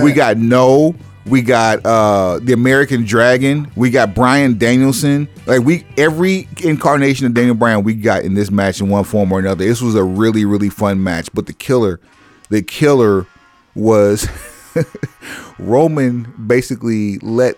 we 0.02 0.12
got 0.12 0.36
no. 0.38 0.94
We 1.26 1.42
got 1.42 1.84
uh 1.84 2.38
the 2.42 2.54
American 2.54 3.04
Dragon. 3.04 3.70
We 3.76 3.90
got 3.90 4.14
Bryan 4.14 4.56
Danielson. 4.56 5.28
Like 5.46 5.62
we 5.62 5.84
every 5.98 6.48
incarnation 6.62 7.26
of 7.26 7.34
Daniel 7.34 7.54
Bryan 7.54 7.84
we 7.84 7.94
got 7.94 8.22
in 8.24 8.32
this 8.34 8.50
match 8.50 8.80
in 8.80 8.88
one 8.88 9.04
form 9.04 9.30
or 9.30 9.38
another. 9.38 9.64
This 9.64 9.82
was 9.82 9.94
a 9.94 10.04
really 10.04 10.44
really 10.46 10.70
fun 10.70 11.02
match. 11.02 11.28
But 11.34 11.46
the 11.46 11.52
killer, 11.52 12.00
the 12.48 12.62
killer 12.62 13.26
was 13.78 14.28
Roman 15.58 16.32
basically 16.46 17.18
let 17.18 17.56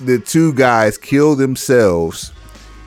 the 0.00 0.18
two 0.18 0.52
guys 0.54 0.98
kill 0.98 1.34
themselves. 1.36 2.32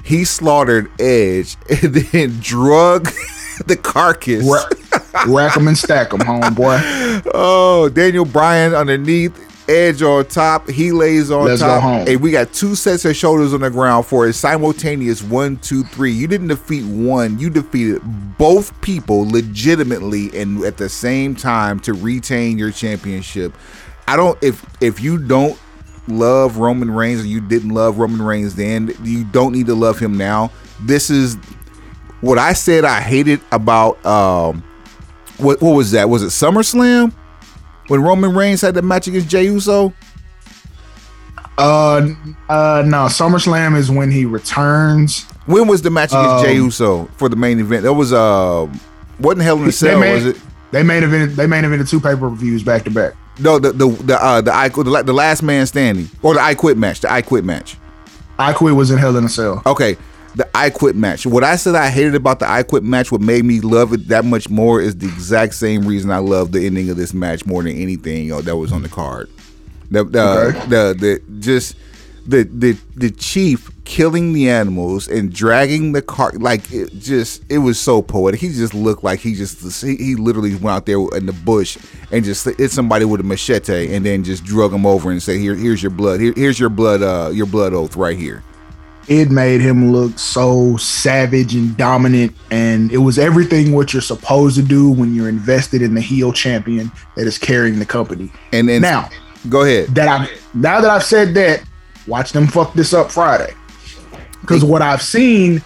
He 0.04 0.26
slaughtered 0.26 0.90
Edge 1.00 1.58
and 1.70 1.94
then 1.94 2.40
drug 2.40 3.06
the 3.66 3.78
carcass. 3.78 4.46
Ra- 4.46 5.24
rack 5.28 5.54
them 5.54 5.68
and 5.68 5.78
stack 5.78 6.12
them, 6.12 6.22
homeboy. 6.22 7.30
Oh, 7.34 7.90
Daniel 7.90 8.26
Bryan 8.26 8.74
underneath, 8.74 9.38
Edge 9.70 10.02
on 10.02 10.26
top. 10.26 10.68
He 10.70 10.92
lays 10.92 11.30
on 11.30 11.46
Let's 11.46 11.62
go 11.62 11.68
top. 11.68 11.84
home. 11.84 12.08
And 12.08 12.20
we 12.22 12.32
got 12.32 12.52
two 12.52 12.74
sets 12.76 13.06
of 13.06 13.16
shoulders 13.16 13.54
on 13.54 13.62
the 13.62 13.70
ground 13.70 14.06
for 14.08 14.26
a 14.28 14.34
simultaneous 14.34 15.22
one, 15.22 15.58
two, 15.58 15.84
three. 15.84 16.12
You 16.12 16.28
didn't 16.28 16.48
defeat 16.48 16.84
one, 16.86 17.38
you 17.38 17.50
defeated 17.50 18.02
both 18.38 18.80
people 18.82 19.30
legitimately 19.30 20.36
and 20.40 20.64
at 20.64 20.78
the 20.78 20.90
same 20.90 21.36
time 21.36 21.80
to 21.82 21.94
retain 21.94 22.58
your 22.58 22.72
championship. 22.72 23.54
I 24.08 24.16
don't 24.16 24.42
if 24.44 24.66
if 24.82 25.00
you 25.00 25.20
don't 25.20 25.60
love 26.08 26.58
Roman 26.58 26.90
Reigns 26.90 27.22
or 27.22 27.28
you 27.28 27.40
didn't 27.40 27.70
love 27.70 28.00
Roman 28.00 28.22
Reigns 28.24 28.56
then, 28.56 28.92
you 29.04 29.24
don't 29.24 29.52
need 29.54 29.68
to 29.68 29.76
love 29.76 30.00
him 30.00 30.18
now. 30.18 30.52
This 30.82 31.12
is 31.12 31.36
what 32.22 32.40
I 32.40 32.54
said 32.54 32.86
I 32.86 33.02
hated 33.02 33.40
about 33.52 34.04
um 34.06 34.64
what 35.38 35.62
what 35.62 35.72
was 35.72 35.92
that? 35.92 36.10
Was 36.10 36.24
it 36.24 36.28
SummerSlam? 36.28 37.14
When 37.90 38.02
Roman 38.02 38.34
Reigns 38.34 38.62
had 38.62 38.76
the 38.76 38.82
match 38.82 39.08
against 39.08 39.28
Jey 39.28 39.46
Uso? 39.46 39.94
Uh, 41.58 42.08
uh, 42.48 42.84
no. 42.86 43.08
SummerSlam 43.08 43.76
is 43.76 43.92
when 43.92 44.12
he 44.12 44.26
returns. 44.26 45.24
When 45.46 45.68
was 45.68 45.82
the 45.82 45.90
match 45.90 46.12
against 46.12 46.30
Um, 46.30 46.46
Jey 46.46 46.56
Uso 46.56 47.06
for 47.18 47.28
the 47.28 47.36
main 47.36 47.60
event? 47.60 47.84
That 47.84 47.94
was 47.94 48.14
uh 48.14 48.68
wasn't 49.20 49.42
Hell 49.42 49.62
in 49.62 49.68
a 49.68 49.72
Cell, 49.72 50.00
made, 50.00 50.14
was 50.14 50.26
it? 50.28 50.38
They 50.72 50.84
main 50.84 51.04
event. 51.04 51.36
They 51.36 51.48
main 51.48 51.64
evented 51.66 51.90
two 51.90 52.00
pay 52.00 52.16
per 52.16 52.30
views 52.30 52.64
back 52.64 52.84
to 52.86 52.92
back. 52.92 53.14
No, 53.40 53.60
the 53.60 53.72
the 53.74 53.88
the 53.88 54.24
uh, 54.24 54.42
the 54.42 54.54
I 54.54 54.70
the, 54.70 55.04
the 55.06 55.14
last 55.14 55.42
man 55.44 55.66
standing 55.66 56.10
or 56.22 56.36
the 56.36 56.42
I 56.42 56.56
quit 56.56 56.78
match. 56.78 57.02
The 57.02 57.12
I 57.12 57.22
quit 57.22 57.44
match. 57.44 57.76
I 58.38 58.54
quit 58.54 58.76
was 58.76 58.92
in 58.92 58.98
Hell 58.98 59.18
in 59.18 59.26
a 59.26 59.30
Cell. 59.30 59.62
Okay, 59.66 59.98
the 60.36 60.48
I 60.56 60.70
quit 60.70 60.96
match. 60.96 61.26
What 61.26 61.44
I 61.44 61.56
said 61.56 61.76
I 61.76 61.90
hated 61.90 62.16
about 62.16 62.40
the 62.40 62.50
I 62.50 62.64
quit 62.64 62.84
match, 62.84 63.12
what 63.12 63.22
made 63.22 63.46
me 63.46 63.60
love 63.62 63.94
it 63.94 64.08
that 64.10 64.26
much 64.26 64.50
more, 64.50 64.82
is 64.82 64.96
the 64.96 65.08
exact 65.08 65.56
same 65.56 65.86
reason 65.88 66.12
I 66.12 66.18
love 66.20 66.52
the 66.52 66.66
ending 66.66 66.90
of 66.90 66.98
this 66.98 67.14
match 67.14 67.46
more 67.46 67.64
than 67.64 67.76
anything 67.76 68.26
you 68.26 68.32
know, 68.32 68.42
that 68.42 68.56
was 68.56 68.72
on 68.72 68.82
the 68.84 68.90
card. 68.90 69.30
The 69.92 70.04
the, 70.04 70.22
Okay. 70.22 70.60
the 70.68 70.96
the 71.00 71.40
just 71.40 71.76
the 72.28 72.44
the 72.44 72.78
the 72.96 73.10
chief 73.10 73.72
killing 73.86 74.34
the 74.34 74.48
animals 74.48 75.08
and 75.08 75.34
dragging 75.34 75.94
the 75.94 76.02
car 76.02 76.32
like 76.34 76.72
it 76.72 76.94
just 77.00 77.44
it 77.50 77.58
was 77.58 77.80
so 77.80 78.04
poetic. 78.04 78.40
He 78.40 78.50
just 78.50 78.76
looked 78.76 79.04
like 79.04 79.20
he 79.20 79.34
just 79.34 79.82
he, 79.84 79.96
he 79.96 80.14
literally 80.16 80.52
went 80.52 80.68
out 80.76 80.86
there 80.86 81.00
in 81.18 81.26
the 81.26 81.34
bush 81.34 81.76
and 82.12 82.24
just 82.24 82.46
hit 82.46 82.70
somebody 82.70 83.06
with 83.06 83.20
a 83.20 83.24
machete 83.24 83.96
and 83.96 84.06
then 84.06 84.24
just 84.24 84.44
drug 84.44 84.72
him 84.72 84.86
over 84.86 85.10
and 85.10 85.24
say 85.24 85.40
here 85.40 85.56
here's 85.56 85.82
your 85.82 85.90
blood 85.90 86.20
here, 86.20 86.34
here's 86.36 86.60
your 86.60 86.70
blood 86.70 87.02
uh 87.02 87.32
your 87.34 87.48
blood 87.48 87.74
oath 87.74 87.96
right 87.96 88.18
here. 88.18 88.44
It 89.10 89.32
made 89.32 89.60
him 89.60 89.92
look 89.92 90.20
so 90.20 90.78
savage 90.78 91.56
and 91.56 91.76
dominant, 91.76 92.36
and 92.52 92.92
it 92.92 93.00
was 93.00 93.18
everything 93.18 93.74
what 93.74 93.92
you're 93.92 94.04
supposed 94.04 94.56
to 94.58 94.62
do 94.62 94.92
when 94.92 95.16
you're 95.16 95.28
invested 95.28 95.82
in 95.82 95.96
the 95.96 96.02
heel 96.02 96.32
champion 96.32 96.92
that 97.16 97.26
is 97.26 97.38
carrying 97.40 97.80
the 97.80 97.86
company. 97.88 98.32
And 98.54 98.70
then 98.70 98.84
Now 98.84 99.10
go 99.50 99.64
ahead. 99.64 99.88
that 99.96 100.08
I 100.08 100.30
now 100.54 100.80
that 100.80 100.92
I've 100.92 101.04
said 101.04 101.34
that, 101.34 101.64
watch 102.06 102.34
them 102.34 102.46
fuck 102.46 102.74
this 102.74 102.94
up 102.94 103.12
Friday. 103.12 103.54
Because 104.42 104.64
what 104.64 104.84
I've 104.84 105.02
seen 105.02 105.64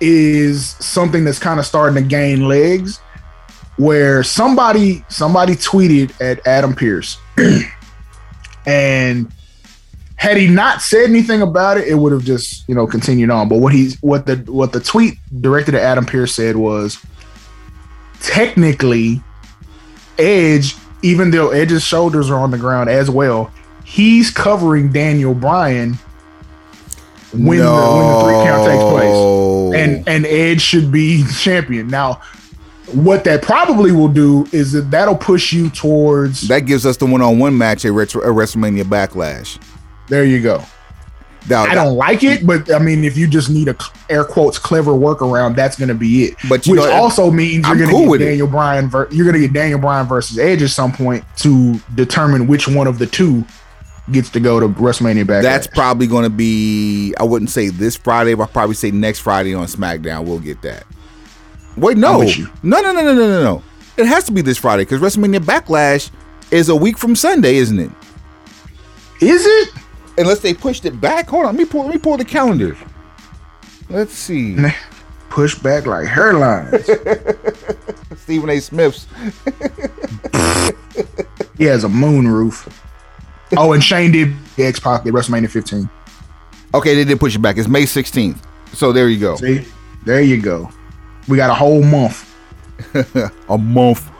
is 0.00 0.70
something 0.80 1.24
that's 1.24 1.38
kind 1.38 1.60
of 1.60 1.66
starting 1.66 2.02
to 2.02 2.08
gain 2.08 2.48
legs, 2.48 2.98
where 3.76 4.24
somebody 4.24 5.04
somebody 5.08 5.54
tweeted 5.54 6.12
at 6.20 6.44
Adam 6.44 6.74
Pearce, 6.74 7.18
and 8.66 9.32
had 10.20 10.36
he 10.36 10.46
not 10.46 10.82
said 10.82 11.08
anything 11.08 11.40
about 11.40 11.78
it, 11.78 11.88
it 11.88 11.94
would 11.94 12.12
have 12.12 12.22
just 12.22 12.68
you 12.68 12.74
know 12.74 12.86
continued 12.86 13.30
on. 13.30 13.48
But 13.48 13.60
what 13.60 13.72
he's 13.72 13.96
what 14.02 14.26
the 14.26 14.36
what 14.52 14.70
the 14.70 14.78
tweet 14.78 15.14
directed 15.40 15.74
at 15.74 15.80
Adam 15.80 16.04
Pearce 16.04 16.34
said 16.34 16.56
was 16.56 16.98
technically 18.20 19.22
Edge, 20.18 20.76
even 21.02 21.30
though 21.30 21.48
Edge's 21.48 21.82
shoulders 21.82 22.28
are 22.28 22.38
on 22.38 22.50
the 22.50 22.58
ground 22.58 22.90
as 22.90 23.08
well, 23.08 23.50
he's 23.86 24.30
covering 24.30 24.92
Daniel 24.92 25.32
Bryan 25.32 25.94
when, 27.32 27.56
the, 27.56 27.64
when 27.64 28.06
the 28.06 28.20
three 28.22 28.44
count 28.44 28.68
takes 28.68 28.82
place. 28.82 29.80
And 29.80 30.06
and 30.06 30.26
Edge 30.26 30.60
should 30.60 30.92
be 30.92 31.24
champion. 31.38 31.88
Now, 31.88 32.20
what 32.92 33.24
that 33.24 33.40
probably 33.40 33.90
will 33.90 34.08
do 34.08 34.46
is 34.52 34.72
that 34.72 34.90
that'll 34.90 35.16
push 35.16 35.50
you 35.50 35.70
towards 35.70 36.46
that 36.48 36.66
gives 36.66 36.84
us 36.84 36.98
the 36.98 37.06
one-on-one 37.06 37.56
match 37.56 37.86
at, 37.86 37.92
Retro, 37.92 38.20
at 38.20 38.36
WrestleMania 38.36 38.84
Backlash. 38.84 39.58
There 40.10 40.24
you 40.24 40.42
go. 40.42 40.62
Now, 41.48 41.62
I 41.62 41.74
don't 41.74 41.96
like 41.96 42.22
it, 42.22 42.46
but 42.46 42.70
I 42.70 42.78
mean, 42.78 43.02
if 43.02 43.16
you 43.16 43.26
just 43.26 43.48
need 43.48 43.68
a 43.68 43.76
air 44.10 44.24
quotes 44.24 44.58
clever 44.58 44.92
workaround, 44.92 45.56
that's 45.56 45.78
going 45.78 45.88
to 45.88 45.94
be 45.94 46.24
it. 46.24 46.34
But 46.48 46.66
you 46.66 46.72
which 46.72 46.82
know, 46.82 46.92
also 46.92 47.30
means 47.30 47.66
you're 47.66 47.76
going 47.76 47.88
to 47.88 47.94
cool 47.94 48.02
get 48.02 48.10
with 48.10 48.22
it. 48.22 48.26
Daniel 48.26 48.46
Bryan. 48.46 48.90
Ver- 48.90 49.08
you're 49.10 49.24
going 49.24 49.40
to 49.40 49.46
get 49.48 49.54
Daniel 49.54 49.78
Bryan 49.78 50.06
versus 50.06 50.38
Edge 50.38 50.62
at 50.62 50.68
some 50.68 50.92
point 50.92 51.24
to 51.38 51.80
determine 51.94 52.46
which 52.46 52.68
one 52.68 52.86
of 52.86 52.98
the 52.98 53.06
two 53.06 53.44
gets 54.12 54.28
to 54.30 54.40
go 54.40 54.60
to 54.60 54.68
WrestleMania 54.68 55.26
back. 55.26 55.42
That's 55.42 55.66
probably 55.66 56.06
going 56.06 56.24
to 56.24 56.30
be. 56.30 57.14
I 57.18 57.22
wouldn't 57.22 57.50
say 57.50 57.68
this 57.68 57.96
Friday, 57.96 58.34
but 58.34 58.42
I'll 58.42 58.48
probably 58.48 58.74
say 58.74 58.90
next 58.90 59.20
Friday 59.20 59.54
on 59.54 59.66
SmackDown. 59.66 60.26
We'll 60.26 60.40
get 60.40 60.60
that. 60.62 60.84
Wait, 61.76 61.96
no, 61.96 62.20
no, 62.20 62.26
no, 62.62 62.80
no, 62.80 62.92
no, 62.92 63.02
no, 63.02 63.14
no, 63.14 63.42
no. 63.42 63.62
It 63.96 64.06
has 64.06 64.24
to 64.24 64.32
be 64.32 64.42
this 64.42 64.58
Friday 64.58 64.82
because 64.82 65.00
WrestleMania 65.00 65.40
Backlash 65.40 66.10
is 66.50 66.68
a 66.68 66.76
week 66.76 66.98
from 66.98 67.16
Sunday, 67.16 67.56
isn't 67.56 67.78
it? 67.78 67.90
Is 69.22 69.46
it? 69.46 69.68
Unless 70.18 70.40
they 70.40 70.54
pushed 70.54 70.84
it 70.84 71.00
back. 71.00 71.28
Hold 71.28 71.46
on, 71.46 71.56
let 71.56 71.58
me 71.58 71.64
pull. 71.64 71.84
Let 71.84 71.94
me 71.94 71.98
pull 71.98 72.16
the 72.16 72.24
calendar. 72.24 72.76
Let's 73.88 74.12
see. 74.12 74.56
Push 75.30 75.58
back 75.60 75.86
like 75.86 76.06
hairlines. 76.06 76.84
Stephen 78.18 78.50
A. 78.50 78.60
Smith's. 78.60 79.06
he 81.58 81.64
has 81.64 81.84
a 81.84 81.88
moon 81.88 82.28
roof. 82.28 82.68
Oh, 83.56 83.72
and 83.72 83.82
Shane 83.82 84.12
did 84.12 84.34
X 84.58 84.78
Pac 84.78 85.06
at 85.06 85.12
WrestleMania 85.12 85.50
15. 85.50 85.88
Okay, 86.74 86.94
they 86.94 87.04
did 87.04 87.18
push 87.18 87.34
it 87.34 87.40
back. 87.40 87.58
It's 87.58 87.68
May 87.68 87.82
16th. 87.82 88.38
So 88.72 88.92
there 88.92 89.08
you 89.08 89.18
go. 89.18 89.36
See, 89.36 89.66
there 90.04 90.22
you 90.22 90.40
go. 90.40 90.70
We 91.28 91.36
got 91.36 91.50
a 91.50 91.54
whole 91.54 91.82
month. 91.82 92.26
A 93.48 93.58
month. 93.58 94.10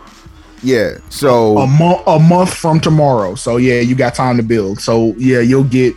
Yeah. 0.62 0.98
So 1.08 1.58
a 1.58 1.66
month 1.66 2.02
a 2.06 2.18
month 2.18 2.54
from 2.54 2.80
tomorrow. 2.80 3.34
So 3.34 3.56
yeah, 3.56 3.80
you 3.80 3.94
got 3.94 4.14
time 4.14 4.36
to 4.36 4.42
build. 4.42 4.80
So 4.80 5.14
yeah, 5.16 5.40
you'll 5.40 5.64
get 5.64 5.94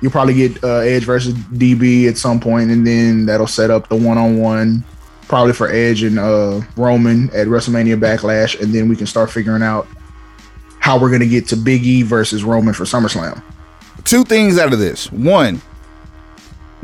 you'll 0.00 0.12
probably 0.12 0.34
get 0.34 0.62
uh, 0.62 0.78
Edge 0.78 1.04
versus 1.04 1.34
DB 1.34 2.08
at 2.08 2.16
some 2.16 2.38
point, 2.40 2.70
and 2.70 2.86
then 2.86 3.26
that'll 3.26 3.46
set 3.46 3.70
up 3.70 3.88
the 3.88 3.96
one 3.96 4.18
on 4.18 4.38
one, 4.38 4.84
probably 5.28 5.52
for 5.52 5.68
Edge 5.68 6.02
and 6.02 6.18
uh, 6.18 6.60
Roman 6.76 7.28
at 7.30 7.46
WrestleMania 7.48 7.98
Backlash, 7.98 8.60
and 8.60 8.72
then 8.72 8.88
we 8.88 8.96
can 8.96 9.06
start 9.06 9.30
figuring 9.30 9.62
out 9.62 9.86
how 10.78 10.98
we're 11.00 11.10
gonna 11.10 11.26
get 11.26 11.48
to 11.48 11.56
Big 11.56 11.84
E 11.84 12.02
versus 12.02 12.44
Roman 12.44 12.74
for 12.74 12.84
SummerSlam. 12.84 13.42
two 14.04 14.24
things 14.24 14.58
out 14.58 14.72
of 14.72 14.78
this. 14.78 15.10
One, 15.10 15.60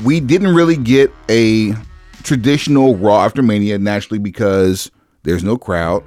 we 0.02 0.20
didn't 0.20 0.54
really 0.54 0.76
get 0.76 1.12
a 1.28 1.74
traditional 2.22 2.96
Raw 2.96 3.24
after 3.24 3.42
Mania 3.42 3.78
naturally 3.78 4.18
because 4.18 4.90
there's 5.22 5.44
no 5.44 5.56
crowd. 5.58 6.02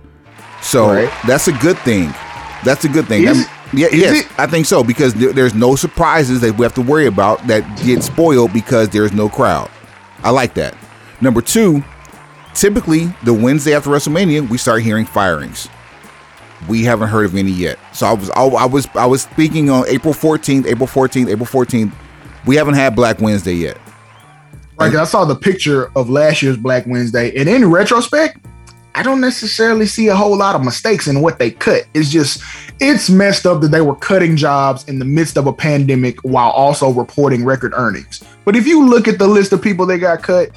So 0.63 0.87
Right. 0.93 1.09
that's 1.27 1.47
a 1.47 1.51
good 1.51 1.77
thing. 1.79 2.13
That's 2.63 2.83
a 2.85 2.89
good 2.89 3.07
thing. 3.07 3.23
Is- 3.27 3.45
yeah, 3.73 3.87
yes, 3.91 4.21
it? 4.21 4.27
I 4.37 4.45
think 4.47 4.65
so 4.65 4.83
because 4.83 5.13
there- 5.15 5.33
there's 5.33 5.53
no 5.55 5.75
surprises 5.75 6.39
that 6.41 6.57
we 6.57 6.63
have 6.63 6.73
to 6.75 6.81
worry 6.81 7.05
about 7.07 7.45
that 7.47 7.63
get 7.83 8.03
spoiled 8.03 8.53
because 8.53 8.89
there's 8.89 9.11
no 9.11 9.27
crowd. 9.29 9.69
I 10.23 10.29
like 10.29 10.53
that. 10.53 10.75
Number 11.21 11.41
two, 11.41 11.83
typically 12.53 13.11
the 13.23 13.33
Wednesday 13.33 13.75
after 13.75 13.89
WrestleMania, 13.89 14.47
we 14.47 14.57
start 14.57 14.83
hearing 14.83 15.05
firings. 15.05 15.67
We 16.67 16.83
haven't 16.83 17.09
heard 17.09 17.25
of 17.25 17.35
any 17.35 17.51
yet. 17.51 17.77
So 17.91 18.05
I 18.07 18.13
was 18.13 18.29
I, 18.29 18.43
I 18.43 18.65
was 18.65 18.87
I 18.95 19.05
was 19.05 19.23
speaking 19.23 19.69
on 19.69 19.85
April 19.89 20.13
14th, 20.13 20.65
April 20.67 20.87
14th, 20.87 21.29
April 21.29 21.45
14th. 21.47 21.91
We 22.45 22.55
haven't 22.55 22.75
had 22.75 22.95
Black 22.95 23.19
Wednesday 23.19 23.53
yet. 23.53 23.77
Right, 24.79 24.91
'cause 24.91 24.99
I 25.01 25.11
saw 25.11 25.25
the 25.25 25.35
picture 25.35 25.89
of 25.95 26.09
last 26.09 26.41
year's 26.41 26.57
Black 26.57 26.85
Wednesday, 26.87 27.33
and 27.37 27.47
in 27.49 27.69
retrospect, 27.69 28.42
I 28.95 29.01
don't 29.01 29.21
necessarily 29.21 29.87
see 29.87 30.07
a 30.07 30.15
whole 30.15 30.37
lot 30.37 30.55
of 30.55 30.63
mistakes 30.63 31.07
in 31.07 31.21
what 31.21 31.39
they 31.39 31.51
cut. 31.51 31.85
It's 31.93 32.09
just 32.09 32.43
it's 32.79 33.09
messed 33.09 33.45
up 33.45 33.61
that 33.61 33.69
they 33.69 33.81
were 33.81 33.95
cutting 33.95 34.35
jobs 34.35 34.87
in 34.87 34.99
the 34.99 35.05
midst 35.05 35.37
of 35.37 35.47
a 35.47 35.53
pandemic 35.53 36.19
while 36.23 36.51
also 36.51 36.91
reporting 36.91 37.43
record 37.43 37.73
earnings. 37.75 38.23
But 38.45 38.55
if 38.55 38.67
you 38.67 38.87
look 38.87 39.07
at 39.07 39.17
the 39.17 39.27
list 39.27 39.51
of 39.51 39.61
people 39.61 39.85
that 39.87 39.97
got 39.97 40.21
cut, 40.21 40.51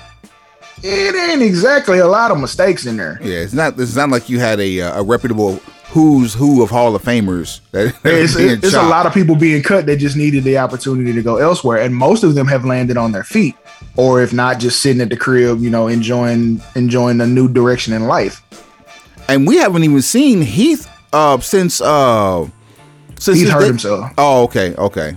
it 0.83 1.15
ain't 1.15 1.43
exactly 1.43 1.99
a 1.99 2.07
lot 2.07 2.31
of 2.31 2.39
mistakes 2.39 2.85
in 2.85 2.99
there. 2.99 3.19
Yeah, 3.23 3.39
it's 3.39 3.55
not 3.55 3.79
it's 3.81 3.97
not 3.97 4.11
like 4.11 4.29
you 4.29 4.39
had 4.39 4.61
a 4.61 4.83
uh, 4.83 5.01
a 5.01 5.03
reputable 5.03 5.61
who's 5.91 6.35
who 6.35 6.63
of 6.63 6.71
Hall 6.71 6.95
of 6.95 7.03
Famers 7.03 7.61
It's, 7.73 8.37
it's 8.37 8.75
a 8.75 8.83
lot 8.83 9.07
of 9.07 9.15
people 9.15 9.37
being 9.37 9.63
cut 9.63 9.87
that 9.87 9.97
just 9.97 10.17
needed 10.17 10.45
the 10.45 10.59
opportunity 10.59 11.13
to 11.13 11.23
go 11.23 11.37
elsewhere, 11.37 11.79
and 11.83 11.95
most 11.95 12.23
of 12.25 12.35
them 12.35 12.47
have 12.49 12.65
landed 12.65 12.97
on 12.97 13.13
their 13.13 13.25
feet, 13.25 13.55
or 13.97 14.21
if 14.23 14.33
not, 14.33 14.59
just 14.59 14.83
sitting 14.83 15.01
at 15.01 15.09
the 15.11 15.17
crib, 15.17 15.61
you 15.61 15.71
know, 15.71 15.89
enjoying 15.89 16.61
enjoying 16.75 17.21
a 17.21 17.27
new 17.27 17.49
direction 17.49 17.93
in 17.93 18.07
life. 18.07 18.43
and 19.29 19.47
we 19.47 19.57
haven't 19.57 19.85
even 19.85 20.03
seen 20.03 20.43
Heath 20.43 20.89
uh 21.13 21.39
since 21.41 21.81
uh 21.81 22.49
since 23.19 23.39
Heath 23.39 23.49
hurt 23.51 23.61
day- 23.61 23.67
himself. 23.69 24.11
Oh, 24.19 24.43
okay, 24.45 24.75
okay. 24.77 25.17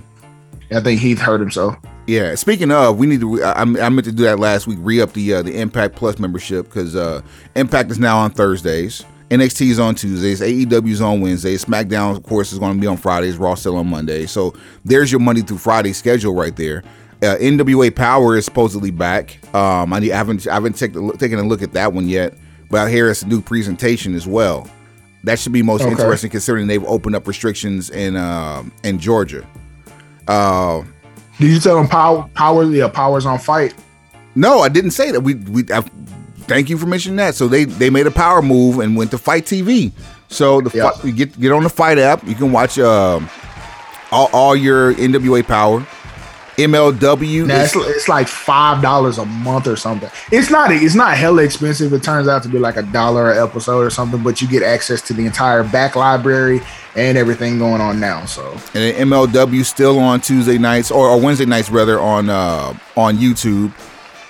I 0.71 0.79
think 0.81 1.01
Heath 1.01 1.19
hurt 1.19 1.39
himself. 1.41 1.75
Yeah. 2.05 2.35
Speaking 2.35 2.71
of, 2.71 2.97
we 2.97 3.05
need 3.07 3.19
to. 3.21 3.35
re- 3.37 3.43
I, 3.43 3.61
I 3.61 3.65
meant 3.65 4.05
to 4.05 4.11
do 4.11 4.23
that 4.23 4.39
last 4.39 4.65
week. 4.67 4.77
Re 4.81 5.01
up 5.01 5.13
the 5.13 5.33
uh, 5.33 5.41
the 5.41 5.59
Impact 5.59 5.95
Plus 5.95 6.17
membership 6.19 6.65
because 6.65 6.95
uh, 6.95 7.21
Impact 7.55 7.91
is 7.91 7.99
now 7.99 8.17
on 8.19 8.31
Thursdays. 8.31 9.03
NXT 9.29 9.69
is 9.69 9.79
on 9.79 9.93
Tuesdays. 9.95 10.41
AEW 10.41 10.89
is 10.89 11.01
on 11.01 11.21
Wednesdays. 11.21 11.63
SmackDown, 11.63 12.15
of 12.17 12.23
course, 12.23 12.51
is 12.51 12.59
going 12.59 12.73
to 12.75 12.81
be 12.81 12.87
on 12.87 12.97
Fridays. 12.97 13.37
Raw 13.37 13.53
still 13.55 13.75
on 13.77 13.87
Monday. 13.87 14.25
So 14.25 14.53
there's 14.83 15.11
your 15.11 15.19
Monday 15.21 15.41
through 15.41 15.59
Friday 15.59 15.93
schedule 15.93 16.33
right 16.33 16.55
there. 16.55 16.83
Uh, 17.21 17.35
NWA 17.35 17.93
Power 17.95 18.37
is 18.37 18.45
supposedly 18.45 18.91
back. 18.91 19.37
Um, 19.53 19.93
I, 19.93 19.99
need, 19.99 20.13
I 20.13 20.17
haven't 20.17 20.47
I 20.47 20.53
haven't 20.55 20.73
take, 20.73 20.93
taken 21.19 21.37
a 21.37 21.43
look 21.43 21.61
at 21.61 21.73
that 21.73 21.93
one 21.93 22.07
yet, 22.07 22.33
but 22.71 22.79
I 22.79 22.89
hear 22.89 23.09
it's 23.09 23.21
a 23.21 23.27
new 23.27 23.41
presentation 23.41 24.15
as 24.15 24.25
well. 24.25 24.67
That 25.25 25.37
should 25.37 25.51
be 25.51 25.61
most 25.61 25.81
Okay. 25.81 25.91
interesting 25.91 26.29
considering 26.29 26.67
they've 26.67 26.83
opened 26.85 27.15
up 27.15 27.27
restrictions 27.27 27.89
in 27.89 28.15
um 28.15 28.71
in 28.83 28.99
Georgia. 28.99 29.45
Uh, 30.27 30.83
Did 31.39 31.49
you 31.51 31.59
tell 31.59 31.77
him 31.77 31.87
power? 31.87 32.27
Power? 32.33 32.63
Yeah, 32.63 32.87
powers 32.87 33.25
on 33.25 33.37
fight. 33.37 33.75
No, 34.35 34.59
I 34.61 34.69
didn't 34.69 34.91
say 34.91 35.11
that. 35.11 35.19
We 35.19 35.35
we 35.35 35.65
I, 35.73 35.83
thank 36.49 36.69
you 36.69 36.77
for 36.77 36.85
mentioning 36.87 37.15
that. 37.17 37.35
So 37.35 37.47
they 37.47 37.63
they 37.63 37.89
made 37.89 38.07
a 38.07 38.11
power 38.11 38.41
move 38.41 38.79
and 38.79 38.97
went 38.97 39.11
to 39.11 39.17
Fight 39.17 39.45
TV. 39.45 39.91
So 40.27 40.59
the 40.61 40.71
Yeah. 40.77 40.89
fi- 40.91 41.07
you 41.07 41.13
get 41.13 41.39
get 41.39 41.51
on 41.53 41.63
the 41.63 41.69
Fight 41.69 41.97
app. 41.97 42.27
You 42.27 42.35
can 42.35 42.51
watch 42.51 42.77
um 42.77 43.29
all, 44.11 44.29
all 44.33 44.55
your 44.55 44.93
NWA 44.95 45.43
Power, 45.47 45.85
MLW. 46.57 47.45
Now, 47.45 47.55
is- 47.61 47.75
it's, 47.75 47.87
it's 47.87 48.07
like 48.09 48.27
five 48.27 48.81
dollars 48.81 49.17
a 49.17 49.25
month 49.25 49.67
or 49.67 49.75
something. 49.75 50.09
It's 50.31 50.49
not 50.49 50.71
it's 50.71 50.95
not 50.95 51.15
hella 51.17 51.43
expensive. 51.43 51.93
It 51.93 52.03
turns 52.03 52.27
out 52.27 52.43
to 52.43 52.49
be 52.49 52.59
like 52.59 52.75
a 52.77 52.83
dollar 52.83 53.31
an 53.31 53.43
episode 53.47 53.81
or 53.85 53.89
something, 53.89 54.21
but 54.23 54.41
you 54.41 54.47
get 54.47 54.63
access 54.63 55.01
to 55.03 55.13
the 55.13 55.25
entire 55.25 55.63
back 55.63 55.95
library 55.95 56.61
and 56.95 57.17
everything 57.17 57.59
going 57.59 57.81
on 57.81 57.99
now. 57.99 58.25
So 58.25 58.51
and 58.73 59.09
MLW 59.09 59.63
still 59.63 59.99
on 59.99 60.21
Tuesday 60.21 60.57
nights 60.57 60.91
or, 60.91 61.07
or 61.07 61.19
Wednesday 61.21 61.45
nights 61.45 61.69
rather 61.69 61.99
on 61.99 62.29
uh 62.29 62.73
on 62.97 63.17
YouTube. 63.17 63.71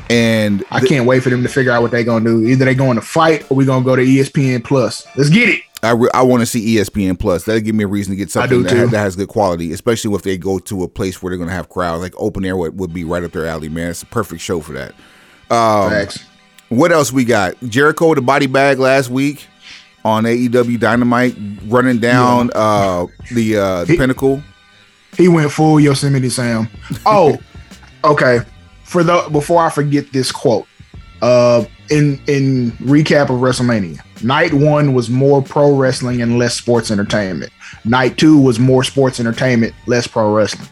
And 0.10 0.64
I 0.72 0.80
can't 0.80 1.06
wait 1.06 1.22
for 1.22 1.30
them 1.30 1.44
to 1.44 1.50
figure 1.50 1.72
out 1.72 1.82
what 1.84 1.92
they're 1.92 2.04
gonna 2.04 2.26
do. 2.26 2.46
Either 2.48 2.66
they're 2.66 2.74
going 2.74 2.96
to 2.96 3.02
fight 3.02 3.50
or 3.52 3.56
we 3.56 3.66
gonna 3.66 3.86
go 3.86 3.96
to 3.96 4.02
ESPN 4.04 4.64
Plus. 4.64 5.06
Let's 5.16 5.30
get 5.30 5.50
it. 5.50 5.62
I, 5.82 5.92
re- 5.92 6.10
I 6.14 6.24
want 6.24 6.42
to 6.42 6.46
see 6.46 6.76
ESPN 6.76 7.18
Plus. 7.18 7.46
That'll 7.46 7.62
give 7.62 7.76
me 7.76 7.86
a 7.86 7.88
reason 7.88 8.12
to 8.12 8.18
get 8.18 8.30
something 8.30 8.64
that, 8.64 8.70
too. 8.70 8.88
that 8.88 9.00
has 9.00 9.16
good 9.16 9.30
quality, 9.30 9.72
especially 9.72 10.14
if 10.14 10.24
they 10.24 10.38
go 10.38 10.60
to 10.60 10.84
a 10.84 10.88
place 10.90 11.22
where 11.22 11.30
they're 11.30 11.38
going 11.38 11.50
to 11.50 11.56
have 11.56 11.70
crowds. 11.70 12.02
Like 12.02 12.14
open 12.18 12.44
air 12.44 12.58
would, 12.58 12.78
would 12.78 12.94
be 12.94 13.06
right 13.06 13.24
up 13.24 13.32
their 13.32 13.46
alley, 13.46 13.70
man. 13.70 13.92
It's 13.92 14.04
a 14.04 14.08
perfect 14.08 14.42
show 14.42 14.60
for 14.60 14.74
that. 14.74 14.94
Um, 15.50 15.90
Facts. 15.90 16.26
What 16.68 16.92
else 16.92 17.14
we 17.14 17.24
got? 17.24 17.56
Jericho 17.62 18.10
with 18.10 18.18
a 18.18 18.22
body 18.22 18.46
bag 18.46 18.78
last 18.78 19.10
week 19.10 19.48
on 20.04 20.24
AEW 20.26 20.80
Dynamite, 20.80 21.36
running 21.66 22.00
down 22.00 22.52
uh, 22.54 23.08
the 23.32 23.58
uh, 23.58 23.86
the 23.86 23.94
He- 23.94 23.98
Pinnacle. 23.98 24.44
He 25.18 25.28
went 25.28 25.52
full 25.52 25.80
Yosemite 25.80 26.30
Sam. 26.30 26.70
Oh, 27.06 27.38
okay. 28.04 28.42
For 28.90 29.04
the 29.04 29.30
before 29.32 29.64
I 29.64 29.70
forget 29.70 30.12
this 30.12 30.32
quote, 30.32 30.66
uh, 31.22 31.64
in 31.92 32.20
in 32.26 32.72
recap 32.80 33.30
of 33.30 33.40
WrestleMania, 33.40 34.02
night 34.24 34.52
one 34.52 34.96
was 34.96 35.12
more 35.12 35.44
pro 35.44 35.76
wrestling 35.76 36.24
and 36.24 36.40
less 36.40 36.56
sports 36.56 36.90
entertainment. 36.90 37.52
Night 37.86 38.18
two 38.18 38.42
was 38.42 38.58
more 38.58 38.84
sports 38.84 39.20
entertainment, 39.20 39.76
less 39.86 40.08
pro 40.08 40.34
wrestling. 40.34 40.68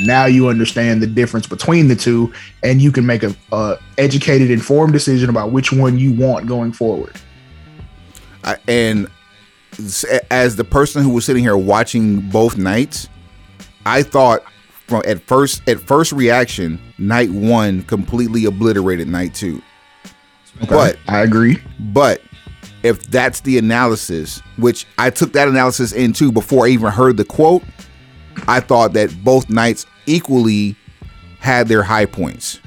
Now 0.00 0.24
you 0.24 0.48
understand 0.48 1.02
the 1.02 1.06
difference 1.06 1.46
between 1.46 1.88
the 1.88 1.94
two, 1.94 2.32
and 2.62 2.80
you 2.80 2.90
can 2.90 3.04
make 3.04 3.22
a, 3.22 3.36
a 3.52 3.76
educated, 3.98 4.50
informed 4.50 4.94
decision 4.94 5.28
about 5.28 5.52
which 5.52 5.70
one 5.70 5.98
you 5.98 6.14
want 6.14 6.46
going 6.46 6.72
forward. 6.72 7.16
I, 8.44 8.56
and 8.66 9.08
as 10.30 10.56
the 10.56 10.64
person 10.64 11.02
who 11.02 11.10
was 11.10 11.26
sitting 11.26 11.42
here 11.42 11.58
watching 11.58 12.30
both 12.30 12.56
nights, 12.56 13.10
I 13.84 14.04
thought 14.04 14.42
from 14.88 15.02
at 15.06 15.20
first 15.20 15.62
at 15.68 15.78
first 15.78 16.12
reaction, 16.12 16.80
night 16.98 17.30
one 17.30 17.82
completely 17.82 18.46
obliterated 18.46 19.06
night 19.06 19.34
two. 19.34 19.62
But 20.68 20.98
I 21.06 21.20
agree. 21.20 21.58
but 21.78 22.20
if 22.82 23.04
that's 23.08 23.40
the 23.40 23.58
analysis, 23.58 24.40
which 24.56 24.86
I 24.98 25.10
took 25.10 25.32
that 25.34 25.46
analysis 25.46 25.92
into 25.92 26.32
before 26.32 26.66
I 26.66 26.70
even 26.70 26.90
heard 26.90 27.16
the 27.16 27.24
quote, 27.24 27.62
I 28.48 28.60
thought 28.60 28.92
that 28.94 29.22
both 29.22 29.50
nights 29.50 29.86
equally 30.06 30.74
had 31.40 31.68
their 31.68 31.82
high 31.82 32.06
points. 32.06 32.60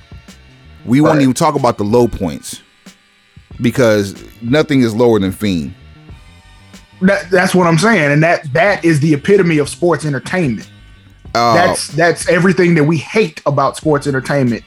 We 0.86 1.02
won't 1.02 1.22
even 1.22 1.34
talk 1.34 1.56
about 1.56 1.78
the 1.78 1.84
low 1.84 2.08
points 2.08 2.62
because 3.60 4.16
nothing 4.42 4.82
is 4.82 4.96
lower 4.96 5.20
than 5.20 5.32
Fiend. 5.32 5.74
That, 7.02 7.30
that's 7.32 7.56
what 7.56 7.68
I'm 7.68 7.78
saying, 7.78 8.12
and 8.12 8.24
that 8.24 8.52
that 8.54 8.86
is 8.86 9.00
the 9.00 9.14
epitome 9.14 9.58
of 9.58 9.70
sports 9.70 10.06
entertainment. 10.06 10.70
Uh, 11.34 11.54
that's 11.54 11.88
that's 11.90 12.28
everything 12.28 12.76
that 12.76 12.84
we 12.84 12.98
hate 12.98 13.42
about 13.46 13.78
sports 13.78 14.08
entertainment. 14.08 14.64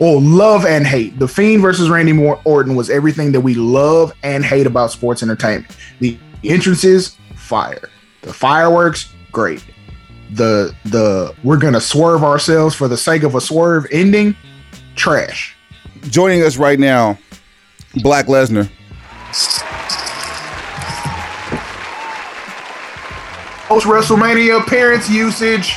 Or 0.00 0.20
love 0.20 0.64
and 0.64 0.86
hate. 0.86 1.18
The 1.18 1.26
fiend 1.26 1.60
versus 1.60 1.90
randy 1.90 2.12
Mor- 2.12 2.40
orton 2.44 2.76
was 2.76 2.88
everything 2.88 3.32
that 3.32 3.40
we 3.40 3.54
love 3.54 4.12
and 4.22 4.44
hate 4.44 4.66
about 4.66 4.92
sports 4.92 5.24
entertainment. 5.24 5.76
The 5.98 6.16
entrances 6.44 7.16
fire. 7.34 7.90
The 8.22 8.32
fireworks 8.32 9.12
great. 9.32 9.64
The 10.32 10.74
the 10.84 11.34
we're 11.42 11.56
gonna 11.56 11.80
swerve 11.80 12.22
ourselves 12.22 12.74
for 12.74 12.86
the 12.86 12.96
sake 12.96 13.22
of 13.24 13.34
a 13.34 13.40
swerve 13.40 13.86
ending 13.90 14.36
trash. 14.94 15.56
Joining 16.02 16.42
us 16.42 16.58
right 16.58 16.78
now, 16.78 17.18
Black 17.96 18.26
Lesnar. 18.26 18.70
Post 23.68 23.86
WrestleMania 23.86 24.60
appearance 24.62 25.10
usage. 25.10 25.76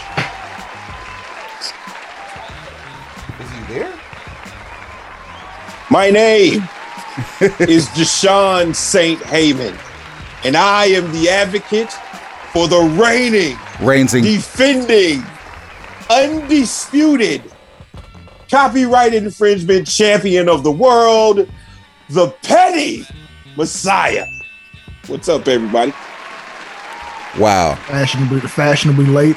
My 5.91 6.09
name 6.09 6.61
is 7.59 7.85
Deshaun 7.89 8.73
St. 8.73 9.19
Heyman, 9.19 9.77
and 10.45 10.55
I 10.55 10.85
am 10.85 11.11
the 11.11 11.27
advocate 11.27 11.91
for 12.53 12.69
the 12.69 12.79
reigning, 12.97 13.57
Rainsing. 13.79 14.23
defending, 14.23 15.21
undisputed 16.09 17.43
copyright 18.49 19.13
infringement 19.13 19.85
champion 19.85 20.47
of 20.47 20.63
the 20.63 20.71
world, 20.71 21.49
the 22.07 22.29
petty 22.41 23.05
Messiah. 23.57 24.25
What's 25.07 25.27
up, 25.27 25.45
everybody? 25.49 25.91
Wow. 27.37 27.75
Fashionably, 27.87 28.39
fashionably 28.39 29.07
late. 29.07 29.35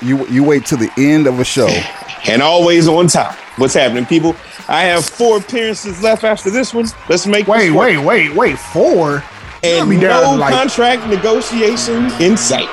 You 0.00 0.26
you 0.28 0.44
wait 0.44 0.64
till 0.64 0.78
the 0.78 0.90
end 0.96 1.26
of 1.26 1.40
a 1.40 1.44
show. 1.44 1.68
And 2.26 2.40
always 2.40 2.88
on 2.88 3.08
time. 3.08 3.36
What's 3.56 3.74
happening, 3.74 4.06
people? 4.06 4.34
I 4.68 4.82
have 4.82 5.04
four 5.04 5.38
appearances 5.38 6.02
left 6.02 6.24
after 6.24 6.50
this 6.50 6.72
one. 6.72 6.86
Let's 7.08 7.26
make 7.26 7.46
Wait, 7.46 7.70
wait, 7.70 7.98
wait, 7.98 8.34
wait. 8.34 8.58
Four? 8.58 9.22
and 9.62 9.88
no 9.98 10.36
like- 10.38 10.52
contract 10.52 11.06
negotiation 11.08 12.10
in 12.20 12.36
sight. 12.36 12.68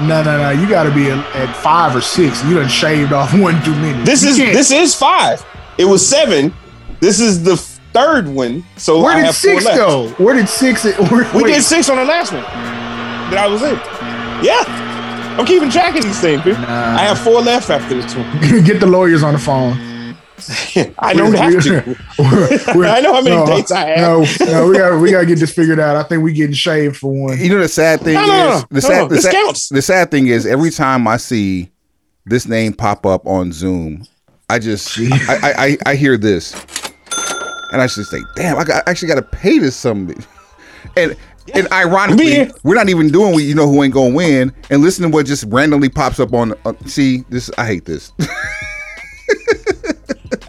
No, 0.00 0.22
no, 0.22 0.38
no. 0.38 0.50
You 0.50 0.66
got 0.68 0.84
to 0.84 0.90
be 0.94 1.10
at, 1.10 1.52
five 1.56 1.94
or 1.94 2.00
six. 2.00 2.42
You 2.44 2.54
done 2.54 2.68
shaved 2.68 3.12
off 3.12 3.32
one 3.38 3.62
too 3.62 3.74
many. 3.74 4.02
This 4.04 4.22
You 4.22 4.30
is 4.30 4.36
can't- 4.38 4.54
this 4.54 4.70
is 4.70 4.94
five. 4.94 5.44
It 5.76 5.84
was 5.84 6.06
seven. 6.06 6.52
This 7.00 7.20
is 7.20 7.42
the 7.42 7.56
third 7.92 8.26
one. 8.28 8.64
So 8.76 9.02
Where 9.02 9.16
I 9.16 9.22
did 9.26 9.34
six 9.34 9.64
go? 9.64 10.08
Where 10.18 10.34
did 10.34 10.48
six? 10.48 10.84
Where, 11.10 11.30
We 11.34 11.42
wait, 11.42 11.54
did 11.54 11.62
six 11.62 11.88
on 11.90 11.96
the 11.96 12.04
last 12.04 12.32
one 12.32 12.42
that 12.42 13.36
I 13.38 13.46
was 13.46 13.62
in. 13.62 13.74
Yeah, 14.44 15.36
I'm 15.38 15.44
keeping 15.46 15.70
track 15.70 15.94
of 15.96 16.02
these 16.02 16.20
things. 16.20 16.44
Nah. 16.46 16.52
I 16.96 17.02
have 17.02 17.18
four 17.18 17.40
left 17.42 17.68
after 17.70 18.00
this 18.00 18.14
one. 18.14 18.40
Get 18.64 18.80
the 18.80 18.86
lawyers 18.86 19.22
on 19.22 19.34
the 19.34 19.38
phone. 19.38 19.78
I 20.98 21.12
don't 21.14 21.34
have 21.34 21.62
to. 21.64 21.96
I 22.18 23.00
know 23.00 23.14
how 23.14 23.22
many 23.22 23.46
dates 23.46 23.70
I 23.72 23.86
have. 23.86 23.98
No, 23.98 24.24
no, 24.46 24.68
we 24.68 24.76
got 24.78 25.00
we 25.00 25.10
got 25.10 25.20
to 25.20 25.26
get 25.26 25.38
this 25.38 25.52
figured 25.52 25.80
out. 25.80 25.96
I 25.96 26.02
think 26.02 26.22
we 26.22 26.32
getting 26.32 26.54
shaved 26.54 26.96
for 26.96 27.12
one. 27.12 27.38
You 27.38 27.48
know 27.50 27.58
the 27.60 27.68
sad 27.68 28.00
thing 28.00 28.14
No, 28.14 28.26
no, 28.26 28.48
no, 28.48 28.56
is 28.56 28.62
no. 28.62 28.66
the 28.70 28.80
sad 28.80 28.98
no, 29.02 29.08
the 29.08 29.14
this 29.14 29.24
sad, 29.24 29.32
counts. 29.34 29.68
the 29.68 29.82
sad 29.82 30.10
thing 30.10 30.26
is 30.28 30.46
every 30.46 30.70
time 30.70 31.06
I 31.06 31.16
see 31.16 31.70
this 32.26 32.46
name 32.46 32.72
pop 32.72 33.06
up 33.06 33.26
on 33.26 33.52
Zoom, 33.52 34.06
I 34.48 34.58
just 34.58 34.98
I, 34.98 35.04
I, 35.28 35.52
I 35.66 35.78
I 35.86 35.94
hear 35.96 36.16
this, 36.16 36.54
and 37.72 37.80
I 37.80 37.86
just 37.86 38.10
think, 38.10 38.26
damn, 38.36 38.56
I, 38.58 38.64
got, 38.64 38.86
I 38.86 38.90
actually 38.90 39.08
got 39.08 39.16
to 39.16 39.22
pay 39.22 39.58
this 39.58 39.76
somebody, 39.76 40.20
and. 40.96 41.16
And 41.52 41.66
ironically, 41.72 42.44
Me- 42.44 42.50
we're 42.62 42.76
not 42.76 42.90
even 42.90 43.08
doing 43.08 43.32
what 43.32 43.42
you 43.42 43.56
know 43.56 43.66
who 43.66 43.82
ain't 43.82 43.92
gonna 43.94 44.14
win, 44.14 44.52
and 44.68 44.82
listen 44.82 45.02
to 45.02 45.08
what 45.08 45.26
just 45.26 45.42
randomly 45.48 45.88
pops 45.88 46.20
up 46.20 46.32
on. 46.32 46.54
Uh, 46.64 46.74
see 46.86 47.24
this, 47.28 47.50
I 47.58 47.66
hate 47.66 47.86
this. 47.86 48.12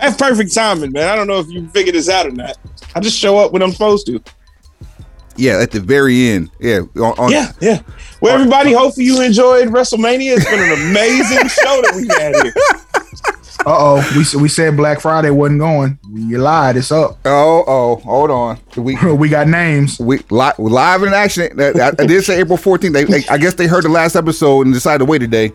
That's 0.02 0.18
perfect 0.18 0.54
timing, 0.54 0.92
man. 0.92 1.08
I 1.08 1.16
don't 1.16 1.28
know 1.28 1.40
if 1.40 1.48
you 1.50 1.68
figured 1.70 1.96
this 1.96 2.10
out 2.10 2.26
or 2.26 2.32
not. 2.32 2.58
I 2.96 3.00
just 3.00 3.18
show 3.18 3.38
up 3.38 3.52
when 3.54 3.62
I'm 3.62 3.72
supposed 3.72 4.08
to. 4.08 4.22
yeah, 5.38 5.60
at 5.60 5.72
the 5.72 5.80
very 5.80 6.30
end, 6.30 6.50
yeah, 6.60 6.80
on, 6.98 7.14
on, 7.20 7.32
Yeah, 7.32 7.52
yeah. 7.62 7.82
Well, 8.22 8.34
everybody, 8.36 8.74
hopefully 8.74 9.06
you 9.06 9.22
enjoyed 9.22 9.70
WrestleMania. 9.70 10.38
It's 10.38 10.46
been 10.50 10.60
an 10.60 10.90
amazing 10.90 11.48
show 11.48 11.82
that 11.82 11.94
we've 11.96 12.10
had 12.18 12.36
here. 12.44 12.54
Uh 13.64 13.78
oh, 13.78 14.12
we 14.16 14.42
we 14.42 14.50
said 14.50 14.76
Black 14.76 15.00
Friday 15.02 15.30
wasn't 15.30 15.60
going. 15.60 16.00
You 16.12 16.40
lied. 16.40 16.78
It's 16.78 16.92
up. 16.92 17.20
Oh, 17.26 17.64
oh, 17.68 17.96
hold 17.98 18.32
on, 18.32 18.60
we 18.76 18.98
We 19.14 19.30
got 19.30 19.48
names. 19.48 20.00
we 20.00 20.18
li- 20.32 20.52
live 20.58 21.04
in 21.04 21.14
action. 21.14 21.60
I, 21.62 21.66
I- 21.80 21.88
I 22.00 22.06
did 22.08 22.24
say 22.24 22.40
April 22.40 22.58
14th. 22.58 22.92
They, 22.92 23.04
they- 23.04 23.28
I 23.28 23.38
guess 23.38 23.54
they 23.54 23.68
heard 23.68 23.84
the 23.84 23.90
last 23.90 24.16
episode 24.16 24.66
and 24.66 24.74
decided 24.74 25.00
to 25.00 25.06
wait 25.06 25.20
today. 25.20 25.52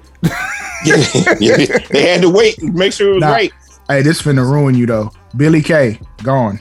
Yeah, 0.85 0.97
yeah. 1.41 1.79
They 1.91 2.09
had 2.09 2.21
to 2.23 2.31
wait 2.31 2.59
and 2.59 2.73
make 2.75 2.93
sure 2.93 3.11
it 3.11 3.15
was 3.15 3.21
Nah. 3.23 3.33
right. 3.33 3.53
Hey, 3.89 4.03
this 4.03 4.23
finna 4.23 4.49
ruin 4.49 4.75
you 4.75 4.87
though. 4.87 5.11
Billie 5.37 5.63
Kay 5.63 6.01
gone. 6.23 6.61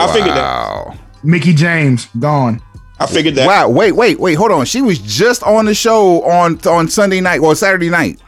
I 0.00 0.12
figured 0.12 0.36
that. 0.36 0.98
Mickie 1.22 1.54
James 1.54 2.06
gone. 2.18 2.60
I 3.00 3.06
figured 3.06 3.34
that. 3.36 3.46
Wow. 3.46 3.68
Wait, 3.70 3.92
wait, 3.92 4.18
wait. 4.20 4.34
Hold 4.34 4.52
on. 4.52 4.66
She 4.66 4.82
was 4.82 4.98
just 4.98 5.42
on 5.42 5.64
the 5.64 5.74
show 5.74 6.22
on 6.22 6.58
on 6.66 6.88
Sunday 6.88 7.20
night 7.20 7.40
or 7.40 7.54
Saturday 7.54 7.90
night. 7.90 8.20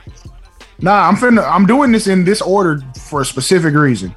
Nah, 0.81 1.09
I'm 1.09 1.17
finna. 1.17 1.49
I'm 1.49 1.67
doing 1.67 1.93
this 1.93 2.07
in 2.07 2.25
this 2.25 2.43
order 2.43 2.83
for 3.09 3.21
a 3.21 3.25
specific 3.25 3.75
reason. 3.75 4.15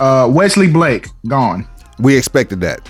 Uh, 0.00 0.28
Wesley 0.30 0.68
Blake 0.68 1.08
gone. 1.26 1.68
We 1.98 2.16
expected 2.16 2.60
that. 2.60 2.80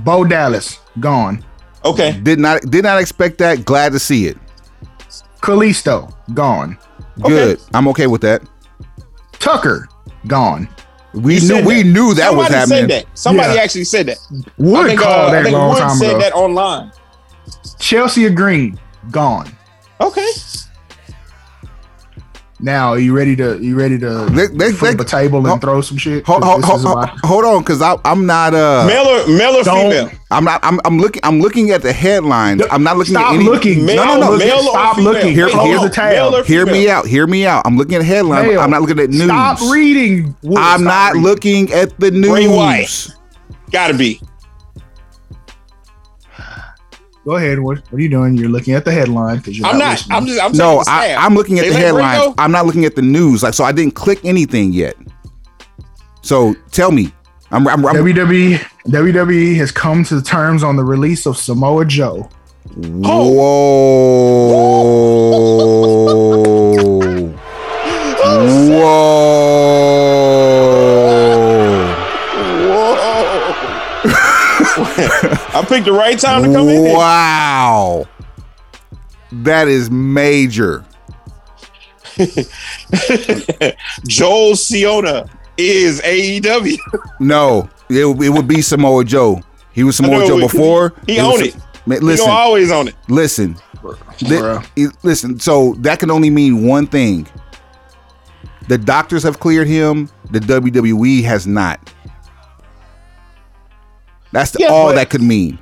Bo 0.00 0.24
Dallas 0.24 0.80
gone. 1.00 1.44
Okay. 1.84 2.18
Did 2.22 2.38
not 2.38 2.62
did 2.62 2.82
not 2.82 3.00
expect 3.00 3.38
that. 3.38 3.64
Glad 3.64 3.92
to 3.92 3.98
see 3.98 4.26
it. 4.26 4.36
Kalisto 5.40 6.12
gone. 6.34 6.78
Good. 7.20 7.60
I'm 7.72 7.86
okay 7.88 8.06
with 8.06 8.22
that. 8.22 8.42
Tucker 9.44 9.88
gone. 10.26 10.66
We 11.12 11.38
You 11.38 11.48
knew 11.60 11.66
we 11.66 11.82
that. 11.82 11.88
knew 11.88 12.14
that 12.14 12.34
was 12.34 12.48
happening. 12.48 12.78
Said 12.88 12.90
that. 12.90 13.04
Somebody 13.14 13.54
Yeah. 13.54 13.60
actually 13.62 13.84
said 13.84 14.06
that. 14.06 14.18
Wood 14.56 14.86
I 14.86 14.88
think, 14.88 15.00
called 15.00 15.12
uh, 15.12 15.26
I 15.26 15.30
that 15.32 15.42
think 15.44 15.52
long 15.56 15.68
Wood 15.70 15.78
time 15.80 15.96
said 15.98 16.10
ago. 16.10 16.18
that 16.20 16.32
online. 16.32 16.92
Chelsea 17.78 18.28
Green 18.30 18.80
gone. 19.10 19.54
Okay. 20.00 20.26
Now, 22.64 22.92
are 22.94 22.98
you 22.98 23.14
ready 23.14 23.36
to? 23.36 23.58
You 23.62 23.76
ready 23.76 23.98
to 23.98 24.10
Let- 24.10 24.54
let- 24.56 24.74
flip 24.74 24.96
let- 24.96 25.00
a 25.02 25.04
table 25.04 25.40
and 25.40 25.48
hold- 25.48 25.60
throw 25.60 25.80
some 25.82 25.98
shit? 25.98 26.24
Hold, 26.24 26.42
hold, 26.42 26.64
hold, 26.64 27.08
hold 27.22 27.44
on, 27.44 27.58
because 27.62 27.82
I'm 27.82 28.24
not 28.24 28.54
uh 28.54 28.86
male 28.86 29.04
or 29.06 29.26
male 29.28 29.56
or 29.56 29.64
female? 29.64 30.10
I'm 30.30 30.44
not 30.44 30.60
I'm, 30.64 30.80
I'm 30.86 30.98
looking 30.98 31.20
I'm 31.24 31.40
looking 31.42 31.72
at 31.72 31.82
the 31.82 31.92
headlines. 31.92 32.62
I'm 32.70 32.82
not 32.82 32.96
looking 32.96 33.12
Stop 33.16 33.32
at 33.32 33.34
any 33.34 33.44
looking. 33.44 33.84
Male, 33.84 33.96
no, 33.96 34.14
no, 34.18 34.30
no. 34.30 34.36
male 34.38 34.60
Stop 34.62 34.96
female? 34.96 35.12
looking. 35.12 35.34
Here- 35.34 35.44
Wait, 35.46 35.54
here's 35.60 35.78
on. 35.80 35.84
the 35.84 35.90
tab. 35.90 36.12
Male 36.12 36.36
or 36.36 36.44
Hear 36.44 36.64
me 36.64 36.88
out. 36.88 37.06
Hear 37.06 37.26
me 37.26 37.46
out. 37.46 37.66
I'm 37.66 37.76
looking 37.76 37.96
at 37.96 37.98
the 37.98 38.04
headline. 38.06 38.46
Male. 38.48 38.60
I'm 38.60 38.70
not 38.70 38.80
looking 38.80 38.98
at 38.98 39.10
news. 39.10 39.24
Stop 39.24 39.60
reading. 39.70 40.34
Wood. 40.42 40.56
I'm 40.58 40.80
Stop 40.80 40.86
not 40.86 41.12
reading. 41.12 41.22
looking 41.22 41.72
at 41.74 42.00
the 42.00 42.10
news. 42.12 42.30
Bray 42.30 42.48
Wyatt. 42.48 43.10
Gotta 43.72 43.92
be. 43.92 44.20
Go 47.24 47.36
ahead. 47.36 47.58
What, 47.58 47.78
what 47.78 47.94
are 47.94 48.00
you 48.02 48.08
doing? 48.10 48.36
You're 48.36 48.50
looking 48.50 48.74
at 48.74 48.84
the 48.84 48.92
headline 48.92 49.38
because 49.38 49.58
you're 49.58 49.66
I'm 49.66 49.78
not. 49.78 49.92
listening. 49.92 50.16
I'm 50.16 50.26
just. 50.26 50.42
I'm 50.42 50.52
No, 50.52 50.82
I, 50.86 51.14
I'm 51.14 51.34
looking 51.34 51.58
at 51.58 51.62
They 51.62 51.70
the 51.70 51.76
headline. 51.76 52.18
Bray 52.18 52.34
I'm 52.38 52.52
not 52.52 52.66
looking 52.66 52.84
at 52.84 52.96
the 52.96 53.02
news. 53.02 53.42
Like, 53.42 53.54
so 53.54 53.64
I 53.64 53.72
didn't 53.72 53.94
click 53.94 54.22
anything 54.24 54.72
yet. 54.72 54.94
So 56.20 56.54
tell 56.70 56.90
me, 56.90 57.12
I'm, 57.50 57.66
I'm, 57.68 57.86
I'm 57.86 57.94
WWE 57.96 58.58
WWE 58.86 59.56
has 59.56 59.70
come 59.72 60.04
to 60.04 60.20
terms 60.22 60.62
on 60.62 60.76
the 60.76 60.84
release 60.84 61.26
of 61.26 61.36
Samoa 61.38 61.84
Joe. 61.86 62.28
whoa, 62.76 63.28
picked 75.84 75.92
the 75.94 75.98
right 75.98 76.18
time 76.18 76.42
to 76.44 76.52
come 76.52 76.68
in. 76.68 76.92
wow. 76.92 78.04
That 79.32 79.68
is 79.68 79.90
major. 79.90 80.84
Joel 84.06 84.56
Siona 84.56 85.26
is 85.56 86.00
AEW. 86.02 86.76
No, 87.20 87.68
it, 87.88 88.04
it 88.04 88.28
would 88.30 88.46
be 88.48 88.62
Samoa 88.62 89.04
Joe. 89.04 89.40
He 89.72 89.82
was 89.84 89.96
Samoa 89.96 90.20
know, 90.20 90.26
Joe 90.28 90.38
before. 90.40 90.92
he 91.06 91.20
was- 91.20 91.40
own 91.40 91.44
it. 91.48 91.56
Man, 91.86 92.00
You 92.00 92.06
listen, 92.06 92.26
know, 92.26 92.32
always 92.32 92.70
on 92.70 92.88
it. 92.88 92.94
listen, 93.08 93.56
Th- 94.18 94.40
Bruh. 94.40 94.66
it- 94.76 94.96
listen. 95.02 95.38
So 95.38 95.74
that 95.80 95.98
can 95.98 96.10
only 96.10 96.30
mean 96.30 96.66
one 96.66 96.86
thing. 96.86 97.26
The 98.68 98.78
doctors 98.78 99.22
have 99.24 99.38
cleared 99.38 99.66
him. 99.68 100.08
The 100.30 100.40
WWE 100.40 101.22
has 101.24 101.46
not. 101.46 101.92
That's 104.32 104.52
the, 104.52 104.60
Yeah, 104.60 104.68
all 104.68 104.88
but- 104.88 104.94
that 104.94 105.10
could 105.10 105.20
mean. 105.20 105.58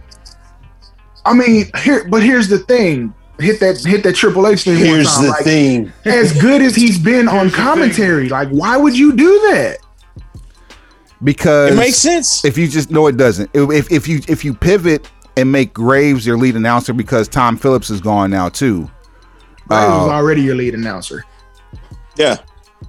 I 1.25 1.35
mean, 1.35 1.71
here, 1.83 2.07
but 2.09 2.23
here's 2.23 2.49
the 2.49 2.59
thing. 2.59 3.15
Hit 3.39 3.61
that, 3.61 3.79
hit 3.85 4.03
that 4.05 4.15
Triple 4.15 4.47
H 4.47 4.63
thing. 4.65 4.89
one 4.89 5.05
time. 5.05 5.27
like, 5.29 5.45
thing. 5.45 5.93
As 6.05 6.33
good 6.41 6.63
as 6.63 6.75
he's 6.77 6.99
been 6.99 7.29
on 7.29 7.51
commentary, 7.51 8.29
like, 8.29 8.49
why 8.51 8.77
would 8.77 8.97
you 8.97 9.13
do 9.17 9.39
that? 9.51 9.79
Because 11.25 11.73
It 11.73 11.77
makes 11.77 11.97
sense. 11.97 12.45
if 12.45 12.59
you 12.59 12.67
just 12.67 12.91
know 12.91 13.07
it 13.07 13.17
doesn't. 13.17 13.51
If, 13.55 13.71
if 13.71 13.93
if 13.93 14.09
you 14.09 14.21
if 14.29 14.45
you 14.45 14.55
pivot 14.55 15.09
and 15.37 15.51
make 15.51 15.73
Graves 15.73 16.27
your 16.27 16.37
lead 16.37 16.57
announcer 16.57 16.93
because 16.93 17.29
Tom 17.29 17.57
Phillips 17.57 17.91
is 17.91 18.01
gone 18.01 18.31
now 18.31 18.49
too. 18.49 18.91
Graves 19.69 19.89
was 19.89 20.09
Uh, 20.09 20.13
already 20.13 20.43
your 20.43 20.57
lead 20.57 20.75
announcer. 20.75 21.25
Yeah. 22.17 22.39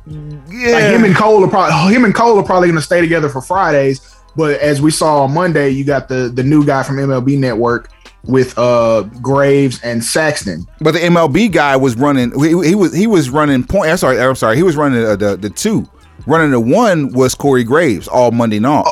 yeah. 0.07 0.71
Like 0.71 0.83
him 0.95 1.03
and 1.03 1.15
Cole 1.15 1.43
are 1.45 1.47
probably 1.47 1.93
him 1.93 2.05
and 2.05 2.13
Cole 2.13 2.37
are 2.39 2.43
probably 2.43 2.67
going 2.67 2.79
to 2.79 2.85
stay 2.85 3.01
together 3.01 3.29
for 3.29 3.41
Fridays. 3.41 4.01
But 4.35 4.59
as 4.61 4.81
we 4.81 4.89
saw 4.89 5.23
on 5.23 5.33
Monday, 5.33 5.69
you 5.69 5.83
got 5.83 6.07
the 6.09 6.31
the 6.33 6.43
new 6.43 6.65
guy 6.65 6.81
from 6.83 6.97
MLB 6.97 7.37
Network 7.37 7.91
with 8.25 8.57
uh 8.57 9.01
Graves 9.21 9.81
and 9.83 10.03
Saxton. 10.03 10.65
But 10.79 10.93
the 10.93 10.99
MLB 10.99 11.51
guy 11.51 11.75
was 11.75 11.95
running. 11.97 12.31
He, 12.41 12.49
he 12.69 12.75
was 12.75 12.93
he 12.93 13.07
was 13.07 13.29
running 13.29 13.63
point. 13.63 13.89
I'm 13.91 13.97
sorry. 13.97 14.19
I'm 14.19 14.35
sorry. 14.35 14.55
He 14.55 14.63
was 14.63 14.75
running 14.75 15.03
uh, 15.05 15.15
the 15.15 15.35
the 15.37 15.49
two. 15.49 15.87
Running 16.25 16.51
the 16.51 16.59
one 16.59 17.11
was 17.11 17.35
Corey 17.35 17.63
Graves 17.65 18.07
all 18.07 18.31
Monday 18.31 18.59
night. 18.59 18.85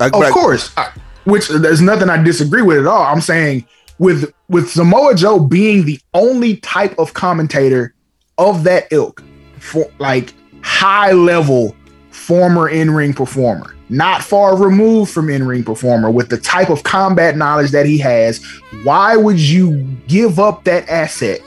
Like, 0.00 0.12
Of 0.12 0.20
like- 0.20 0.32
course, 0.32 0.70
I- 0.76 0.90
which 1.24 1.48
there's 1.48 1.80
nothing 1.80 2.10
I 2.10 2.22
disagree 2.22 2.60
with 2.62 2.78
at 2.78 2.86
all. 2.86 3.02
I'm 3.04 3.22
saying 3.22 3.66
with 3.98 4.32
with 4.48 4.68
Samoa 4.70 5.14
Joe 5.14 5.38
being 5.40 5.86
the 5.86 5.98
only 6.12 6.56
type 6.58 6.98
of 6.98 7.14
commentator 7.14 7.94
of 8.36 8.64
that 8.64 8.88
ilk, 8.90 9.22
for 9.60 9.90
like 9.98 10.34
high 10.62 11.12
level 11.12 11.74
former 12.10 12.68
in 12.68 12.90
ring 12.90 13.14
performer, 13.14 13.73
not 13.88 14.22
far 14.22 14.56
removed 14.56 15.12
from 15.12 15.28
in 15.28 15.46
ring 15.46 15.64
performer, 15.64 16.10
with 16.10 16.28
the 16.28 16.38
type 16.38 16.70
of 16.70 16.82
combat 16.82 17.36
knowledge 17.36 17.70
that 17.72 17.86
he 17.86 17.98
has, 17.98 18.44
why 18.82 19.16
would 19.16 19.38
you 19.38 19.82
give 20.06 20.38
up 20.38 20.64
that 20.64 20.88
asset? 20.88 21.40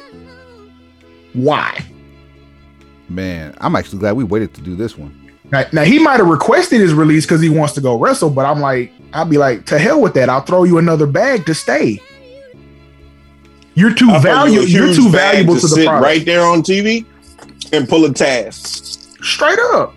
Why? 1.34 1.84
Man, 3.10 3.56
I'm 3.60 3.76
actually 3.76 4.00
glad 4.00 4.14
we 4.14 4.24
waited 4.24 4.54
to 4.56 4.62
do 4.62 4.76
this 4.76 4.98
one. 4.98 5.32
Now, 5.52 5.64
now 5.72 5.84
he 5.84 5.98
might 6.00 6.20
have 6.20 6.28
requested 6.28 6.82
his 6.82 6.94
release 6.94 7.26
because 7.26 7.42
he 7.42 7.50
wants 7.50 7.74
to 7.76 7.82
go 7.82 7.98
wrestle, 7.98 8.30
but 8.30 8.46
I'm 8.46 8.60
like, 8.60 8.92
I'll 9.14 9.26
be 9.26 9.38
like, 9.38 9.66
to 9.68 9.80
hell 9.80 10.02
with 10.02 10.14
that. 10.16 10.30
I'll 10.30 10.42
throw 10.42 10.64
you 10.64 10.78
another 10.78 11.08
bag 11.08 11.46
to 11.46 11.56
stay. 11.56 12.02
You're 13.76 13.94
too 13.94 14.10
I'll 14.10 14.22
throw 14.22 14.46
you 14.46 14.64
a 14.64 14.66
valuable. 14.66 14.68
You're 14.68 14.94
too 14.94 15.12
bag 15.12 15.34
valuable 15.34 15.56
to, 15.56 15.62
the 15.62 15.68
sit 15.68 15.86
product. 15.86 16.04
right 16.04 16.26
there 16.26 16.42
on 16.42 16.64
TV 16.64 17.06
and 17.72 17.88
pull 17.88 18.06
a 18.06 18.14
task. 18.14 19.24
Straight 19.24 19.60
up. 19.60 19.94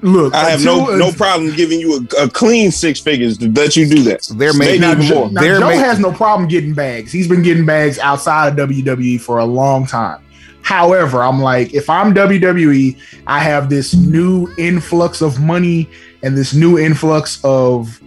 Look, 0.00 0.32
I 0.34 0.50
have 0.50 0.64
no 0.64 0.80
until- 0.90 0.98
no 0.98 1.12
problem 1.12 1.54
giving 1.56 1.80
you 1.80 2.06
a, 2.18 2.24
a 2.24 2.28
clean 2.28 2.70
six 2.70 3.00
figures 3.00 3.36
to 3.38 3.50
let 3.50 3.76
you 3.76 3.86
do 3.88 4.02
that. 4.04 4.22
There 4.36 4.52
may 4.52 4.78
be 4.78 5.06
Joe, 5.06 5.14
more. 5.20 5.30
now, 5.30 5.40
There 5.40 5.58
Joe 5.58 5.68
may- 5.68 5.76
has 5.76 5.98
no 5.98 6.12
problem 6.12 6.48
getting 6.48 6.72
bags. 6.74 7.10
He's 7.12 7.26
been 7.28 7.42
getting 7.42 7.66
bags 7.66 7.98
outside 7.98 8.58
of 8.58 8.68
WWE 8.68 9.20
for 9.20 9.38
a 9.38 9.44
long 9.44 9.86
time. 9.86 10.20
However, 10.62 11.22
I'm 11.22 11.40
like, 11.40 11.72
if 11.74 11.88
I'm 11.88 12.12
WWE, 12.14 12.96
I 13.26 13.38
have 13.40 13.70
this 13.70 13.94
new 13.94 14.52
influx 14.58 15.22
of 15.22 15.40
money 15.40 15.88
and 16.22 16.36
this 16.36 16.52
new 16.54 16.78
influx 16.78 17.40
of 17.42 18.00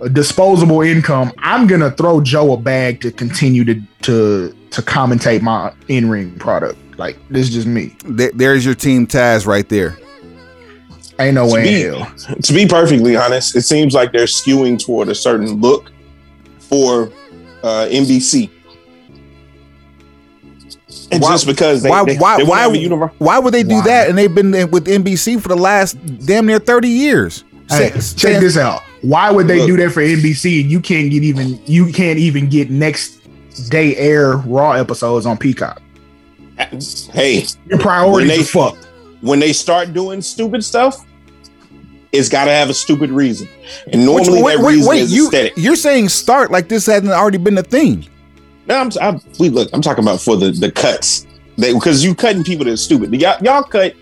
uh, 0.00 0.08
disposable 0.08 0.82
income. 0.82 1.32
I'm 1.38 1.66
gonna 1.66 1.90
throw 1.90 2.20
Joe 2.20 2.52
a 2.52 2.56
bag 2.56 3.00
to 3.02 3.10
continue 3.10 3.64
to 3.64 3.74
to 4.02 4.56
to 4.70 4.82
commentate 4.82 5.42
my 5.42 5.72
in 5.88 6.08
ring 6.08 6.38
product. 6.38 6.78
Like 6.98 7.16
this 7.30 7.48
is 7.48 7.54
just 7.54 7.66
me. 7.66 7.96
There's 8.04 8.64
your 8.64 8.74
team 8.74 9.06
Taz 9.06 9.46
right 9.46 9.68
there. 9.68 9.98
Ain't 11.26 11.34
no 11.34 11.46
To 11.46 11.52
way 11.54 11.62
be- 11.62 11.82
in 11.82 11.94
hell. 11.94 12.14
To 12.42 12.52
be 12.52 12.66
perfectly 12.66 13.16
honest, 13.16 13.54
it 13.56 13.62
seems 13.62 13.94
like 13.94 14.12
they're 14.12 14.24
skewing 14.26 14.78
toward 14.78 15.08
a 15.08 15.14
certain 15.14 15.60
look 15.60 15.90
for 16.58 17.10
uh, 17.62 17.86
NBC. 17.90 18.50
And 21.10 21.22
Why- 21.22 21.30
just 21.32 21.46
because 21.46 21.82
they, 21.82 21.90
why- 21.90 22.04
they, 22.04 22.16
why- 22.16 22.36
they 22.38 22.44
why- 22.44 22.60
have 22.60 22.74
a. 22.74 23.06
Why 23.18 23.38
would 23.38 23.52
they 23.54 23.62
do 23.62 23.76
Why? 23.76 23.84
that? 23.86 24.08
And 24.08 24.16
they've 24.16 24.34
been 24.34 24.52
with 24.70 24.86
NBC 24.86 25.40
for 25.40 25.48
the 25.48 25.56
last 25.56 25.94
damn 26.26 26.46
near 26.46 26.58
30 26.58 26.88
years. 26.88 27.44
Hey, 27.68 27.90
Say- 27.90 28.16
check 28.16 28.34
say- 28.34 28.40
this 28.40 28.56
out. 28.56 28.82
Why 29.02 29.30
would 29.30 29.48
they 29.48 29.58
Look. 29.58 29.66
do 29.66 29.76
that 29.78 29.90
for 29.90 30.00
NBC 30.00 30.60
and 30.62 30.70
you 30.70 30.78
can't 30.80 31.10
get 31.10 31.24
even 31.24 31.60
you 31.66 31.92
can't 31.92 32.18
even 32.20 32.48
get 32.48 32.70
next 32.70 33.18
day 33.68 33.96
air 33.96 34.36
raw 34.36 34.72
episodes 34.72 35.26
on 35.26 35.36
Peacock? 35.36 35.82
Hey, 37.12 37.44
Your 37.68 37.78
priorities 37.80 38.28
they- 38.30 38.38
are 38.40 38.70
fucked. 38.70 38.86
when 39.20 39.40
they 39.40 39.52
start 39.52 39.92
doing 39.92 40.22
stupid 40.22 40.64
stuff, 40.64 41.04
it's 42.12 42.28
got 42.28 42.44
to 42.44 42.50
have 42.50 42.68
a 42.70 42.74
stupid 42.74 43.10
reason. 43.10 43.48
And 43.92 44.04
normally 44.04 44.42
wait, 44.42 44.56
that 44.56 44.64
wait, 44.64 44.74
reason 44.74 44.88
wait, 44.88 45.00
is 45.02 45.12
you, 45.14 45.24
aesthetic. 45.26 45.54
you're 45.56 45.76
saying 45.76 46.10
start 46.10 46.50
like 46.50 46.68
this 46.68 46.86
hasn't 46.86 47.10
already 47.10 47.38
been 47.38 47.58
a 47.58 47.62
thing. 47.62 48.06
No, 48.66 48.76
I'm, 48.78 48.90
I'm 49.00 49.20
we 49.40 49.48
look. 49.48 49.68
I'm 49.72 49.82
talking 49.82 50.04
about 50.04 50.20
for 50.20 50.36
the 50.36 50.50
the 50.52 50.70
cuts. 50.70 51.26
They 51.56 51.72
because 51.74 52.04
you 52.04 52.14
cutting 52.14 52.44
people 52.44 52.64
that's 52.64 52.82
stupid. 52.82 53.12
Y'all, 53.20 53.42
y'all 53.42 53.62
cut 53.62 53.94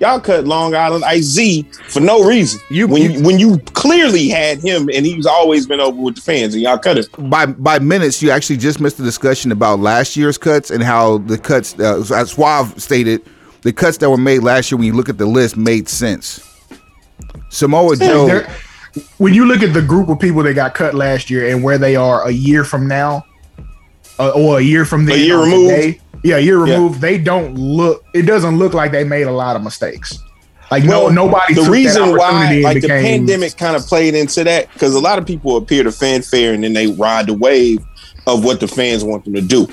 y'all 0.00 0.20
cut 0.20 0.44
Long 0.46 0.74
Island 0.74 1.04
IZ 1.10 1.64
for 1.88 2.00
no 2.00 2.22
reason. 2.24 2.60
You- 2.70 2.86
when 2.86 3.02
you- 3.12 3.22
when 3.22 3.38
you 3.38 3.58
clearly 3.72 4.28
had 4.28 4.58
him 4.58 4.88
and 4.92 5.04
he's 5.06 5.26
always 5.26 5.66
been 5.66 5.80
over 5.80 6.00
with 6.00 6.16
the 6.16 6.20
fans 6.20 6.54
and 6.54 6.62
y'all 6.62 6.78
cut 6.78 6.98
it. 6.98 7.08
By 7.30 7.46
by 7.46 7.78
minutes, 7.80 8.22
you 8.22 8.30
actually 8.30 8.58
just 8.58 8.80
missed 8.80 8.98
the 8.98 9.04
discussion 9.04 9.50
about 9.52 9.80
last 9.80 10.16
year's 10.16 10.38
cuts 10.38 10.70
and 10.70 10.82
how 10.82 11.18
the 11.18 11.38
cuts, 11.38 11.74
uh, 11.78 12.00
as 12.14 12.30
Suave 12.32 12.80
stated, 12.80 13.22
the 13.62 13.72
cuts 13.72 13.96
that 13.98 14.10
were 14.10 14.16
made 14.16 14.42
last 14.42 14.70
year, 14.70 14.78
when 14.78 14.86
you 14.86 14.92
look 14.92 15.08
at 15.08 15.18
the 15.18 15.26
list, 15.26 15.56
made 15.56 15.88
sense. 15.88 16.40
Samoa 17.54 17.96
Joe, 17.96 18.26
They're- 18.26 18.48
when 19.18 19.34
you 19.34 19.44
look 19.46 19.62
at 19.62 19.72
the 19.74 19.82
group 19.82 20.08
of 20.08 20.18
people 20.18 20.42
that 20.42 20.54
got 20.54 20.74
cut 20.74 20.94
last 20.94 21.30
year 21.30 21.48
and 21.48 21.62
where 21.62 21.78
they 21.78 21.96
are 21.96 22.26
a 22.26 22.30
year 22.30 22.64
from 22.64 22.86
now, 22.86 23.24
uh, 24.18 24.30
or 24.30 24.58
a 24.58 24.62
year 24.62 24.84
from 24.84 25.06
then, 25.06 25.16
A 25.18 25.20
year 25.20 25.40
removed? 25.42 25.70
today, 25.74 26.00
yeah, 26.22 26.36
a 26.36 26.40
year 26.40 26.64
Yeah. 26.66 26.74
removed, 26.74 27.00
they 27.00 27.18
don't 27.18 27.54
look. 27.56 28.04
It 28.14 28.22
doesn't 28.22 28.58
look 28.58 28.74
like 28.74 28.92
they 28.92 29.04
made 29.04 29.26
a 29.26 29.32
lot 29.32 29.56
of 29.56 29.62
mistakes. 29.62 30.18
Like 30.70 30.84
Well, 30.84 31.10
no, 31.10 31.26
nobody. 31.26 31.54
The 31.54 31.60
took 31.60 31.66
that 31.66 31.72
reason 31.72 32.16
why, 32.16 32.60
like 32.64 32.80
the 32.80 32.88
pandemic, 32.88 33.56
kind 33.56 33.76
of 33.76 33.86
played 33.86 34.14
into 34.14 34.42
that 34.44 34.72
because 34.72 34.94
a 34.94 35.00
lot 35.00 35.18
of 35.18 35.26
people 35.26 35.56
appear 35.56 35.84
to 35.84 35.92
fanfare 35.92 36.52
and 36.54 36.64
then 36.64 36.72
they 36.72 36.86
ride 36.88 37.26
the 37.26 37.34
wave 37.34 37.80
of 38.26 38.44
what 38.44 38.60
the 38.60 38.66
fans 38.68 39.04
want 39.04 39.24
them 39.24 39.34
to 39.34 39.40
do. 39.42 39.68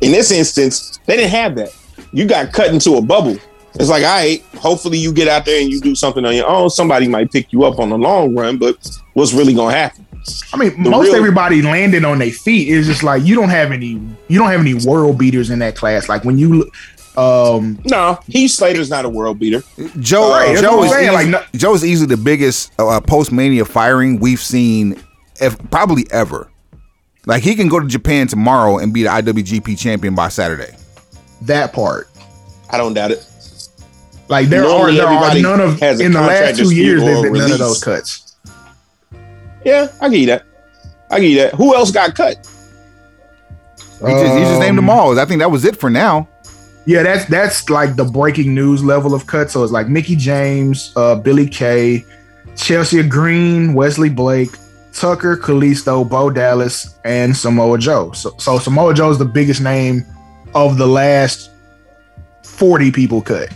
In 0.00 0.12
this 0.12 0.30
instance, 0.30 0.98
they 1.06 1.16
didn't 1.16 1.32
have 1.32 1.56
that. 1.56 1.70
You 2.12 2.24
got 2.24 2.52
cut 2.52 2.68
into 2.72 2.94
a 2.96 3.02
bubble. 3.02 3.36
It's 3.78 3.88
like, 3.88 4.02
all 4.02 4.08
right, 4.16 4.42
hopefully 4.58 4.98
you 4.98 5.12
get 5.12 5.28
out 5.28 5.44
there 5.44 5.60
and 5.60 5.70
you 5.70 5.80
do 5.80 5.94
something 5.94 6.24
on 6.24 6.34
your 6.34 6.48
own. 6.48 6.68
Somebody 6.70 7.06
might 7.06 7.30
pick 7.30 7.52
you 7.52 7.64
up 7.64 7.78
on 7.78 7.90
the 7.90 7.98
long 7.98 8.34
run, 8.34 8.58
but 8.58 8.76
what's 9.14 9.32
really 9.32 9.54
gonna 9.54 9.74
happen? 9.74 10.04
I 10.52 10.56
mean, 10.56 10.82
The 10.82 10.90
most 10.90 11.06
real- 11.06 11.14
everybody 11.16 11.62
landed 11.62 12.04
on 12.04 12.18
their 12.18 12.32
feet. 12.32 12.68
It's 12.68 12.86
just 12.86 13.02
like 13.02 13.24
you 13.24 13.34
don't 13.34 13.48
have 13.50 13.70
any, 13.72 14.00
you 14.28 14.38
don't 14.38 14.48
have 14.50 14.60
any 14.60 14.74
world 14.74 15.16
beaters 15.18 15.50
in 15.50 15.60
that 15.60 15.76
class. 15.76 16.08
Like 16.08 16.24
when 16.24 16.36
you, 16.38 16.70
um, 17.16 17.78
No, 17.84 18.18
Heath 18.26 18.50
Slater's 18.50 18.90
not 18.90 19.04
a 19.04 19.08
world 19.08 19.38
beater. 19.38 19.62
Joe, 20.00 20.30
Right, 20.30 20.58
Joe 20.58 20.76
what 20.78 20.86
is 20.86 20.92
I'm 20.92 20.98
saying, 20.98 21.06
easy, 21.06 21.14
like, 21.14 21.28
no- 21.28 21.58
Joe 21.58 21.74
is 21.74 21.84
easily 21.84 22.08
the 22.08 22.20
biggest 22.22 22.72
uh, 22.78 23.00
post 23.00 23.30
mania 23.32 23.64
firing 23.64 24.18
we've 24.18 24.40
seen, 24.40 25.00
if, 25.40 25.56
probably 25.70 26.04
ever. 26.10 26.48
Like 27.26 27.42
he 27.42 27.54
can 27.54 27.68
go 27.68 27.78
to 27.78 27.86
Japan 27.86 28.26
tomorrow 28.26 28.78
and 28.78 28.92
be 28.92 29.04
the 29.04 29.08
IWGP 29.10 29.78
champion 29.78 30.14
by 30.14 30.28
Saturday. 30.28 30.74
that 31.42 31.72
part. 31.72 32.08
I 32.70 32.76
don't 32.76 32.92
doubt 32.92 33.12
it. 33.12 33.24
Like 34.28 34.48
there 34.48 34.62
Normally 34.62 35.00
are 35.00 35.06
there 35.06 35.06
are 35.06 35.38
none 35.38 35.60
of 35.60 35.80
has 35.80 36.00
in 36.00 36.12
the 36.12 36.20
last 36.20 36.58
two 36.58 36.74
years. 36.74 37.02
or 37.02 37.06
There's 37.06 37.22
been 37.22 37.32
none 37.34 37.52
of 37.52 37.58
those 37.58 37.82
cuts. 37.82 38.36
Yeah, 39.64 39.88
I 40.00 40.08
give 40.08 40.20
you 40.20 40.26
that. 40.26 40.44
I 41.10 41.20
give 41.20 41.30
you 41.30 41.38
that. 41.38 41.54
Who 41.54 41.74
else 41.74 41.90
got 41.90 42.14
cut? 42.14 42.36
He 43.76 44.06
just, 44.06 44.34
he 44.34 44.44
just 44.44 44.60
named 44.60 44.78
them 44.78 44.90
Um, 44.90 44.98
all. 44.98 45.18
I 45.18 45.24
think 45.24 45.40
that 45.40 45.50
was 45.50 45.64
it 45.64 45.76
for 45.76 45.90
now. 45.90 46.28
Yeah, 46.86 47.02
that's 47.02 47.24
that's 47.26 47.68
like 47.68 47.96
the 47.96 48.04
breaking 48.04 48.54
news 48.54 48.84
level 48.84 49.14
of 49.14 49.26
cuts. 49.26 49.52
So 49.54 49.62
it's 49.62 49.72
like 49.72 49.88
Mickie 49.88 50.16
James, 50.16 50.92
uh, 50.96 51.16
Billie 51.16 51.48
Kay, 51.48 52.04
Chelsea 52.56 53.02
Green, 53.02 53.74
Wesley 53.74 54.08
Blake, 54.08 54.50
Tucker, 54.92 55.36
Kalisto, 55.36 56.08
Bo 56.08 56.30
Dallas, 56.30 56.98
and 57.04 57.36
Samoa 57.36 57.78
Joe. 57.78 58.12
So, 58.12 58.34
so 58.38 58.58
Samoa 58.58 58.94
Joe 58.94 59.10
is 59.10 59.18
the 59.18 59.24
biggest 59.24 59.60
name 59.60 60.04
of 60.54 60.78
the 60.78 60.86
last 60.86 61.50
forty 62.42 62.90
people 62.90 63.20
cut. 63.20 63.48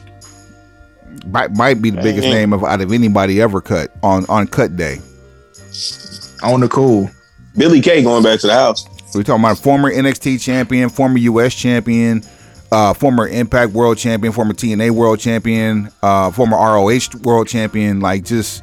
Might, 1.31 1.53
might 1.57 1.81
be 1.83 1.91
the 1.91 2.03
biggest 2.03 2.27
Mhm. 2.29 2.33
name 2.33 2.53
of 2.53 2.65
out 2.65 2.81
of 2.81 2.93
anybody 2.93 3.41
ever 3.41 3.61
cut 3.61 3.91
on 4.03 4.25
on 4.29 4.47
cut 4.47 4.77
day. 4.77 5.01
On 6.43 6.61
the 6.61 6.69
cool. 6.69 7.11
Billie 7.57 7.81
Kay 7.81 8.03
going 8.03 8.23
back 8.23 8.41
to 8.41 8.47
the 8.49 8.55
house. 8.55 8.85
We're 9.15 9.23
talking 9.23 9.45
about 9.45 9.59
former 9.59 9.91
NXT 9.91 10.39
champion, 10.39 10.89
former 10.89 11.19
US 11.19 11.55
champion, 11.55 12.23
uh, 12.73 12.95
former 12.95 13.29
Impact 13.29 13.73
World 13.73 13.99
champion, 13.99 14.33
former 14.33 14.55
TNA 14.55 14.91
World 14.91 15.21
champion, 15.21 15.91
uh, 16.03 16.31
former 16.31 16.57
ROH 16.57 17.15
World 17.23 17.47
champion. 17.47 18.01
Like 18.01 18.25
just 18.25 18.63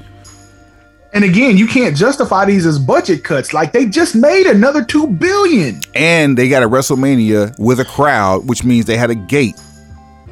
And 1.14 1.23
again, 1.23 1.57
you 1.57 1.65
can't 1.65 1.95
justify 1.98 2.45
these 2.45 2.65
as 2.68 2.77
budget 2.77 3.23
cuts. 3.23 3.52
Like 3.53 3.73
they 3.73 3.86
just 3.86 4.15
made 4.15 4.45
another 4.45 4.84
two 4.84 5.07
billion. 5.07 5.81
and 5.95 6.38
they 6.38 6.49
got 6.49 6.61
a 6.64 6.69
WrestleMania 6.69 7.57
with 7.57 7.80
a 7.80 7.86
crowd, 7.86 8.48
which 8.48 8.64
means 8.64 8.86
they 8.86 8.98
had 8.98 9.10
a 9.10 9.15
gate. 9.15 9.56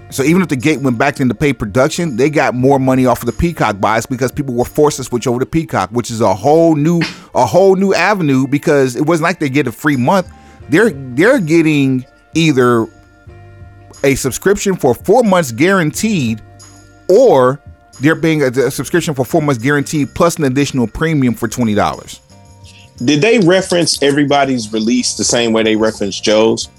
So 0.09 0.23
even 0.23 0.41
if 0.41 0.47
the 0.47 0.55
gate 0.55 0.79
went 0.79 0.97
back 0.97 1.19
into 1.19 1.35
pay 1.35 1.51
production, 1.51 2.15
they 2.15 2.29
got 2.29 2.55
more 2.55 2.79
money 2.79 3.05
off 3.05 3.21
of 3.21 3.25
the 3.25 3.33
Peacock 3.33 3.79
buys 3.81 4.05
because 4.05 4.31
people 4.31 4.53
were 4.55 4.65
forced 4.65 4.97
to 4.97 5.03
switch 5.03 5.27
over 5.27 5.39
to 5.39 5.45
Peacock, 5.45 5.89
which 5.91 6.09
is 6.09 6.21
a 6.21 6.33
whole 6.33 6.75
new 6.75 7.01
a 7.35 7.45
whole 7.45 7.75
new 7.75 7.93
avenue 7.93 8.47
because 8.47 8.95
it 8.95 9.05
wasn't 9.05 9.23
like 9.23 9.39
they 9.39 9.49
get 9.49 9.67
a 9.67 9.71
free 9.71 9.97
month. 9.97 10.31
They're 10.69 10.91
they're 10.91 11.39
getting 11.39 12.05
either 12.33 12.87
a 14.03 14.15
subscription 14.15 14.75
for 14.75 14.93
four 14.93 15.23
months 15.23 15.51
guaranteed, 15.51 16.41
or 17.09 17.59
they're 17.99 18.15
paying 18.15 18.43
a, 18.43 18.47
a 18.47 18.71
subscription 18.71 19.13
for 19.13 19.25
four 19.25 19.41
months 19.41 19.61
guaranteed 19.61 20.13
plus 20.15 20.37
an 20.37 20.45
additional 20.45 20.87
premium 20.87 21.33
for 21.33 21.49
twenty 21.49 21.75
dollars. 21.75 22.21
Did 23.03 23.21
they 23.21 23.39
reference 23.39 24.01
everybody's 24.01 24.71
release 24.71 25.15
the 25.15 25.23
same 25.23 25.51
way 25.51 25.63
they 25.63 25.75
referenced 25.75 26.23
Joe's? 26.23 26.69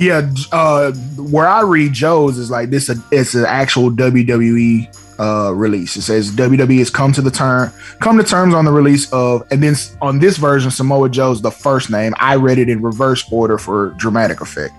Yeah, 0.00 0.30
uh, 0.50 0.92
where 1.18 1.46
I 1.46 1.60
read 1.60 1.92
Joe's 1.92 2.38
is 2.38 2.50
like 2.50 2.70
this. 2.70 2.90
It's 3.12 3.34
an 3.34 3.44
actual 3.44 3.90
WWE 3.90 4.96
uh, 5.20 5.52
release. 5.54 5.94
It 5.96 6.02
says 6.02 6.30
WWE 6.32 6.78
has 6.78 6.88
come 6.88 7.12
to 7.12 7.20
the 7.20 7.30
term, 7.30 7.70
come 8.00 8.16
to 8.16 8.24
terms 8.24 8.54
on 8.54 8.64
the 8.64 8.72
release 8.72 9.12
of, 9.12 9.46
and 9.50 9.62
then 9.62 9.74
on 10.00 10.18
this 10.18 10.38
version, 10.38 10.70
Samoa 10.70 11.10
Joe's 11.10 11.42
the 11.42 11.50
first 11.50 11.90
name. 11.90 12.14
I 12.18 12.36
read 12.36 12.58
it 12.58 12.70
in 12.70 12.80
reverse 12.80 13.30
order 13.30 13.58
for 13.58 13.90
dramatic 13.98 14.40
effect. 14.40 14.72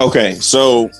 Okay, 0.00 0.34
so 0.36 0.90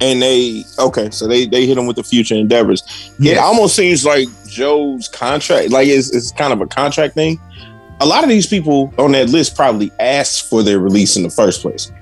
and 0.00 0.20
they 0.20 0.64
okay, 0.80 1.08
so 1.10 1.28
they 1.28 1.46
they 1.46 1.66
hit 1.66 1.78
him 1.78 1.86
with 1.86 1.94
the 1.96 2.02
future 2.02 2.34
endeavors. 2.34 2.82
Yes. 3.20 3.36
It 3.36 3.38
almost 3.38 3.76
seems 3.76 4.04
like 4.04 4.26
Joe's 4.48 5.06
contract, 5.06 5.70
like 5.70 5.86
it's, 5.86 6.12
it's 6.12 6.32
kind 6.32 6.52
of 6.52 6.60
a 6.60 6.66
contract 6.66 7.14
thing. 7.14 7.38
a 8.00 8.06
lot 8.06 8.24
of 8.24 8.30
these 8.30 8.46
people 8.46 8.92
on 8.98 9.12
that 9.12 9.28
list 9.28 9.54
probably 9.54 9.92
asked 10.00 10.48
for 10.48 10.64
their 10.64 10.80
release 10.80 11.16
in 11.16 11.22
the 11.22 11.30
first 11.30 11.62
place. 11.62 11.92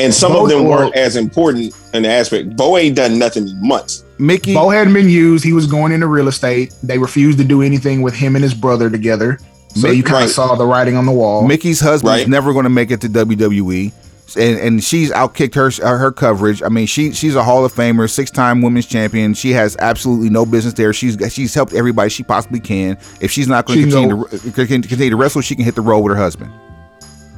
And 0.00 0.12
some 0.14 0.32
Bo- 0.32 0.44
of 0.44 0.48
them 0.50 0.64
weren't 0.66 0.94
as 0.96 1.16
important 1.16 1.74
in 1.94 2.02
the 2.04 2.08
aspect. 2.08 2.56
Bo 2.56 2.76
ain't 2.78 2.96
done 2.96 3.18
nothing 3.18 3.46
in 3.48 3.66
months. 3.68 4.04
Mickie. 4.18 4.54
Bo 4.54 4.68
hadn't 4.70 4.92
been 4.94 5.08
used. 5.08 5.44
He 5.44 5.52
was 5.52 5.66
going 5.66 5.92
into 5.92 6.06
real 6.06 6.28
estate. 6.28 6.74
They 6.82 6.98
refused 6.98 7.38
to 7.38 7.44
do 7.44 7.62
anything 7.62 8.02
with 8.02 8.14
him 8.14 8.34
and 8.36 8.42
his 8.42 8.54
brother 8.54 8.88
together. 8.90 9.38
So 9.74 9.88
Mick- 9.88 9.96
you 9.96 10.02
kind 10.02 10.14
right. 10.14 10.24
of 10.24 10.30
saw 10.30 10.54
the 10.56 10.66
writing 10.66 10.96
on 10.96 11.06
the 11.06 11.12
wall. 11.12 11.46
Mickie's 11.46 11.80
husband's 11.80 12.20
Right. 12.22 12.28
never 12.28 12.52
going 12.52 12.64
to 12.64 12.70
make 12.70 12.90
it 12.90 13.00
to 13.02 13.08
WWE, 13.08 13.92
and 14.36 14.58
and 14.58 14.82
she's 14.84 15.10
outkicked 15.12 15.54
her 15.54 15.70
her 15.96 16.10
coverage. 16.12 16.60
I 16.62 16.68
mean, 16.68 16.86
she 16.86 17.12
she's 17.12 17.34
a 17.36 17.42
Hall 17.44 17.64
of 17.64 17.72
Famer, 17.72 18.10
six 18.10 18.30
time 18.32 18.62
women's 18.62 18.86
champion. 18.86 19.32
She 19.34 19.52
has 19.52 19.76
absolutely 19.78 20.28
no 20.28 20.44
business 20.44 20.74
there. 20.74 20.92
She's 20.92 21.16
she's 21.32 21.54
helped 21.54 21.72
everybody 21.72 22.10
she 22.10 22.22
possibly 22.24 22.58
can. 22.60 22.98
If 23.20 23.30
she's 23.30 23.46
not 23.48 23.66
going 23.66 23.78
She 23.78 23.84
to 23.84 23.90
continue 23.90 24.82
to 24.82 24.88
continue 24.88 25.10
to 25.10 25.16
wrestle, 25.16 25.40
she 25.40 25.54
can 25.54 25.64
hit 25.64 25.76
the 25.76 25.82
road 25.82 26.00
with 26.00 26.12
her 26.16 26.20
husband. 26.22 26.52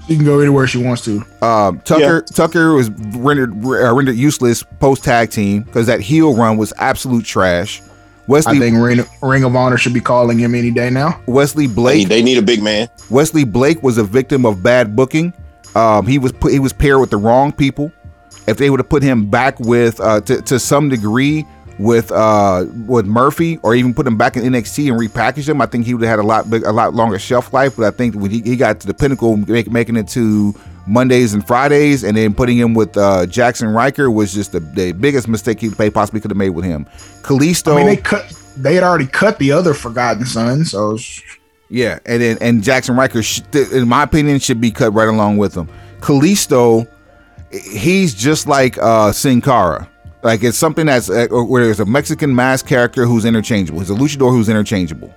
She 0.09 0.17
can 0.17 0.25
go 0.25 0.41
anywhere 0.41 0.67
she 0.67 0.79
wants 0.83 1.05
to. 1.05 1.25
Um, 1.43 1.81
Tucker 1.81 2.23
Tucker 2.23 2.75
was 2.75 2.91
rendered 2.91 3.53
uh, 3.65 3.95
rendered 3.95 4.17
useless 4.17 4.63
post 4.81 5.05
tag 5.05 5.31
team 5.31 5.63
because 5.63 5.87
that 5.87 6.01
heel 6.01 6.35
run 6.35 6.57
was 6.57 6.73
absolute 6.77 7.25
trash. 7.25 7.81
I 7.81 7.85
Wesley 8.27 8.59
think 8.61 8.77
Ring, 8.79 9.05
Ring 9.21 9.45
of 9.45 9.57
Honor 9.57 9.77
should 9.77 9.95
be 9.95 10.01
calling 10.01 10.39
him 10.39 10.55
any 10.55 10.71
day 10.71 10.91
now. 10.91 11.21
Wesley 11.27 11.67
They, 11.67 11.75
Blake 11.75 12.09
they 12.09 12.23
need 12.23 12.39
a 12.39 12.43
big 12.43 12.63
man. 12.63 12.89
Wesley 13.11 13.45
Blake 13.45 13.83
was 13.83 13.99
a 13.99 14.05
victim 14.05 14.47
of 14.47 14.63
bad 14.63 14.95
booking. 14.95 15.33
Um, 15.75 16.07
he 16.07 16.19
was 16.19 16.33
put, 16.33 16.53
he 16.53 16.59
was 16.59 16.73
paired 16.73 17.01
with 17.01 17.11
the 17.11 17.17
wrong 17.17 17.53
people. 17.53 17.91
If 18.47 18.59
they 18.59 18.71
would 18.71 18.81
have 18.81 18.89
put 18.89 19.03
him 19.03 19.29
back 19.29 19.59
with 19.61 20.01
uh, 20.01 20.21
to, 20.23 20.43
to 20.43 20.59
some 20.59 20.89
degree 20.89 21.47
with 21.79 22.11
uh, 22.13 22.67
with 22.87 23.07
Murphy, 23.07 23.59
or 23.63 23.75
even 23.75 23.95
put 23.95 24.07
him 24.07 24.17
back 24.17 24.37
in 24.37 24.43
NXT 24.43 24.91
and 24.91 25.01
repackage 25.01 25.49
him, 25.49 25.61
I 25.61 25.67
think 25.67 25.87
he 25.87 25.95
would 25.95 26.03
have 26.03 26.11
had 26.11 26.19
a 26.19 26.27
lot 26.27 26.51
big, 26.51 26.65
a 26.65 26.73
lot 26.73 26.95
longer 26.95 27.19
shelf 27.19 27.53
life. 27.53 27.77
But 27.77 27.87
I 27.87 27.97
think 27.97 28.15
when 28.15 28.31
he, 28.31 28.41
he 28.43 28.57
got 28.57 28.81
to 28.81 28.87
the 28.87 28.95
pinnacle, 28.95 29.37
make, 29.37 29.71
making 29.71 29.97
it 29.97 30.09
to 30.09 30.55
Mondays 30.87 31.35
and 31.35 31.47
Fridays, 31.47 32.05
and 32.05 32.17
then 32.17 32.35
putting 32.35 32.57
him 32.57 32.75
with 32.75 32.97
uh, 32.97 33.27
Jaxson 33.27 33.75
Ryker 33.75 34.11
was 34.11 34.33
just 34.33 34.53
the, 34.53 34.61
the 34.61 34.93
biggest 34.93 35.29
mistake 35.29 35.61
he 35.61 35.69
they 35.69 35.91
possibly 35.91 36.21
could 36.21 36.31
have 36.31 36.39
made 36.39 36.51
with 36.51 36.65
him. 36.65 36.87
Kalisto, 37.23 37.73
I 37.73 37.77
mean, 37.77 37.87
they 37.87 37.97
cut. 37.97 38.33
They 38.57 38.75
had 38.75 38.85
already 38.85 39.07
cut 39.07 39.39
the 39.39 39.53
other 39.53 39.73
Forgotten 39.73 40.27
Son, 40.27 40.65
so 40.65 40.99
Yeah, 41.71 41.99
and 42.05 42.21
then 42.21 42.39
and 42.41 42.63
Jaxson 42.63 42.97
Ryker, 42.99 43.23
sh- 43.23 43.41
in 43.73 43.89
my 43.89 44.03
opinion, 44.03 44.39
should 44.41 44.61
be 44.61 44.71
cut 44.71 44.93
right 44.93 45.09
along 45.09 45.39
with 45.39 45.55
him. 45.55 45.69
Kalisto, 46.01 46.87
he's 47.51 48.13
just 48.15 48.47
like 48.47 48.77
uh 48.79 49.13
Sin 49.13 49.41
Cara. 49.41 49.89
Like 50.23 50.43
it's 50.45 50.57
something 50.59 50.87
that's 50.87 51.11
uh, 51.11 51.27
where 51.31 51.65
there's 51.65 51.81
a 51.81 51.85
Mexican 51.87 52.35
mask 52.35 52.67
character 52.67 53.07
who's 53.07 53.25
interchangeable. 53.25 53.81
He's 53.81 53.91
a 53.91 53.95
luchador 53.95 54.31
who's 54.31 54.49
interchangeable. 54.49 55.13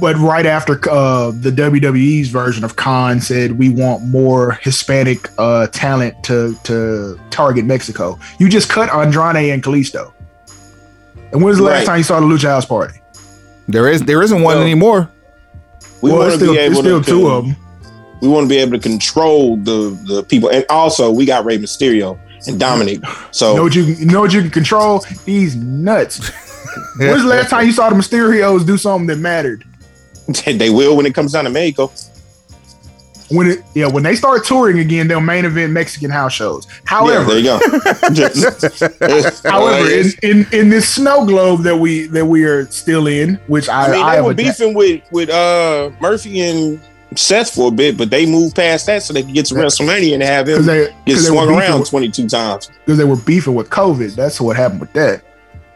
but 0.00 0.14
right 0.16 0.46
after 0.46 0.74
uh, 0.90 1.32
the 1.32 1.50
WWE's 1.50 2.28
version 2.28 2.62
of 2.62 2.76
Khan 2.76 3.20
said 3.20 3.58
we 3.58 3.68
want 3.68 4.04
more 4.04 4.52
Hispanic 4.62 5.28
uh, 5.38 5.66
talent 5.68 6.14
to 6.24 6.54
to 6.64 7.18
target 7.30 7.64
Mexico, 7.64 8.18
you 8.38 8.48
just 8.48 8.68
cut 8.68 8.88
Andrade 8.90 9.50
and 9.50 9.62
Kalisto. 9.62 10.12
And 11.32 11.42
when's 11.42 11.58
the 11.58 11.64
last 11.64 11.80
Right. 11.80 11.86
time 11.86 11.98
you 11.98 12.04
saw 12.04 12.20
the 12.20 12.26
Lucha 12.26 12.44
House 12.48 12.64
Party? 12.64 13.00
There 13.66 13.88
is 13.88 14.02
there 14.02 14.22
isn't 14.22 14.40
one 14.42 14.54
Well, 14.56 14.62
anymore. 14.62 15.10
We 16.00 16.10
well, 16.10 16.20
want 16.20 16.30
to 16.32 16.36
still, 16.38 16.52
be 16.54 16.58
it's 16.60 16.72
able 16.72 16.82
still 16.82 17.02
to 17.02 17.10
two 17.10 17.28
of 17.28 17.44
them. 17.44 17.56
we 18.22 18.28
want 18.28 18.44
to 18.44 18.48
be 18.48 18.58
able 18.58 18.72
to 18.72 18.78
control 18.78 19.56
the 19.56 19.98
the 20.06 20.22
people, 20.22 20.48
and 20.48 20.64
also 20.70 21.10
we 21.10 21.26
got 21.26 21.44
Rey 21.44 21.58
Mysterio 21.58 22.18
and 22.46 22.58
dominate. 22.60 23.00
So 23.32 23.56
know 23.56 23.62
what 23.64 23.74
you 23.74 23.82
you 23.82 24.06
know 24.06 24.20
what 24.20 24.32
you 24.32 24.42
can 24.42 24.50
control? 24.50 25.04
These 25.24 25.56
nuts. 25.56 26.30
When's 26.98 27.22
the 27.22 27.28
last 27.28 27.50
time 27.50 27.66
you 27.66 27.72
saw 27.72 27.88
the 27.90 27.96
Mysterios 27.96 28.66
do 28.66 28.76
something 28.76 29.06
that 29.08 29.16
mattered? 29.18 29.64
they 30.46 30.70
will 30.70 30.96
when 30.96 31.06
it 31.06 31.14
comes 31.14 31.32
down 31.32 31.44
to 31.44 31.50
Mexico. 31.50 31.90
When 33.30 33.46
it 33.46 33.62
yeah, 33.74 33.88
when 33.88 34.02
they 34.04 34.14
start 34.14 34.44
touring 34.46 34.78
again, 34.78 35.06
they'll 35.06 35.20
main 35.20 35.44
event 35.44 35.72
Mexican 35.72 36.10
house 36.10 36.32
shows. 36.32 36.66
Yeah, 36.66 36.74
However, 36.86 37.24
there 37.24 37.38
you 37.38 37.44
go. 37.44 37.58
Just- 38.12 39.42
however, 39.44 39.84
Uh, 39.84 39.88
in, 39.90 40.06
in 40.22 40.46
in 40.52 40.68
this 40.70 40.88
snow 40.88 41.26
globe 41.26 41.62
that 41.64 41.76
we 41.76 42.06
that 42.06 42.24
we 42.24 42.44
are 42.44 42.64
still 42.70 43.06
in, 43.06 43.34
which 43.46 43.68
I 43.68 43.86
I 43.86 43.90
mean, 43.92 44.02
I 44.02 44.16
they 44.16 44.22
were 44.22 44.30
a- 44.30 44.34
beefing 44.34 44.72
with 44.74 45.02
with 45.12 45.28
uh 45.28 45.90
Murphy 46.00 46.40
and 46.40 46.80
Seth 47.16 47.54
for 47.54 47.68
a 47.68 47.70
bit, 47.70 47.96
but 47.96 48.10
they 48.10 48.26
moved 48.26 48.54
past 48.56 48.86
that 48.86 49.02
so 49.02 49.12
they 49.14 49.22
could 49.22 49.32
get 49.34 49.46
to 49.46 49.54
WrestleMania 49.54 50.14
and 50.14 50.22
have 50.22 50.46
him 50.48 50.64
because 50.64 50.66
they 50.66 50.94
get 51.06 51.18
swung 51.18 51.48
around 51.48 51.80
with- 51.80 51.88
twenty 51.90 52.10
two 52.10 52.28
times. 52.28 52.70
'cause 52.86 52.98
they 52.98 53.04
were 53.04 53.16
beefing 53.16 53.54
with 53.54 53.70
COVID. 53.70 54.14
That's 54.14 54.40
what 54.40 54.56
happened 54.56 54.80
with 54.80 54.92
that. 54.94 55.22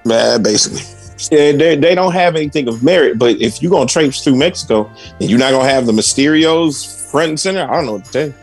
Man, 0.04 0.42
basically. 0.42 0.82
Yeah, 1.30 1.52
they, 1.52 1.76
they 1.76 1.94
don't 1.94 2.12
have 2.12 2.34
anything 2.34 2.66
of 2.68 2.82
merit, 2.82 3.16
but 3.18 3.40
if 3.40 3.62
you're 3.62 3.70
gonna 3.70 3.86
traipse 3.86 4.22
through 4.24 4.34
Mexico, 4.36 4.90
then 5.20 5.28
you're 5.28 5.38
not 5.38 5.52
gonna 5.52 5.68
have 5.68 5.86
the 5.86 5.92
Mysterios 5.92 7.10
front 7.10 7.28
and 7.28 7.40
center. 7.40 7.62
I 7.62 7.74
don't 7.76 7.86
know 7.86 7.92
what 7.92 8.04
to 8.06 8.12
tell 8.12 8.26
you. 8.26 8.34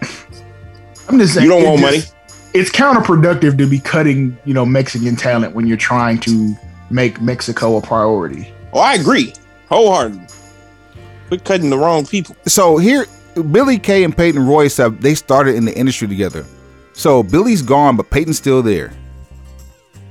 I'm 1.10 1.20
just 1.20 1.34
saying 1.34 1.46
You 1.46 1.52
don't 1.52 1.64
want 1.82 1.96
just- 1.96 2.14
It's 2.54 2.72
counterproductive 2.72 3.58
to 3.58 3.68
be 3.68 3.80
cutting 3.80 4.38
you 4.46 4.54
know 4.54 4.66
Mexican 4.66 5.16
talent 5.16 5.54
when 5.54 5.68
you're 5.68 5.78
trying 5.78 6.20
to 6.20 6.56
make 6.90 7.22
Mexico 7.22 7.78
a 7.78 7.82
priority. 7.82 8.52
Oh, 8.74 8.80
I 8.80 8.94
agree 8.96 9.34
wholeheartedly. 9.70 10.26
Quit 11.30 11.46
cutting 11.46 11.70
the 11.70 11.78
wrong 11.78 12.06
people. 12.06 12.36
So 12.46 12.78
here, 12.78 13.06
Billie 13.52 13.80
Kay 13.80 14.04
and 14.04 14.16
Peyton 14.16 14.46
Royce 14.46 14.76
have 14.78 15.02
they 15.02 15.16
started 15.16 15.56
in 15.56 15.64
the 15.66 15.76
industry 15.78 16.08
together. 16.08 16.46
So 16.94 17.24
Billie's 17.24 17.62
gone, 17.62 17.96
but 17.96 18.10
Peyton's 18.10 18.38
still 18.38 18.62
there. 18.62 18.92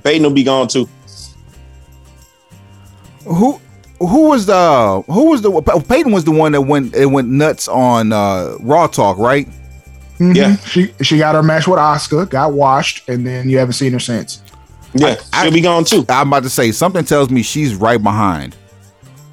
Peyton 0.04 0.22
will 0.22 0.30
be 0.30 0.44
gone 0.44 0.68
too. 0.68 0.88
Who 3.24 3.60
who 3.98 4.28
was 4.28 4.46
the 4.46 5.02
who 5.06 5.30
was 5.30 5.42
the 5.42 5.50
Peyton 5.88 6.12
was 6.12 6.24
the 6.24 6.30
one 6.30 6.52
that 6.52 6.62
went 6.62 6.94
it 6.94 7.06
went 7.06 7.28
nuts 7.28 7.68
on 7.68 8.12
uh 8.12 8.56
Raw 8.60 8.86
Talk, 8.86 9.18
right? 9.18 9.48
Mhm. 10.18 10.34
Yeah. 10.34 10.56
she 10.58 10.92
she 11.02 11.18
got 11.18 11.34
her 11.34 11.42
match 11.42 11.66
with 11.68 11.78
Asuka, 11.78 12.28
got 12.30 12.52
washed, 12.52 13.08
and 13.08 13.26
then 13.26 13.48
you 13.48 13.58
haven't 13.58 13.74
seen 13.74 13.92
her 13.92 13.98
since. 14.00 14.40
Yeah, 14.94 15.16
I- 15.32 15.42
she'll 15.44 15.52
be 15.52 15.60
gone 15.60 15.84
too. 15.84 16.06
I'm 16.08 16.28
about 16.28 16.44
to 16.44 16.50
say 16.50 16.72
something 16.72 17.04
tells 17.04 17.28
me 17.28 17.42
she's 17.42 17.74
right 17.74 18.02
behind. 18.02 18.56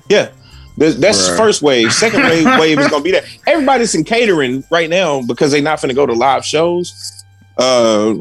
Yeah. 0.10 0.30
That's, 0.78 0.96
that's 0.96 1.30
Bruh. 1.30 1.38
first 1.38 1.62
wave. 1.62 1.94
Second 1.94 2.24
wave, 2.24 2.46
wave 2.60 2.80
is 2.80 2.88
gonna 2.90 3.04
be 3.04 3.12
there. 3.12 3.24
Everybody's 3.48 3.96
in 3.96 4.04
catering 4.04 4.64
right 4.70 4.90
now 4.90 5.22
because 5.22 5.52
they're 5.52 5.62
not 5.62 5.82
gonna 5.82 5.94
go 5.94 6.06
to 6.06 6.14
live 6.14 6.46
shows. 6.46 7.24
Uh, 7.58 8.16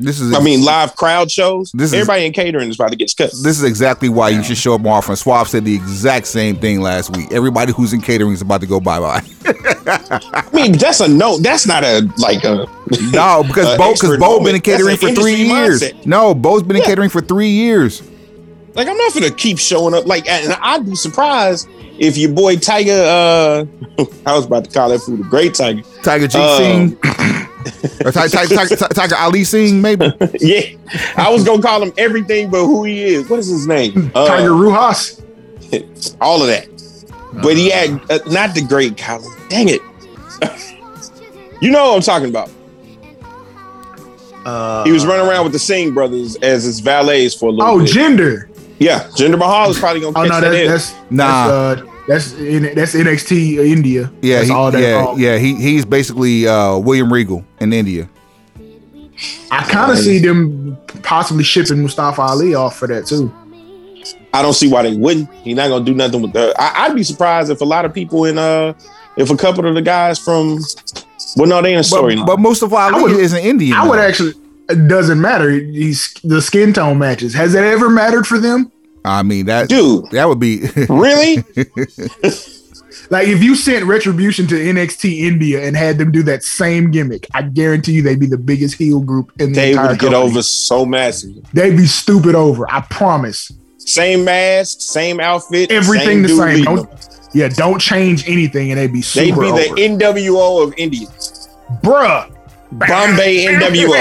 This 0.00 0.20
is 0.20 0.32
I 0.32 0.40
mean, 0.40 0.64
live 0.64 0.94
crowd 0.94 1.28
shows. 1.28 1.72
This 1.74 1.88
is- 1.88 1.94
Everybody 1.94 2.24
in 2.26 2.32
catering 2.32 2.68
is 2.70 2.76
about 2.76 2.90
to 2.92 2.96
get 2.96 3.12
cut. 3.18 3.30
this 3.42 3.58
is 3.58 3.64
exactly 3.64 4.08
why 4.08 4.28
you 4.28 4.44
should 4.44 4.56
show 4.56 4.74
up 4.76 4.80
more 4.80 4.94
often. 4.98 5.16
Swab 5.16 5.48
said 5.48 5.64
the 5.64 5.74
exact 5.74 6.28
same 6.28 6.54
thing 6.56 6.80
last 6.80 7.16
week. 7.16 7.32
Everybody 7.32 7.72
who's 7.72 7.92
in 7.92 8.00
catering 8.00 8.32
is 8.32 8.40
about 8.40 8.60
to 8.60 8.68
go 8.68 8.78
bye 8.78 9.00
bye. 9.00 9.22
I 9.90 10.48
mean, 10.52 10.72
that's 10.78 11.00
a 11.00 11.08
no. 11.08 11.38
That's 11.38 11.66
not 11.66 11.82
a 11.82 12.08
like 12.18 12.44
a. 12.44 12.66
no, 13.12 13.42
because 13.44 13.76
Bo 13.78 13.92
because 13.94 14.18
Bo 14.18 14.44
been 14.44 14.54
in 14.54 14.60
catering 14.60 14.96
for 14.98 15.10
three 15.12 15.34
years. 15.34 15.82
mindset. 15.82 16.06
No, 16.06 16.34
Bo's 16.34 16.62
been 16.62 16.76
in 16.76 16.82
catering 16.82 17.10
for 17.10 17.20
three 17.20 17.48
years. 17.48 18.02
Like 18.78 18.86
I'm 18.88 18.96
not 18.96 19.12
gonna 19.12 19.30
keep 19.30 19.58
showing 19.58 19.92
up. 19.92 20.06
Like, 20.06 20.28
and 20.28 20.52
I'd 20.62 20.86
be 20.86 20.94
surprised 20.94 21.68
if 21.98 22.16
your 22.16 22.30
boy 22.30 22.56
Tiger. 22.56 22.92
uh 22.92 23.64
I 24.26 24.34
was 24.36 24.46
about 24.46 24.64
to 24.64 24.70
call 24.70 24.88
that 24.90 25.00
food 25.00 25.20
a 25.20 25.24
great 25.24 25.54
Tiger. 25.54 25.82
Tiger 26.02 26.28
G 26.28 26.38
Uh, 26.40 26.56
Singh. 26.58 26.92
or 28.06 28.12
Tiger, 28.12 28.28
Tiger, 28.28 28.54
Tiger, 28.54 28.76
Tiger 28.94 29.16
Ali 29.16 29.42
Singh, 29.42 29.82
maybe. 29.82 30.06
yeah, 30.40 30.62
I 31.16 31.28
was 31.30 31.42
gonna 31.44 31.60
call 31.60 31.82
him 31.82 31.92
everything 31.98 32.50
but 32.50 32.64
who 32.66 32.84
he 32.84 33.02
is. 33.02 33.28
What 33.28 33.40
is 33.40 33.48
his 33.48 33.66
name? 33.66 34.12
Uh, 34.14 34.28
Tiger 34.28 34.50
Rujas. 34.50 35.20
all 36.20 36.40
of 36.40 36.46
that. 36.48 36.68
But 37.42 37.56
he 37.56 37.70
had 37.70 37.90
uh, 38.10 38.20
not 38.30 38.54
the 38.54 38.62
great 38.62 38.96
Colin. 38.96 39.28
Dang 39.48 39.68
it. 39.68 39.82
you 41.60 41.70
know 41.72 41.88
what 41.90 41.96
I'm 41.96 42.00
talking 42.02 42.28
about. 42.28 42.48
Uh, 44.46 44.84
He 44.84 44.92
was 44.92 45.04
running 45.04 45.26
around 45.28 45.44
with 45.44 45.52
the 45.52 45.58
Singh 45.58 45.92
brothers 45.92 46.36
as 46.36 46.64
his 46.64 46.80
valets 46.80 47.34
for 47.34 47.48
a 47.48 47.52
little 47.52 47.74
Oh, 47.74 47.78
bit. 47.80 47.90
Jinder. 47.90 48.48
Yeah, 48.78 49.04
Jinder 49.16 49.38
Mahal 49.38 49.70
is 49.70 49.78
probably 49.78 50.00
gonna 50.00 50.18
Oh 50.18 50.22
catch 50.28 50.30
no, 50.30 50.40
that's 50.40 50.56
in. 50.56 50.68
that's 50.70 51.10
Nah. 51.10 51.74
That's, 51.74 51.82
uh, 51.82 51.92
that's 52.08 52.32
in, 52.34 52.74
that's 52.74 52.94
NXT 52.94 53.58
India. 53.70 54.10
Yeah, 54.22 54.36
that's 54.36 54.48
he, 54.48 54.54
all 54.54 54.70
that. 54.70 54.80
yeah, 54.80 54.92
all- 54.94 55.18
yeah. 55.18 55.36
He 55.38 55.54
he's 55.56 55.84
basically 55.84 56.46
uh, 56.48 56.76
William 56.78 57.12
Regal 57.12 57.44
in 57.60 57.72
India. 57.72 58.08
I 59.50 59.64
kind 59.64 59.90
of 59.90 59.98
see 59.98 60.18
them 60.18 60.78
possibly 61.02 61.42
shipping 61.44 61.82
Mustafa 61.82 62.20
Ali 62.22 62.54
off 62.54 62.78
for 62.78 62.86
that 62.88 63.06
too. 63.06 63.32
I 64.32 64.42
don't 64.42 64.52
see 64.54 64.70
why 64.70 64.82
they 64.82 64.96
wouldn't. 64.96 65.32
He's 65.34 65.56
not 65.56 65.68
gonna 65.68 65.84
do 65.84 65.94
nothing 65.94 66.22
with 66.22 66.32
that. 66.34 66.54
I, 66.60 66.84
I'd 66.86 66.94
be 66.94 67.02
surprised 67.02 67.50
if 67.50 67.60
a 67.60 67.64
lot 67.64 67.84
of 67.84 67.92
people 67.92 68.24
in 68.26 68.38
uh 68.38 68.74
if 69.16 69.30
a 69.30 69.36
couple 69.36 69.66
of 69.66 69.74
the 69.74 69.82
guys 69.82 70.18
from 70.18 70.60
well 71.36 71.48
no 71.48 71.60
they 71.60 71.72
in 71.72 71.80
a 71.80 71.84
story. 71.84 72.14
But, 72.16 72.26
but 72.26 72.40
Mustafa 72.40 72.76
Ali 72.76 73.02
would- 73.02 73.20
is 73.20 73.32
an 73.32 73.40
Indian. 73.40 73.72
I 73.76 73.86
would 73.88 73.98
actually. 73.98 74.34
It 74.68 74.86
doesn't 74.88 75.20
matter. 75.20 75.50
He's 75.50 76.12
the 76.24 76.42
skin 76.42 76.72
tone 76.72 76.98
matches. 76.98 77.34
Has 77.34 77.52
that 77.54 77.64
ever 77.64 77.88
mattered 77.88 78.26
for 78.26 78.38
them? 78.38 78.70
I 79.04 79.22
mean 79.22 79.46
that 79.46 79.68
Dude, 79.68 80.10
that 80.10 80.28
would 80.28 80.40
be 80.40 80.62
really? 80.88 81.44
Like 83.10 83.28
if 83.28 83.42
you 83.42 83.54
sent 83.54 83.86
Retribution 83.86 84.46
to 84.48 84.54
NXT 84.54 85.20
India 85.20 85.66
and 85.66 85.74
had 85.74 85.96
them 85.96 86.10
do 86.12 86.22
that 86.24 86.42
same 86.42 86.90
gimmick, 86.90 87.26
I 87.32 87.40
guarantee 87.42 87.92
you 87.92 88.02
they'd 88.02 88.20
be 88.20 88.26
the 88.26 88.36
biggest 88.36 88.74
heel 88.76 89.00
group 89.00 89.32
in 89.38 89.52
the 89.52 89.60
they 89.60 89.70
entire 89.70 89.88
would 89.90 89.98
get 89.98 90.10
company. 90.12 90.30
over 90.30 90.42
so 90.42 90.84
massive. 90.84 91.30
They'd 91.54 91.76
be 91.76 91.86
stupid 91.86 92.34
over. 92.34 92.70
I 92.70 92.82
promise. 92.82 93.50
Same 93.78 94.24
mask, 94.24 94.80
same 94.82 95.20
outfit, 95.20 95.70
Everything 95.70 96.22
the 96.22 96.28
same. 96.28 96.64
Don't. 96.64 96.90
Yeah, 97.32 97.48
don't 97.48 97.78
change 97.80 98.28
anything, 98.28 98.72
and 98.72 98.78
they'd 98.78 98.88
be 98.92 99.00
They'd 99.00 99.30
super 99.34 99.40
be 99.40 99.50
the. 99.52 99.96
NWO 99.96 100.62
of 100.66 100.74
India. 100.76 101.06
bruh. 101.82 102.30
Bombay 102.72 103.44
NWO. 103.48 103.94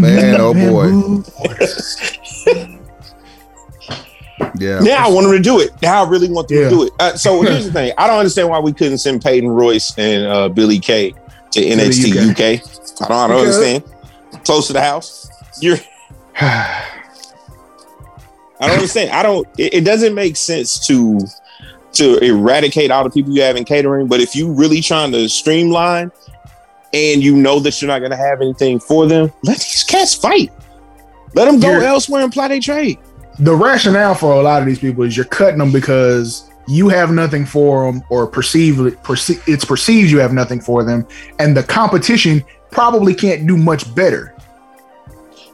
Man, 0.00 0.36
oh 0.40 0.52
boy. 0.54 1.22
Yeah. 4.56 4.80
Now 4.80 5.06
I 5.06 5.10
want 5.10 5.26
him 5.26 5.32
to 5.32 5.40
do 5.40 5.60
it. 5.60 5.70
Now 5.82 6.04
I 6.04 6.08
really 6.08 6.28
want 6.30 6.48
them 6.48 6.58
Yeah. 6.58 6.64
to 6.64 6.70
do 6.70 6.82
it. 6.84 6.92
Uh, 6.98 7.16
so 7.16 7.42
here's 7.42 7.66
the 7.66 7.72
thing: 7.72 7.92
I 7.98 8.06
don't 8.06 8.18
understand 8.18 8.48
why 8.48 8.58
we 8.60 8.72
couldn't 8.72 8.98
send 8.98 9.22
Peyton 9.22 9.48
Royce 9.48 9.96
and 9.98 10.26
uh, 10.26 10.48
Billie 10.48 10.78
Kay 10.78 11.12
to 11.52 11.60
NXT 11.60 12.30
UK. 12.30 12.30
UK. 12.30 12.40
I 13.02 13.08
don't, 13.08 13.10
I 13.12 13.28
don't 13.28 13.40
understand. 13.40 13.84
Close 14.44 14.66
to 14.68 14.72
the 14.72 14.80
house. 14.80 15.28
You're. 15.60 15.76
I 16.40 16.84
don't 18.60 18.70
understand. 18.70 19.10
I 19.10 19.22
don't. 19.22 19.46
It, 19.58 19.74
it 19.74 19.84
doesn't 19.84 20.14
make 20.14 20.36
sense 20.36 20.84
to 20.86 21.20
to 21.92 22.18
eradicate 22.18 22.90
all 22.90 23.04
the 23.04 23.10
people 23.10 23.32
you 23.32 23.42
have 23.42 23.56
in 23.56 23.64
catering. 23.64 24.06
But 24.06 24.20
if 24.20 24.34
you 24.36 24.50
really 24.52 24.80
trying 24.80 25.12
to 25.12 25.28
streamline, 25.28 26.12
and 26.94 27.22
you 27.22 27.36
know 27.36 27.60
that 27.60 27.80
you're 27.82 27.88
not 27.88 27.98
going 27.98 28.10
to 28.12 28.16
have 28.16 28.40
anything 28.40 28.80
for 28.80 29.06
them, 29.06 29.30
let 29.44 29.58
these 29.58 29.84
cats 29.84 30.14
fight. 30.14 30.50
Let 31.34 31.44
them 31.44 31.60
go 31.60 31.70
You're- 31.72 31.84
elsewhere 31.86 32.22
and 32.22 32.32
apply 32.32 32.48
their 32.48 32.60
trade. 32.60 32.98
the 33.40 33.54
rationale 33.54 34.14
for 34.14 34.32
a 34.32 34.42
lot 34.42 34.62
of 34.62 34.66
these 34.66 34.78
people 34.78 35.04
is 35.04 35.16
you're 35.16 35.26
cutting 35.26 35.58
them 35.58 35.70
because 35.70 36.50
you 36.66 36.88
have 36.88 37.10
nothing 37.12 37.44
for 37.46 37.84
them 37.92 38.02
or 38.10 38.26
perceive 38.26 38.80
it 38.80 39.00
perce- 39.04 39.38
it's 39.46 39.64
perceived 39.64 40.10
you 40.10 40.18
have 40.18 40.32
nothing 40.32 40.60
for 40.60 40.82
them 40.82 41.06
and 41.38 41.56
the 41.56 41.62
competition 41.62 42.42
probably 42.72 43.14
can't 43.14 43.46
do 43.46 43.56
much 43.56 43.94
better 43.94 44.34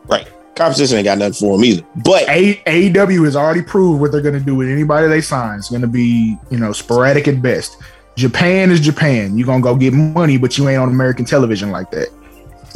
Right. 0.07 0.27
Competition 0.57 0.99
ain't 0.99 1.05
got 1.05 1.19
nothing 1.19 1.35
for 1.35 1.57
them 1.57 1.65
either. 1.65 1.83
But 2.05 2.29
A- 2.29 2.63
AEW 2.67 3.25
has 3.25 3.35
already 3.37 3.63
proved 3.63 4.01
what 4.01 4.13
they're 4.13 4.21
going 4.21 4.39
to 4.39 4.45
do 4.45 4.55
with 4.55 4.69
anybody 4.69 5.09
they 5.09 5.21
sign 5.21 5.59
it's 5.59 5.69
going 5.71 5.83
to 5.83 5.89
be 5.89 6.37
you 6.51 6.59
know 6.59 6.73
sporadic 6.73 7.27
at 7.29 7.43
best 7.43 7.77
Japan 8.17 8.71
is 8.71 8.79
Japan 8.81 9.37
you're 9.37 9.47
going 9.47 9.61
to 9.61 9.65
go 9.65 9.75
get 9.75 9.93
money 9.93 10.37
but 10.39 10.57
you 10.57 10.69
ain't 10.69 10.79
on 10.81 10.91
American 10.91 11.25
television 11.25 11.71
like 11.71 11.91
that 11.91 12.09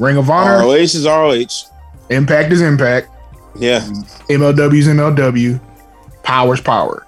Ring 0.01 0.17
of 0.17 0.29
Honor 0.31 0.59
ROH 0.65 0.75
is 0.75 1.07
ROH. 1.07 1.69
Impact 2.11 2.53
is 2.53 2.61
Impact 2.63 3.09
Yeah. 3.57 3.81
MLW 4.29 4.75
is 4.79 4.89
MLW 4.89 5.61
Power's 6.25 6.61
Power 6.61 7.07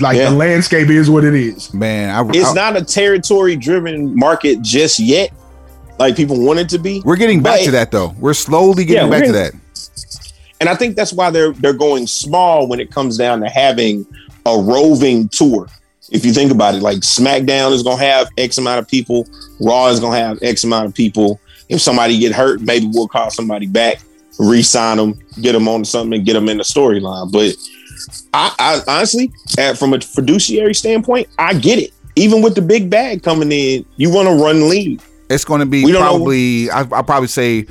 like 0.00 0.16
Yeah. 0.16 0.30
the 0.30 0.36
landscape 0.36 0.88
is 0.88 1.08
what 1.10 1.24
it 1.24 1.34
is 1.34 1.72
Man, 1.72 2.10
I, 2.14 2.28
It's 2.34 2.50
I- 2.50 2.54
not 2.54 2.76
a 2.76 2.84
territory 2.84 3.56
driven 3.56 4.14
market 4.16 4.60
just 4.62 4.98
yet, 4.98 5.30
like 5.98 6.16
people 6.16 6.38
want 6.44 6.58
it 6.58 6.68
to 6.70 6.78
be. 6.78 7.00
we're 7.04 7.16
getting 7.16 7.42
back 7.42 7.60
to 7.62 7.70
that 7.72 7.90
though. 7.90 8.14
We're 8.18 8.34
slowly 8.34 8.84
getting 8.84 9.10
Yeah, 9.10 9.18
back 9.18 9.26
to 9.26 9.32
that. 9.32 9.52
And 10.62 10.68
I 10.68 10.76
think 10.76 10.94
that's 10.94 11.12
why 11.12 11.28
they're 11.28 11.50
they're 11.54 11.72
going 11.72 12.06
small 12.06 12.68
when 12.68 12.78
it 12.78 12.92
comes 12.92 13.18
down 13.18 13.40
to 13.40 13.48
having 13.48 14.06
a 14.46 14.56
roving 14.56 15.28
tour. 15.28 15.66
If 16.12 16.24
you 16.24 16.32
think 16.32 16.52
about 16.52 16.76
it, 16.76 16.82
like 16.82 16.98
SmackDown 16.98 17.72
is 17.72 17.82
gonna 17.82 18.00
have 18.00 18.28
X 18.38 18.58
amount 18.58 18.78
of 18.78 18.86
people, 18.86 19.26
Raw 19.60 19.88
is 19.88 19.98
gonna 19.98 20.16
have 20.18 20.38
X 20.40 20.62
amount 20.62 20.86
of 20.86 20.94
people. 20.94 21.40
If 21.68 21.80
somebody 21.80 22.16
get 22.16 22.30
hurt, 22.30 22.60
maybe 22.60 22.88
we'll 22.94 23.08
call 23.08 23.28
somebody 23.30 23.66
back, 23.66 24.02
re-sign 24.38 24.98
them, 24.98 25.18
get 25.40 25.50
them 25.50 25.66
on 25.66 25.84
something, 25.84 26.16
and 26.18 26.24
get 26.24 26.34
them 26.34 26.48
in 26.48 26.58
the 26.58 26.62
storyline. 26.62 27.32
But 27.32 27.56
I, 28.32 28.54
I 28.86 28.98
honestly, 28.98 29.32
at, 29.58 29.76
from 29.76 29.94
a 29.94 30.00
fiduciary 30.00 30.74
standpoint, 30.74 31.28
I 31.40 31.54
get 31.54 31.80
it. 31.80 31.90
Even 32.14 32.40
with 32.40 32.54
the 32.54 32.62
big 32.62 32.88
bag 32.88 33.24
coming 33.24 33.50
in, 33.50 33.84
you 33.96 34.10
want 34.10 34.28
to 34.28 34.34
run 34.34 34.68
lean. 34.68 35.00
It's 35.28 35.44
going 35.44 35.58
to 35.58 35.66
be 35.66 35.82
don't 35.82 35.94
know- 35.94 35.98
probably. 35.98 36.70
I, 36.70 36.86
I'll 36.92 37.02
probably 37.02 37.26
say, 37.26 37.66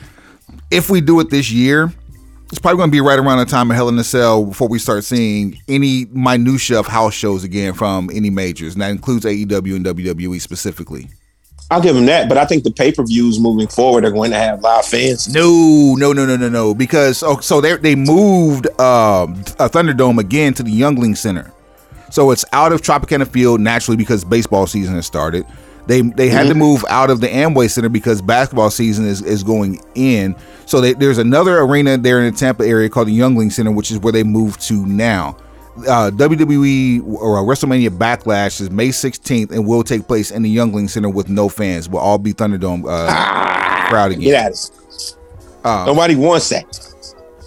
if 0.71 0.89
we 0.89 0.99
do 0.99 1.21
it 1.21 1.29
this 1.29 1.51
year, 1.51 1.93
it's 2.51 2.59
probably 2.59 2.77
going 2.77 2.89
to 2.89 2.91
be 2.91 2.99
right 2.99 3.17
around 3.17 3.37
the 3.37 3.45
time 3.45 3.71
of 3.71 3.77
Hell 3.77 3.87
in 3.87 3.97
a 3.97 4.03
Cell 4.03 4.45
before 4.45 4.67
we 4.67 4.77
start 4.77 5.05
seeing 5.05 5.57
any 5.69 6.05
minutia 6.11 6.77
of 6.79 6.85
house 6.85 7.13
shows 7.13 7.45
again 7.45 7.73
from 7.73 8.09
any 8.13 8.29
majors, 8.29 8.73
and 8.73 8.81
that 8.81 8.91
includes 8.91 9.23
AEW 9.23 9.75
and 9.77 9.85
WWE 9.85 10.39
specifically. 10.41 11.07
I'll 11.69 11.81
give 11.81 11.95
them 11.95 12.05
that, 12.07 12.27
but 12.27 12.37
I 12.37 12.43
think 12.43 12.65
the 12.65 12.71
pay 12.71 12.91
per 12.91 13.05
views 13.05 13.39
moving 13.39 13.69
forward 13.69 14.03
are 14.03 14.11
going 14.11 14.31
to 14.31 14.37
have 14.37 14.61
live 14.61 14.85
fans. 14.85 15.33
No, 15.33 15.95
no, 15.97 16.11
no, 16.11 16.25
no, 16.25 16.35
no, 16.35 16.49
no. 16.49 16.75
Because 16.75 17.23
oh, 17.23 17.39
so 17.39 17.61
they 17.61 17.77
they 17.77 17.95
moved 17.95 18.67
um, 18.81 19.35
a 19.57 19.69
Thunderdome 19.69 20.19
again 20.19 20.53
to 20.55 20.63
the 20.63 20.71
Yuengling 20.71 21.15
Center, 21.15 21.53
so 22.09 22.31
it's 22.31 22.43
out 22.51 22.73
of 22.73 22.81
Tropicana 22.81 23.25
Field 23.25 23.61
naturally 23.61 23.95
because 23.95 24.25
baseball 24.25 24.67
season 24.67 24.95
has 24.95 25.05
started. 25.05 25.45
They 25.87 26.01
they 26.01 26.29
had 26.29 26.47
to 26.47 26.53
move 26.53 26.85
out 26.89 27.09
of 27.09 27.21
the 27.21 27.27
Amway 27.27 27.69
Center 27.69 27.89
because 27.89 28.21
basketball 28.21 28.69
season 28.69 29.05
is, 29.05 29.21
is 29.21 29.43
going 29.43 29.81
in. 29.95 30.35
So 30.65 30.79
they, 30.79 30.93
there's 30.93 31.17
another 31.17 31.59
arena 31.59 31.97
there 31.97 32.19
in 32.19 32.31
the 32.31 32.37
Tampa 32.37 32.65
area 32.65 32.89
called 32.89 33.07
the 33.07 33.17
Yuengling 33.17 33.51
Center, 33.51 33.71
which 33.71 33.91
is 33.91 33.99
where 33.99 34.13
they 34.13 34.23
moved 34.23 34.61
to 34.61 34.85
now. 34.85 35.37
Uh, 35.77 36.11
WWE 36.13 37.01
or 37.05 37.37
uh, 37.37 37.41
WrestleMania 37.41 37.89
Backlash 37.89 38.59
is 38.61 38.69
May 38.69 38.89
16th 38.89 39.51
and 39.51 39.65
will 39.65 39.83
take 39.83 40.05
place 40.05 40.29
in 40.29 40.43
the 40.43 40.55
Yuengling 40.55 40.89
Center 40.89 41.09
with 41.09 41.29
no 41.29 41.49
fans. 41.49 41.89
We'll 41.89 42.01
all 42.01 42.17
be 42.17 42.33
Thunderdome 42.33 42.83
uh, 42.87 43.87
crowd 43.89 44.11
again. 44.11 44.23
Get 44.23 44.45
out 44.45 44.51
of 44.51 44.57
it. 44.57 45.15
Uh, 45.63 45.85
Nobody 45.85 46.15
wants 46.15 46.49
that. 46.49 46.65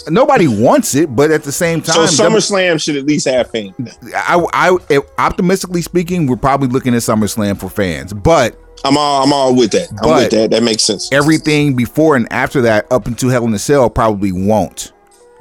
Nobody 0.08 0.48
wants 0.48 0.94
it, 0.94 1.14
but 1.14 1.30
at 1.30 1.42
the 1.42 1.52
same 1.52 1.80
time, 1.80 2.06
So 2.06 2.24
SummerSlam 2.24 2.80
should 2.80 2.96
at 2.96 3.04
least 3.04 3.26
have 3.28 3.50
fans. 3.50 3.74
I, 4.14 4.44
I, 4.52 5.00
optimistically 5.18 5.82
speaking, 5.82 6.26
we're 6.26 6.36
probably 6.36 6.68
looking 6.68 6.94
at 6.94 7.02
SummerSlam 7.02 7.58
for 7.58 7.68
fans, 7.68 8.12
but 8.12 8.58
I'm 8.84 8.96
all 8.96 9.24
I'm 9.24 9.32
all 9.32 9.56
with 9.56 9.70
that. 9.72 9.88
I'm 10.02 10.16
with 10.16 10.30
that. 10.30 10.50
That 10.50 10.62
makes 10.62 10.82
sense. 10.82 11.10
everything 11.12 11.74
before 11.74 12.16
and 12.16 12.30
after 12.32 12.60
that, 12.62 12.90
up 12.90 13.06
until 13.06 13.30
Hell 13.30 13.44
in 13.46 13.54
a 13.54 13.58
Cell, 13.58 13.88
probably 13.90 14.32
won't. 14.32 14.92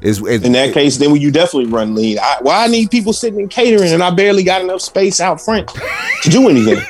In 0.03 0.51
that 0.51 0.73
case, 0.73 0.97
then 0.97 1.15
you 1.15 1.31
definitely 1.31 1.71
run 1.71 1.95
lean. 1.95 2.19
I, 2.19 2.37
why 2.41 2.65
I 2.65 2.67
need 2.67 2.91
people 2.91 3.13
sitting 3.13 3.39
in 3.39 3.47
catering 3.47 3.91
and 3.91 4.03
I 4.03 4.09
barely 4.09 4.43
got 4.43 4.61
enough 4.61 4.81
space 4.81 5.21
out 5.21 5.39
front 5.39 5.69
to 5.69 6.29
do 6.29 6.49
anything. 6.49 6.77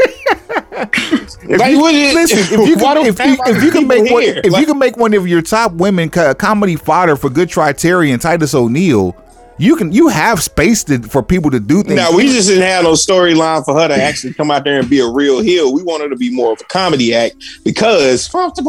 if 0.74 1.60
like, 1.60 1.72
you, 1.72 1.82
listen, 1.82 2.40
if 2.40 2.68
you 2.68 2.76
can, 2.78 2.98
if 3.06 3.20
you, 3.20 3.38
if 3.46 3.64
you 3.64 3.72
can 3.72 3.88
make 3.88 4.12
one, 4.12 4.24
if 4.24 4.52
Like- 4.52 4.62
you 4.62 4.66
can 4.66 4.80
make 4.80 4.98
one 4.98 5.14
of 5.14 5.28
your 5.28 5.42
top 5.42 5.74
women 5.74 6.10
co- 6.10 6.34
comedy 6.34 6.76
fodder 6.76 7.16
for 7.16 7.30
Good 7.30 7.50
Triteri 7.50 8.12
and 8.12 8.22
Titus 8.22 8.56
O'Neil, 8.56 9.16
you 9.58 9.76
can 9.76 9.92
you 9.92 10.08
have 10.08 10.42
space 10.42 10.84
to, 10.86 11.02
for 11.04 11.22
people 11.22 11.52
to 11.52 11.60
do 11.60 11.84
things. 11.84 11.96
Now 11.96 12.12
we 12.16 12.24
just 12.24 12.48
didn't 12.48 12.64
have 12.64 12.84
no 12.84 12.94
storyline 12.94 13.64
for 13.64 13.80
her 13.80 13.88
to 13.88 13.96
actually 13.96 14.34
come 14.34 14.50
out 14.50 14.64
there 14.64 14.80
and 14.80 14.90
be 14.90 15.00
a 15.00 15.08
real 15.08 15.42
heel. 15.42 15.74
We 15.74 15.84
want 15.84 16.02
her 16.02 16.10
to 16.10 16.16
be 16.16 16.34
more 16.34 16.54
of 16.54 16.62
a 16.62 16.64
comedy 16.66 17.14
act 17.14 17.36
because 17.64 18.28
the 18.30 18.64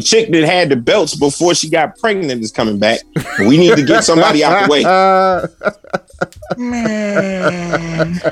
chick 0.00 0.30
that 0.30 0.44
had 0.44 0.68
the 0.68 0.76
belts 0.76 1.14
before 1.14 1.54
she 1.54 1.68
got 1.68 1.98
pregnant 1.98 2.42
is 2.42 2.52
coming 2.52 2.78
back. 2.78 3.00
We 3.40 3.58
need 3.58 3.76
to 3.76 3.84
get 3.84 4.04
somebody 4.04 4.44
out 4.44 4.66
the 4.66 4.70
way. 4.70 4.84
Uh, 6.52 8.30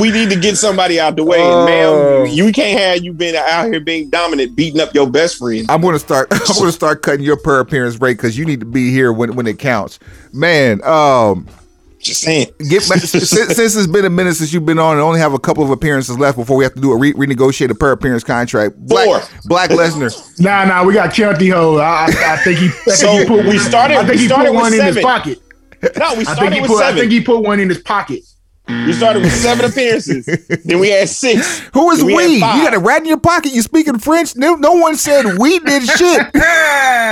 we 0.00 0.10
need 0.10 0.30
to 0.30 0.40
get 0.40 0.56
somebody 0.56 0.98
out 0.98 1.16
the 1.16 1.24
way. 1.24 1.38
Oh. 1.40 1.66
And 1.66 1.66
ma'am, 1.66 2.34
you 2.34 2.52
can't 2.52 2.80
have 2.80 3.04
you 3.04 3.12
been 3.12 3.36
out 3.36 3.66
here 3.66 3.80
being 3.80 4.10
dominant, 4.10 4.56
beating 4.56 4.80
up 4.80 4.94
your 4.94 5.08
best 5.08 5.38
friend. 5.38 5.70
I'm 5.70 5.80
gonna 5.80 5.98
start. 5.98 6.28
I'm 6.32 6.58
gonna 6.58 6.72
start 6.72 7.02
cutting 7.02 7.24
your 7.24 7.36
per 7.36 7.60
appearance 7.60 8.00
rate 8.00 8.14
because 8.14 8.36
you 8.36 8.44
need 8.44 8.60
to 8.60 8.66
be 8.66 8.90
here 8.90 9.12
when 9.12 9.36
when 9.36 9.46
it 9.46 9.58
counts, 9.58 9.98
man. 10.32 10.82
Um, 10.82 11.46
Just 12.02 12.22
saying. 12.22 12.48
get 12.68 12.88
back, 12.88 12.98
since, 13.00 13.30
since 13.30 13.76
it's 13.76 13.86
been 13.86 14.04
a 14.04 14.10
minute 14.10 14.34
since 14.34 14.52
you've 14.52 14.66
been 14.66 14.78
on, 14.78 14.94
and 14.94 15.00
only 15.02 15.20
have 15.20 15.34
a 15.34 15.38
couple 15.38 15.62
of 15.62 15.70
appearances 15.70 16.18
left 16.18 16.36
before 16.36 16.56
we 16.56 16.64
have 16.64 16.74
to 16.74 16.80
do 16.80 16.90
a 16.92 16.96
re- 16.96 17.12
renegotiate 17.12 17.70
a 17.70 17.74
per 17.76 17.92
appearance 17.92 18.24
contract. 18.24 18.76
Black, 18.76 19.04
Four. 19.06 19.20
Black 19.44 19.70
Lesnar. 19.70 20.10
Nah, 20.40 20.64
nah, 20.64 20.84
we 20.84 20.94
got 20.94 21.10
Keontae 21.10 21.52
Ho. 21.52 21.76
I, 21.76 22.06
I, 22.06 22.32
I 22.34 22.36
think 22.38 22.58
he. 22.58 22.66
I 22.66 22.70
think 22.70 22.96
So 22.96 23.12
he 23.18 23.24
put, 23.24 23.46
we 23.46 23.58
started- 23.58 23.98
I 23.98 24.00
think 24.00 24.14
we 24.16 24.18
he 24.18 24.26
started 24.26 24.48
put 24.48 24.54
with 24.54 24.62
one 24.62 24.74
in 24.74 24.84
his 24.84 24.98
pocket. 24.98 25.38
No, 25.82 25.88
we 25.90 25.92
I 26.02 26.14
think 26.14 26.28
started 26.28 26.52
he 26.54 26.60
with 26.60 26.70
put. 26.70 26.82
I 26.82 26.92
think 26.94 27.12
he 27.12 27.20
put 27.20 27.38
one 27.40 27.60
in 27.60 27.68
his 27.68 27.78
pocket. 27.82 28.20
We 28.68 28.92
started 28.92 29.22
with 29.22 29.32
seven 29.32 29.64
appearances. 29.70 30.24
then 30.64 30.78
we 30.78 30.88
had 30.90 31.08
six. 31.08 31.58
Who 31.74 31.90
is 31.90 31.98
Then 31.98 32.06
we? 32.16 32.34
You 32.34 32.40
got 32.40 32.74
a 32.74 32.78
rat 32.78 33.02
in 33.02 33.08
your 33.08 33.18
pocket. 33.20 33.52
You 33.52 33.60
speaking 33.62 33.98
French? 33.98 34.36
No, 34.36 34.54
no 34.54 34.72
one 34.72 34.94
said 34.96 35.38
we 35.38 35.58
did 35.60 35.82
shit. 35.84 36.26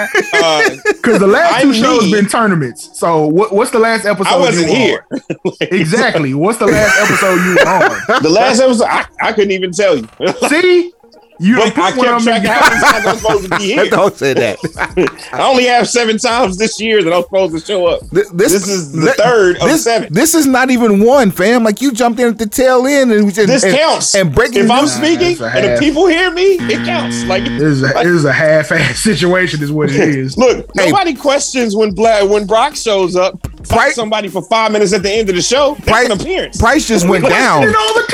Uh, 0.01 0.71
Because 0.87 1.19
the 1.19 1.27
last 1.27 1.55
I 1.55 1.63
two 1.63 1.75
shows 1.75 2.05
need- 2.05 2.13
been 2.13 2.27
tournaments. 2.27 2.99
So 2.99 3.27
what, 3.27 3.53
what's 3.53 3.71
the 3.71 3.79
last 3.79 4.07
episode? 4.07 4.33
I 4.33 4.39
wasn't 4.39 4.69
you 4.71 4.75
here. 4.77 5.07
on? 5.13 5.53
exactly. 5.61 6.33
What's 6.35 6.59
the 6.59 6.67
last 6.67 6.99
episode 7.01 7.35
you 7.45 7.55
were 7.55 7.69
on? 8.17 8.23
The 8.23 8.31
last 8.31 8.61
episode, 8.61 8.87
I, 8.87 9.07
I 9.21 9.33
couldn't 9.33 9.51
even 9.53 9.73
tell 9.73 9.97
you. 9.99 10.09
See, 10.49 10.93
you 11.41 11.57
But 11.57 11.75
don't 11.75 11.79
I 11.79 11.93
kept 11.93 12.23
track 12.23 12.45
of 12.45 12.51
how 12.51 12.69
many 12.69 12.81
times 12.83 13.07
I'm 13.07 13.17
supposed 13.19 13.51
to 13.51 13.59
be 13.59 13.65
here. 13.75 13.89
Don't 13.91 14.15
say 14.17 14.35
that. 14.35 15.29
I 15.33 15.49
only 15.49 15.65
have 15.65 15.89
seven 15.89 16.19
times 16.19 16.59
this 16.59 16.81
year 16.81 17.03
that 17.03 17.13
I'm 17.13 17.23
supposed 17.23 17.55
to 17.59 17.61
show 17.65 17.87
up. 17.87 18.01
Th- 18.11 18.27
This 18.33 18.53
is 18.53 18.93
the 18.93 19.07
th- 19.07 19.17
third 19.17 19.57
of 19.57 19.63
this, 19.69 19.85
seven. 19.85 20.13
This 20.13 20.35
is 20.35 20.47
not 20.47 20.71
even 20.71 21.03
one, 21.05 21.31
fam. 21.31 21.65
Like 21.65 21.81
you 21.81 21.93
jumped 21.93 22.21
in 22.21 22.29
at 22.29 22.39
the 22.39 22.47
tail 22.47 22.87
end 22.87 23.11
and, 23.11 23.23
and 23.25 23.49
This 23.49 23.65
and, 23.65 23.75
counts. 23.77 24.15
And 24.15 24.35
breaking 24.35 24.65
if 24.65 24.71
I'm 24.71 24.83
news- 24.83 24.93
speaking 24.93 25.29
and 25.43 25.65
the 25.65 25.71
half. 25.71 25.79
people 25.81 26.07
hear 26.07 26.31
me, 26.31 26.43
it 26.61 26.85
counts. 26.85 27.25
Like 27.25 27.45
This 27.45 27.63
is 27.63 27.83
a, 27.83 27.87
this 27.89 28.07
is 28.07 28.25
a 28.27 28.33
half-ass 28.33 28.99
situation, 29.03 29.63
is 29.63 29.73
what 29.73 29.91
it 29.91 29.97
is. 29.97 30.37
Look, 30.37 30.71
nobody 30.77 31.15
questions 31.15 31.75
when 31.75 31.95
Black 31.95 32.29
when 32.29 32.47
Brock 32.47 32.77
shows 32.77 33.17
up. 33.17 33.39
Fight 33.67 33.77
Price- 33.77 33.95
somebody 33.95 34.29
for 34.29 34.43
five 34.43 34.73
minutes 34.73 34.93
at 34.93 35.03
the 35.03 35.11
end 35.11 35.29
of 35.29 35.35
the 35.37 35.43
show. 35.43 35.75
That's 35.75 35.87
Price, 35.89 36.07
an 36.11 36.21
appearance. 36.21 36.59
price 36.59 36.87
just 36.89 37.09
went 37.09 37.25
We 37.25 37.31
down. 37.31 37.63
it 37.65 37.75
all 37.77 37.95
the 37.95 38.07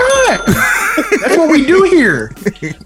time. 0.46 0.54
That's 1.22 1.36
what 1.36 1.50
we 1.50 1.64
do 1.66 1.82
here. 1.84 2.32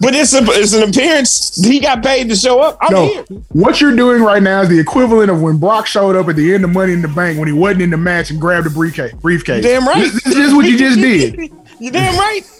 But 0.00 0.14
it's 0.14 0.32
a, 0.34 0.42
it's 0.42 0.72
an 0.72 0.88
appearance. 0.88 1.54
He 1.64 1.80
got 1.80 2.02
paid 2.02 2.28
to 2.28 2.36
show 2.36 2.60
up. 2.60 2.78
I'm 2.80 2.92
No, 2.92 3.06
here. 3.06 3.24
what 3.50 3.80
you're 3.80 3.94
doing 3.96 4.22
right 4.22 4.42
now 4.42 4.62
is 4.62 4.68
the 4.68 4.78
equivalent 4.78 5.30
of 5.30 5.40
when 5.42 5.58
Brock 5.58 5.86
showed 5.86 6.16
up 6.16 6.28
at 6.28 6.36
the 6.36 6.52
end 6.54 6.64
of 6.64 6.70
Money 6.70 6.92
in 6.92 7.02
the 7.02 7.08
Bank 7.08 7.38
when 7.38 7.48
he 7.48 7.54
wasn't 7.54 7.82
in 7.82 7.90
the 7.90 7.96
match 7.96 8.30
and 8.30 8.40
grabbed 8.40 8.66
a 8.66 8.70
briefcase. 8.70 9.12
Briefcase. 9.14 9.62
Damn 9.64 9.86
right. 9.86 10.00
This, 10.10 10.22
this 10.24 10.36
is 10.36 10.54
what 10.54 10.66
you 10.66 10.76
just 10.78 10.98
did. 10.98 11.52
You 11.80 11.90
damn 11.90 12.14
right. 12.18 12.42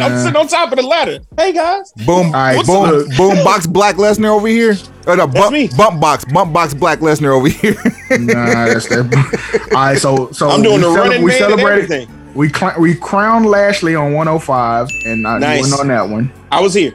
I'm 0.00 0.18
sitting 0.20 0.36
on 0.36 0.46
top 0.46 0.70
of 0.72 0.76
the 0.78 0.82
ladder. 0.86 1.18
Hey 1.36 1.52
guys. 1.52 1.92
Boom, 2.06 2.26
All 2.26 2.32
right, 2.32 2.54
boom, 2.66 3.10
so- 3.10 3.16
boom, 3.16 3.44
box 3.44 3.66
Black 3.66 3.96
Lesnar 3.96 4.28
over 4.28 4.46
here. 4.46 4.76
Oh, 5.06 5.14
no, 5.14 5.26
bump, 5.26 5.52
me. 5.52 5.68
bump 5.76 6.00
box, 6.00 6.24
bump 6.26 6.52
box 6.52 6.72
Black 6.74 7.00
Lesnar 7.00 7.34
over 7.36 7.48
here. 7.48 7.74
Nah, 8.18 8.66
that's 8.66 8.88
that. 8.88 9.68
All 9.74 9.80
right, 9.80 9.96
so 9.98 10.30
so 10.32 10.48
I'm 10.50 10.62
doing 10.62 10.76
we 10.76 10.80
the 10.82 10.92
cele- 10.92 10.96
running 10.96 11.22
we 11.22 11.30
man 11.30 11.42
and 11.42 11.50
celebrated. 11.60 11.84
everything. 11.92 12.32
We 12.34 12.48
cl- 12.48 12.74
we 12.80 12.94
crowned 12.96 13.46
Lashley 13.46 13.94
on 13.94 14.12
105, 14.14 14.88
and 15.06 15.26
I 15.28 15.38
Nice. 15.38 15.60
wasn't 15.62 15.80
on 15.82 15.88
that 15.88 16.08
one. 16.08 16.32
I 16.50 16.60
was 16.60 16.74
here. 16.74 16.92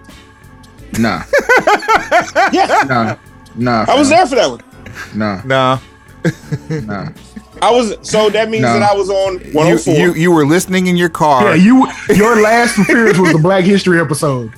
Nah, 0.99 1.23
Yeah. 2.53 2.83
nah, 2.87 3.15
nah. 3.55 3.85
I 3.87 3.95
was 3.97 4.09
there 4.09 4.25
for 4.27 4.35
that 4.35 4.49
one. 4.49 4.61
Nah, 5.13 5.41
nah, 5.45 5.79
nah. 6.69 7.09
I 7.61 7.71
was 7.71 7.95
so 8.01 8.29
that 8.29 8.49
means 8.49 8.63
No. 8.63 8.73
that 8.79 8.83
I 8.83 8.93
was 8.95 9.09
on 9.09 9.39
you, 9.39 9.51
104. 9.53 9.93
you 9.95 10.13
you 10.13 10.31
were 10.31 10.45
listening 10.45 10.87
in 10.87 10.95
your 10.95 11.09
car. 11.09 11.55
Yeah, 11.55 11.63
you. 11.63 11.87
Your 12.15 12.41
last 12.41 12.77
appearance 12.77 13.17
was 13.17 13.31
the 13.33 13.39
Black 13.39 13.63
History 13.63 13.99
episode. 13.99 14.51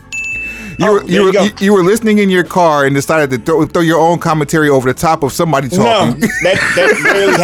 you, 0.77 0.85
Oh, 0.87 0.93
were, 0.93 1.03
you, 1.05 1.13
you 1.13 1.23
were, 1.23 1.31
you, 1.45 1.51
you 1.59 1.73
were 1.73 1.83
listening 1.83 2.19
in 2.19 2.29
your 2.29 2.43
car 2.43 2.85
and 2.85 2.93
decided 2.95 3.29
to 3.31 3.37
throw, 3.39 3.65
throw 3.65 3.81
your 3.81 3.99
own 3.99 4.19
commentary 4.19 4.69
over 4.69 4.91
the 4.91 4.99
top 4.99 5.23
of 5.23 5.31
somebody 5.33 5.67
no, 5.69 5.77
talking. 5.77 6.19
that 6.21 6.73
that 6.75 7.01
rarely 7.03 7.37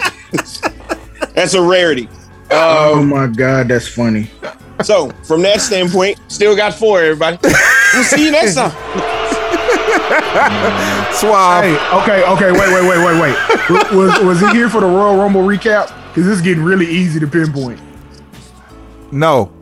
happens, 0.32 0.60
but 0.60 1.34
that's 1.34 1.54
a 1.54 1.62
rarity. 1.62 2.08
Oh 2.50 3.00
um, 3.00 3.08
my 3.08 3.26
God, 3.26 3.68
that's 3.68 3.88
funny. 3.88 4.30
So 4.82 5.10
from 5.24 5.42
that 5.42 5.60
standpoint, 5.60 6.18
still 6.28 6.54
got 6.56 6.74
four. 6.74 7.00
Everybody, 7.02 7.38
we'll 7.94 8.04
see 8.04 8.24
you 8.26 8.30
next 8.32 8.54
time. 8.56 8.72
Suave. 11.14 11.64
Hey, 11.64 11.74
okay, 12.02 12.24
okay, 12.32 12.52
wait, 12.52 12.72
wait, 12.72 12.88
wait, 12.88 13.04
wait, 13.04 13.20
wait. 13.20 13.34
Was 13.94 14.18
was 14.20 14.40
he 14.40 14.48
here 14.50 14.68
for 14.68 14.80
the 14.80 14.86
Royal 14.86 15.16
Rumble 15.16 15.42
recap? 15.42 15.86
Because 16.08 16.26
this 16.26 16.36
is 16.36 16.42
getting 16.42 16.62
really 16.62 16.86
easy 16.86 17.18
to 17.20 17.26
pinpoint. 17.26 17.80
No, 19.12 19.52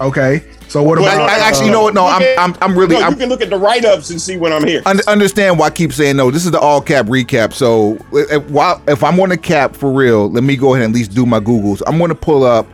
Okay, 0.00 0.44
so 0.68 0.82
what 0.82 0.98
Well, 1.00 1.12
about? 1.12 1.28
I, 1.28 1.36
I 1.36 1.48
actually, 1.48 1.66
you 1.66 1.72
know 1.72 1.82
what? 1.82 1.94
No, 1.94 2.06
I'm, 2.06 2.22
at- 2.22 2.38
I'm, 2.38 2.54
I'm 2.60 2.78
really. 2.78 2.94
No, 2.96 3.02
I'm, 3.02 3.12
you 3.12 3.18
can 3.18 3.28
look 3.28 3.40
at 3.40 3.50
the 3.50 3.58
write 3.58 3.84
ups 3.84 4.10
and 4.10 4.20
see 4.20 4.36
when 4.36 4.52
I'm 4.52 4.64
here. 4.64 4.80
un- 4.86 5.00
understand 5.08 5.58
why 5.58 5.66
I 5.66 5.70
keep 5.70 5.92
saying 5.92 6.16
no. 6.16 6.30
This 6.30 6.44
is 6.44 6.52
the 6.52 6.60
all 6.60 6.80
cap 6.80 7.06
recap. 7.06 7.52
So 7.52 7.98
if, 8.12 8.48
while, 8.50 8.80
if 8.86 9.02
I'm 9.02 9.18
on 9.18 9.30
the 9.30 9.36
cap 9.36 9.74
for 9.74 9.90
real, 9.90 10.30
let 10.30 10.44
me 10.44 10.54
go 10.56 10.74
ahead 10.74 10.84
and 10.84 10.94
at 10.94 10.96
least 10.96 11.14
do 11.14 11.26
my 11.26 11.40
Googles. 11.40 11.82
I'm 11.86 11.98
going 11.98 12.10
to 12.10 12.14
pull 12.14 12.44
up 12.44 12.66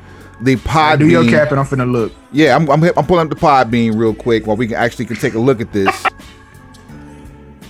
the 0.43 0.56
pod. 0.56 0.98
do 0.98 1.09
your 1.09 1.24
cap 1.24 1.51
and 1.51 1.59
I'm 1.61 1.65
finna 1.66 1.90
look. 1.90 2.12
Yeah, 2.31 2.56
I'm, 2.56 2.69
I'm, 2.70 2.82
I'm 2.85 3.06
pulling 3.06 3.27
up 3.27 3.31
the 3.31 3.40
Podbean 3.40 3.97
real 3.97 4.12
quick 4.15 4.47
while 4.47 4.56
we 4.56 4.66
can 4.66 4.77
actually 4.77 5.06
can 5.06 5.16
take 5.16 5.32
a 5.35 5.39
look 5.39 5.61
at 5.62 5.73
this. 5.73 6.05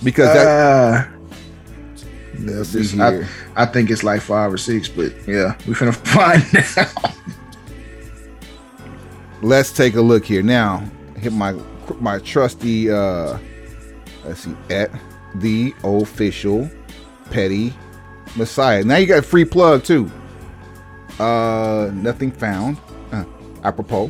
Because 0.05 0.27
that, 0.33 1.07
Uh, 1.07 1.11
this- 2.39 2.91
here. 2.91 3.27
I, 3.55 3.63
I 3.63 3.65
think 3.65 3.89
it's 3.89 4.03
like 4.03 4.21
five 4.21 4.53
or 4.53 4.57
six, 4.57 4.87
but 4.87 5.11
yeah, 5.27 5.55
we 5.67 5.73
finna 5.73 5.93
find 6.15 6.43
out. 6.77 7.11
let's 9.41 9.71
take 9.71 9.95
a 9.95 10.01
look 10.01 10.23
here 10.25 10.43
now. 10.43 10.83
Hit 11.17 11.33
my 11.33 11.53
my 11.99 12.19
trusty. 12.19 12.89
uh 12.91 13.37
Let's 14.23 14.39
see 14.41 14.55
at 14.71 14.89
the 15.35 15.73
official 15.83 16.69
petty 17.29 17.73
messiah. 18.35 18.83
Now 18.83 18.95
you 18.97 19.05
got 19.05 19.19
a 19.19 19.21
free 19.21 19.45
plug 19.45 19.83
too. 19.83 20.09
Uh, 21.19 21.91
nothing 21.93 22.31
found. 22.31 22.77
Uh, 23.11 23.23
apropos. 23.63 24.09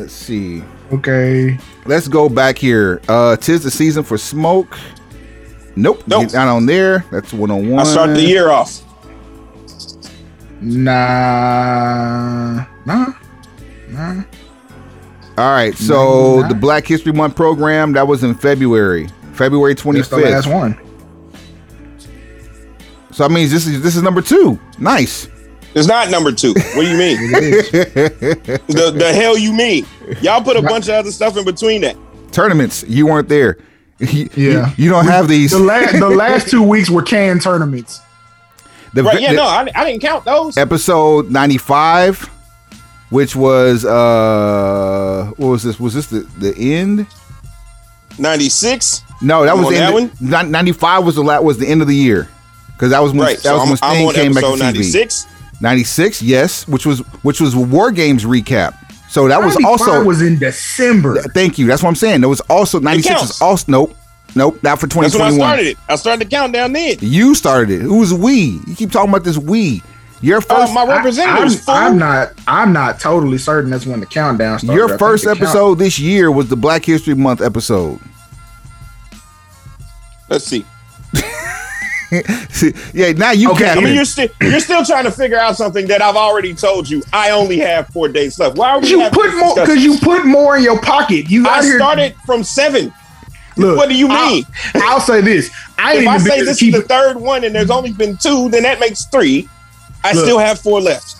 Let's 0.00 0.14
see. 0.14 0.62
Okay, 0.90 1.58
Let's 1.84 2.08
go 2.08 2.30
back 2.30 2.56
here. 2.56 3.02
Uh, 3.06 3.36
tis 3.36 3.62
the 3.62 3.70
season 3.70 4.02
for 4.02 4.16
smoke. 4.16 4.78
Nope. 5.76 6.02
Nope. 6.06 6.22
Get 6.22 6.32
down 6.32 6.48
on 6.48 6.64
there. 6.64 7.04
That's 7.12 7.34
one 7.34 7.50
on 7.50 7.68
one. 7.68 7.80
I 7.80 7.84
started 7.84 8.16
the 8.16 8.22
year 8.22 8.48
off. 8.48 8.82
nah, 10.62 12.64
nah, 12.86 13.12
nah. 13.90 14.22
All 15.36 15.52
right. 15.52 15.76
So 15.76 15.94
No, 15.94 16.40
not. 16.40 16.48
the 16.48 16.54
Black 16.54 16.86
History 16.86 17.12
Month 17.12 17.36
program 17.36 17.92
that 17.92 18.08
was 18.08 18.24
in 18.24 18.34
February, 18.34 19.06
February 19.34 19.74
twenty 19.74 19.98
That's 19.98 20.08
the 20.08 20.16
last 20.16 20.46
one. 20.46 20.80
So 23.12 23.28
that 23.28 23.34
means 23.34 23.50
this 23.50 23.66
is 23.66 23.82
this 23.82 23.96
is 23.96 24.02
number 24.02 24.22
two. 24.22 24.58
Nice. 24.78 25.28
It's 25.74 25.86
not 25.86 26.10
number 26.10 26.32
two. 26.32 26.52
What 26.52 26.82
do 26.82 26.90
you 26.90 26.96
mean? 26.96 27.16
the 27.32 28.92
the 28.96 29.12
hell 29.14 29.38
you 29.38 29.52
mean? 29.52 29.86
Y'all 30.20 30.42
put 30.42 30.56
a 30.56 30.62
bunch 30.62 30.88
of 30.88 30.94
other 30.94 31.10
stuff 31.12 31.36
in 31.36 31.44
between 31.44 31.82
that. 31.82 31.96
Tournaments. 32.32 32.84
You 32.88 33.06
weren't 33.06 33.28
there. 33.28 33.58
You- 34.00 34.28
Yeah. 34.34 34.68
You, 34.76 34.84
you 34.84 34.90
don't 34.90 35.04
have 35.06 35.28
these. 35.28 35.50
The 35.50 35.58
last 35.58 35.92
the 35.98 36.08
last 36.08 36.48
two 36.48 36.62
weeks 36.62 36.88
were 36.90 37.02
canned 37.02 37.42
tournaments. 37.42 38.00
The, 38.94 39.02
Right? 39.04 39.20
Yeah, 39.20 39.30
the 39.30 39.36
no, 39.36 39.44
I, 39.44 39.68
I 39.74 39.84
didn't 39.84 40.00
count 40.02 40.24
those. 40.24 40.56
Episode 40.56 41.30
ninety 41.30 41.58
five, 41.58 42.18
which 43.10 43.36
was 43.36 43.84
uh, 43.84 45.30
what 45.36 45.46
was 45.48 45.62
this? 45.62 45.78
Was 45.78 45.94
this 45.94 46.06
the 46.08 46.20
the 46.38 46.54
end? 46.74 47.06
96. 48.18 49.02
No, 49.22 49.44
that 49.44 49.54
You 49.54 49.58
was 49.58 49.66
on 49.68 49.72
the 49.72 49.78
that 49.78 49.94
end. 50.34 50.44
Of, 50.44 50.50
ninety 50.50 50.72
five 50.72 51.04
was 51.04 51.14
the 51.14 51.22
la- 51.22 51.40
was 51.40 51.58
the 51.58 51.66
end 51.66 51.80
of 51.82 51.88
the 51.88 51.94
year 51.94 52.28
because 52.72 52.90
that 52.90 53.00
was 53.02 53.12
when 53.12 53.20
Right. 53.22 53.36
that 53.36 53.42
So 53.42 53.56
was 53.58 53.78
I'm, 53.82 53.98
when 54.04 54.08
I'm 54.08 54.12
Sting 54.12 54.24
came 54.24 54.34
back 54.34 54.42
to 54.44 54.48
episode 54.50 54.64
TV. 54.64 54.74
96. 54.74 55.26
96, 55.60 56.22
yes, 56.22 56.66
which 56.66 56.86
was 56.86 57.00
which 57.22 57.40
was 57.40 57.54
War 57.54 57.90
Games 57.90 58.24
recap. 58.24 58.74
So 59.08 59.26
that 59.28 59.42
was 59.42 59.58
95 59.58 59.66
also 59.66 60.04
was 60.04 60.22
in 60.22 60.38
December. 60.38 61.20
thank 61.34 61.58
you. 61.58 61.66
That's 61.66 61.82
what 61.82 61.88
I'm 61.88 61.96
saying. 61.96 62.20
There 62.20 62.28
was 62.28 62.40
also 62.42 62.78
96 62.78 63.12
counts. 63.14 63.28
was 63.28 63.42
also 63.42 63.64
nope. 63.68 63.96
Nope, 64.36 64.62
not 64.62 64.78
for 64.78 64.86
That's 64.86 65.14
when 65.14 65.22
I 65.24 65.32
started 65.32 65.66
it. 65.66 65.76
I 65.88 65.96
started 65.96 66.24
the 66.24 66.30
countdown 66.30 66.72
then. 66.72 66.96
You 67.00 67.34
started 67.34 67.70
it. 67.70 67.82
It 67.82 67.88
was 67.88 68.14
we. 68.14 68.60
You 68.64 68.76
keep 68.76 68.92
talking 68.92 69.10
about 69.10 69.24
this 69.24 69.36
we. 69.36 69.82
Your 70.20 70.38
oh, 70.38 70.40
first 70.42 70.70
Oh, 70.70 70.74
my 70.74 70.82
I, 70.82 70.96
representatives. 70.96 71.68
am. 71.68 71.74
I'm 71.74 71.98
not. 71.98 72.32
I'm 72.46 72.72
not 72.72 73.00
totally 73.00 73.38
certain 73.38 73.70
that's 73.70 73.86
when 73.86 74.00
the 74.00 74.06
countdown 74.06 74.58
started. 74.58 74.76
Your 74.76 74.98
first 74.98 75.24
the 75.24 75.30
count- 75.30 75.42
episode 75.42 75.74
this 75.76 75.98
year 75.98 76.30
was 76.30 76.48
the 76.48 76.56
Black 76.56 76.84
History 76.84 77.14
Month 77.14 77.40
episode. 77.40 77.98
Let's 80.28 80.44
see. 80.44 80.64
yeah, 82.92 83.12
now 83.12 83.30
you 83.30 83.52
Okay, 83.52 83.68
I 83.70 83.76
mean, 83.76 83.94
you're 83.94 84.04
still 84.04 84.28
you're 84.40 84.60
still 84.60 84.84
trying 84.84 85.04
to 85.04 85.12
figure 85.12 85.38
out 85.38 85.56
something 85.56 85.86
that 85.86 86.02
I've 86.02 86.16
already 86.16 86.54
told 86.54 86.88
you. 86.90 87.02
I 87.12 87.30
only 87.30 87.58
have 87.60 87.88
four 87.88 88.08
days 88.08 88.38
left. 88.38 88.56
Why 88.56 88.70
are 88.70 88.80
we? 88.80 88.88
You 88.88 89.08
put 89.10 89.34
more 89.36 89.54
because 89.54 89.82
you 89.84 89.96
put 89.98 90.26
more 90.26 90.56
in 90.56 90.64
your 90.64 90.80
pocket. 90.80 91.30
You 91.30 91.46
I 91.48 91.62
here- 91.62 91.78
started 91.78 92.16
from 92.26 92.42
seven. 92.42 92.92
Look, 93.56 93.76
What 93.76 93.88
do 93.88 93.94
you 93.94 94.08
mean? 94.08 94.44
I'll, 94.74 94.82
I'll 94.82 95.00
say 95.00 95.20
this. 95.20 95.50
I 95.78 95.96
If 95.98 96.08
I 96.08 96.18
say 96.18 96.42
this 96.42 96.62
is 96.62 96.72
the 96.72 96.82
third 96.82 97.16
one 97.16 97.44
and 97.44 97.54
there's 97.54 97.70
only 97.70 97.92
been 97.92 98.16
two, 98.16 98.48
then 98.48 98.62
that 98.62 98.80
makes 98.80 99.04
three. 99.06 99.48
I 100.02 100.12
Look. 100.12 100.24
still 100.24 100.38
have 100.38 100.60
four 100.60 100.80
left. 100.80 101.16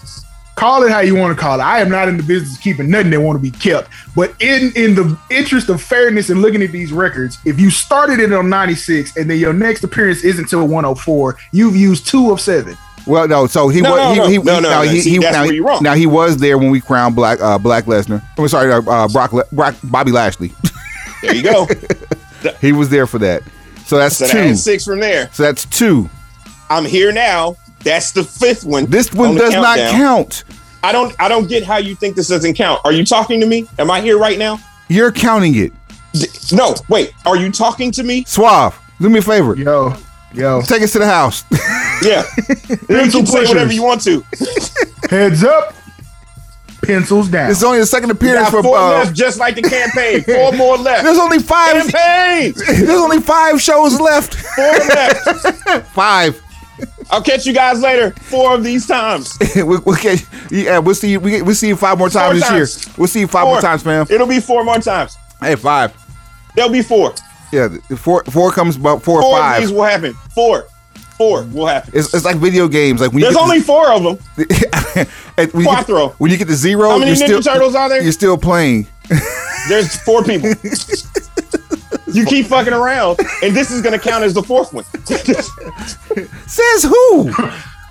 Call 0.61 0.83
it 0.85 0.93
how 0.93 1.01
you 1.01 1.15
want 1.17 1.35
to 1.37 1.41
call 1.41 1.59
it. 1.59 1.63
I 1.63 1.81
am 1.81 1.89
not 1.89 2.09
in 2.09 2.17
the 2.19 2.23
business 2.23 2.57
of 2.57 2.63
keeping 2.63 2.91
nothing 2.91 3.11
that 3.11 3.21
want 3.21 3.37
to 3.37 3.43
be 3.43 3.51
kept. 3.51 3.89
But 4.15 4.35
in 4.41 4.73
in 4.77 4.95
the 4.95 5.19
interest 5.31 5.69
of 5.71 5.81
fairness 5.83 6.29
and 6.31 6.43
looking 6.43 6.63
at 6.63 6.71
these 6.71 6.93
records, 6.93 7.39
if 7.47 7.59
you 7.59 7.71
started 7.71 8.21
it 8.21 8.33
on 8.33 8.49
96 8.51 9.17
and 9.17 9.31
then 9.31 9.39
your 9.39 9.53
next 9.55 9.83
appearance 9.85 10.23
isn't 10.23 10.45
until 10.45 10.61
104, 10.67 11.37
you've 11.53 11.77
used 11.77 12.07
two 12.07 12.31
of 12.31 12.41
seven. 12.41 12.77
well, 13.07 13.27
no, 13.27 13.47
so 13.47 13.69
he 13.69 13.81
No, 13.81 13.93
was 13.93 13.99
no, 13.99 14.13
he, 14.13 14.19
no. 14.19 14.27
he, 14.29 14.39
No, 14.39 14.61
no, 14.61 14.69
now, 14.71 14.83
no. 14.83 14.89
he, 14.91 15.01
See, 15.01 15.19
that's 15.19 15.33
now, 15.35 15.45
where 15.45 15.53
you're 15.55 15.65
wrong. 15.65 15.83
now 15.83 15.95
he 15.95 16.07
was 16.07 16.37
there 16.37 16.59
when 16.59 16.71
we 16.71 16.81
crowned 16.83 17.17
Black 17.17 17.41
uh, 17.41 17.57
Black 17.59 17.87
Lesnar. 17.87 18.23
I'm 18.37 18.47
sorry, 18.49 18.71
uh, 18.73 18.83
uh, 18.83 19.09
Brock, 19.09 19.33
Le- 19.33 19.47
Brock 19.53 19.75
Bobby 19.85 20.13
Lashley. 20.13 20.53
There 21.23 21.35
you 21.35 21.43
go. 21.43 21.67
he 22.63 22.73
was 22.73 22.89
there 22.89 23.07
for 23.07 23.19
that. 23.19 23.43
So 23.85 23.99
that's 23.99 24.17
so 24.17 24.27
two. 24.27 24.39
that's 24.39 24.63
six 24.63 24.85
from 24.87 25.01
there. 25.01 25.29
So 25.35 25.43
that's 25.43 25.67
two. 25.67 26.09
I'm 26.71 26.87
here 26.87 27.13
now. 27.13 27.57
That's 27.85 28.13
the 28.13 28.23
fifth 28.25 28.65
one. 28.65 28.87
This 28.87 29.13
one 29.13 29.31
on 29.31 29.37
does 29.37 29.53
not 29.55 29.79
count. 29.79 30.45
I 30.83 30.93
don't. 30.93 31.15
I 31.21 31.29
don't 31.29 31.49
get 31.49 31.65
how 31.65 31.77
you 31.79 31.95
think 31.95 32.17
this 32.17 32.29
doesn't 32.29 32.55
count. 32.55 32.81
Are 32.85 32.93
you 32.93 33.05
talking 33.05 33.41
to 33.41 33.47
me? 33.47 33.67
Am 33.79 33.91
I 33.91 34.01
here 34.01 34.19
right 34.19 34.39
now? 34.39 34.59
You're 34.89 35.13
counting 35.13 35.55
it. 35.57 35.73
No. 36.53 36.75
Wait. 36.89 37.13
Are 37.27 37.37
you 37.37 37.51
talking 37.53 37.91
to 37.93 38.03
me? 38.03 38.25
Suave. 38.27 38.79
Do 39.01 39.09
me 39.09 39.21
a 39.21 39.23
favor. 39.23 39.55
Yo, 39.57 39.95
yo, 40.35 40.61
Take 40.63 40.83
us 40.83 40.93
to 40.93 40.99
the 40.99 41.07
house. 41.07 41.45
Yeah. 42.03 42.25
you 42.49 42.77
Pencil 42.87 43.21
can 43.21 43.27
say 43.27 43.45
whatever 43.45 43.71
you 43.75 43.83
want 43.83 44.01
to. 44.05 44.25
heads 45.11 45.45
up, 45.45 45.75
pencils 46.83 47.29
down. 47.29 47.51
It's 47.51 47.63
only 47.63 47.79
the 47.81 47.85
second 47.85 48.11
appearance 48.11 48.45
Got 48.45 48.51
for. 48.53 48.63
four 48.63 48.79
Uh, 48.79 48.89
left, 48.91 49.15
just 49.15 49.39
like 49.39 49.55
the 49.55 49.61
campaign. 49.61 50.23
Four 50.25 50.53
more 50.53 50.79
left. 50.79 51.05
there's 51.05 51.19
only 51.19 51.41
five. 51.41 51.91
Campaign. 51.91 52.55
There's 52.57 52.89
only 52.89 53.21
five 53.21 53.61
shows 53.61 54.01
left. 54.01 54.35
Four 54.35 54.65
left. 54.65 55.87
five. 55.93 56.43
I'll 57.11 57.23
catch 57.23 57.45
you 57.47 57.53
guys 57.53 57.81
later. 57.81 58.13
Four 58.13 58.55
of 58.55 58.63
these 58.65 58.87
times. 58.87 59.37
we'll, 59.57 59.81
we'll, 59.85 59.97
catch- 59.97 60.25
yeah, 60.51 60.79
we'll 60.79 60.95
see 60.95 61.13
you. 61.13 61.21
We, 61.21 61.43
we'll 61.43 61.55
see 61.55 61.69
you 61.69 61.77
five 61.77 61.99
more 61.99 62.09
times 62.09 62.39
this 62.41 62.49
times. 62.49 62.87
year. 62.87 62.95
We'll 62.99 63.09
see 63.09 63.21
you 63.21 63.27
five 63.27 63.43
Four. 63.45 63.53
more 63.55 63.61
times, 63.61 63.83
fam. 63.83 64.07
It'll 64.11 64.27
be 64.27 64.41
four 64.41 64.65
more 64.65 64.79
times. 64.79 65.17
Hey, 65.41 65.57
five. 65.57 65.93
There'll 66.55 66.71
be 66.71 66.83
four. 66.83 67.15
Yeah, 67.53 67.69
four. 67.97 68.23
Four 68.25 68.53
comes 68.53 68.77
about 68.77 69.03
four 69.03 69.19
or 69.19 69.23
Four 69.23 69.39
of 69.39 69.43
five. 69.45 69.61
these 69.63 69.73
will 69.73 69.83
happen. 69.83 70.15
Four. 70.35 70.67
four 71.19 71.43
will 71.45 71.67
happen. 71.67 71.91
It's, 71.95 72.15
it's 72.15 72.25
like 72.25 72.37
video 72.37 72.69
games. 72.69 73.01
Like 73.01 73.13
when 73.13 73.23
There's 73.23 73.37
only 73.37 73.61
four 73.61 73.91
of 73.93 74.03
them. 74.05 74.17
when, 74.37 74.47
you 74.49 74.57
get, 74.57 75.53
Quattro. 75.65 76.09
when 76.19 76.31
you 76.31 76.37
get 76.37 76.47
to 76.49 76.55
zero, 76.55 76.91
How 76.91 76.99
many 76.99 77.11
you're 77.11 77.17
Ninja 77.29 77.41
still, 77.41 77.43
Turtles 77.43 77.75
are 77.75 77.89
there? 77.89 78.03
You're 78.03 78.13
still 78.13 78.39
playing. 78.39 78.87
There's 79.69 79.97
four 80.03 80.23
people. 80.23 80.51
you 82.15 82.25
keep 82.25 82.47
fucking 82.47 82.73
around, 82.73 83.19
and 83.43 83.55
this 83.55 83.71
is 83.71 83.83
gonna 83.83 83.99
count 83.99 84.25
as 84.25 84.35
the 84.35 84.43
fourth 84.43 84.73
one. 84.73 84.85
Says 86.47 86.83
who? 86.85 87.33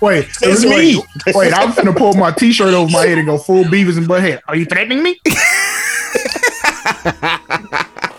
Wait, 0.00 0.28
It's 0.40 0.64
wait, 0.64 0.96
me. 0.96 1.02
wait, 1.34 1.52
I'm 1.52 1.74
gonna 1.74 1.92
pull 1.92 2.14
my 2.14 2.32
t-shirt 2.32 2.72
over 2.72 2.90
my 2.90 3.06
head 3.06 3.18
and 3.18 3.26
go 3.26 3.36
full 3.36 3.64
Beavis 3.64 3.98
and 3.98 4.06
Butthead. 4.06 4.40
Are 4.48 4.56
you 4.56 4.64
threatening 4.64 5.02
me? 5.02 5.20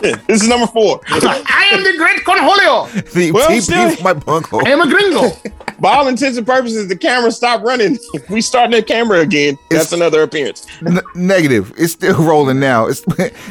this 0.27 0.41
is 0.41 0.47
number 0.47 0.67
four. 0.67 0.99
I 1.09 1.69
am 1.71 1.83
the 1.83 1.93
great 1.97 2.19
Cornholio. 2.25 3.11
The 3.13 3.31
Well, 3.31 3.49
TP 3.49 3.61
still- 3.61 4.03
my 4.03 4.13
bunghole. 4.13 4.65
I 4.65 4.71
am 4.71 4.81
a 4.81 4.89
gringo. 4.89 5.29
By 5.81 5.95
all 5.95 6.07
intents 6.07 6.37
and 6.37 6.45
purposes, 6.45 6.87
the 6.87 6.95
camera 6.95 7.31
stopped 7.31 7.63
running. 7.65 7.97
If 8.13 8.29
we 8.29 8.39
start 8.41 8.69
that 8.69 8.85
camera 8.85 9.19
again, 9.21 9.57
that's 9.71 9.91
another 9.91 10.21
appearance. 10.21 10.67
N- 10.85 10.99
negative. 11.15 11.73
It's 11.75 11.93
still 11.93 12.23
rolling 12.23 12.59
now. 12.59 12.85
It's 12.85 13.01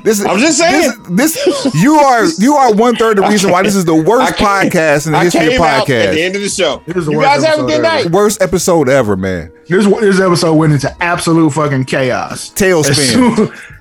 this 0.05 0.21
is. 0.21 0.25
I'm 0.27 0.39
just 0.39 0.59
saying. 0.59 0.93
This, 1.11 1.35
this 1.45 1.75
you 1.75 1.95
are 1.95 2.25
you 2.39 2.55
are 2.55 2.73
one 2.73 2.95
third 2.95 3.19
of 3.19 3.25
the 3.25 3.31
reason 3.31 3.51
why 3.51 3.65
this 3.65 3.75
is 3.75 3.85
the 3.85 3.97
worst 3.97 4.35
podcast 4.35 5.07
in 5.07 5.13
the 5.13 5.19
I 5.19 5.25
history 5.25 5.47
of 5.47 5.53
came 5.55 5.61
out 5.63 5.81
at 5.81 5.87
the 5.89 5.93
podcasts. 5.93 6.19
end 6.19 6.37
of 6.37 6.43
the 6.43 6.49
show. 6.49 6.83
This 6.87 6.97
is 6.99 7.07
the 7.07 7.13
You 7.13 7.21
guys 7.21 7.43
have 7.45 7.59
a 7.59 7.63
episode 7.63 7.67
good 7.67 7.73
ever. 7.85 8.03
night. 8.05 8.11
Worst 8.13 8.41
episode 8.43 8.89
ever, 8.89 9.17
man. 9.17 9.53
This 9.69 9.85
this 10.01 10.21
episode 10.21 10.55
went 10.55 10.73
into 10.73 11.03
absolute 11.03 11.51
fucking 11.51 11.85
chaos. 11.87 12.51
As 12.53 12.55
Tailspin. 12.55 13.80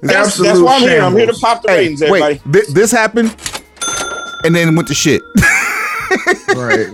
Soon- 0.00 0.08
That's, 0.08 0.28
absolute 0.28 0.46
that's 0.48 0.60
why 0.60 0.76
I'm 0.76 0.82
here. 0.82 1.00
I'm 1.02 1.16
here 1.16 1.26
to 1.26 1.32
pop 1.34 1.62
the 1.62 1.70
Hey, 1.70 1.78
ratings, 1.78 2.02
everybody. 2.02 2.40
wait. 2.46 2.66
Thi- 2.66 2.72
this 2.72 2.90
happened, 2.90 3.34
and 4.44 4.54
then 4.54 4.74
went 4.76 4.88
to 4.88 4.94
shit. 4.94 5.22
Right. 6.56 6.88